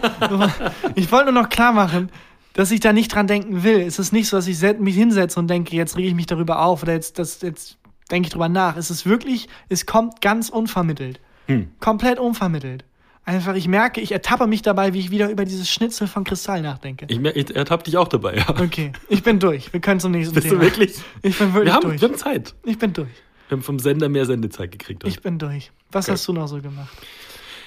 Ich 0.96 1.12
wollte 1.12 1.32
nur 1.32 1.44
noch 1.44 1.50
klar 1.50 1.72
machen, 1.72 2.10
dass 2.54 2.72
ich 2.72 2.80
da 2.80 2.94
nicht 2.94 3.14
dran 3.14 3.28
denken 3.28 3.64
will. 3.64 3.82
Es 3.82 4.00
ist 4.00 4.12
nicht 4.12 4.28
so, 4.28 4.38
dass 4.38 4.48
ich 4.48 4.60
mich 4.80 4.96
hinsetze 4.96 5.40
und 5.40 5.48
denke, 5.48 5.76
jetzt 5.76 5.98
rege 5.98 6.08
ich 6.08 6.16
mich 6.16 6.26
darüber 6.26 6.64
auf 6.64 6.82
oder 6.82 6.94
jetzt, 6.94 7.20
das, 7.20 7.42
jetzt 7.42 7.78
denke 8.10 8.28
ich 8.28 8.34
drüber 8.34 8.50
nach. 8.50 8.76
Es 8.76 8.90
ist 8.90 9.06
wirklich, 9.06 9.48
es 9.70 9.86
kommt 9.86 10.22
ganz 10.22 10.50
unvermittelt. 10.50 11.20
Hm. 11.46 11.70
Komplett 11.80 12.18
unvermittelt. 12.18 12.84
Einfach, 13.28 13.56
ich 13.56 13.68
merke, 13.68 14.00
ich 14.00 14.14
ertappe 14.14 14.48
mich 14.48 14.62
dabei, 14.62 14.94
wie 14.94 15.00
ich 15.02 15.12
wieder 15.12 15.30
über 15.30 15.44
dieses 15.44 15.70
Schnitzel 15.70 16.08
von 16.08 16.24
Kristall 16.24 16.62
nachdenke. 16.62 17.08
Ich, 17.10 17.20
ich 17.20 17.54
ertappe 17.54 17.84
dich 17.84 17.98
auch 17.98 18.08
dabei, 18.08 18.38
ja. 18.38 18.50
Okay, 18.50 18.94
ich 19.10 19.22
bin 19.22 19.38
durch. 19.40 19.74
Wir 19.74 19.82
können 19.82 20.00
zum 20.00 20.14
nächsten 20.14 20.34
Bist 20.34 20.48
Thema. 20.48 20.62
du 20.62 20.66
wirklich? 20.66 20.96
Ich 21.24 21.38
bin 21.38 21.54
wirklich 21.54 21.66
Wir 21.66 21.74
haben, 21.74 21.90
durch. 21.90 22.02
wir 22.02 22.08
haben 22.08 22.16
Zeit. 22.18 22.56
Ich 22.64 22.78
bin 22.80 22.94
durch. 22.94 23.10
Wir 23.50 23.58
haben 23.58 23.64
vom 23.64 23.80
Sender 23.80 24.08
mehr 24.08 24.26
Sendezeit 24.26 24.72
gekriegt. 24.72 25.04
heute. 25.04 25.10
Ich 25.14 25.22
bin 25.22 25.40
durch. 25.40 25.74
Was 25.92 26.06
Okay. 26.06 26.14
hast 26.14 26.26
du 26.26 26.32
noch 26.32 26.48
so 26.48 26.62
gemacht? 26.62 26.88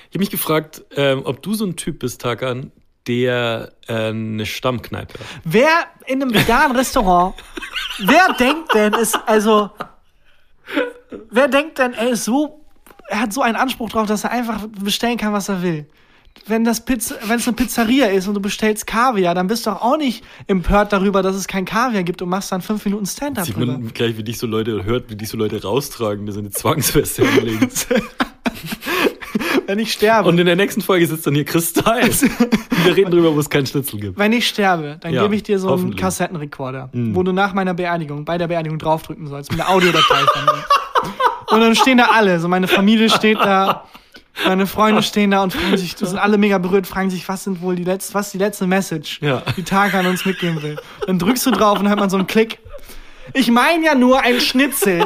Ich 0.09 0.15
habe 0.15 0.21
mich 0.21 0.31
gefragt, 0.31 0.83
ähm, 0.97 1.21
ob 1.25 1.43
du 1.43 1.53
so 1.53 1.67
ein 1.67 1.77
Typ 1.77 1.99
bist, 1.99 2.23
Takan, 2.23 2.73
der 3.07 3.73
äh, 3.87 3.93
eine 4.09 4.47
Stammkneipe 4.47 5.19
hat. 5.19 5.27
Wer 5.45 5.69
in 6.07 6.23
einem 6.23 6.33
veganen 6.33 6.75
Restaurant, 6.75 7.35
wer 7.99 8.33
denkt 8.39 8.75
denn, 8.75 8.95
ist, 8.95 9.15
also, 9.27 9.69
wer 11.31 11.49
denkt 11.49 11.79
denn, 11.79 11.93
er 11.93 12.09
ist 12.11 12.25
so, 12.25 12.60
er 13.11 13.21
hat 13.21 13.33
so 13.33 13.43
einen 13.43 13.57
Anspruch 13.57 13.91
drauf, 13.91 14.07
dass 14.07 14.25
er 14.25 14.31
einfach 14.31 14.67
bestellen 14.83 15.17
kann, 15.19 15.33
was 15.33 15.49
er 15.49 15.63
will. 15.63 15.87
Wenn 16.47 16.65
das 16.65 16.85
Pizza, 16.85 17.17
wenn 17.27 17.39
es 17.41 17.47
eine 17.49 17.57
Pizzeria 17.57 18.07
ist 18.07 18.29
und 18.29 18.35
du 18.35 18.41
bestellst 18.41 18.87
Kaviar, 18.87 19.35
dann 19.35 19.49
bist 19.49 19.67
du 19.67 19.71
auch 19.71 19.97
nicht 19.97 20.25
empört 20.47 20.93
darüber, 20.93 21.23
dass 21.23 21.35
es 21.35 21.49
kein 21.49 21.65
Kaviar 21.65 22.05
gibt 22.05 22.23
und 22.23 22.29
machst 22.29 22.53
dann 22.53 22.63
fünf 22.63 22.85
Minuten 22.85 23.05
Stand-up 23.05 23.45
Sieht 23.47 23.57
drüber. 23.57 23.73
man 23.73 23.93
gleich, 23.93 24.17
wie 24.17 24.23
dich 24.23 24.39
so 24.39 24.47
Leute 24.47 24.85
hört, 24.85 25.11
wie 25.11 25.17
dich 25.17 25.29
so 25.29 25.37
Leute 25.37 25.61
raustragen, 25.63 26.25
mir 26.25 26.33
so 26.33 26.39
eine 26.39 26.51
Zwangsweste 26.51 27.27
hinlegen. 27.27 27.69
Wenn 29.67 29.79
ich 29.79 29.93
sterbe, 29.93 30.29
Und 30.29 30.39
in 30.39 30.47
der 30.47 30.57
nächsten 30.57 30.81
Folge 30.81 31.07
sitzt 31.07 31.27
dann 31.27 31.35
hier 31.35 31.45
Kristall. 31.45 32.03
Und 32.03 32.85
wir 32.85 32.97
reden 32.97 33.11
drüber, 33.11 33.35
wo 33.35 33.39
es 33.41 33.49
keinen 33.51 33.67
Schnitzel 33.67 34.01
gibt. 34.01 34.19
wenn 34.19 34.33
ich 34.33 34.49
sterbe, 34.49 34.99
dann 35.01 35.13
Ja, 35.15 35.23
gebe 35.23 35.37
ich 35.37 35.43
dir 35.45 35.59
so 35.61 35.69
einen 35.69 35.75
hoffentlich. 35.75 35.97
Mhm. 35.97 36.01
Kassettenrekorder, 36.01 36.91
wo 36.93 37.23
du 37.23 37.33
nach 37.33 37.55
meiner 37.55 37.75
Beerdigung, 37.75 38.25
bei 38.25 38.37
der 38.39 38.49
Beerdigung 38.49 38.79
draufdrücken 38.79 39.27
sollst, 39.29 39.51
mit 39.53 39.61
einer 39.61 39.71
Audiodatei 39.71 40.25
von 40.33 40.45
mir. 40.45 40.65
Und 41.51 41.61
dann 41.61 41.75
stehen 41.75 41.99
da 41.99 42.07
alle, 42.13 42.39
so 42.41 42.49
meine 42.49 42.69
Familie 42.69 43.11
steht 43.11 43.39
da, 43.39 43.85
meine 44.47 44.67
Freunde 44.67 45.03
stehen 45.03 45.31
da 45.33 45.43
und 45.43 45.53
fragen 45.53 45.77
sich, 45.77 45.97
sind 45.97 46.19
alle 46.19 46.39
mega 46.39 46.59
berührt, 46.59 46.87
fragen 46.87 47.11
sich, 47.11 47.29
was 47.29 47.45
sind 47.45 47.61
wohl 47.61 47.75
die 47.77 47.85
letzte, 47.85 48.15
was 48.15 48.27
ist 48.27 48.35
die 48.35 48.39
letzte 48.39 48.67
Message, 48.67 49.21
Ja. 49.21 49.43
die 49.57 49.63
Tag 49.65 49.95
an 49.95 50.07
uns 50.07 50.25
mitgeben 50.25 50.63
will. 50.63 50.79
Dann 51.07 51.19
drückst 51.19 51.45
du 51.47 51.51
drauf 51.51 51.79
und 51.81 51.89
hört 51.89 51.99
man 51.99 52.09
so 52.11 52.17
einen 52.17 52.27
Klick. 52.27 52.59
Ich 53.35 53.51
meine 53.51 53.85
ja 53.85 53.95
nur 53.95 54.21
ein 54.21 54.41
Schnitzel. 54.41 55.05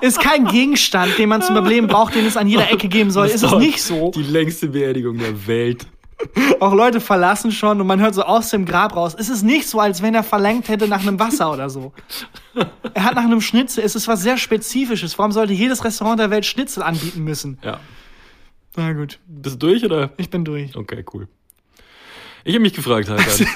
ist 0.00 0.20
kein 0.20 0.46
Gegenstand, 0.46 1.18
den 1.18 1.28
man 1.28 1.40
zum 1.42 1.56
Überleben 1.56 1.86
braucht, 1.86 2.14
den 2.14 2.26
es 2.26 2.36
an 2.36 2.48
jeder 2.48 2.70
Ecke 2.70 2.88
geben 2.88 3.10
soll. 3.10 3.26
Ist 3.26 3.42
es 3.42 3.52
nicht 3.54 3.80
so. 3.82 4.10
Die 4.14 4.22
längste 4.22 4.68
Beerdigung 4.68 5.18
der 5.18 5.46
Welt. 5.46 5.86
Auch 6.60 6.72
Leute 6.74 7.00
verlassen 7.00 7.50
schon 7.52 7.80
und 7.80 7.86
man 7.86 8.00
hört 8.00 8.14
so 8.14 8.22
aus 8.22 8.50
dem 8.50 8.64
Grab 8.64 8.94
raus. 8.96 9.14
Es 9.18 9.28
ist 9.28 9.42
nicht 9.42 9.68
so, 9.68 9.80
als 9.80 10.00
wenn 10.00 10.14
er 10.14 10.22
verlangt 10.22 10.68
hätte 10.68 10.88
nach 10.88 11.02
einem 11.02 11.18
Wasser 11.18 11.52
oder 11.52 11.68
so. 11.68 11.92
Er 12.94 13.04
hat 13.04 13.14
nach 13.16 13.24
einem 13.24 13.40
Schnitzel. 13.40 13.82
Es 13.84 13.94
ist 13.94 14.06
was 14.08 14.22
sehr 14.22 14.38
Spezifisches. 14.38 15.18
Warum 15.18 15.32
sollte 15.32 15.52
jedes 15.52 15.84
Restaurant 15.84 16.18
der 16.20 16.30
Welt 16.30 16.46
Schnitzel 16.46 16.82
anbieten 16.82 17.24
müssen? 17.24 17.58
Ja. 17.62 17.80
Na 18.76 18.92
gut, 18.92 19.18
Bist 19.26 19.56
du 19.62 19.66
durch 19.66 19.84
oder? 19.84 20.10
ich 20.16 20.30
bin 20.30 20.44
durch. 20.44 20.74
Okay, 20.76 21.04
cool. 21.12 21.28
Ich 22.44 22.54
habe 22.54 22.62
mich 22.62 22.74
gefragt, 22.74 23.08
Hakan, 23.08 23.46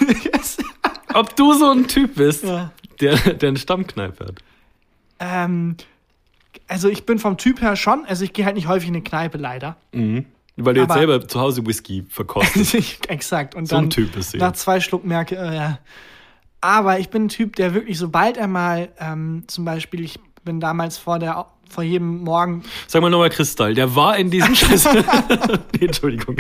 ob 1.15 1.37
du 1.37 1.53
so 1.55 1.71
ein 1.71 1.87
Typ 1.89 2.15
bist, 2.17 2.45
Ja. 2.45 2.73
der, 3.01 3.17
der 3.35 3.49
eine 3.51 3.59
Stammkneipe 3.59 4.27
hat. 4.27 4.35
ähm, 5.21 5.77
also 6.67 6.89
ich 6.89 7.05
bin 7.07 7.19
vom 7.19 7.37
Typ 7.37 7.61
her 7.61 7.77
schon. 7.77 8.05
Also 8.07 8.25
ich 8.25 8.33
gehe 8.33 8.45
halt 8.45 8.55
nicht 8.57 8.69
häufig 8.69 8.89
in 8.89 8.95
eine 8.95 9.03
Kneipe, 9.05 9.39
leider. 9.39 9.77
Weil 10.65 10.75
du 10.75 10.81
jetzt 10.83 10.93
selber 10.93 11.27
zu 11.27 11.41
Hause 11.41 11.67
Whisky 11.67 12.05
verkostest. 12.09 12.75
Exakt. 13.09 13.55
Und 13.55 13.67
So 13.69 13.77
ein 13.77 13.83
dann 13.85 13.91
Typ 13.91 14.13
bist 14.13 14.35
du 14.35 14.39
nach 14.39 14.53
zwei 14.53 14.81
Schluck 14.81 15.05
merke, 15.05 15.37
äh, 15.37 15.55
ja. 15.57 15.79
Aber 16.61 16.99
ich 16.99 17.09
bin 17.11 17.27
ein 17.27 17.29
Typ, 17.29 17.55
der 17.57 17.75
wirklich, 17.75 17.99
sobald 17.99 18.37
er 18.37 18.49
mal, 18.49 18.89
ähm, 18.99 19.45
zum 19.47 19.65
Beispiel, 19.65 20.01
ich 20.05 20.19
bin 20.45 20.59
damals 20.61 20.99
vor 20.99 21.19
der 21.19 21.47
vor 21.71 21.85
jedem 21.85 22.25
Morgen, 22.25 22.63
Sag 22.87 23.03
mal 23.03 23.11
nochmal 23.11 23.29
Kristall, 23.31 23.75
der 23.75 23.95
war 23.95 24.17
in 24.17 24.31
diesem 24.31 24.55
Scheiß. 24.55 24.89
nee, 25.79 25.85
Entschuldigung. 25.87 26.39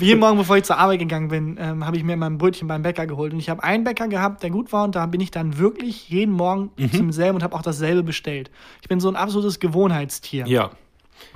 Jeden 0.00 0.20
Morgen, 0.20 0.38
bevor 0.38 0.56
ich 0.56 0.64
zur 0.64 0.78
Arbeit 0.78 0.98
gegangen 0.98 1.28
bin, 1.28 1.56
ähm, 1.60 1.84
habe 1.86 1.96
ich 1.96 2.02
mir 2.04 2.14
immer 2.14 2.26
ein 2.26 2.38
Brötchen 2.38 2.66
beim 2.68 2.82
Bäcker 2.82 3.06
geholt. 3.06 3.32
Und 3.32 3.38
ich 3.38 3.48
habe 3.48 3.62
einen 3.62 3.84
Bäcker 3.84 4.08
gehabt, 4.08 4.42
der 4.42 4.50
gut 4.50 4.72
war, 4.72 4.84
und 4.84 4.94
da 4.96 5.06
bin 5.06 5.20
ich 5.20 5.30
dann 5.30 5.58
wirklich 5.58 6.08
jeden 6.08 6.32
Morgen 6.32 6.70
Mhm. 6.76 6.92
zum 6.92 7.12
selben 7.12 7.36
und 7.36 7.42
habe 7.42 7.54
auch 7.54 7.62
dasselbe 7.62 8.02
bestellt. 8.02 8.50
Ich 8.82 8.88
bin 8.88 8.98
so 9.00 9.08
ein 9.08 9.16
absolutes 9.16 9.60
Gewohnheitstier. 9.60 10.46
Ja, 10.46 10.70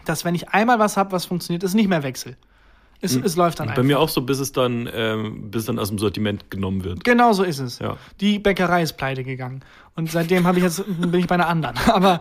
Dass 0.04 0.24
wenn 0.24 0.34
ich 0.34 0.48
einmal 0.50 0.78
was 0.78 0.96
habe, 0.96 1.12
was 1.12 1.24
funktioniert, 1.24 1.62
es 1.62 1.74
nicht 1.74 1.88
mehr 1.88 2.02
wechsel. 2.02 2.36
Es, 3.04 3.16
es 3.16 3.34
läuft 3.34 3.58
dann 3.58 3.66
bei 3.66 3.72
einfach. 3.72 3.82
mir 3.82 3.98
auch 3.98 4.08
so, 4.08 4.20
bis 4.20 4.38
es 4.38 4.52
dann, 4.52 4.88
ähm, 4.94 5.50
bis 5.50 5.64
dann 5.64 5.80
aus 5.80 5.88
dem 5.88 5.98
Sortiment 5.98 6.52
genommen 6.52 6.84
wird. 6.84 7.02
Genau 7.02 7.32
so 7.32 7.42
ist 7.42 7.58
es. 7.58 7.80
Ja. 7.80 7.96
Die 8.20 8.38
Bäckerei 8.38 8.82
ist 8.82 8.92
pleite 8.92 9.24
gegangen. 9.24 9.64
Und 9.96 10.08
seitdem 10.12 10.46
habe 10.46 10.58
ich 10.58 10.64
jetzt, 10.64 10.84
bin 11.00 11.14
ich 11.14 11.26
bei 11.26 11.34
einer 11.34 11.48
anderen. 11.48 11.76
Aber 11.88 12.20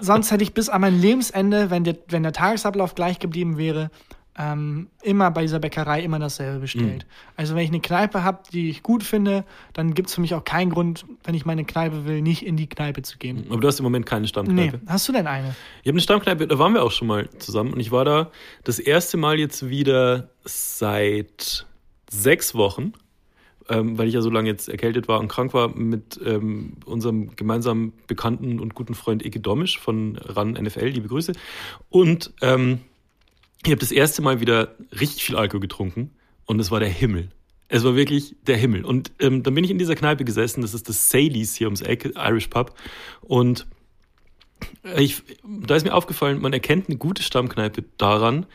sonst 0.00 0.30
hätte 0.30 0.42
ich 0.42 0.54
bis 0.54 0.70
an 0.70 0.80
mein 0.80 0.98
Lebensende, 0.98 1.70
wenn 1.70 1.84
der, 1.84 1.96
wenn 2.08 2.22
der 2.22 2.32
Tagesablauf 2.32 2.94
gleich 2.94 3.18
geblieben 3.18 3.58
wäre, 3.58 3.90
ähm, 4.36 4.88
immer 5.02 5.30
bei 5.30 5.42
dieser 5.42 5.60
Bäckerei 5.60 6.02
immer 6.02 6.18
dasselbe 6.18 6.58
bestellt. 6.60 7.06
Also 7.36 7.54
wenn 7.54 7.62
ich 7.62 7.70
eine 7.70 7.80
Kneipe 7.80 8.24
habe, 8.24 8.40
die 8.52 8.68
ich 8.68 8.82
gut 8.82 9.04
finde, 9.04 9.44
dann 9.74 9.94
gibt 9.94 10.08
es 10.08 10.14
für 10.16 10.20
mich 10.20 10.34
auch 10.34 10.44
keinen 10.44 10.70
Grund, 10.70 11.04
wenn 11.22 11.34
ich 11.34 11.46
meine 11.46 11.64
Kneipe 11.64 12.04
will, 12.04 12.20
nicht 12.20 12.44
in 12.44 12.56
die 12.56 12.66
Kneipe 12.66 13.02
zu 13.02 13.18
gehen. 13.18 13.46
Aber 13.48 13.60
du 13.60 13.68
hast 13.68 13.78
im 13.78 13.84
Moment 13.84 14.06
keine 14.06 14.22
Nee, 14.22 14.28
Stammkneipe. 14.28 14.80
hast 14.86 15.06
du 15.08 15.12
denn 15.12 15.26
eine? 15.28 15.54
Ich 15.82 15.88
habe 15.88 15.90
eine 15.90 16.00
Stammkneipe, 16.00 16.48
da 16.48 16.58
waren 16.58 16.74
wir 16.74 16.82
auch 16.82 16.90
schon 16.90 17.06
mal 17.08 17.28
zusammen 17.38 17.72
und 17.72 17.80
ich 17.80 17.92
war 17.92 18.04
da 18.04 18.30
das 18.64 18.78
erste 18.80 19.16
Mal 19.16 19.38
jetzt 19.38 19.68
wieder 19.68 20.30
seit 20.44 21.66
sechs 22.10 22.54
Wochen, 22.54 22.92
ähm, 23.68 23.96
weil 23.96 24.08
ich 24.08 24.14
ja 24.14 24.20
so 24.20 24.30
lange 24.30 24.48
jetzt 24.48 24.68
erkältet 24.68 25.06
war 25.08 25.20
und 25.20 25.28
krank 25.28 25.54
war, 25.54 25.68
mit 25.68 26.20
ähm, 26.24 26.74
unserem 26.86 27.34
gemeinsamen 27.36 27.92
Bekannten 28.06 28.58
und 28.60 28.74
guten 28.74 28.94
Freund 28.94 29.24
Ike 29.24 29.40
Domisch 29.40 29.78
von 29.78 30.16
RAN 30.16 30.52
NFL, 30.52 30.86
liebe 30.88 31.08
Grüße. 31.08 31.32
Und 31.88 32.32
ähm, 32.42 32.80
ich 33.64 33.70
habe 33.70 33.80
das 33.80 33.92
erste 33.92 34.22
Mal 34.22 34.40
wieder 34.40 34.74
richtig 34.92 35.24
viel 35.24 35.36
Alkohol 35.36 35.60
getrunken 35.60 36.10
und 36.44 36.60
es 36.60 36.70
war 36.70 36.80
der 36.80 36.88
Himmel. 36.88 37.30
Es 37.68 37.82
war 37.82 37.96
wirklich 37.96 38.36
der 38.46 38.56
Himmel. 38.56 38.84
Und 38.84 39.10
ähm, 39.18 39.42
dann 39.42 39.54
bin 39.54 39.64
ich 39.64 39.70
in 39.70 39.78
dieser 39.78 39.94
Kneipe 39.96 40.24
gesessen, 40.24 40.60
das 40.60 40.74
ist 40.74 40.88
das 40.88 41.10
Saleys 41.10 41.54
hier 41.54 41.66
ums 41.66 41.80
Eck, 41.80 42.12
Irish 42.14 42.48
Pub. 42.48 42.74
Und 43.22 43.66
ich, 44.96 45.22
da 45.42 45.74
ist 45.74 45.84
mir 45.84 45.94
aufgefallen, 45.94 46.40
man 46.40 46.52
erkennt 46.52 46.88
eine 46.88 46.98
gute 46.98 47.22
Stammkneipe 47.22 47.84
daran, 47.96 48.46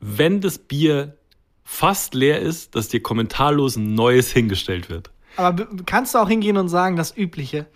wenn 0.00 0.40
das 0.40 0.58
Bier 0.58 1.16
fast 1.62 2.14
leer 2.14 2.40
ist, 2.40 2.74
dass 2.74 2.88
dir 2.88 3.00
kommentarlos 3.00 3.76
ein 3.76 3.94
neues 3.94 4.30
hingestellt 4.32 4.90
wird. 4.90 5.10
Aber 5.36 5.66
kannst 5.86 6.14
du 6.14 6.18
auch 6.18 6.28
hingehen 6.28 6.56
und 6.56 6.68
sagen, 6.68 6.96
das 6.96 7.16
Übliche? 7.16 7.66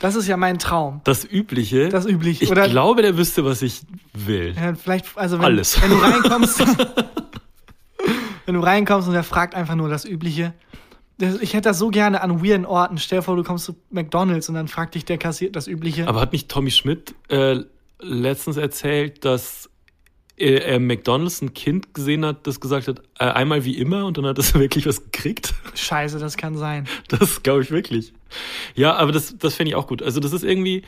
Das 0.00 0.14
ist 0.14 0.28
ja 0.28 0.36
mein 0.36 0.58
Traum. 0.58 1.00
Das 1.04 1.24
Übliche. 1.24 1.88
Das 1.88 2.06
Übliche. 2.06 2.44
Ich 2.44 2.50
Oder 2.50 2.68
glaube, 2.68 3.02
der 3.02 3.16
wüsste, 3.16 3.44
was 3.44 3.62
ich 3.62 3.82
will. 4.12 4.54
Ja, 4.54 4.74
vielleicht, 4.74 5.16
also 5.16 5.38
wenn, 5.38 5.44
Alles. 5.44 5.80
wenn 5.82 5.90
du 5.90 5.96
reinkommst, 5.96 6.60
wenn 8.46 8.54
du 8.54 8.60
reinkommst 8.60 9.08
und 9.08 9.14
er 9.14 9.24
fragt 9.24 9.54
einfach 9.54 9.74
nur 9.74 9.88
das 9.88 10.04
Übliche. 10.04 10.54
Ich 11.40 11.54
hätte 11.54 11.70
das 11.70 11.78
so 11.80 11.88
gerne 11.88 12.20
an 12.22 12.44
weirden 12.44 12.64
Orten. 12.64 12.98
Stell 12.98 13.18
dir 13.18 13.22
vor, 13.22 13.34
du 13.34 13.42
kommst 13.42 13.64
zu 13.64 13.74
McDonalds 13.90 14.48
und 14.48 14.54
dann 14.54 14.68
fragt 14.68 14.94
dich 14.94 15.04
der 15.04 15.18
Kassier 15.18 15.50
das 15.50 15.66
Übliche. 15.66 16.06
Aber 16.06 16.20
hat 16.20 16.32
nicht 16.32 16.48
Tommy 16.48 16.70
Schmidt 16.70 17.14
äh, 17.28 17.56
letztens 17.98 18.56
erzählt, 18.56 19.24
dass 19.24 19.67
er, 20.38 20.66
er 20.66 20.80
McDonalds 20.80 21.42
ein 21.42 21.54
Kind 21.54 21.94
gesehen 21.94 22.24
hat, 22.24 22.46
das 22.46 22.60
gesagt 22.60 22.88
hat, 22.88 23.00
äh, 23.18 23.24
einmal 23.24 23.64
wie 23.64 23.76
immer 23.78 24.06
und 24.06 24.18
dann 24.18 24.26
hat 24.26 24.38
es 24.38 24.54
wirklich 24.58 24.86
was 24.86 25.04
gekriegt? 25.04 25.54
Scheiße, 25.74 26.18
das 26.18 26.36
kann 26.36 26.56
sein. 26.56 26.86
Das 27.08 27.42
glaube 27.42 27.62
ich 27.62 27.70
wirklich. 27.70 28.12
Ja, 28.74 28.94
aber 28.94 29.12
das, 29.12 29.36
das 29.38 29.54
fände 29.54 29.70
ich 29.70 29.76
auch 29.76 29.86
gut. 29.86 30.02
Also 30.02 30.20
das 30.20 30.32
ist 30.32 30.44
irgendwie, 30.44 30.82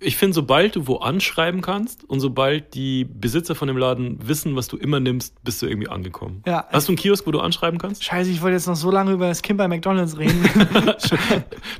ich 0.00 0.16
finde, 0.16 0.34
sobald 0.34 0.76
du 0.76 0.86
wo 0.86 0.96
anschreiben 0.96 1.60
kannst 1.62 2.04
und 2.04 2.20
sobald 2.20 2.74
die 2.74 3.04
Besitzer 3.04 3.54
von 3.54 3.68
dem 3.68 3.76
Laden 3.78 4.18
wissen, 4.26 4.54
was 4.56 4.68
du 4.68 4.76
immer 4.76 5.00
nimmst, 5.00 5.42
bist 5.44 5.62
du 5.62 5.66
irgendwie 5.66 5.88
angekommen. 5.88 6.42
Ja. 6.46 6.66
Hast 6.70 6.88
du 6.88 6.92
einen 6.92 6.96
Kiosk, 6.98 7.26
wo 7.26 7.30
du 7.30 7.40
anschreiben 7.40 7.78
kannst? 7.78 8.04
Scheiße, 8.04 8.30
ich 8.30 8.42
wollte 8.42 8.54
jetzt 8.56 8.66
noch 8.66 8.76
so 8.76 8.90
lange 8.90 9.12
über 9.12 9.28
das 9.28 9.40
Kind 9.42 9.56
bei 9.58 9.66
McDonalds 9.68 10.18
reden. 10.18 10.42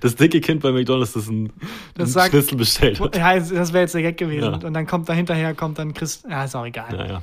Das 0.00 0.16
dicke 0.16 0.40
Kind 0.40 0.62
bei 0.62 0.72
McDonalds, 0.72 1.12
das 1.12 1.28
ein, 1.28 1.52
Das 1.94 2.08
ein 2.10 2.12
sagt- 2.12 2.30
Schnitzel 2.30 2.56
bestellt 2.58 3.00
hat. 3.00 3.16
ja, 3.16 3.38
das 3.38 3.72
wäre 3.72 3.82
jetzt 3.84 3.94
der 3.94 4.02
Gag 4.02 4.16
gewesen. 4.16 4.52
Ja. 4.60 4.66
Und 4.66 4.74
dann 4.74 4.86
kommt 4.86 5.08
da 5.08 5.12
hinterher, 5.12 5.54
kommt 5.54 5.78
dann 5.78 5.92
Chris. 5.94 6.22
Ja, 6.28 6.44
ist 6.44 6.54
auch 6.54 6.64
egal. 6.66 6.96
Naja. 6.96 7.22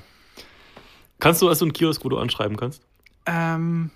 Kannst 1.19 1.41
du 1.41 1.47
also 1.49 1.65
einen 1.65 1.73
Kiosk, 1.73 2.03
wo 2.03 2.09
du 2.09 2.17
anschreiben 2.17 2.57
kannst? 2.57 2.81
Ähm, 3.25 3.91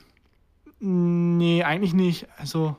nee, 0.80 1.64
eigentlich 1.64 1.94
nicht. 1.94 2.28
Also, 2.38 2.76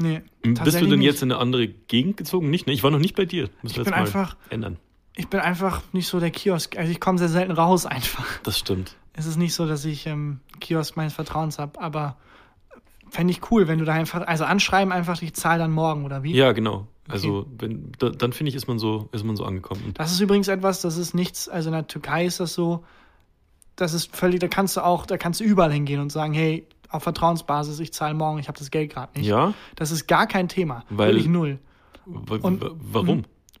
nee. 0.00 0.22
Bist 0.42 0.80
du 0.80 0.86
denn 0.86 1.02
jetzt 1.02 1.22
in 1.22 1.30
eine 1.30 1.40
andere 1.40 1.68
Gegend 1.68 2.16
gezogen? 2.16 2.50
Nicht, 2.50 2.66
ne? 2.66 2.72
Ich 2.72 2.82
war 2.82 2.90
noch 2.90 2.98
nicht 2.98 3.14
bei 3.16 3.24
dir. 3.26 3.48
Müssen 3.62 3.78
Ich 3.80 3.84
bin 3.84 3.94
einfach- 3.94 4.36
ändern. 4.48 4.78
Ich 5.16 5.28
bin 5.28 5.40
einfach 5.40 5.82
nicht 5.92 6.06
so 6.06 6.18
der 6.20 6.30
Kiosk. 6.30 6.78
Also, 6.78 6.90
ich 6.90 7.00
komme 7.00 7.18
sehr 7.18 7.28
selten 7.28 7.52
raus 7.52 7.84
einfach. 7.86 8.26
Das 8.42 8.58
stimmt. 8.58 8.96
Es 9.12 9.26
ist 9.26 9.36
nicht 9.36 9.54
so, 9.54 9.66
dass 9.66 9.84
ich 9.84 10.06
ähm, 10.06 10.40
Kiosk 10.60 10.96
meines 10.96 11.12
Vertrauens 11.12 11.58
habe, 11.58 11.80
aber 11.80 12.16
fände 13.10 13.32
ich 13.32 13.50
cool, 13.50 13.66
wenn 13.68 13.78
du 13.78 13.84
da 13.84 13.92
einfach, 13.92 14.26
also 14.26 14.44
anschreiben 14.44 14.92
einfach, 14.92 15.20
ich 15.20 15.34
zahle 15.34 15.58
dann 15.58 15.72
morgen 15.72 16.04
oder 16.04 16.22
wie? 16.22 16.32
Ja, 16.32 16.52
genau. 16.52 16.86
Also 17.08 17.44
wenn, 17.58 17.90
da, 17.98 18.10
dann 18.10 18.32
finde 18.32 18.50
ich, 18.50 18.54
ist 18.54 18.68
man 18.68 18.78
so, 18.78 19.08
ist 19.10 19.24
man 19.24 19.34
so 19.36 19.44
angekommen. 19.44 19.82
Und 19.86 19.98
Das 19.98 20.12
ist 20.12 20.20
übrigens 20.20 20.46
etwas, 20.46 20.80
das 20.80 20.96
ist 20.96 21.12
nichts, 21.12 21.48
also 21.48 21.70
in 21.70 21.72
der 21.72 21.88
Türkei 21.88 22.24
ist 22.24 22.38
das 22.38 22.54
so, 22.54 22.84
das 23.74 23.94
ist 23.94 24.14
völlig, 24.16 24.38
da 24.38 24.46
kannst 24.46 24.76
du 24.76 24.84
auch, 24.84 25.06
da 25.06 25.18
kannst 25.18 25.40
du 25.40 25.44
überall 25.44 25.72
hingehen 25.72 26.00
und 26.00 26.12
sagen, 26.12 26.32
hey, 26.34 26.66
auf 26.90 27.02
Vertrauensbasis, 27.02 27.78
ich 27.80 27.92
zahle 27.92 28.14
morgen, 28.14 28.38
ich 28.38 28.48
habe 28.48 28.58
das 28.58 28.70
Geld 28.70 28.92
gerade 28.92 29.16
nicht. 29.18 29.26
ja, 29.28 29.54
Das 29.76 29.90
ist 29.90 30.06
gar 30.06 30.26
kein 30.26 30.48
Thema. 30.48 30.84
Weil- 30.90 31.08
Wirklich 31.10 31.28
null. 31.28 31.58
Und- 32.06 32.60
wa- 32.60 32.70
warum? 32.92 33.06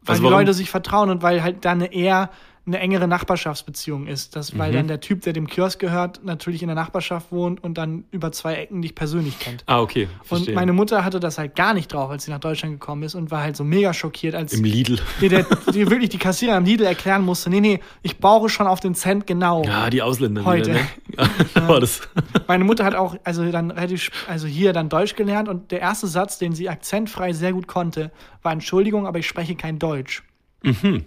Weil 0.02 0.14
Also 0.14 0.22
die 0.22 0.24
warum? 0.24 0.38
Leute 0.40 0.54
sich 0.54 0.70
vertrauen 0.70 1.10
und 1.10 1.22
weil 1.22 1.42
halt 1.42 1.64
dann 1.64 1.82
eher 1.82 2.30
eine 2.70 2.78
engere 2.80 3.08
Nachbarschaftsbeziehung 3.08 4.06
ist. 4.06 4.36
Das, 4.36 4.52
Mhm. 4.54 4.58
weil 4.58 4.72
dann 4.72 4.88
der 4.88 5.00
Typ, 5.00 5.22
der 5.22 5.32
dem 5.32 5.46
Kiosk 5.46 5.78
gehört, 5.78 6.24
natürlich 6.24 6.62
in 6.62 6.68
der 6.68 6.74
Nachbarschaft 6.76 7.32
wohnt 7.32 7.62
und 7.62 7.76
dann 7.78 8.04
über 8.10 8.30
zwei 8.32 8.54
Ecken 8.54 8.80
dich 8.82 8.94
persönlich 8.94 9.38
kennt. 9.38 9.64
Ah, 9.66 9.80
okay. 9.80 10.08
Und 10.20 10.26
Verstehe. 10.26 10.54
meine 10.54 10.72
Mutter 10.72 11.04
hatte 11.04 11.18
das 11.20 11.38
halt 11.38 11.56
gar 11.56 11.74
nicht 11.74 11.92
drauf, 11.92 12.10
als 12.10 12.24
sie 12.24 12.30
nach 12.30 12.38
Deutschland 12.38 12.74
gekommen 12.80 13.02
ist 13.02 13.14
und 13.14 13.30
war 13.30 13.42
halt 13.42 13.56
so 13.56 13.64
mega 13.64 13.92
schockiert, 13.92 14.34
als 14.34 14.52
Im 14.52 14.64
Lidl. 14.64 14.98
die, 15.20 15.28
der, 15.28 15.44
die 15.74 15.90
wirklich 15.90 16.10
die 16.10 16.18
Kassierer 16.18 16.54
am 16.56 16.64
Lidl 16.64 16.84
erklären 16.84 17.22
musste, 17.24 17.50
nee, 17.50 17.60
nee, 17.60 17.80
ich 18.02 18.18
brauche 18.18 18.48
schon 18.48 18.66
auf 18.66 18.80
den 18.80 18.94
Cent 18.94 19.26
genau. 19.26 19.64
Ja, 19.64 19.90
die 19.90 20.02
Ausländer. 20.02 20.44
Heute. 20.44 20.70
Wieder, 20.70 20.80
ne? 21.24 21.28
war 21.68 21.80
das. 21.80 22.00
Meine 22.46 22.64
Mutter 22.64 22.84
hat 22.84 22.94
auch 22.94 23.16
also 23.24 23.50
dann 23.50 23.70
relativ, 23.70 24.10
also 24.28 24.46
hier 24.46 24.72
dann 24.72 24.88
Deutsch 24.88 25.16
gelernt 25.16 25.48
und 25.48 25.70
der 25.70 25.80
erste 25.80 26.06
Satz, 26.06 26.38
den 26.38 26.52
sie 26.54 26.68
akzentfrei 26.68 27.32
sehr 27.32 27.52
gut 27.52 27.66
konnte, 27.66 28.12
war 28.42 28.52
Entschuldigung, 28.52 29.06
aber 29.06 29.18
ich 29.18 29.26
spreche 29.26 29.54
kein 29.56 29.78
Deutsch. 29.78 30.22
Mhm. 30.62 31.04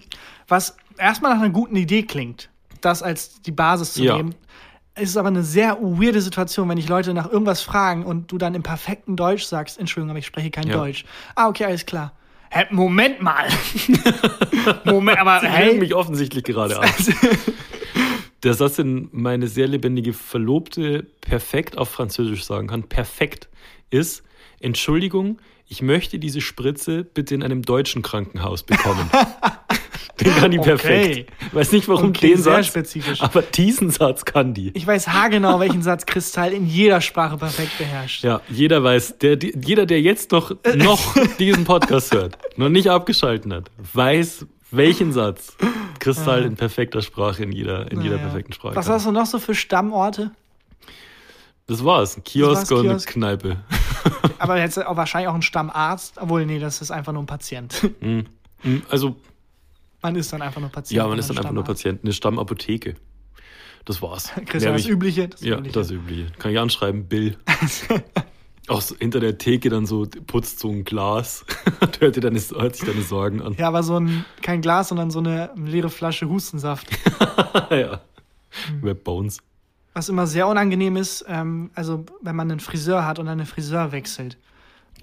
Was 0.47 0.75
erstmal 0.97 1.33
nach 1.35 1.41
einer 1.41 1.51
guten 1.53 1.75
Idee 1.75 2.03
klingt, 2.03 2.49
das 2.81 3.01
als 3.03 3.41
die 3.41 3.51
Basis 3.51 3.93
zu 3.93 4.03
Ja. 4.03 4.17
nehmen. 4.17 4.35
Es 4.95 5.09
ist 5.09 5.17
aber 5.17 5.29
eine 5.29 5.41
sehr 5.43 5.77
weirde 5.81 6.21
Situation, 6.21 6.69
wenn 6.69 6.75
dich 6.75 6.87
Leute 6.87 7.13
nach 7.15 7.31
irgendwas 7.31 7.61
fragen 7.61 8.05
und 8.05 8.31
du 8.31 8.37
dann 8.37 8.53
im 8.53 8.61
perfekten 8.61 9.15
Deutsch 9.15 9.43
sagst, 9.45 9.79
Entschuldigung, 9.79 10.11
aber 10.11 10.19
ich 10.19 10.27
spreche 10.27 10.51
kein 10.51 10.67
Ja. 10.67 10.75
Deutsch. 10.77 11.03
Ah, 11.35 11.47
okay, 11.47 11.65
alles 11.65 11.85
klar. 11.85 12.13
Hä, 12.51 12.65
Moment 12.69 13.19
mal. 13.19 13.47
Moment, 14.85 15.17
aber 15.17 15.39
Sie 15.39 15.47
hey. 15.47 15.79
mich 15.79 15.95
offensichtlich 15.95 16.43
gerade 16.43 16.79
an. 16.79 16.89
Der 18.43 18.53
Satz, 18.53 18.75
den 18.75 19.07
meine 19.11 19.47
sehr 19.47 19.67
lebendige 19.67 20.11
Verlobte 20.13 21.07
perfekt 21.21 21.77
auf 21.77 21.89
Französisch 21.89 22.43
sagen 22.43 22.67
kann, 22.67 22.83
perfekt, 22.83 23.47
ist, 23.89 24.21
Entschuldigung, 24.59 25.39
ich 25.67 25.81
möchte 25.81 26.19
diese 26.19 26.41
Spritze 26.41 27.03
bitte 27.03 27.33
in 27.35 27.43
einem 27.43 27.61
deutschen 27.63 28.01
Krankenhaus 28.01 28.63
bekommen. 28.63 29.09
den 30.21 30.35
kann 30.35 30.51
die 30.51 30.59
Okay. 30.59 30.69
perfekt. 30.69 31.31
Weiß 31.53 31.71
nicht, 31.71 31.87
warum 31.87 32.09
Okay, 32.09 32.29
den 32.29 32.37
sehr 32.41 32.53
Satz, 32.55 32.67
spezifisch. 32.67 33.21
aber 33.21 33.41
diesen 33.41 33.89
Satz 33.89 34.25
kann 34.25 34.53
die. 34.53 34.69
Ich 34.75 34.85
weiß 34.85 35.07
haargenau, 35.09 35.59
welchen 35.59 35.81
Satz 35.81 36.05
Kristall 36.05 36.53
in 36.53 36.67
jeder 36.67 37.01
Sprache 37.01 37.37
perfekt 37.37 37.77
beherrscht. 37.77 38.23
Ja, 38.23 38.41
jeder 38.49 38.83
weiß, 38.83 39.17
der, 39.19 39.35
die, 39.35 39.53
jeder, 39.65 39.85
der 39.85 40.01
jetzt 40.01 40.31
noch, 40.31 40.51
noch 40.75 41.15
diesen 41.39 41.63
Podcast 41.63 42.13
hört, 42.13 42.37
noch 42.57 42.69
nicht 42.69 42.89
abgeschalten 42.89 43.53
hat, 43.53 43.71
weiß, 43.93 44.45
Welchen 44.75 45.11
Satz? 45.13 45.55
Kristall 45.99 46.45
in 46.45 46.55
perfekter 46.55 47.03
Sprache, 47.03 47.43
in 47.43 47.51
jeder, 47.51 47.91
in 47.91 48.01
jeder 48.01 48.15
Naja. 48.15 48.27
perfekten 48.27 48.53
Sprache. 48.53 48.75
Was 48.75 48.89
hast 48.89 49.05
du 49.05 49.11
noch 49.11 49.27
so 49.27 49.37
für 49.37 49.53
Stamorte? 49.53 50.31
Das 51.67 51.85
war's. 51.85 52.17
Ein 52.17 52.23
Kiosk 52.23 52.61
war's, 52.61 52.71
und 52.71 52.79
eine 52.79 52.89
Kiosk. 52.89 53.09
Kneipe. 53.09 53.57
Aber 54.39 54.57
jetzt 54.59 54.83
auch 54.85 54.95
wahrscheinlich 54.97 55.29
auch 55.29 55.35
ein 55.35 55.41
Stammarzt. 55.41 56.17
Obwohl, 56.21 56.45
nee, 56.45 56.59
das 56.59 56.81
ist 56.81 56.91
einfach 56.91 57.13
nur 57.13 57.23
ein 57.23 57.27
Patient. 57.27 57.89
Hm, 58.01 58.25
Also, 58.89 59.15
Man 60.01 60.15
ist 60.15 60.31
dann 60.33 60.41
einfach 60.41 60.61
nur 60.61 60.69
Patient. 60.69 60.97
ja, 60.97 61.07
man 61.07 61.17
ist 61.19 61.29
dann 61.29 61.37
einfach 61.37 61.51
nur. 61.51 61.63
Patient. 61.63 62.01
Eine 62.03 62.13
Stammapotheke. 62.13 62.95
Das 63.85 64.01
war's. 64.01 64.33
Mehr 64.35 64.45
Christian, 64.45 64.71
hab 64.73 64.77
das 64.77 64.85
ich- 64.85 64.91
Übliche. 64.91 65.27
Das 65.29 65.41
Ja, 65.41 65.57
Übliche. 65.57 65.73
das 65.79 65.91
Übliche. 65.91 66.27
Kann 66.39 66.51
ich 66.51 66.59
anschreiben, 66.59 67.07
Bill. 67.07 67.37
Auch 68.69 68.79
so 68.79 68.95
hinter 68.95 69.19
der 69.19 69.37
Theke 69.37 69.69
dann 69.69 69.85
so 69.85 70.07
putzt 70.25 70.59
so 70.59 70.69
ein 70.69 70.85
Glas 70.85 71.45
und 71.81 71.99
hört, 71.99 72.23
deine, 72.23 72.39
hört 72.39 72.75
sich 72.77 72.87
deine 72.87 73.01
Sorgen 73.01 73.41
an. 73.41 73.55
Ja, 73.57 73.67
aber 73.67 73.83
so 73.83 73.99
ein, 73.99 74.23
kein 74.41 74.61
Glas, 74.61 74.87
sondern 74.87 75.11
so 75.11 75.19
eine 75.19 75.49
leere 75.57 75.89
Flasche 75.89 76.29
Hustensaft. 76.29 76.87
ja. 77.69 77.99
Hm. 78.69 78.81
Web 78.83 79.03
Bones. 79.03 79.39
Was 79.93 80.09
immer 80.09 80.25
sehr 80.27 80.47
unangenehm 80.47 80.95
ist, 80.95 81.23
ähm, 81.27 81.69
also 81.75 82.05
wenn 82.21 82.35
man 82.35 82.49
einen 82.49 82.59
Friseur 82.59 83.05
hat 83.05 83.19
und 83.19 83.27
einen 83.27 83.45
Friseur 83.45 83.91
wechselt. 83.91 84.37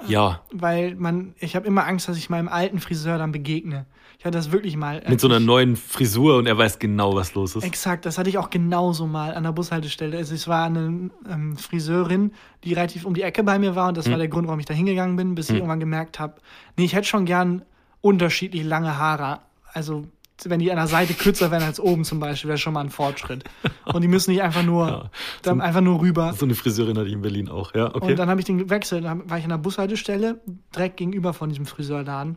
Ja, 0.07 0.41
Weil 0.51 0.95
man, 0.95 1.35
ich 1.39 1.55
habe 1.57 1.67
immer 1.67 1.87
Angst, 1.87 2.09
dass 2.09 2.17
ich 2.17 2.31
meinem 2.31 2.49
alten 2.49 2.81
Friseur 2.81 3.19
dann 3.19 3.33
begegne. 3.33 3.85
Ich 4.19 4.25
hatte 4.25 4.37
das 4.39 4.51
wirklich 4.51 4.77
mal. 4.77 5.03
mit 5.09 5.21
so 5.21 5.29
einer 5.29 5.39
Ich- 5.39 5.45
neuen 5.47 5.77
Frisur 5.77 6.39
und 6.39 6.47
er 6.47 6.57
weiß 6.57 6.79
genau, 6.79 7.15
was 7.15 7.35
los 7.35 7.55
ist. 7.57 7.65
Exakt, 7.65 8.07
das 8.07 8.17
hatte 8.19 8.31
ich 8.31 8.39
auch 8.39 8.49
genauso 8.51 9.07
mal 9.07 9.35
an 9.35 9.43
der 9.45 9.53
Bushaltestelle. 9.53 10.17
Also 10.17 10.35
es 10.35 10.49
war 10.49 10.67
eine 10.67 11.11
ähm, 11.29 11.57
Friseurin, 11.57 12.33
die 12.65 12.73
relativ 12.73 13.05
um 13.05 13.13
die 13.15 13.23
Ecke 13.23 13.43
bei 13.45 13.59
mir 13.59 13.75
war 13.77 13.89
und 13.89 13.97
das 13.97 14.07
Hm. 14.07 14.13
war 14.13 14.19
der 14.19 14.29
Grund, 14.29 14.47
warum 14.47 14.61
ich 14.61 14.67
da 14.67 14.75
hingegangen 14.75 15.17
bin, 15.17 15.35
bis 15.35 15.51
ich 15.51 15.57
irgendwann 15.57 15.81
gemerkt 15.81 16.19
habe, 16.19 16.35
nee, 16.77 16.85
ich 16.85 16.95
hätte 16.95 17.07
schon 17.07 17.27
gern 17.27 17.63
unterschiedlich 18.01 18.65
lange 18.65 18.97
Haare. 18.97 19.41
Also 19.73 20.07
wenn 20.49 20.61
die 20.61 20.71
an 20.71 20.77
der 20.79 20.87
Seite 20.87 21.13
kürzer 21.15 21.51
wären 21.51 21.63
als 21.65 21.79
oben 21.81 22.05
zum 22.05 22.21
Beispiel, 22.21 22.49
wäre 22.49 22.59
schon 22.59 22.73
mal 22.73 22.81
ein 22.81 22.91
Fortschritt. 22.91 23.45
Und 23.85 24.01
die 24.01 24.09
müssen 24.09 24.31
nicht 24.31 24.43
einfach 24.43 24.63
nur, 24.63 24.87
Ja. 24.89 25.11
dann 25.43 25.61
einfach 25.61 25.81
nur 25.83 26.01
rüber. 26.01 26.33
So 26.33 26.47
eine 26.47 26.55
Friseurin 26.55 26.97
hatte 26.97 27.09
ich 27.09 27.13
in 27.15 27.23
Berlin 27.23 27.49
auch, 27.49 27.75
ja, 27.75 27.95
okay. 27.95 28.13
Und 28.13 28.19
dann 28.19 28.31
habe 28.31 28.41
ich 28.41 28.47
den 28.47 28.59
gewechselt. 28.59 29.05
Dann 29.05 29.29
war 29.29 29.37
ich 29.39 29.45
an 29.45 29.51
der 29.51 29.59
Bushaltestelle, 29.59 30.41
direkt 30.75 30.97
gegenüber 30.97 31.35
von 31.35 31.49
diesem 31.51 31.67
Friseurladen. 31.67 32.37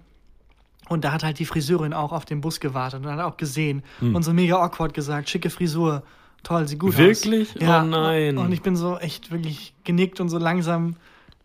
Und 0.89 1.05
da 1.05 1.13
hat 1.13 1.23
halt 1.23 1.39
die 1.39 1.45
Friseurin 1.45 1.93
auch 1.93 2.11
auf 2.11 2.25
den 2.25 2.41
Bus 2.41 2.59
gewartet 2.59 3.05
und 3.05 3.09
hat 3.11 3.19
auch 3.21 3.37
gesehen 3.37 3.83
und 4.01 4.23
so 4.23 4.33
mega 4.33 4.57
awkward 4.61 4.93
gesagt, 4.93 5.29
schicke 5.29 5.49
Frisur, 5.49 6.03
toll, 6.43 6.67
sieht 6.67 6.79
gut 6.79 6.97
Hm. 6.97 7.05
Wirklich? 7.05 7.55
aus. 7.55 7.61
Ja, 7.61 7.81
Oh 7.83 7.85
nein. 7.85 8.37
Und 8.37 8.51
ich 8.51 8.61
bin 8.61 8.75
so 8.75 8.97
echt 8.97 9.31
wirklich 9.31 9.73
genickt 9.85 10.19
und 10.19 10.27
so 10.27 10.37
langsam, 10.39 10.97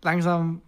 langsam. 0.02 0.60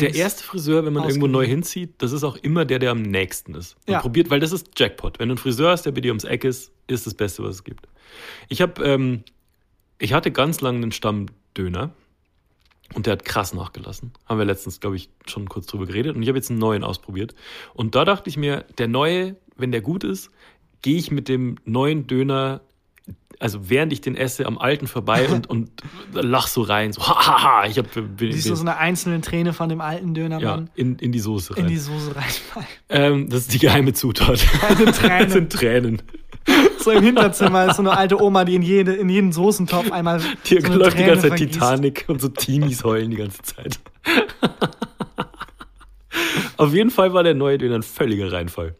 Der 0.00 0.14
erste 0.14 0.44
Friseur, 0.44 0.84
wenn 0.84 0.92
man 0.92 1.04
irgendwo 1.04 1.26
Ausgewählt. 1.26 1.32
neu 1.32 1.46
hinzieht, 1.46 1.94
das 1.98 2.12
ist 2.12 2.22
auch 2.24 2.36
immer 2.36 2.64
der, 2.64 2.78
der 2.78 2.90
am 2.92 3.02
nächsten 3.02 3.54
ist. 3.54 3.76
Man 3.86 3.94
Ja. 3.94 4.00
probiert, 4.00 4.30
weil 4.30 4.40
das 4.40 4.52
ist 4.52 4.78
Jackpot. 4.78 5.18
Wenn 5.18 5.28
du 5.28 5.32
einen 5.32 5.38
Friseur 5.38 5.70
hast, 5.70 5.84
der 5.86 5.92
bei 5.92 6.00
dir 6.00 6.10
ums 6.10 6.24
Eck 6.24 6.44
ist, 6.44 6.70
ist 6.86 7.06
das 7.06 7.14
Beste, 7.14 7.42
was 7.42 7.56
es 7.56 7.64
gibt. 7.64 7.88
Ich 8.48 8.60
habe, 8.62 8.82
ähm, 8.84 9.24
ich 9.98 10.12
hatte 10.12 10.30
ganz 10.30 10.60
lange 10.60 10.78
einen 10.82 10.92
Stammdöner 10.92 11.90
und 12.94 13.06
der 13.06 13.12
hat 13.12 13.24
krass 13.24 13.52
nachgelassen. 13.54 14.12
Haben 14.26 14.38
wir 14.38 14.44
letztens, 14.46 14.80
glaube 14.80 14.96
ich, 14.96 15.10
schon 15.26 15.48
kurz 15.48 15.66
drüber 15.66 15.86
geredet 15.86 16.14
und 16.16 16.22
ich 16.22 16.28
habe 16.28 16.38
jetzt 16.38 16.50
einen 16.50 16.58
neuen 16.60 16.84
ausprobiert. 16.84 17.34
Und 17.74 17.94
da 17.94 18.04
dachte 18.04 18.30
ich 18.30 18.36
mir, 18.36 18.64
der 18.78 18.88
neue, 18.88 19.36
wenn 19.56 19.72
der 19.72 19.80
gut 19.80 20.04
ist, 20.04 20.30
gehe 20.82 20.96
ich 20.98 21.10
mit 21.10 21.28
dem 21.28 21.56
neuen 21.64 22.06
Döner 22.06 22.60
also 23.40 23.70
während 23.70 23.92
ich 23.92 24.00
den 24.00 24.16
esse, 24.16 24.46
am 24.46 24.58
alten 24.58 24.86
vorbei 24.86 25.28
und, 25.28 25.46
und 25.50 25.70
lach 26.12 26.46
so 26.46 26.62
rein, 26.62 26.92
so 26.92 27.02
hahaha, 27.06 27.66
ich 27.66 27.78
hab, 27.78 27.86
bin, 27.92 28.32
Siehst 28.32 28.50
du 28.50 28.54
so 28.54 28.62
eine 28.62 28.76
einzelne 28.76 29.20
Träne 29.20 29.52
von 29.52 29.68
dem 29.68 29.80
alten 29.80 30.08
ja, 30.08 30.22
Dönermann 30.22 30.70
in, 30.74 30.96
in 30.96 31.12
die 31.12 31.20
Soße 31.20 31.56
rein. 31.56 31.64
in 31.64 31.70
die 31.70 31.76
Soße 31.76 32.16
reinfallen. 32.16 32.68
Ähm, 32.88 33.28
das 33.28 33.40
ist 33.40 33.54
die 33.54 33.58
geheime 33.58 33.92
Zutat. 33.92 34.44
Eine 34.68 34.92
Träne. 34.92 35.24
Das 35.24 35.32
sind 35.32 35.52
Tränen. 35.52 36.02
So 36.78 36.92
im 36.92 37.02
Hinterzimmer 37.02 37.66
ist 37.66 37.76
so 37.76 37.82
eine 37.82 37.94
alte 37.94 38.22
Oma, 38.22 38.44
die 38.44 38.54
in, 38.54 38.62
jede, 38.62 38.94
in 38.94 39.10
jeden 39.10 39.32
Soßentopf 39.32 39.92
einmal 39.92 40.22
Hier 40.44 40.62
so 40.62 40.72
läuft 40.72 40.98
die 40.98 41.04
ganze 41.04 41.28
Zeit 41.28 41.38
vergießt. 41.38 41.52
Titanic 41.52 42.04
und 42.08 42.22
so 42.22 42.28
Teenies 42.28 42.84
heulen 42.84 43.10
die 43.10 43.18
ganze 43.18 43.42
Zeit. 43.42 43.78
Auf 46.56 46.72
jeden 46.72 46.90
Fall 46.90 47.12
war 47.12 47.22
der 47.22 47.34
neue 47.34 47.58
Döner 47.58 47.76
ein 47.76 47.82
völliger 47.82 48.32
Reinfall. 48.32 48.76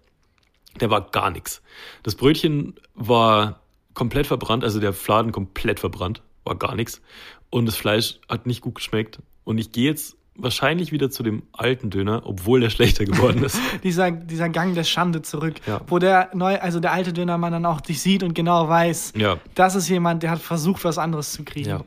Der 0.81 0.89
war 0.89 1.11
gar 1.11 1.31
nichts. 1.31 1.63
Das 2.03 2.15
Brötchen 2.15 2.75
war 2.95 3.61
komplett 3.99 4.27
verbrannt, 4.27 4.65
also 4.65 4.81
der 4.81 4.93
Fladen 4.95 5.33
komplett 5.33 5.81
verbrannt, 5.81 6.23
war 6.45 6.55
gar 6.57 6.75
nichts. 6.75 7.03
Und 7.51 7.67
das 7.67 7.77
Fleisch 7.77 8.19
hat 8.29 8.47
nicht 8.47 8.63
gut 8.63 8.77
geschmeckt. 8.77 9.19
Und 9.45 9.59
ich 9.59 9.73
gehe 9.73 9.85
jetzt 9.91 10.17
wahrscheinlich 10.41 10.93
wieder 10.93 11.11
zu 11.11 11.23
dem 11.25 11.43
alten 11.53 11.91
Döner, 11.91 12.23
obwohl 12.25 12.61
der 12.61 12.71
schlechter 12.77 13.05
geworden 13.05 13.43
ist. 13.43 13.59
dieser, 13.83 14.11
dieser 14.13 14.49
Gang 14.49 14.75
der 14.75 14.85
Schande 14.85 15.21
zurück, 15.23 15.57
Ja. 15.67 15.81
wo 15.89 15.99
der 15.99 16.31
neu, 16.33 16.59
also 16.61 16.79
der 16.81 16.93
alte 16.93 17.13
Dönermann 17.13 17.53
dann 17.53 17.67
auch 17.67 17.81
dich 17.81 18.01
sieht 18.01 18.23
und 18.23 18.35
genau 18.35 18.69
weiß, 18.69 19.15
Ja, 19.17 19.39
das 19.55 19.75
ist 19.75 19.89
jemand, 19.89 20.23
der 20.23 20.31
hat 20.31 20.39
versucht, 20.41 20.85
was 20.85 20.97
anderes 20.97 21.33
zu 21.33 21.45
kriegen. 21.45 21.69
ja. 21.69 21.85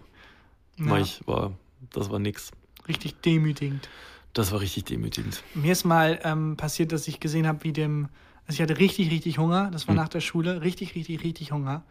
Ja, 0.78 0.98
Ich 0.98 1.22
war, 1.28 1.54
das 1.94 2.10
war 2.10 2.20
nix. 2.20 2.52
Richtig 2.88 3.22
demütigend. 3.22 3.88
Das 4.34 4.52
war 4.52 4.60
richtig 4.62 4.86
demütigend. 4.86 5.44
Mir 5.54 5.72
ist 5.74 5.84
mal 5.86 6.20
ähm, 6.24 6.58
passiert, 6.58 6.92
dass 6.92 7.08
ich 7.08 7.20
gesehen 7.20 7.46
habe, 7.48 7.64
wie 7.64 7.74
dem, 7.74 8.08
also 8.48 8.58
ich 8.58 8.62
hatte 8.62 8.80
richtig, 8.80 9.12
richtig 9.12 9.38
Hunger, 9.38 9.70
das 9.72 9.88
war 9.88 9.96
nach 9.96 10.10
der 10.10 10.22
Schule, 10.22 10.62
richtig, 10.62 10.96
richtig, 10.96 11.24
richtig 11.24 11.52
Hunger. 11.52 11.84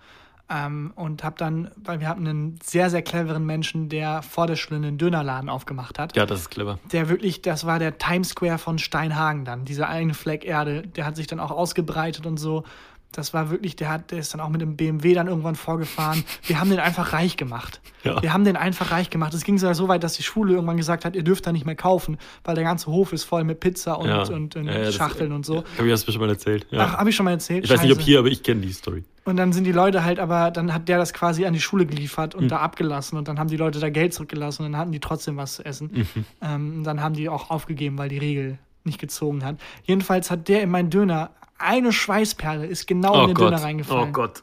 Ähm, 0.53 0.93
und 0.97 1.23
habe 1.23 1.37
dann, 1.39 1.71
weil 1.77 2.01
wir 2.01 2.09
hatten 2.09 2.27
einen 2.27 2.59
sehr, 2.61 2.91
sehr 2.91 3.03
cleveren 3.03 3.47
Menschen, 3.47 3.89
der 3.89 4.23
vor 4.23 4.49
der 4.49 4.57
Schule 4.57 4.79
einen 4.79 4.99
Dönerladen 4.99 5.49
aufgemacht 5.49 5.97
hat. 5.99 6.17
Ja, 6.17 6.27
das 6.27 6.41
ist 6.41 6.51
clever. 6.51 6.81
Der 6.91 7.09
wirklich, 7.09 7.41
das 7.41 7.67
war 7.67 7.79
der 7.79 7.99
Times 7.99 8.31
Square 8.31 8.59
von 8.59 8.79
Steinhagen 8.81 9.45
dann, 9.45 9.65
dieser 9.65 9.89
eine 9.89 10.13
Fleck 10.13 10.45
Erde, 10.45 10.83
der 10.83 11.07
hat 11.07 11.15
sich 11.15 11.29
dann 11.29 11.39
auch 11.39 11.53
ausgebreitet 11.53 12.27
und 12.27 12.37
so. 12.39 12.65
Das 13.13 13.35
war 13.35 13.51
wirklich, 13.51 13.75
der 13.75 13.89
hat, 13.89 14.13
der 14.13 14.19
ist 14.21 14.33
dann 14.35 14.41
auch 14.41 14.49
mit 14.51 14.61
dem 14.61 14.77
BMW 14.77 15.15
dann 15.15 15.27
irgendwann 15.27 15.57
vorgefahren. 15.57 16.23
Wir 16.47 16.61
haben 16.61 16.71
den 16.71 16.79
einfach 16.79 17.13
reich 17.13 17.37
gemacht. 17.37 17.81
Ja. 18.03 18.23
Wir 18.23 18.33
haben 18.33 18.45
den 18.47 18.57
einfach 18.57 18.93
reich 18.93 19.11
gemacht. 19.11 19.35
Es 19.35 19.45
ging 19.45 19.59
sogar 19.59 19.75
so 19.75 19.87
weit, 19.87 20.03
dass 20.03 20.15
die 20.15 20.23
Schule 20.23 20.55
irgendwann 20.55 20.79
gesagt 20.79 21.05
hat, 21.05 21.15
ihr 21.15 21.23
dürft 21.23 21.47
da 21.47 21.53
nicht 21.53 21.67
mehr 21.67 21.75
kaufen, 21.75 22.17
weil 22.45 22.55
der 22.55 22.65
ganze 22.65 22.87
Hof 22.87 23.13
ist 23.13 23.25
voll 23.25 23.45
mit 23.45 23.61
Pizza 23.61 23.99
und, 23.99 24.09
Ja. 24.09 24.23
und, 24.23 24.57
und 24.57 24.67
Ja, 24.67 24.73
ja, 24.73 24.79
das- 24.85 24.95
Schachteln 24.95 25.33
und 25.33 25.45
so. 25.45 25.65
Habe 25.77 25.87
ich 25.87 25.93
das 25.93 26.05
schon 26.11 26.19
mal 26.19 26.31
erzählt? 26.31 26.67
Ja. 26.71 26.87
Ach, 26.87 26.97
habe 26.97 27.11
ich 27.11 27.17
schon 27.17 27.25
mal 27.25 27.33
erzählt? 27.33 27.65
ich 27.67 27.71
weiß 27.71 27.83
nicht, 27.83 27.93
ob 27.93 28.01
hier, 28.01 28.21
aber 28.21 28.29
ich 28.29 28.43
kenne 28.43 28.63
die 28.63 28.73
Story. 28.73 29.05
Und 29.27 29.37
dann 29.37 29.53
sind 29.53 29.65
die 29.65 29.73
Leute 29.73 30.03
halt, 30.03 30.19
aber 30.19 30.51
dann 30.51 30.73
hat 30.73 30.89
der 30.89 30.97
das 30.97 31.13
quasi 31.13 31.45
an 31.45 31.53
die 31.53 31.61
Schule 31.61 31.85
geliefert 31.85 32.35
und 32.35 32.49
da 32.49 32.61
abgelassen 32.61 33.19
und 33.19 33.29
dann 33.29 33.39
haben 33.39 33.49
die 33.51 33.59
Leute 33.59 33.81
da 33.81 33.91
Geld 33.91 34.15
zurückgelassen 34.15 34.65
und 34.65 34.73
dann 34.73 34.81
hatten 34.81 34.93
die 34.93 35.01
trotzdem 35.01 35.37
was 35.37 35.57
zu 35.57 35.65
essen. 35.67 35.91
Mhm. 35.93 36.25
Ähm, 36.41 36.75
und 36.79 36.85
dann 36.85 37.03
haben 37.03 37.15
die 37.15 37.29
auch 37.29 37.51
aufgegeben, 37.51 37.99
weil 37.99 38.09
die 38.09 38.17
Regel 38.19 38.59
nicht 38.85 38.99
gezogen 38.99 39.45
hat. 39.45 39.57
Jedenfalls 39.85 40.31
hat 40.31 40.49
der 40.49 40.63
in 40.63 40.71
meinen 40.71 40.91
Döner 40.91 41.31
eine 41.59 41.93
Schweißperle 41.93 42.67
ist 42.67 42.87
genau 42.87 43.23
in 43.23 43.29
den 43.29 43.37
Döner 43.37 43.63
reingefallen. 43.63 44.09
Oh 44.09 44.13
Gott. 44.13 44.43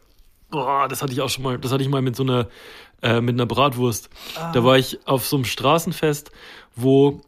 Boah, 0.50 0.88
das 0.88 1.02
hatte 1.02 1.12
ich 1.12 1.22
auch 1.22 1.30
schon 1.30 1.44
mal. 1.44 1.58
Das 1.58 1.72
hatte 1.72 1.84
ich 1.84 1.90
mal 1.90 2.02
mit 2.02 2.16
so 2.16 2.24
einer, 2.24 2.48
äh, 3.02 3.20
mit 3.20 3.36
einer 3.36 3.46
Bratwurst. 3.46 4.10
Ah. 4.36 4.52
Da 4.52 4.64
war 4.64 4.78
ich 4.78 5.00
auf 5.08 5.26
so 5.26 5.36
einem 5.36 5.46
Straßenfest, 5.46 6.32
wo 6.76 7.22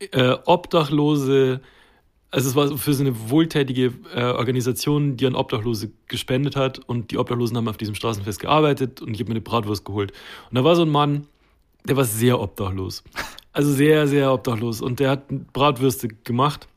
äh, 0.00 0.36
Obdachlose, 0.44 1.60
also 2.30 2.48
es 2.48 2.56
war 2.56 2.76
für 2.76 2.92
so 2.92 3.02
eine 3.02 3.30
wohltätige 3.30 3.94
äh, 4.14 4.24
Organisation, 4.24 5.16
die 5.16 5.26
an 5.26 5.34
Obdachlose 5.34 5.90
gespendet 6.08 6.56
hat 6.56 6.80
und 6.80 7.10
die 7.12 7.18
Obdachlosen 7.18 7.56
haben 7.56 7.68
auf 7.68 7.78
diesem 7.78 7.94
Straßenfest 7.94 8.40
gearbeitet 8.40 9.00
und 9.00 9.14
ich 9.14 9.20
habe 9.20 9.28
mir 9.28 9.36
eine 9.36 9.40
Bratwurst 9.40 9.84
geholt. 9.84 10.12
Und 10.50 10.56
da 10.56 10.64
war 10.64 10.76
so 10.76 10.82
ein 10.82 10.90
Mann, 10.90 11.26
der 11.84 11.96
war 11.96 12.04
sehr 12.04 12.40
obdachlos. 12.40 13.04
Also 13.56 13.72
sehr, 13.72 14.06
sehr 14.06 14.30
obdachlos. 14.32 14.82
Und 14.82 15.00
der 15.00 15.08
hat 15.10 15.28
Bratwürste 15.54 16.08
gemacht 16.08 16.68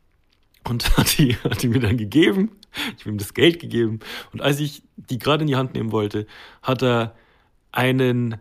und 0.63 0.97
hat 0.97 1.17
die, 1.17 1.35
hat 1.35 1.61
die 1.61 1.67
mir 1.67 1.81
dann 1.81 1.97
gegeben. 1.97 2.51
Ich 2.95 3.01
habe 3.01 3.09
ihm 3.11 3.17
das 3.17 3.33
Geld 3.33 3.59
gegeben. 3.59 3.99
Und 4.31 4.41
als 4.41 4.59
ich 4.61 4.83
die 4.95 5.17
gerade 5.19 5.41
in 5.41 5.47
die 5.47 5.57
Hand 5.57 5.73
nehmen 5.73 5.91
wollte, 5.91 6.25
hat 6.61 6.81
er 6.81 7.15
einen, 7.73 8.37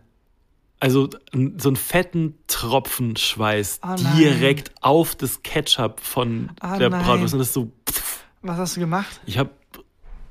also 0.79 1.09
so 1.57 1.67
einen 1.69 1.75
fetten 1.75 2.35
Tropfen 2.47 3.17
Schweiß 3.17 3.81
Oh 3.85 3.95
direkt 4.17 4.71
auf 4.81 5.15
das 5.15 5.43
Ketchup 5.43 5.99
von 5.99 6.51
Ah 6.61 6.77
der 6.77 6.89
nein. 6.91 7.03
Bratwurst. 7.03 7.33
Und 7.33 7.39
das 7.39 7.49
ist 7.49 7.53
so, 7.55 7.71
pff, 7.89 8.23
Was 8.41 8.57
hast 8.57 8.77
du 8.77 8.79
gemacht? 8.79 9.19
ich 9.25 9.37
habe 9.37 9.49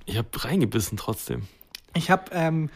ich 0.06 0.16
hab 0.16 0.44
reingebissen 0.44 0.96
trotzdem. 0.96 1.42
Ich 1.94 2.10
habe, 2.10 2.30
ähm, 2.32 2.70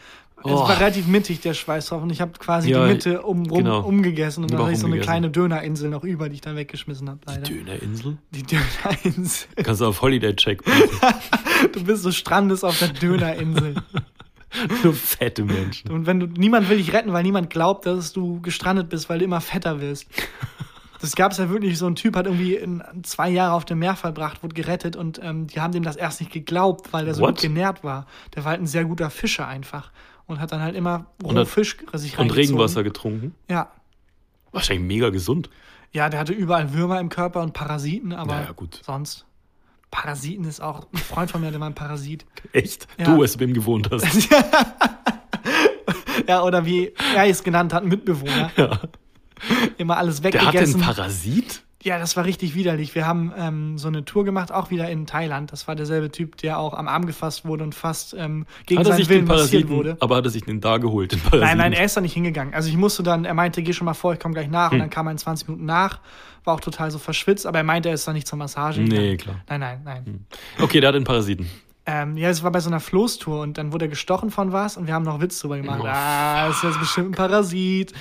es 0.51 0.51
Oh. 0.59 0.67
war 0.67 0.79
relativ 0.79 1.07
mittig, 1.07 1.39
der 1.41 1.53
Schweiß 1.53 1.87
drauf 1.87 2.01
und 2.03 2.09
ich 2.09 2.21
habe 2.21 2.31
quasi 2.39 2.69
Ja, 2.71 2.85
die 2.85 2.93
Mitte 2.93 3.21
um, 3.21 3.45
rum, 3.45 3.57
genau. 3.59 3.81
umgegessen 3.81 4.43
und 4.43 4.51
dann 4.51 4.61
hatte 4.61 4.73
ich 4.73 4.79
so 4.79 4.87
eine 4.87 4.99
kleine 4.99 5.29
Dönerinsel 5.29 5.89
noch 5.89 6.03
über, 6.03 6.29
die 6.29 6.35
ich 6.35 6.41
dann 6.41 6.55
weggeschmissen 6.55 7.09
habe, 7.09 7.19
leider. 7.25 7.41
Dönerinsel? 7.41 8.17
Die 8.31 8.43
Dönerinsel. 8.43 9.47
Kannst 9.63 9.81
du 9.81 9.85
auf 9.85 10.01
Holiday-Check. 10.01 10.61
Du 11.71 11.81
bist 11.83 12.03
so 12.03 12.11
strandest 12.11 12.65
auf 12.65 12.77
der 12.79 12.89
Dönerinsel. 12.89 13.75
Nur 14.83 14.93
fette 14.93 15.43
Menschen. 15.45 15.89
Und 15.91 16.05
wenn 16.05 16.19
du, 16.19 16.27
niemand 16.27 16.69
will 16.69 16.77
dich 16.77 16.91
retten, 16.93 17.13
weil 17.13 17.23
niemand 17.23 17.49
glaubt, 17.49 17.85
dass 17.85 18.11
du 18.13 18.41
gestrandet 18.41 18.89
bist, 18.89 19.09
weil 19.09 19.19
du 19.19 19.25
immer 19.25 19.39
fetter 19.41 19.79
wirst. 19.81 20.07
Das 21.01 21.15
gab 21.15 21.31
es 21.31 21.37
ja 21.37 21.49
wirklich, 21.49 21.77
so 21.77 21.87
ein 21.87 21.95
Typ 21.95 22.15
hat 22.15 22.27
irgendwie 22.27 22.59
zwei 23.03 23.29
Jahre 23.29 23.53
auf 23.53 23.65
dem 23.65 23.79
Meer 23.79 23.95
verbracht, 23.95 24.43
wurde 24.43 24.53
gerettet 24.53 24.95
und 24.95 25.19
ähm, 25.23 25.47
die 25.47 25.59
haben 25.59 25.73
dem 25.73 25.83
das 25.83 25.95
erst 25.95 26.19
nicht 26.21 26.31
geglaubt, 26.31 26.93
weil 26.93 27.05
der 27.05 27.13
so 27.13 27.21
What? 27.21 27.31
gut 27.35 27.41
genährt 27.41 27.83
war. 27.83 28.05
Der 28.35 28.43
war 28.45 28.51
halt 28.51 28.61
ein 28.61 28.67
sehr 28.67 28.85
guter 28.85 29.09
Fischer 29.09 29.47
einfach 29.47 29.91
und 30.27 30.39
hat 30.39 30.51
dann 30.51 30.61
halt 30.61 30.75
immer 30.75 31.07
Und 31.21 31.31
hat- 31.37 31.47
Rohfisch 31.47 31.77
sich 31.93 32.13
Und. 32.17 32.35
Regenwasser 32.35 32.83
getrunken. 32.83 33.35
Ja. 33.49 33.71
Wahrscheinlich 34.51 34.85
mega 34.85 35.09
gesund. 35.09 35.49
Ja, 35.91 36.09
der 36.09 36.19
hatte 36.19 36.33
überall 36.33 36.73
Würmer 36.73 36.99
im 36.99 37.09
Körper 37.09 37.41
und 37.41 37.53
Parasiten, 37.53 38.13
aber 38.13 38.35
Naja, 38.35 38.51
gut. 38.51 38.81
sonst. 38.83 39.25
Parasiten 39.91 40.45
ist 40.45 40.59
auch, 40.59 40.87
ein 40.91 40.97
Freund 40.97 41.29
von 41.29 41.41
mir 41.41 41.47
hatte 41.47 41.59
mal 41.59 41.67
einen 41.67 41.75
Parasit. 41.75 42.25
Echt? 42.51 42.87
Ja. 42.97 43.05
Du, 43.05 43.21
als 43.21 43.37
du 43.37 43.43
ihm 43.43 43.53
gewohnt 43.53 43.89
hast. 43.91 44.29
Ja, 46.27 46.43
oder 46.43 46.65
wie 46.65 46.93
er 47.15 47.25
es 47.27 47.43
genannt 47.43 47.73
hat, 47.73 47.83
Mitbewohner. 47.83 48.51
Ja. 48.55 48.79
Immer 49.77 49.97
alles 49.97 50.21
Der 50.21 50.31
hatte 50.31 50.39
einen 50.39 50.47
weggegessen. 50.53 50.81
Parasit? 50.81 51.62
Ja, 51.83 51.99
das 51.99 52.15
war 52.15 52.23
richtig 52.23 52.55
widerlich. 52.55 52.95
Wir 52.95 53.05
haben 53.05 53.33
ähm, 53.37 53.77
so 53.77 53.89
eine 53.89 54.05
Tour 54.05 54.23
gemacht, 54.23 54.53
auch 54.53 54.71
wieder 54.71 54.89
in 54.89 55.05
Thailand. 55.05 55.51
Das 55.51 55.67
war 55.67 55.75
derselbe 55.75 56.09
Typ, 56.09 56.37
der 56.37 56.57
auch 56.57 56.73
am 56.73 56.87
Arm 56.87 57.05
gefasst 57.05 57.43
wurde 57.43 57.65
und 57.65 57.75
fast 57.75 58.13
ähm, 58.13 58.45
gegen 58.65 58.79
Hat 58.79 58.87
er 58.87 58.93
seinen 58.95 59.09
Willen 59.09 59.25
Parasiten, 59.25 59.69
wurde. 59.69 59.97
aber 59.99 60.15
hat 60.15 60.23
er 60.23 60.29
sich 60.29 60.43
den 60.43 60.61
da 60.61 60.77
geholt, 60.77 61.11
den 61.11 61.19
Parasiten? 61.19 61.45
Nein, 61.45 61.57
nein, 61.57 61.73
er 61.73 61.83
ist 61.83 61.97
da 61.97 62.01
nicht 62.01 62.13
hingegangen. 62.13 62.53
Also 62.53 62.69
ich 62.69 62.77
musste 62.77 63.03
dann, 63.03 63.25
er 63.25 63.33
meinte, 63.33 63.61
geh 63.61 63.73
schon 63.73 63.83
mal 63.83 63.93
vor, 63.93 64.13
ich 64.13 64.19
komme 64.19 64.33
gleich 64.33 64.49
nach. 64.49 64.71
Hm. 64.71 64.75
Und 64.75 64.79
dann 64.79 64.89
kam 64.89 65.07
er 65.07 65.11
in 65.11 65.17
20 65.17 65.49
Minuten 65.49 65.65
nach, 65.65 65.99
war 66.45 66.55
auch 66.55 66.61
total 66.61 66.89
so 66.89 66.99
verschwitzt, 66.99 67.45
aber 67.45 67.57
er 67.57 67.65
meinte, 67.65 67.89
er 67.89 67.95
ist 67.95 68.07
da 68.07 68.13
nicht 68.13 68.27
zur 68.27 68.37
Massage. 68.37 68.79
Nee, 68.79 68.87
gegangen. 68.87 69.17
klar. 69.17 69.35
Nein, 69.49 69.59
nein, 69.59 69.81
nein. 69.83 70.25
Okay, 70.61 70.79
der 70.79 70.87
hat 70.87 70.95
den 70.95 71.03
Parasiten. 71.03 71.49
Ähm, 71.85 72.15
ja, 72.15 72.29
es 72.29 72.43
war 72.43 72.51
bei 72.51 72.61
so 72.61 72.69
einer 72.69 72.79
Floßtour 72.79 73.41
und 73.41 73.57
dann 73.57 73.73
wurde 73.73 73.85
er 73.85 73.89
gestochen 73.89 74.31
von 74.31 74.53
was 74.53 74.77
und 74.77 74.87
wir 74.87 74.93
haben 74.93 75.03
noch 75.03 75.19
Witz 75.19 75.41
drüber 75.41 75.57
gemacht. 75.57 75.81
Oh, 75.83 75.87
ah, 75.87 76.47
das 76.47 76.57
ist 76.57 76.63
jetzt 76.63 76.79
bestimmt 76.79 77.09
ein 77.09 77.15
Parasit. 77.15 77.91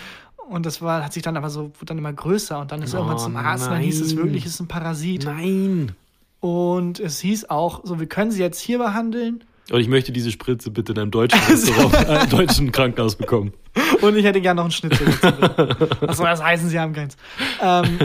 Und 0.53 0.66
das 0.66 0.82
war, 0.82 1.03
hat 1.03 1.14
sich 1.14 1.22
dann 1.22 1.38
aber 1.38 1.48
so, 1.48 1.72
wurde 1.78 1.86
dann 1.86 1.98
immer 1.98 2.12
größer 2.12 2.61
und 2.61 2.70
dann 2.72 2.82
ist 2.82 2.94
Oh, 2.94 2.98
irgendwann 2.98 3.18
zum 3.18 3.36
Arzt 3.36 3.66
dann 3.66 3.80
hieß 3.80 4.03
es 4.03 4.16
wirklich, 4.16 4.44
es 4.44 4.55
ist 4.55 4.61
ein 4.61 4.68
Parasit. 4.68 5.24
Nein. 5.24 5.92
Und 6.40 7.00
es 7.00 7.20
hieß 7.20 7.48
auch, 7.48 7.80
so, 7.84 7.98
wir 7.98 8.07
können 8.07 8.30
sie 8.30 8.40
jetzt 8.40 8.61
hier 8.61 8.76
behandeln. 8.76 9.44
Und 9.72 9.80
ich 9.80 9.88
möchte 9.88 10.12
diese 10.12 10.30
Spritze 10.30 10.70
bitte 10.70 10.92
in 10.92 10.98
einem 10.98 11.10
deutschen 11.10 11.40
Restaurant, 11.48 11.94
äh, 12.08 12.26
deutschen 12.28 12.70
Krankenhaus 12.72 13.16
bekommen. 13.16 13.52
Und 14.02 14.16
ich 14.16 14.24
hätte 14.24 14.40
gerne 14.42 14.56
noch 14.58 14.64
einen 14.64 14.72
Schnitzel 14.72 15.06
dazu. 15.22 16.06
Achso, 16.06 16.24
das 16.24 16.42
heißen, 16.42 16.68
sie 16.68 16.78
haben 16.78 16.92
keins. 16.92 17.16
Ähm, 17.62 17.98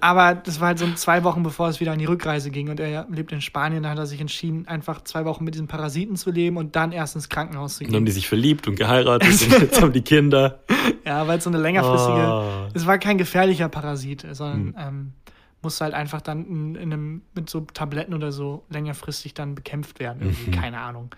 aber 0.00 0.34
das 0.36 0.60
war 0.60 0.68
halt 0.68 0.78
so 0.78 0.86
zwei 0.94 1.24
Wochen, 1.24 1.42
bevor 1.42 1.68
es 1.68 1.80
wieder 1.80 1.90
an 1.92 1.98
die 1.98 2.04
Rückreise 2.04 2.50
ging. 2.50 2.68
Und 2.68 2.78
er 2.78 3.06
lebt 3.10 3.32
in 3.32 3.40
Spanien, 3.40 3.82
da 3.82 3.90
hat 3.90 3.98
er 3.98 4.06
sich 4.06 4.20
entschieden, 4.20 4.68
einfach 4.68 5.02
zwei 5.02 5.24
Wochen 5.24 5.42
mit 5.44 5.54
diesen 5.54 5.66
Parasiten 5.66 6.14
zu 6.16 6.30
leben 6.30 6.56
und 6.56 6.76
dann 6.76 6.92
erst 6.92 7.16
ins 7.16 7.28
Krankenhaus 7.28 7.78
zu 7.78 7.84
Und 7.84 7.88
dann 7.90 7.96
haben 7.96 8.00
gehen. 8.02 8.06
die 8.06 8.12
sich 8.12 8.28
verliebt 8.28 8.68
und 8.68 8.76
geheiratet 8.76 9.28
und 9.28 9.60
jetzt 9.60 9.82
haben 9.82 9.92
die 9.92 10.02
Kinder. 10.02 10.60
Ja, 11.04 11.26
weil 11.26 11.38
es 11.38 11.44
so 11.44 11.50
eine 11.50 11.58
längerfristige, 11.58 12.18
Ah. 12.18 12.68
es 12.74 12.86
war 12.86 12.98
kein 12.98 13.16
gefährlicher 13.16 13.68
Parasit, 13.70 14.26
sondern 14.32 14.58
Hm. 14.58 14.74
ähm, 14.78 15.12
musste 15.62 15.84
halt 15.84 15.94
einfach 15.94 16.20
dann 16.20 16.46
in, 16.46 16.74
in 16.76 16.92
einem, 16.92 17.22
mit 17.34 17.50
so 17.50 17.60
Tabletten 17.60 18.14
oder 18.14 18.32
so 18.32 18.64
längerfristig 18.70 19.34
dann 19.34 19.54
bekämpft 19.54 19.98
werden. 20.00 20.36
Mhm. 20.46 20.50
keine 20.52 20.80
Ahnung. 20.80 21.10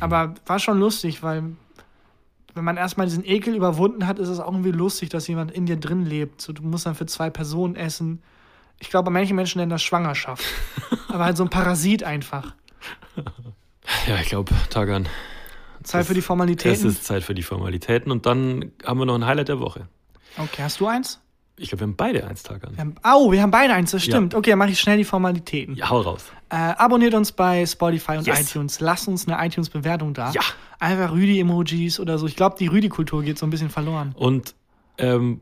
Aber 0.00 0.34
war 0.46 0.58
schon 0.58 0.78
lustig, 0.78 1.22
weil 1.22 1.44
wenn 2.54 2.64
man 2.64 2.76
erstmal 2.76 3.06
diesen 3.06 3.24
Ekel 3.24 3.54
überwunden 3.54 4.06
hat, 4.06 4.18
ist 4.18 4.28
es 4.28 4.40
auch 4.40 4.52
irgendwie 4.52 4.70
lustig, 4.70 5.10
dass 5.10 5.26
jemand 5.28 5.50
in 5.50 5.66
dir 5.66 5.76
drin 5.76 6.06
lebt. 6.06 6.40
So, 6.40 6.52
du 6.52 6.62
musst 6.62 6.86
dann 6.86 6.94
für 6.94 7.06
zwei 7.06 7.28
Personen 7.28 7.76
essen. 7.76 8.22
Ich 8.78 8.90
glaube, 8.90 9.10
manche 9.10 9.34
Menschen 9.34 9.58
nennen 9.58 9.70
das 9.70 9.82
Schwangerschaft. 9.82 10.44
Aber 11.08 11.24
halt 11.24 11.36
so 11.36 11.42
ein 11.42 11.50
Parasit 11.50 12.02
einfach. 12.02 12.54
Ja, 14.06 14.16
ich 14.20 14.28
glaube, 14.28 14.52
Tagan. 14.70 15.06
Zeit 15.82 16.06
für 16.06 16.14
die 16.14 16.20
Es 16.20 16.26
Formalitäten. 16.26 16.88
ist 16.88 17.04
Zeit 17.04 17.22
für 17.22 17.34
die 17.34 17.42
Formalitäten 17.42 18.10
und 18.10 18.24
dann 18.24 18.72
haben 18.84 18.98
wir 18.98 19.04
noch 19.04 19.14
ein 19.16 19.26
Highlight 19.26 19.48
der 19.48 19.60
Woche. 19.60 19.88
Okay, 20.38 20.62
hast 20.62 20.80
du 20.80 20.86
eins? 20.86 21.20
Ich 21.56 21.68
glaube, 21.68 21.80
wir 21.82 21.86
haben 21.86 21.96
beide 21.96 22.26
eins, 22.26 22.42
Tagan. 22.42 22.72
Wir 22.72 22.80
haben, 22.80 22.94
oh, 23.04 23.30
wir 23.30 23.40
haben 23.40 23.52
beide 23.52 23.72
eins, 23.74 23.92
das 23.92 24.02
stimmt. 24.02 24.34
Okay, 24.34 24.50
dann 24.50 24.58
mache 24.58 24.70
ich 24.70 24.80
schnell 24.80 24.96
die 24.96 25.04
Formalitäten. 25.04 25.76
Ja, 25.76 25.88
hau 25.88 26.00
raus. 26.00 26.24
Äh, 26.50 26.56
abonniert 26.56 27.14
uns 27.14 27.30
bei 27.30 27.64
Spotify 27.64 28.16
und 28.16 28.26
Yes. 28.26 28.50
iTunes. 28.50 28.80
Lasst 28.80 29.06
uns 29.06 29.28
eine 29.28 29.44
iTunes-Bewertung 29.46 30.14
da. 30.14 30.32
Ja. 30.32 30.40
Einfach 30.80 31.12
Rüdi-Emojis 31.12 32.00
oder 32.00 32.18
so. 32.18 32.26
Ich 32.26 32.34
glaube, 32.34 32.56
die 32.58 32.66
Rüdi-Kultur 32.66 33.22
geht 33.22 33.38
so 33.38 33.46
ein 33.46 33.50
bisschen 33.50 33.70
verloren. 33.70 34.14
Und 34.16 34.54
ähm, 34.98 35.40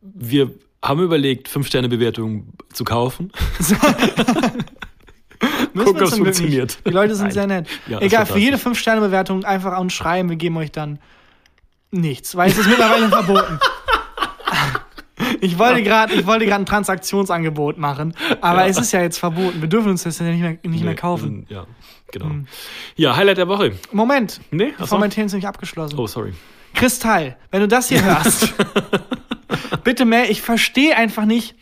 wir 0.00 0.50
haben 0.84 1.00
überlegt, 1.00 1.48
5-Sterne-Bewertungen 1.48 2.52
zu 2.72 2.82
kaufen. 2.84 3.30
Gucken, 5.74 5.84
zum 5.84 5.84
Glück 5.84 6.00
nicht. 6.00 6.14
funktioniert. 6.16 6.78
Die 6.86 6.90
Leute 6.90 7.14
sind 7.14 7.26
Nein. 7.26 7.32
sehr 7.34 7.46
nett. 7.46 7.68
Ja, 7.86 8.00
Egal, 8.00 8.26
für 8.26 8.38
jede 8.38 8.56
5-Sterne-Bewertung 8.56 9.44
einfach 9.44 9.72
an 9.72 9.82
uns 9.82 9.92
schreiben. 9.92 10.28
Wir 10.28 10.36
geben 10.36 10.56
euch 10.56 10.72
dann 10.72 10.98
nichts, 11.90 12.34
weil 12.36 12.50
es 12.50 12.58
ist 12.58 12.68
mittlerweile 12.68 13.08
verboten. 13.08 13.58
Ich 15.44 15.58
wollte 15.58 15.82
gerade 15.82 16.14
ich 16.14 16.26
wollte 16.26 16.46
gerade 16.46 16.62
ein 16.62 16.66
Transaktionsangebot 16.66 17.78
machen, 17.78 18.14
aber 18.40 18.66
es 18.66 18.78
ist 18.78 18.92
ja 18.92 19.02
jetzt 19.02 19.18
verboten. 19.18 19.60
Wir 19.60 19.68
dürfen 19.68 19.90
uns 19.90 20.02
das 20.04 20.18
ja 20.18 20.26
nicht 20.26 20.40
mehr, 20.40 20.52
nicht 20.62 20.82
mehr 20.82 20.92
Nee, 20.92 20.94
kaufen. 20.94 21.46
sind- 21.46 21.50
Ja, 21.50 21.66
genau. 22.10 22.30
Ja, 22.96 23.16
Highlight 23.16 23.38
der 23.38 23.48
Woche. 23.48 23.72
Moment. 23.92 24.40
Nee, 24.50 24.72
achso. 24.74 24.86
Formalitäten 24.86 25.28
sind 25.28 25.38
nicht 25.38 25.48
abgeschlossen. 25.48 25.98
Oh, 25.98 26.06
sorry. 26.06 26.32
Kristall, 26.74 27.36
wenn 27.50 27.60
du 27.60 27.68
das 27.68 27.88
hier 27.88 28.02
hörst, 28.04 28.52
bitte 29.84 30.04
mehr, 30.04 30.30
ich 30.30 30.42
verstehe 30.42 30.96
einfach 30.96 31.24
nicht 31.24 31.54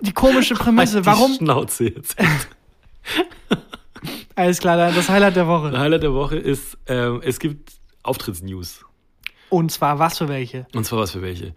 die 0.00 0.12
komische 0.12 0.54
Prämisse. 0.54 0.96
Halt 0.96 1.06
die 1.06 1.10
Warum? 1.10 1.34
Schnauze 1.34 1.84
jetzt. 1.84 2.16
Alles 4.36 4.58
klar, 4.58 4.76
das 4.92 5.08
Highlight 5.08 5.36
der 5.36 5.46
Woche. 5.46 5.78
Highlight 5.78 6.02
der 6.02 6.12
Woche 6.14 6.36
ist, 6.36 6.76
ähm, 6.86 7.20
es 7.24 7.38
gibt 7.38 7.72
Auftrittsnews. 8.02 8.84
Und 9.48 9.70
zwar, 9.70 9.98
was 10.00 10.18
für 10.18 10.28
welche? 10.28 10.66
Und 10.74 10.84
zwar 10.84 10.98
was 11.00 11.12
für 11.12 11.22
welche. 11.22 11.54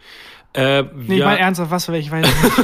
Äh, 0.54 0.84
Nee, 0.84 1.18
wir, 1.18 1.26
meine 1.26 1.40
ernsthaft, 1.40 1.72
was 1.72 1.86
für 1.86 1.94
welche? 1.94 2.12
Weiß 2.12 2.26
ich 2.28 2.44
nicht. 2.44 2.58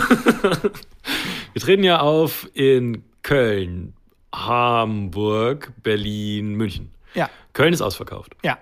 wir 1.53 1.61
treten 1.61 1.83
ja 1.83 1.99
auf 1.99 2.49
in 2.53 3.03
Köln, 3.21 3.93
Hamburg, 4.33 5.71
Berlin, 5.83 6.55
München. 6.55 6.89
Ja, 7.13 7.29
Köln 7.53 7.73
ist 7.73 7.81
ausverkauft. 7.81 8.35
ja. 8.43 8.57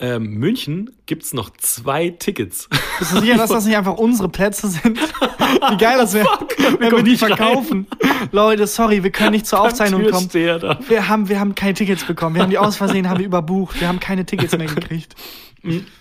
Ähm, 0.00 0.34
München 0.34 0.92
gibt 1.06 1.24
es 1.24 1.34
noch 1.34 1.50
zwei 1.56 2.10
Tickets. 2.10 2.68
Bist 3.00 3.14
du 3.14 3.20
sicher, 3.20 3.36
dass 3.36 3.50
das 3.50 3.66
nicht 3.66 3.76
einfach 3.76 3.94
unsere 3.94 4.28
Plätze 4.28 4.68
sind? 4.68 4.96
Wie 4.96 5.76
geil 5.76 5.98
das 5.98 6.14
wäre, 6.14 6.28
wenn 6.78 6.92
wir 6.92 7.02
die 7.02 7.16
rein. 7.16 7.18
verkaufen. 7.36 7.88
Leute, 8.30 8.68
sorry, 8.68 9.02
wir 9.02 9.10
können 9.10 9.32
nicht 9.32 9.46
zur 9.48 9.60
Aufzeichnung 9.60 10.08
kommen. 10.08 10.32
Wir 10.32 11.08
haben, 11.08 11.28
wir 11.28 11.40
haben 11.40 11.56
keine 11.56 11.74
Tickets 11.74 12.04
bekommen. 12.04 12.36
Wir 12.36 12.42
haben 12.44 12.50
die 12.50 12.58
aus 12.58 12.76
Versehen 12.76 13.08
haben 13.10 13.18
wir 13.18 13.26
überbucht. 13.26 13.80
Wir 13.80 13.88
haben 13.88 13.98
keine 13.98 14.24
Tickets 14.24 14.56
mehr 14.56 14.68
gekriegt. 14.68 15.16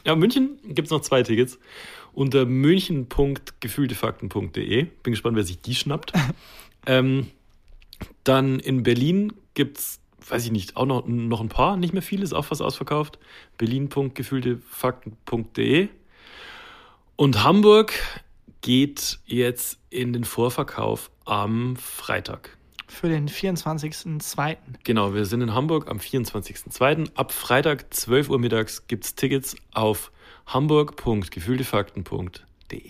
Ja, 0.05 0.15
München 0.15 0.59
gibt 0.63 0.85
es 0.85 0.91
noch 0.91 1.01
zwei 1.01 1.23
Tickets. 1.23 1.57
Unter 2.17 2.45
münchen.gefühltefakten.de. 2.47 4.87
Bin 5.03 5.13
gespannt, 5.13 5.35
wer 5.35 5.43
sich 5.43 5.61
die 5.61 5.75
schnappt. 5.75 6.13
ähm, 6.87 7.27
dann 8.23 8.59
in 8.59 8.81
Berlin 8.81 9.33
gibt 9.53 9.77
es, 9.77 9.99
weiß 10.27 10.45
ich 10.45 10.51
nicht, 10.51 10.77
auch 10.77 10.87
noch, 10.87 11.05
noch 11.05 11.41
ein 11.41 11.49
paar, 11.49 11.77
nicht 11.77 11.93
mehr 11.93 12.01
viele, 12.01 12.23
ist 12.23 12.33
auch 12.33 12.45
fast 12.45 12.63
ausverkauft. 12.63 13.19
Berlin.gefühltefakten.de. 13.59 15.89
Und 17.17 17.43
Hamburg 17.43 17.93
geht 18.61 19.19
jetzt 19.27 19.77
in 19.91 20.11
den 20.11 20.23
Vorverkauf 20.23 21.11
am 21.25 21.75
Freitag. 21.75 22.57
Für 22.87 23.09
den 23.09 23.29
24.02. 23.29 24.57
Genau, 24.83 25.13
wir 25.13 25.25
sind 25.25 25.41
in 25.41 25.53
Hamburg 25.53 25.87
am 25.87 25.99
24.02. 25.99 27.11
Ab 27.13 27.31
Freitag 27.31 27.93
12 27.93 28.29
Uhr 28.29 28.39
mittags 28.39 28.87
gibt 28.87 29.05
es 29.05 29.13
Tickets 29.13 29.55
auf 29.71 30.11
hamburg.gefühltefakten.de. 30.47 32.81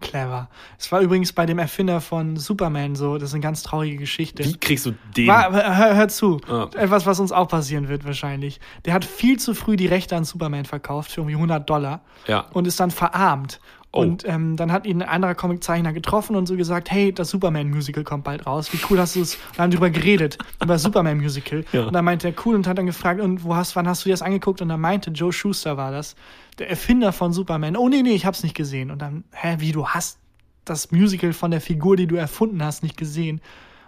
Clever. 0.00 0.48
Es 0.78 0.90
war 0.92 1.00
übrigens 1.02 1.34
bei 1.34 1.44
dem 1.44 1.58
Erfinder 1.58 2.00
von 2.00 2.38
Superman 2.38 2.94
so. 2.96 3.18
Das 3.18 3.28
ist 3.30 3.34
eine 3.34 3.42
ganz 3.42 3.62
traurige 3.62 3.98
Geschichte. 3.98 4.42
Wie 4.44 4.56
kriegst 4.56 4.86
du 4.86 4.92
den? 5.14 5.26
War, 5.26 5.52
hör, 5.52 5.94
hör 5.94 6.08
zu. 6.08 6.40
Ah. 6.48 6.68
Etwas, 6.74 7.04
was 7.04 7.20
uns 7.20 7.32
auch 7.32 7.48
passieren 7.48 7.88
wird 7.88 8.06
wahrscheinlich. 8.06 8.60
Der 8.86 8.94
hat 8.94 9.04
viel 9.04 9.38
zu 9.38 9.52
früh 9.54 9.76
die 9.76 9.86
Rechte 9.86 10.16
an 10.16 10.24
Superman 10.24 10.64
verkauft 10.64 11.10
für 11.12 11.20
irgendwie 11.20 11.34
100 11.34 11.68
Dollar 11.68 12.00
Ja. 12.26 12.46
und 12.54 12.66
ist 12.66 12.80
dann 12.80 12.90
verarmt. 12.90 13.60
Oh. 13.92 14.02
Und 14.02 14.24
ähm, 14.24 14.56
dann 14.56 14.70
hat 14.70 14.86
ihn 14.86 15.02
ein 15.02 15.08
anderer 15.08 15.34
Comiczeichner 15.34 15.92
getroffen 15.92 16.36
und 16.36 16.46
so 16.46 16.56
gesagt, 16.56 16.90
hey, 16.92 17.12
das 17.12 17.30
Superman-Musical 17.30 18.04
kommt 18.04 18.22
bald 18.22 18.46
raus. 18.46 18.72
Wie 18.72 18.78
cool 18.88 19.00
hast 19.00 19.16
du 19.16 19.22
es? 19.22 19.34
Und 19.52 19.58
haben 19.58 19.70
drüber 19.72 19.90
geredet, 19.90 20.38
über 20.62 20.78
Superman-Musical. 20.78 21.64
Ja. 21.72 21.86
Und 21.86 21.92
dann 21.92 22.04
meinte 22.04 22.28
er, 22.28 22.34
cool, 22.44 22.54
und 22.54 22.68
hat 22.68 22.78
dann 22.78 22.86
gefragt, 22.86 23.20
und 23.20 23.42
wo 23.42 23.56
hast, 23.56 23.74
wann 23.74 23.88
hast 23.88 24.04
du 24.04 24.08
dir 24.08 24.12
das 24.12 24.22
angeguckt? 24.22 24.62
Und 24.62 24.68
dann 24.68 24.80
meinte, 24.80 25.10
Joe 25.10 25.32
Schuster 25.32 25.76
war 25.76 25.90
das, 25.90 26.14
der 26.58 26.70
Erfinder 26.70 27.12
von 27.12 27.32
Superman. 27.32 27.76
Oh, 27.76 27.88
nee, 27.88 28.02
nee, 28.02 28.14
ich 28.14 28.26
hab's 28.26 28.44
nicht 28.44 28.54
gesehen. 28.54 28.92
Und 28.92 29.02
dann, 29.02 29.24
hä, 29.32 29.56
wie, 29.58 29.72
du 29.72 29.88
hast 29.88 30.18
das 30.64 30.92
Musical 30.92 31.32
von 31.32 31.50
der 31.50 31.60
Figur, 31.60 31.96
die 31.96 32.06
du 32.06 32.14
erfunden 32.14 32.62
hast, 32.62 32.84
nicht 32.84 32.96
gesehen? 32.96 33.40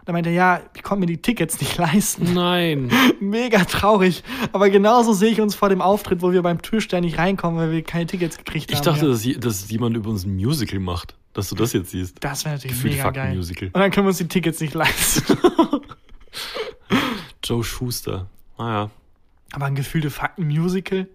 Und 0.02 0.08
dann 0.08 0.14
meinte 0.14 0.30
er, 0.30 0.34
ja, 0.34 0.60
ich 0.74 0.82
konnte 0.82 1.00
mir 1.00 1.06
die 1.06 1.22
Tickets 1.22 1.60
nicht 1.60 1.76
leisten. 1.78 2.34
Nein. 2.34 2.90
Mega 3.20 3.64
traurig. 3.64 4.24
Aber 4.52 4.68
genauso 4.68 5.12
sehe 5.12 5.30
ich 5.30 5.40
uns 5.40 5.54
vor 5.54 5.68
dem 5.68 5.80
Auftritt, 5.80 6.22
wo 6.22 6.32
wir 6.32 6.42
beim 6.42 6.60
Türsteher 6.60 7.00
nicht 7.00 7.18
reinkommen, 7.18 7.58
weil 7.60 7.70
wir 7.70 7.82
keine 7.82 8.06
Tickets 8.06 8.36
gekriegt 8.36 8.70
Ich 8.72 8.78
haben. 8.78 8.84
dachte, 8.84 9.06
ja. 9.06 9.12
dass, 9.12 9.40
dass 9.62 9.70
jemand 9.70 9.96
über 9.96 10.10
uns 10.10 10.24
ein 10.24 10.34
Musical 10.34 10.80
macht. 10.80 11.14
Dass 11.34 11.48
du 11.48 11.54
das 11.54 11.72
jetzt 11.72 11.92
siehst. 11.92 12.16
Das 12.20 12.44
wäre 12.44 12.56
natürlich 12.56 12.76
Gefühlte 12.76 12.96
mega 12.98 13.10
geil. 13.10 13.36
Musical. 13.36 13.68
Und 13.68 13.76
dann 13.80 13.90
können 13.92 14.06
wir 14.06 14.08
uns 14.08 14.18
die 14.18 14.28
Tickets 14.28 14.60
nicht 14.60 14.74
leisten. 14.74 15.38
Joe 17.44 17.62
Schuster. 17.64 18.26
Ah 18.58 18.68
ja. 18.68 18.90
Aber 19.52 19.66
ein 19.66 19.74
gefühlte 19.74 20.10
Fakten-Musical? 20.10 21.06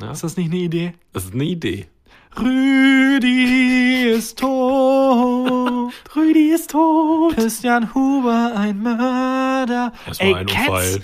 ja. 0.00 0.10
Ist 0.12 0.24
das 0.24 0.36
nicht 0.36 0.50
eine 0.50 0.60
Idee? 0.60 0.94
Das 1.12 1.24
ist 1.26 1.34
eine 1.34 1.44
Idee. 1.44 1.86
Rüdi 2.36 4.10
ist 4.16 4.38
tot. 4.38 4.53
Tot. 6.74 7.34
Christian 7.36 7.94
Huber, 7.94 8.52
ein 8.56 8.82
Mörder. 8.82 9.92
Das 10.06 10.18
war 10.18 10.26
Ey, 10.26 10.34
ein 10.34 10.46
Cats, 10.46 10.68
Unfall. 10.68 11.02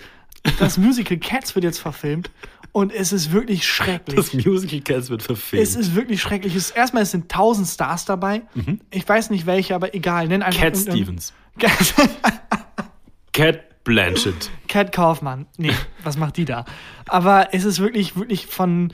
das 0.58 0.78
Musical 0.78 1.16
Cats 1.18 1.54
wird 1.54 1.64
jetzt 1.64 1.78
verfilmt. 1.78 2.32
Und 2.72 2.92
es 2.92 3.12
ist 3.12 3.30
wirklich 3.30 3.64
schrecklich. 3.64 4.16
Das 4.16 4.34
Musical 4.34 4.80
Cats 4.80 5.10
wird 5.10 5.22
verfilmt. 5.22 5.62
Es 5.62 5.76
ist 5.76 5.94
wirklich 5.94 6.20
schrecklich. 6.20 6.56
Es 6.56 6.70
ist, 6.70 6.76
erstmal, 6.76 7.04
es 7.04 7.12
sind 7.12 7.30
tausend 7.30 7.68
Stars 7.68 8.04
dabei. 8.04 8.42
Ich 8.90 9.08
weiß 9.08 9.30
nicht 9.30 9.46
welche, 9.46 9.76
aber 9.76 9.94
egal. 9.94 10.26
Nenn 10.26 10.42
einfach 10.42 10.60
Cat 10.60 10.76
Stevens. 10.76 11.32
Cat 13.32 13.84
Blanchett. 13.84 14.50
Cat 14.66 14.90
Kaufmann. 14.90 15.46
Nee, 15.56 15.72
was 16.02 16.16
macht 16.16 16.36
die 16.36 16.46
da? 16.46 16.64
Aber 17.06 17.54
es 17.54 17.64
ist 17.64 17.78
wirklich, 17.78 18.16
wirklich 18.16 18.46
von 18.48 18.92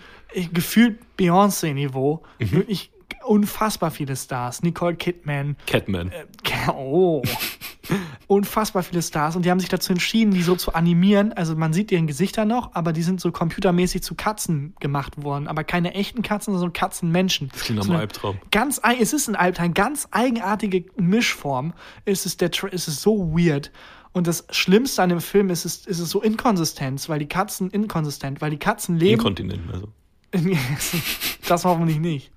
gefühlt 0.52 0.98
Beyoncé-Niveau. 1.16 2.22
Mhm. 2.38 2.52
Wirklich 2.52 2.90
unfassbar 3.26 3.90
viele 3.90 4.16
Stars. 4.16 4.62
Nicole 4.62 4.96
Kidman. 4.96 5.56
Catman. 5.66 6.10
Ke- 6.44 6.72
Oh. 6.72 7.22
Unfassbar 8.26 8.82
viele 8.82 9.00
Stars. 9.02 9.36
Und 9.36 9.44
die 9.44 9.50
haben 9.50 9.60
sich 9.60 9.68
dazu 9.68 9.92
entschieden, 9.92 10.32
die 10.32 10.42
so 10.42 10.56
zu 10.56 10.74
animieren. 10.74 11.32
Also 11.32 11.54
man 11.54 11.72
sieht 11.72 11.90
deren 11.92 12.06
Gesichter 12.08 12.44
noch, 12.44 12.74
aber 12.74 12.92
die 12.92 13.02
sind 13.02 13.20
so 13.20 13.30
computermäßig 13.30 14.02
zu 14.02 14.16
Katzen 14.16 14.74
gemacht 14.80 15.22
worden. 15.22 15.46
Aber 15.46 15.62
keine 15.62 15.94
echten 15.94 16.22
Katzen, 16.22 16.52
sondern 16.54 16.72
Katzenmenschen. 16.72 17.48
Das 17.52 17.62
klingt 17.62 17.76
nach 17.78 17.84
So 17.84 17.90
einem 17.90 17.96
eine 17.98 18.02
Albtraum. 18.02 18.38
Ganz, 18.50 18.80
es 19.00 19.12
ist 19.12 19.28
ein 19.28 19.36
Albtraum, 19.36 19.74
ganz 19.74 20.08
eigenartige 20.10 20.84
Mischform. 20.96 21.74
Es 22.04 22.26
ist, 22.26 22.40
der, 22.40 22.50
es 22.72 22.88
ist 22.88 23.02
so 23.02 23.30
weird. 23.32 23.70
Und 24.12 24.26
das 24.26 24.46
Schlimmste 24.50 25.02
an 25.02 25.10
dem 25.10 25.20
Film 25.20 25.50
ist, 25.50 25.64
es, 25.64 25.86
ist 25.86 26.00
es 26.00 26.10
so 26.10 26.22
Inkonsistenz, 26.22 27.08
weil 27.08 27.18
die 27.20 27.28
Katzen 27.28 27.70
inkonsistent, 27.70 28.40
weil 28.40 28.50
die 28.50 28.58
Katzen 28.58 28.96
leben. 28.96 29.12
Inkontinent. 29.14 29.60
Also. 29.72 29.88
das 31.48 31.64
hoffentlich 31.64 31.98
nicht. 31.98 32.30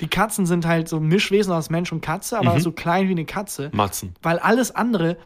Die 0.00 0.08
Katzen 0.08 0.46
sind 0.46 0.66
halt 0.66 0.88
so 0.88 1.00
Mischwesen 1.00 1.52
aus 1.52 1.70
Mensch 1.70 1.92
und 1.92 2.00
Katze, 2.00 2.38
aber 2.38 2.58
so 2.60 2.72
klein 2.72 3.08
wie 3.08 3.12
eine 3.12 3.24
Katze. 3.24 3.70
Matzen. 3.72 4.14
Weil 4.22 4.38
alles 4.38 4.70
andere, 4.74 5.16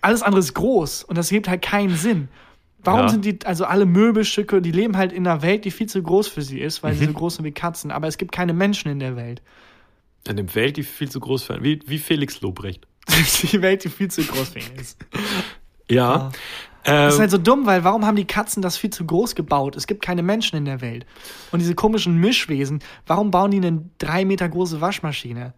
alles 0.00 0.22
andere 0.22 0.40
ist 0.40 0.54
groß 0.54 1.04
und 1.04 1.16
das 1.16 1.28
gibt 1.30 1.48
halt 1.48 1.62
keinen 1.62 1.96
Sinn. 1.96 2.28
Warum 2.82 3.02
Ja. 3.02 3.08
sind 3.08 3.24
die, 3.24 3.38
also 3.44 3.66
alle 3.66 3.84
Möbelstücke, 3.84 4.62
die 4.62 4.70
leben 4.72 4.96
halt 4.96 5.12
in 5.12 5.26
einer 5.26 5.42
Welt, 5.42 5.64
die 5.66 5.70
viel 5.70 5.86
zu 5.88 6.02
groß 6.02 6.28
für 6.28 6.42
sie 6.42 6.60
ist, 6.60 6.82
weil 6.82 6.94
sie 6.94 7.04
so 7.04 7.12
groß 7.12 7.36
sind 7.36 7.44
wie 7.44 7.52
Katzen, 7.52 7.90
aber 7.90 8.08
es 8.08 8.16
gibt 8.16 8.32
keine 8.32 8.54
Menschen 8.54 8.90
in 8.90 8.98
der 8.98 9.16
Welt. 9.16 9.42
In 10.28 10.36
dem 10.36 10.54
Welt, 10.54 10.76
die 10.76 10.82
viel 10.82 11.10
zu 11.10 11.20
groß 11.20 11.42
für 11.42 11.62
wie, 11.62 11.80
wie 11.86 11.98
Felix 11.98 12.40
Lobrecht. 12.40 12.86
die 13.42 13.60
Welt, 13.62 13.84
die 13.84 13.88
viel 13.90 14.10
zu 14.10 14.22
groß 14.22 14.50
für 14.50 14.58
ihn 14.60 14.76
ist. 14.78 14.98
Ja. 15.90 16.30
Das 16.84 17.12
ist 17.14 17.18
Ähm, 17.18 17.20
halt 17.20 17.30
so 17.30 17.38
dumm, 17.38 17.66
weil 17.66 17.84
warum 17.84 18.06
haben 18.06 18.16
die 18.16 18.24
Katzen 18.26 18.62
das 18.62 18.76
viel 18.76 18.90
zu 18.90 19.04
groß 19.04 19.34
gebaut? 19.34 19.76
Es 19.76 19.86
gibt 19.86 20.02
keine 20.02 20.22
Menschen 20.22 20.56
in 20.56 20.64
der 20.64 20.80
Welt. 20.80 21.04
Und 21.52 21.60
diese 21.60 21.74
komischen 21.74 22.16
Mischwesen, 22.18 22.80
warum 23.06 23.30
bauen 23.30 23.50
die 23.50 23.58
eine 23.58 23.84
drei 23.98 24.24
Meter 24.24 24.48
große 24.48 24.80
Waschmaschine? 24.80 25.52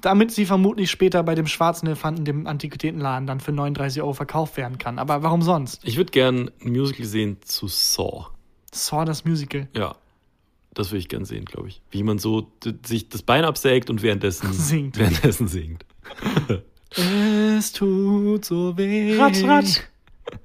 Damit 0.00 0.32
sie 0.32 0.44
vermutlich 0.46 0.90
später 0.90 1.22
bei 1.22 1.34
dem 1.34 1.46
schwarzen 1.46 1.86
Elefanten, 1.86 2.24
dem 2.24 2.46
Antiquitätenladen, 2.46 3.26
dann 3.26 3.40
für 3.40 3.52
39 3.52 4.02
Euro 4.02 4.12
verkauft 4.14 4.56
werden 4.56 4.78
kann. 4.78 4.98
Aber 4.98 5.22
warum 5.22 5.42
sonst? 5.42 5.80
ich 5.84 5.96
würde 5.96 6.10
gern 6.10 6.50
ein 6.62 6.72
Musical 6.72 7.06
sehen 7.06 7.36
zu 7.44 7.68
Saw. 7.68 8.26
Saw 8.72 9.04
das 9.04 9.24
Musical. 9.24 9.68
Ja. 9.74 9.94
Das 10.74 10.90
würde 10.90 10.98
ich 10.98 11.08
gern 11.08 11.24
sehen, 11.24 11.44
glaube 11.44 11.68
ich. 11.68 11.82
Wie 11.92 12.02
man 12.02 12.18
so 12.18 12.50
sich 12.84 13.08
das 13.08 13.22
Bein 13.22 13.44
absägt 13.44 13.90
und 13.90 14.02
währenddessen 14.02 14.52
Singt. 14.52 14.98
Währenddessen 14.98 15.46
singt. 15.46 15.84
Es 16.96 17.72
tut 17.72 18.44
so 18.44 18.76
weh. 18.78 19.16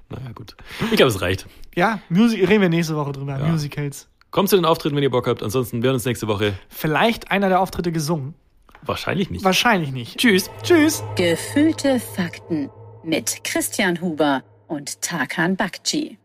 Naja, 0.08 0.32
gut. 0.34 0.56
Ich 0.90 0.96
glaube, 0.96 1.10
es 1.10 1.20
reicht. 1.20 1.46
Ja, 1.74 2.00
Music 2.08 2.48
reden 2.48 2.62
wir 2.62 2.68
nächste 2.68 2.96
Woche 2.96 3.12
drüber. 3.12 3.38
Ja. 3.38 3.46
Musicals. 3.46 4.08
Kommt 4.30 4.48
zu 4.48 4.56
den 4.56 4.64
Auftritten, 4.64 4.94
wenn 4.96 5.02
ihr 5.02 5.10
Bock 5.10 5.26
habt. 5.26 5.42
Ansonsten 5.42 5.82
werden 5.82 5.94
uns 5.94 6.04
nächste 6.04 6.28
Woche 6.28 6.54
Vielleicht 6.68 7.30
einer 7.30 7.48
der 7.48 7.60
Auftritte 7.60 7.90
gesungen. 7.92 8.34
wahrscheinlich 8.82 9.30
nicht. 9.30 9.44
Wahrscheinlich 9.44 9.90
nicht. 9.92 10.18
Tschüss. 10.18 10.50
Tschüss. 10.62 11.02
Gefühlte 11.16 11.98
Fakten 12.00 12.70
mit 13.02 13.42
Christian 13.44 14.00
Huber 14.00 14.42
und 14.68 15.00
Tarkan 15.02 15.56
Bakci. 15.56 16.18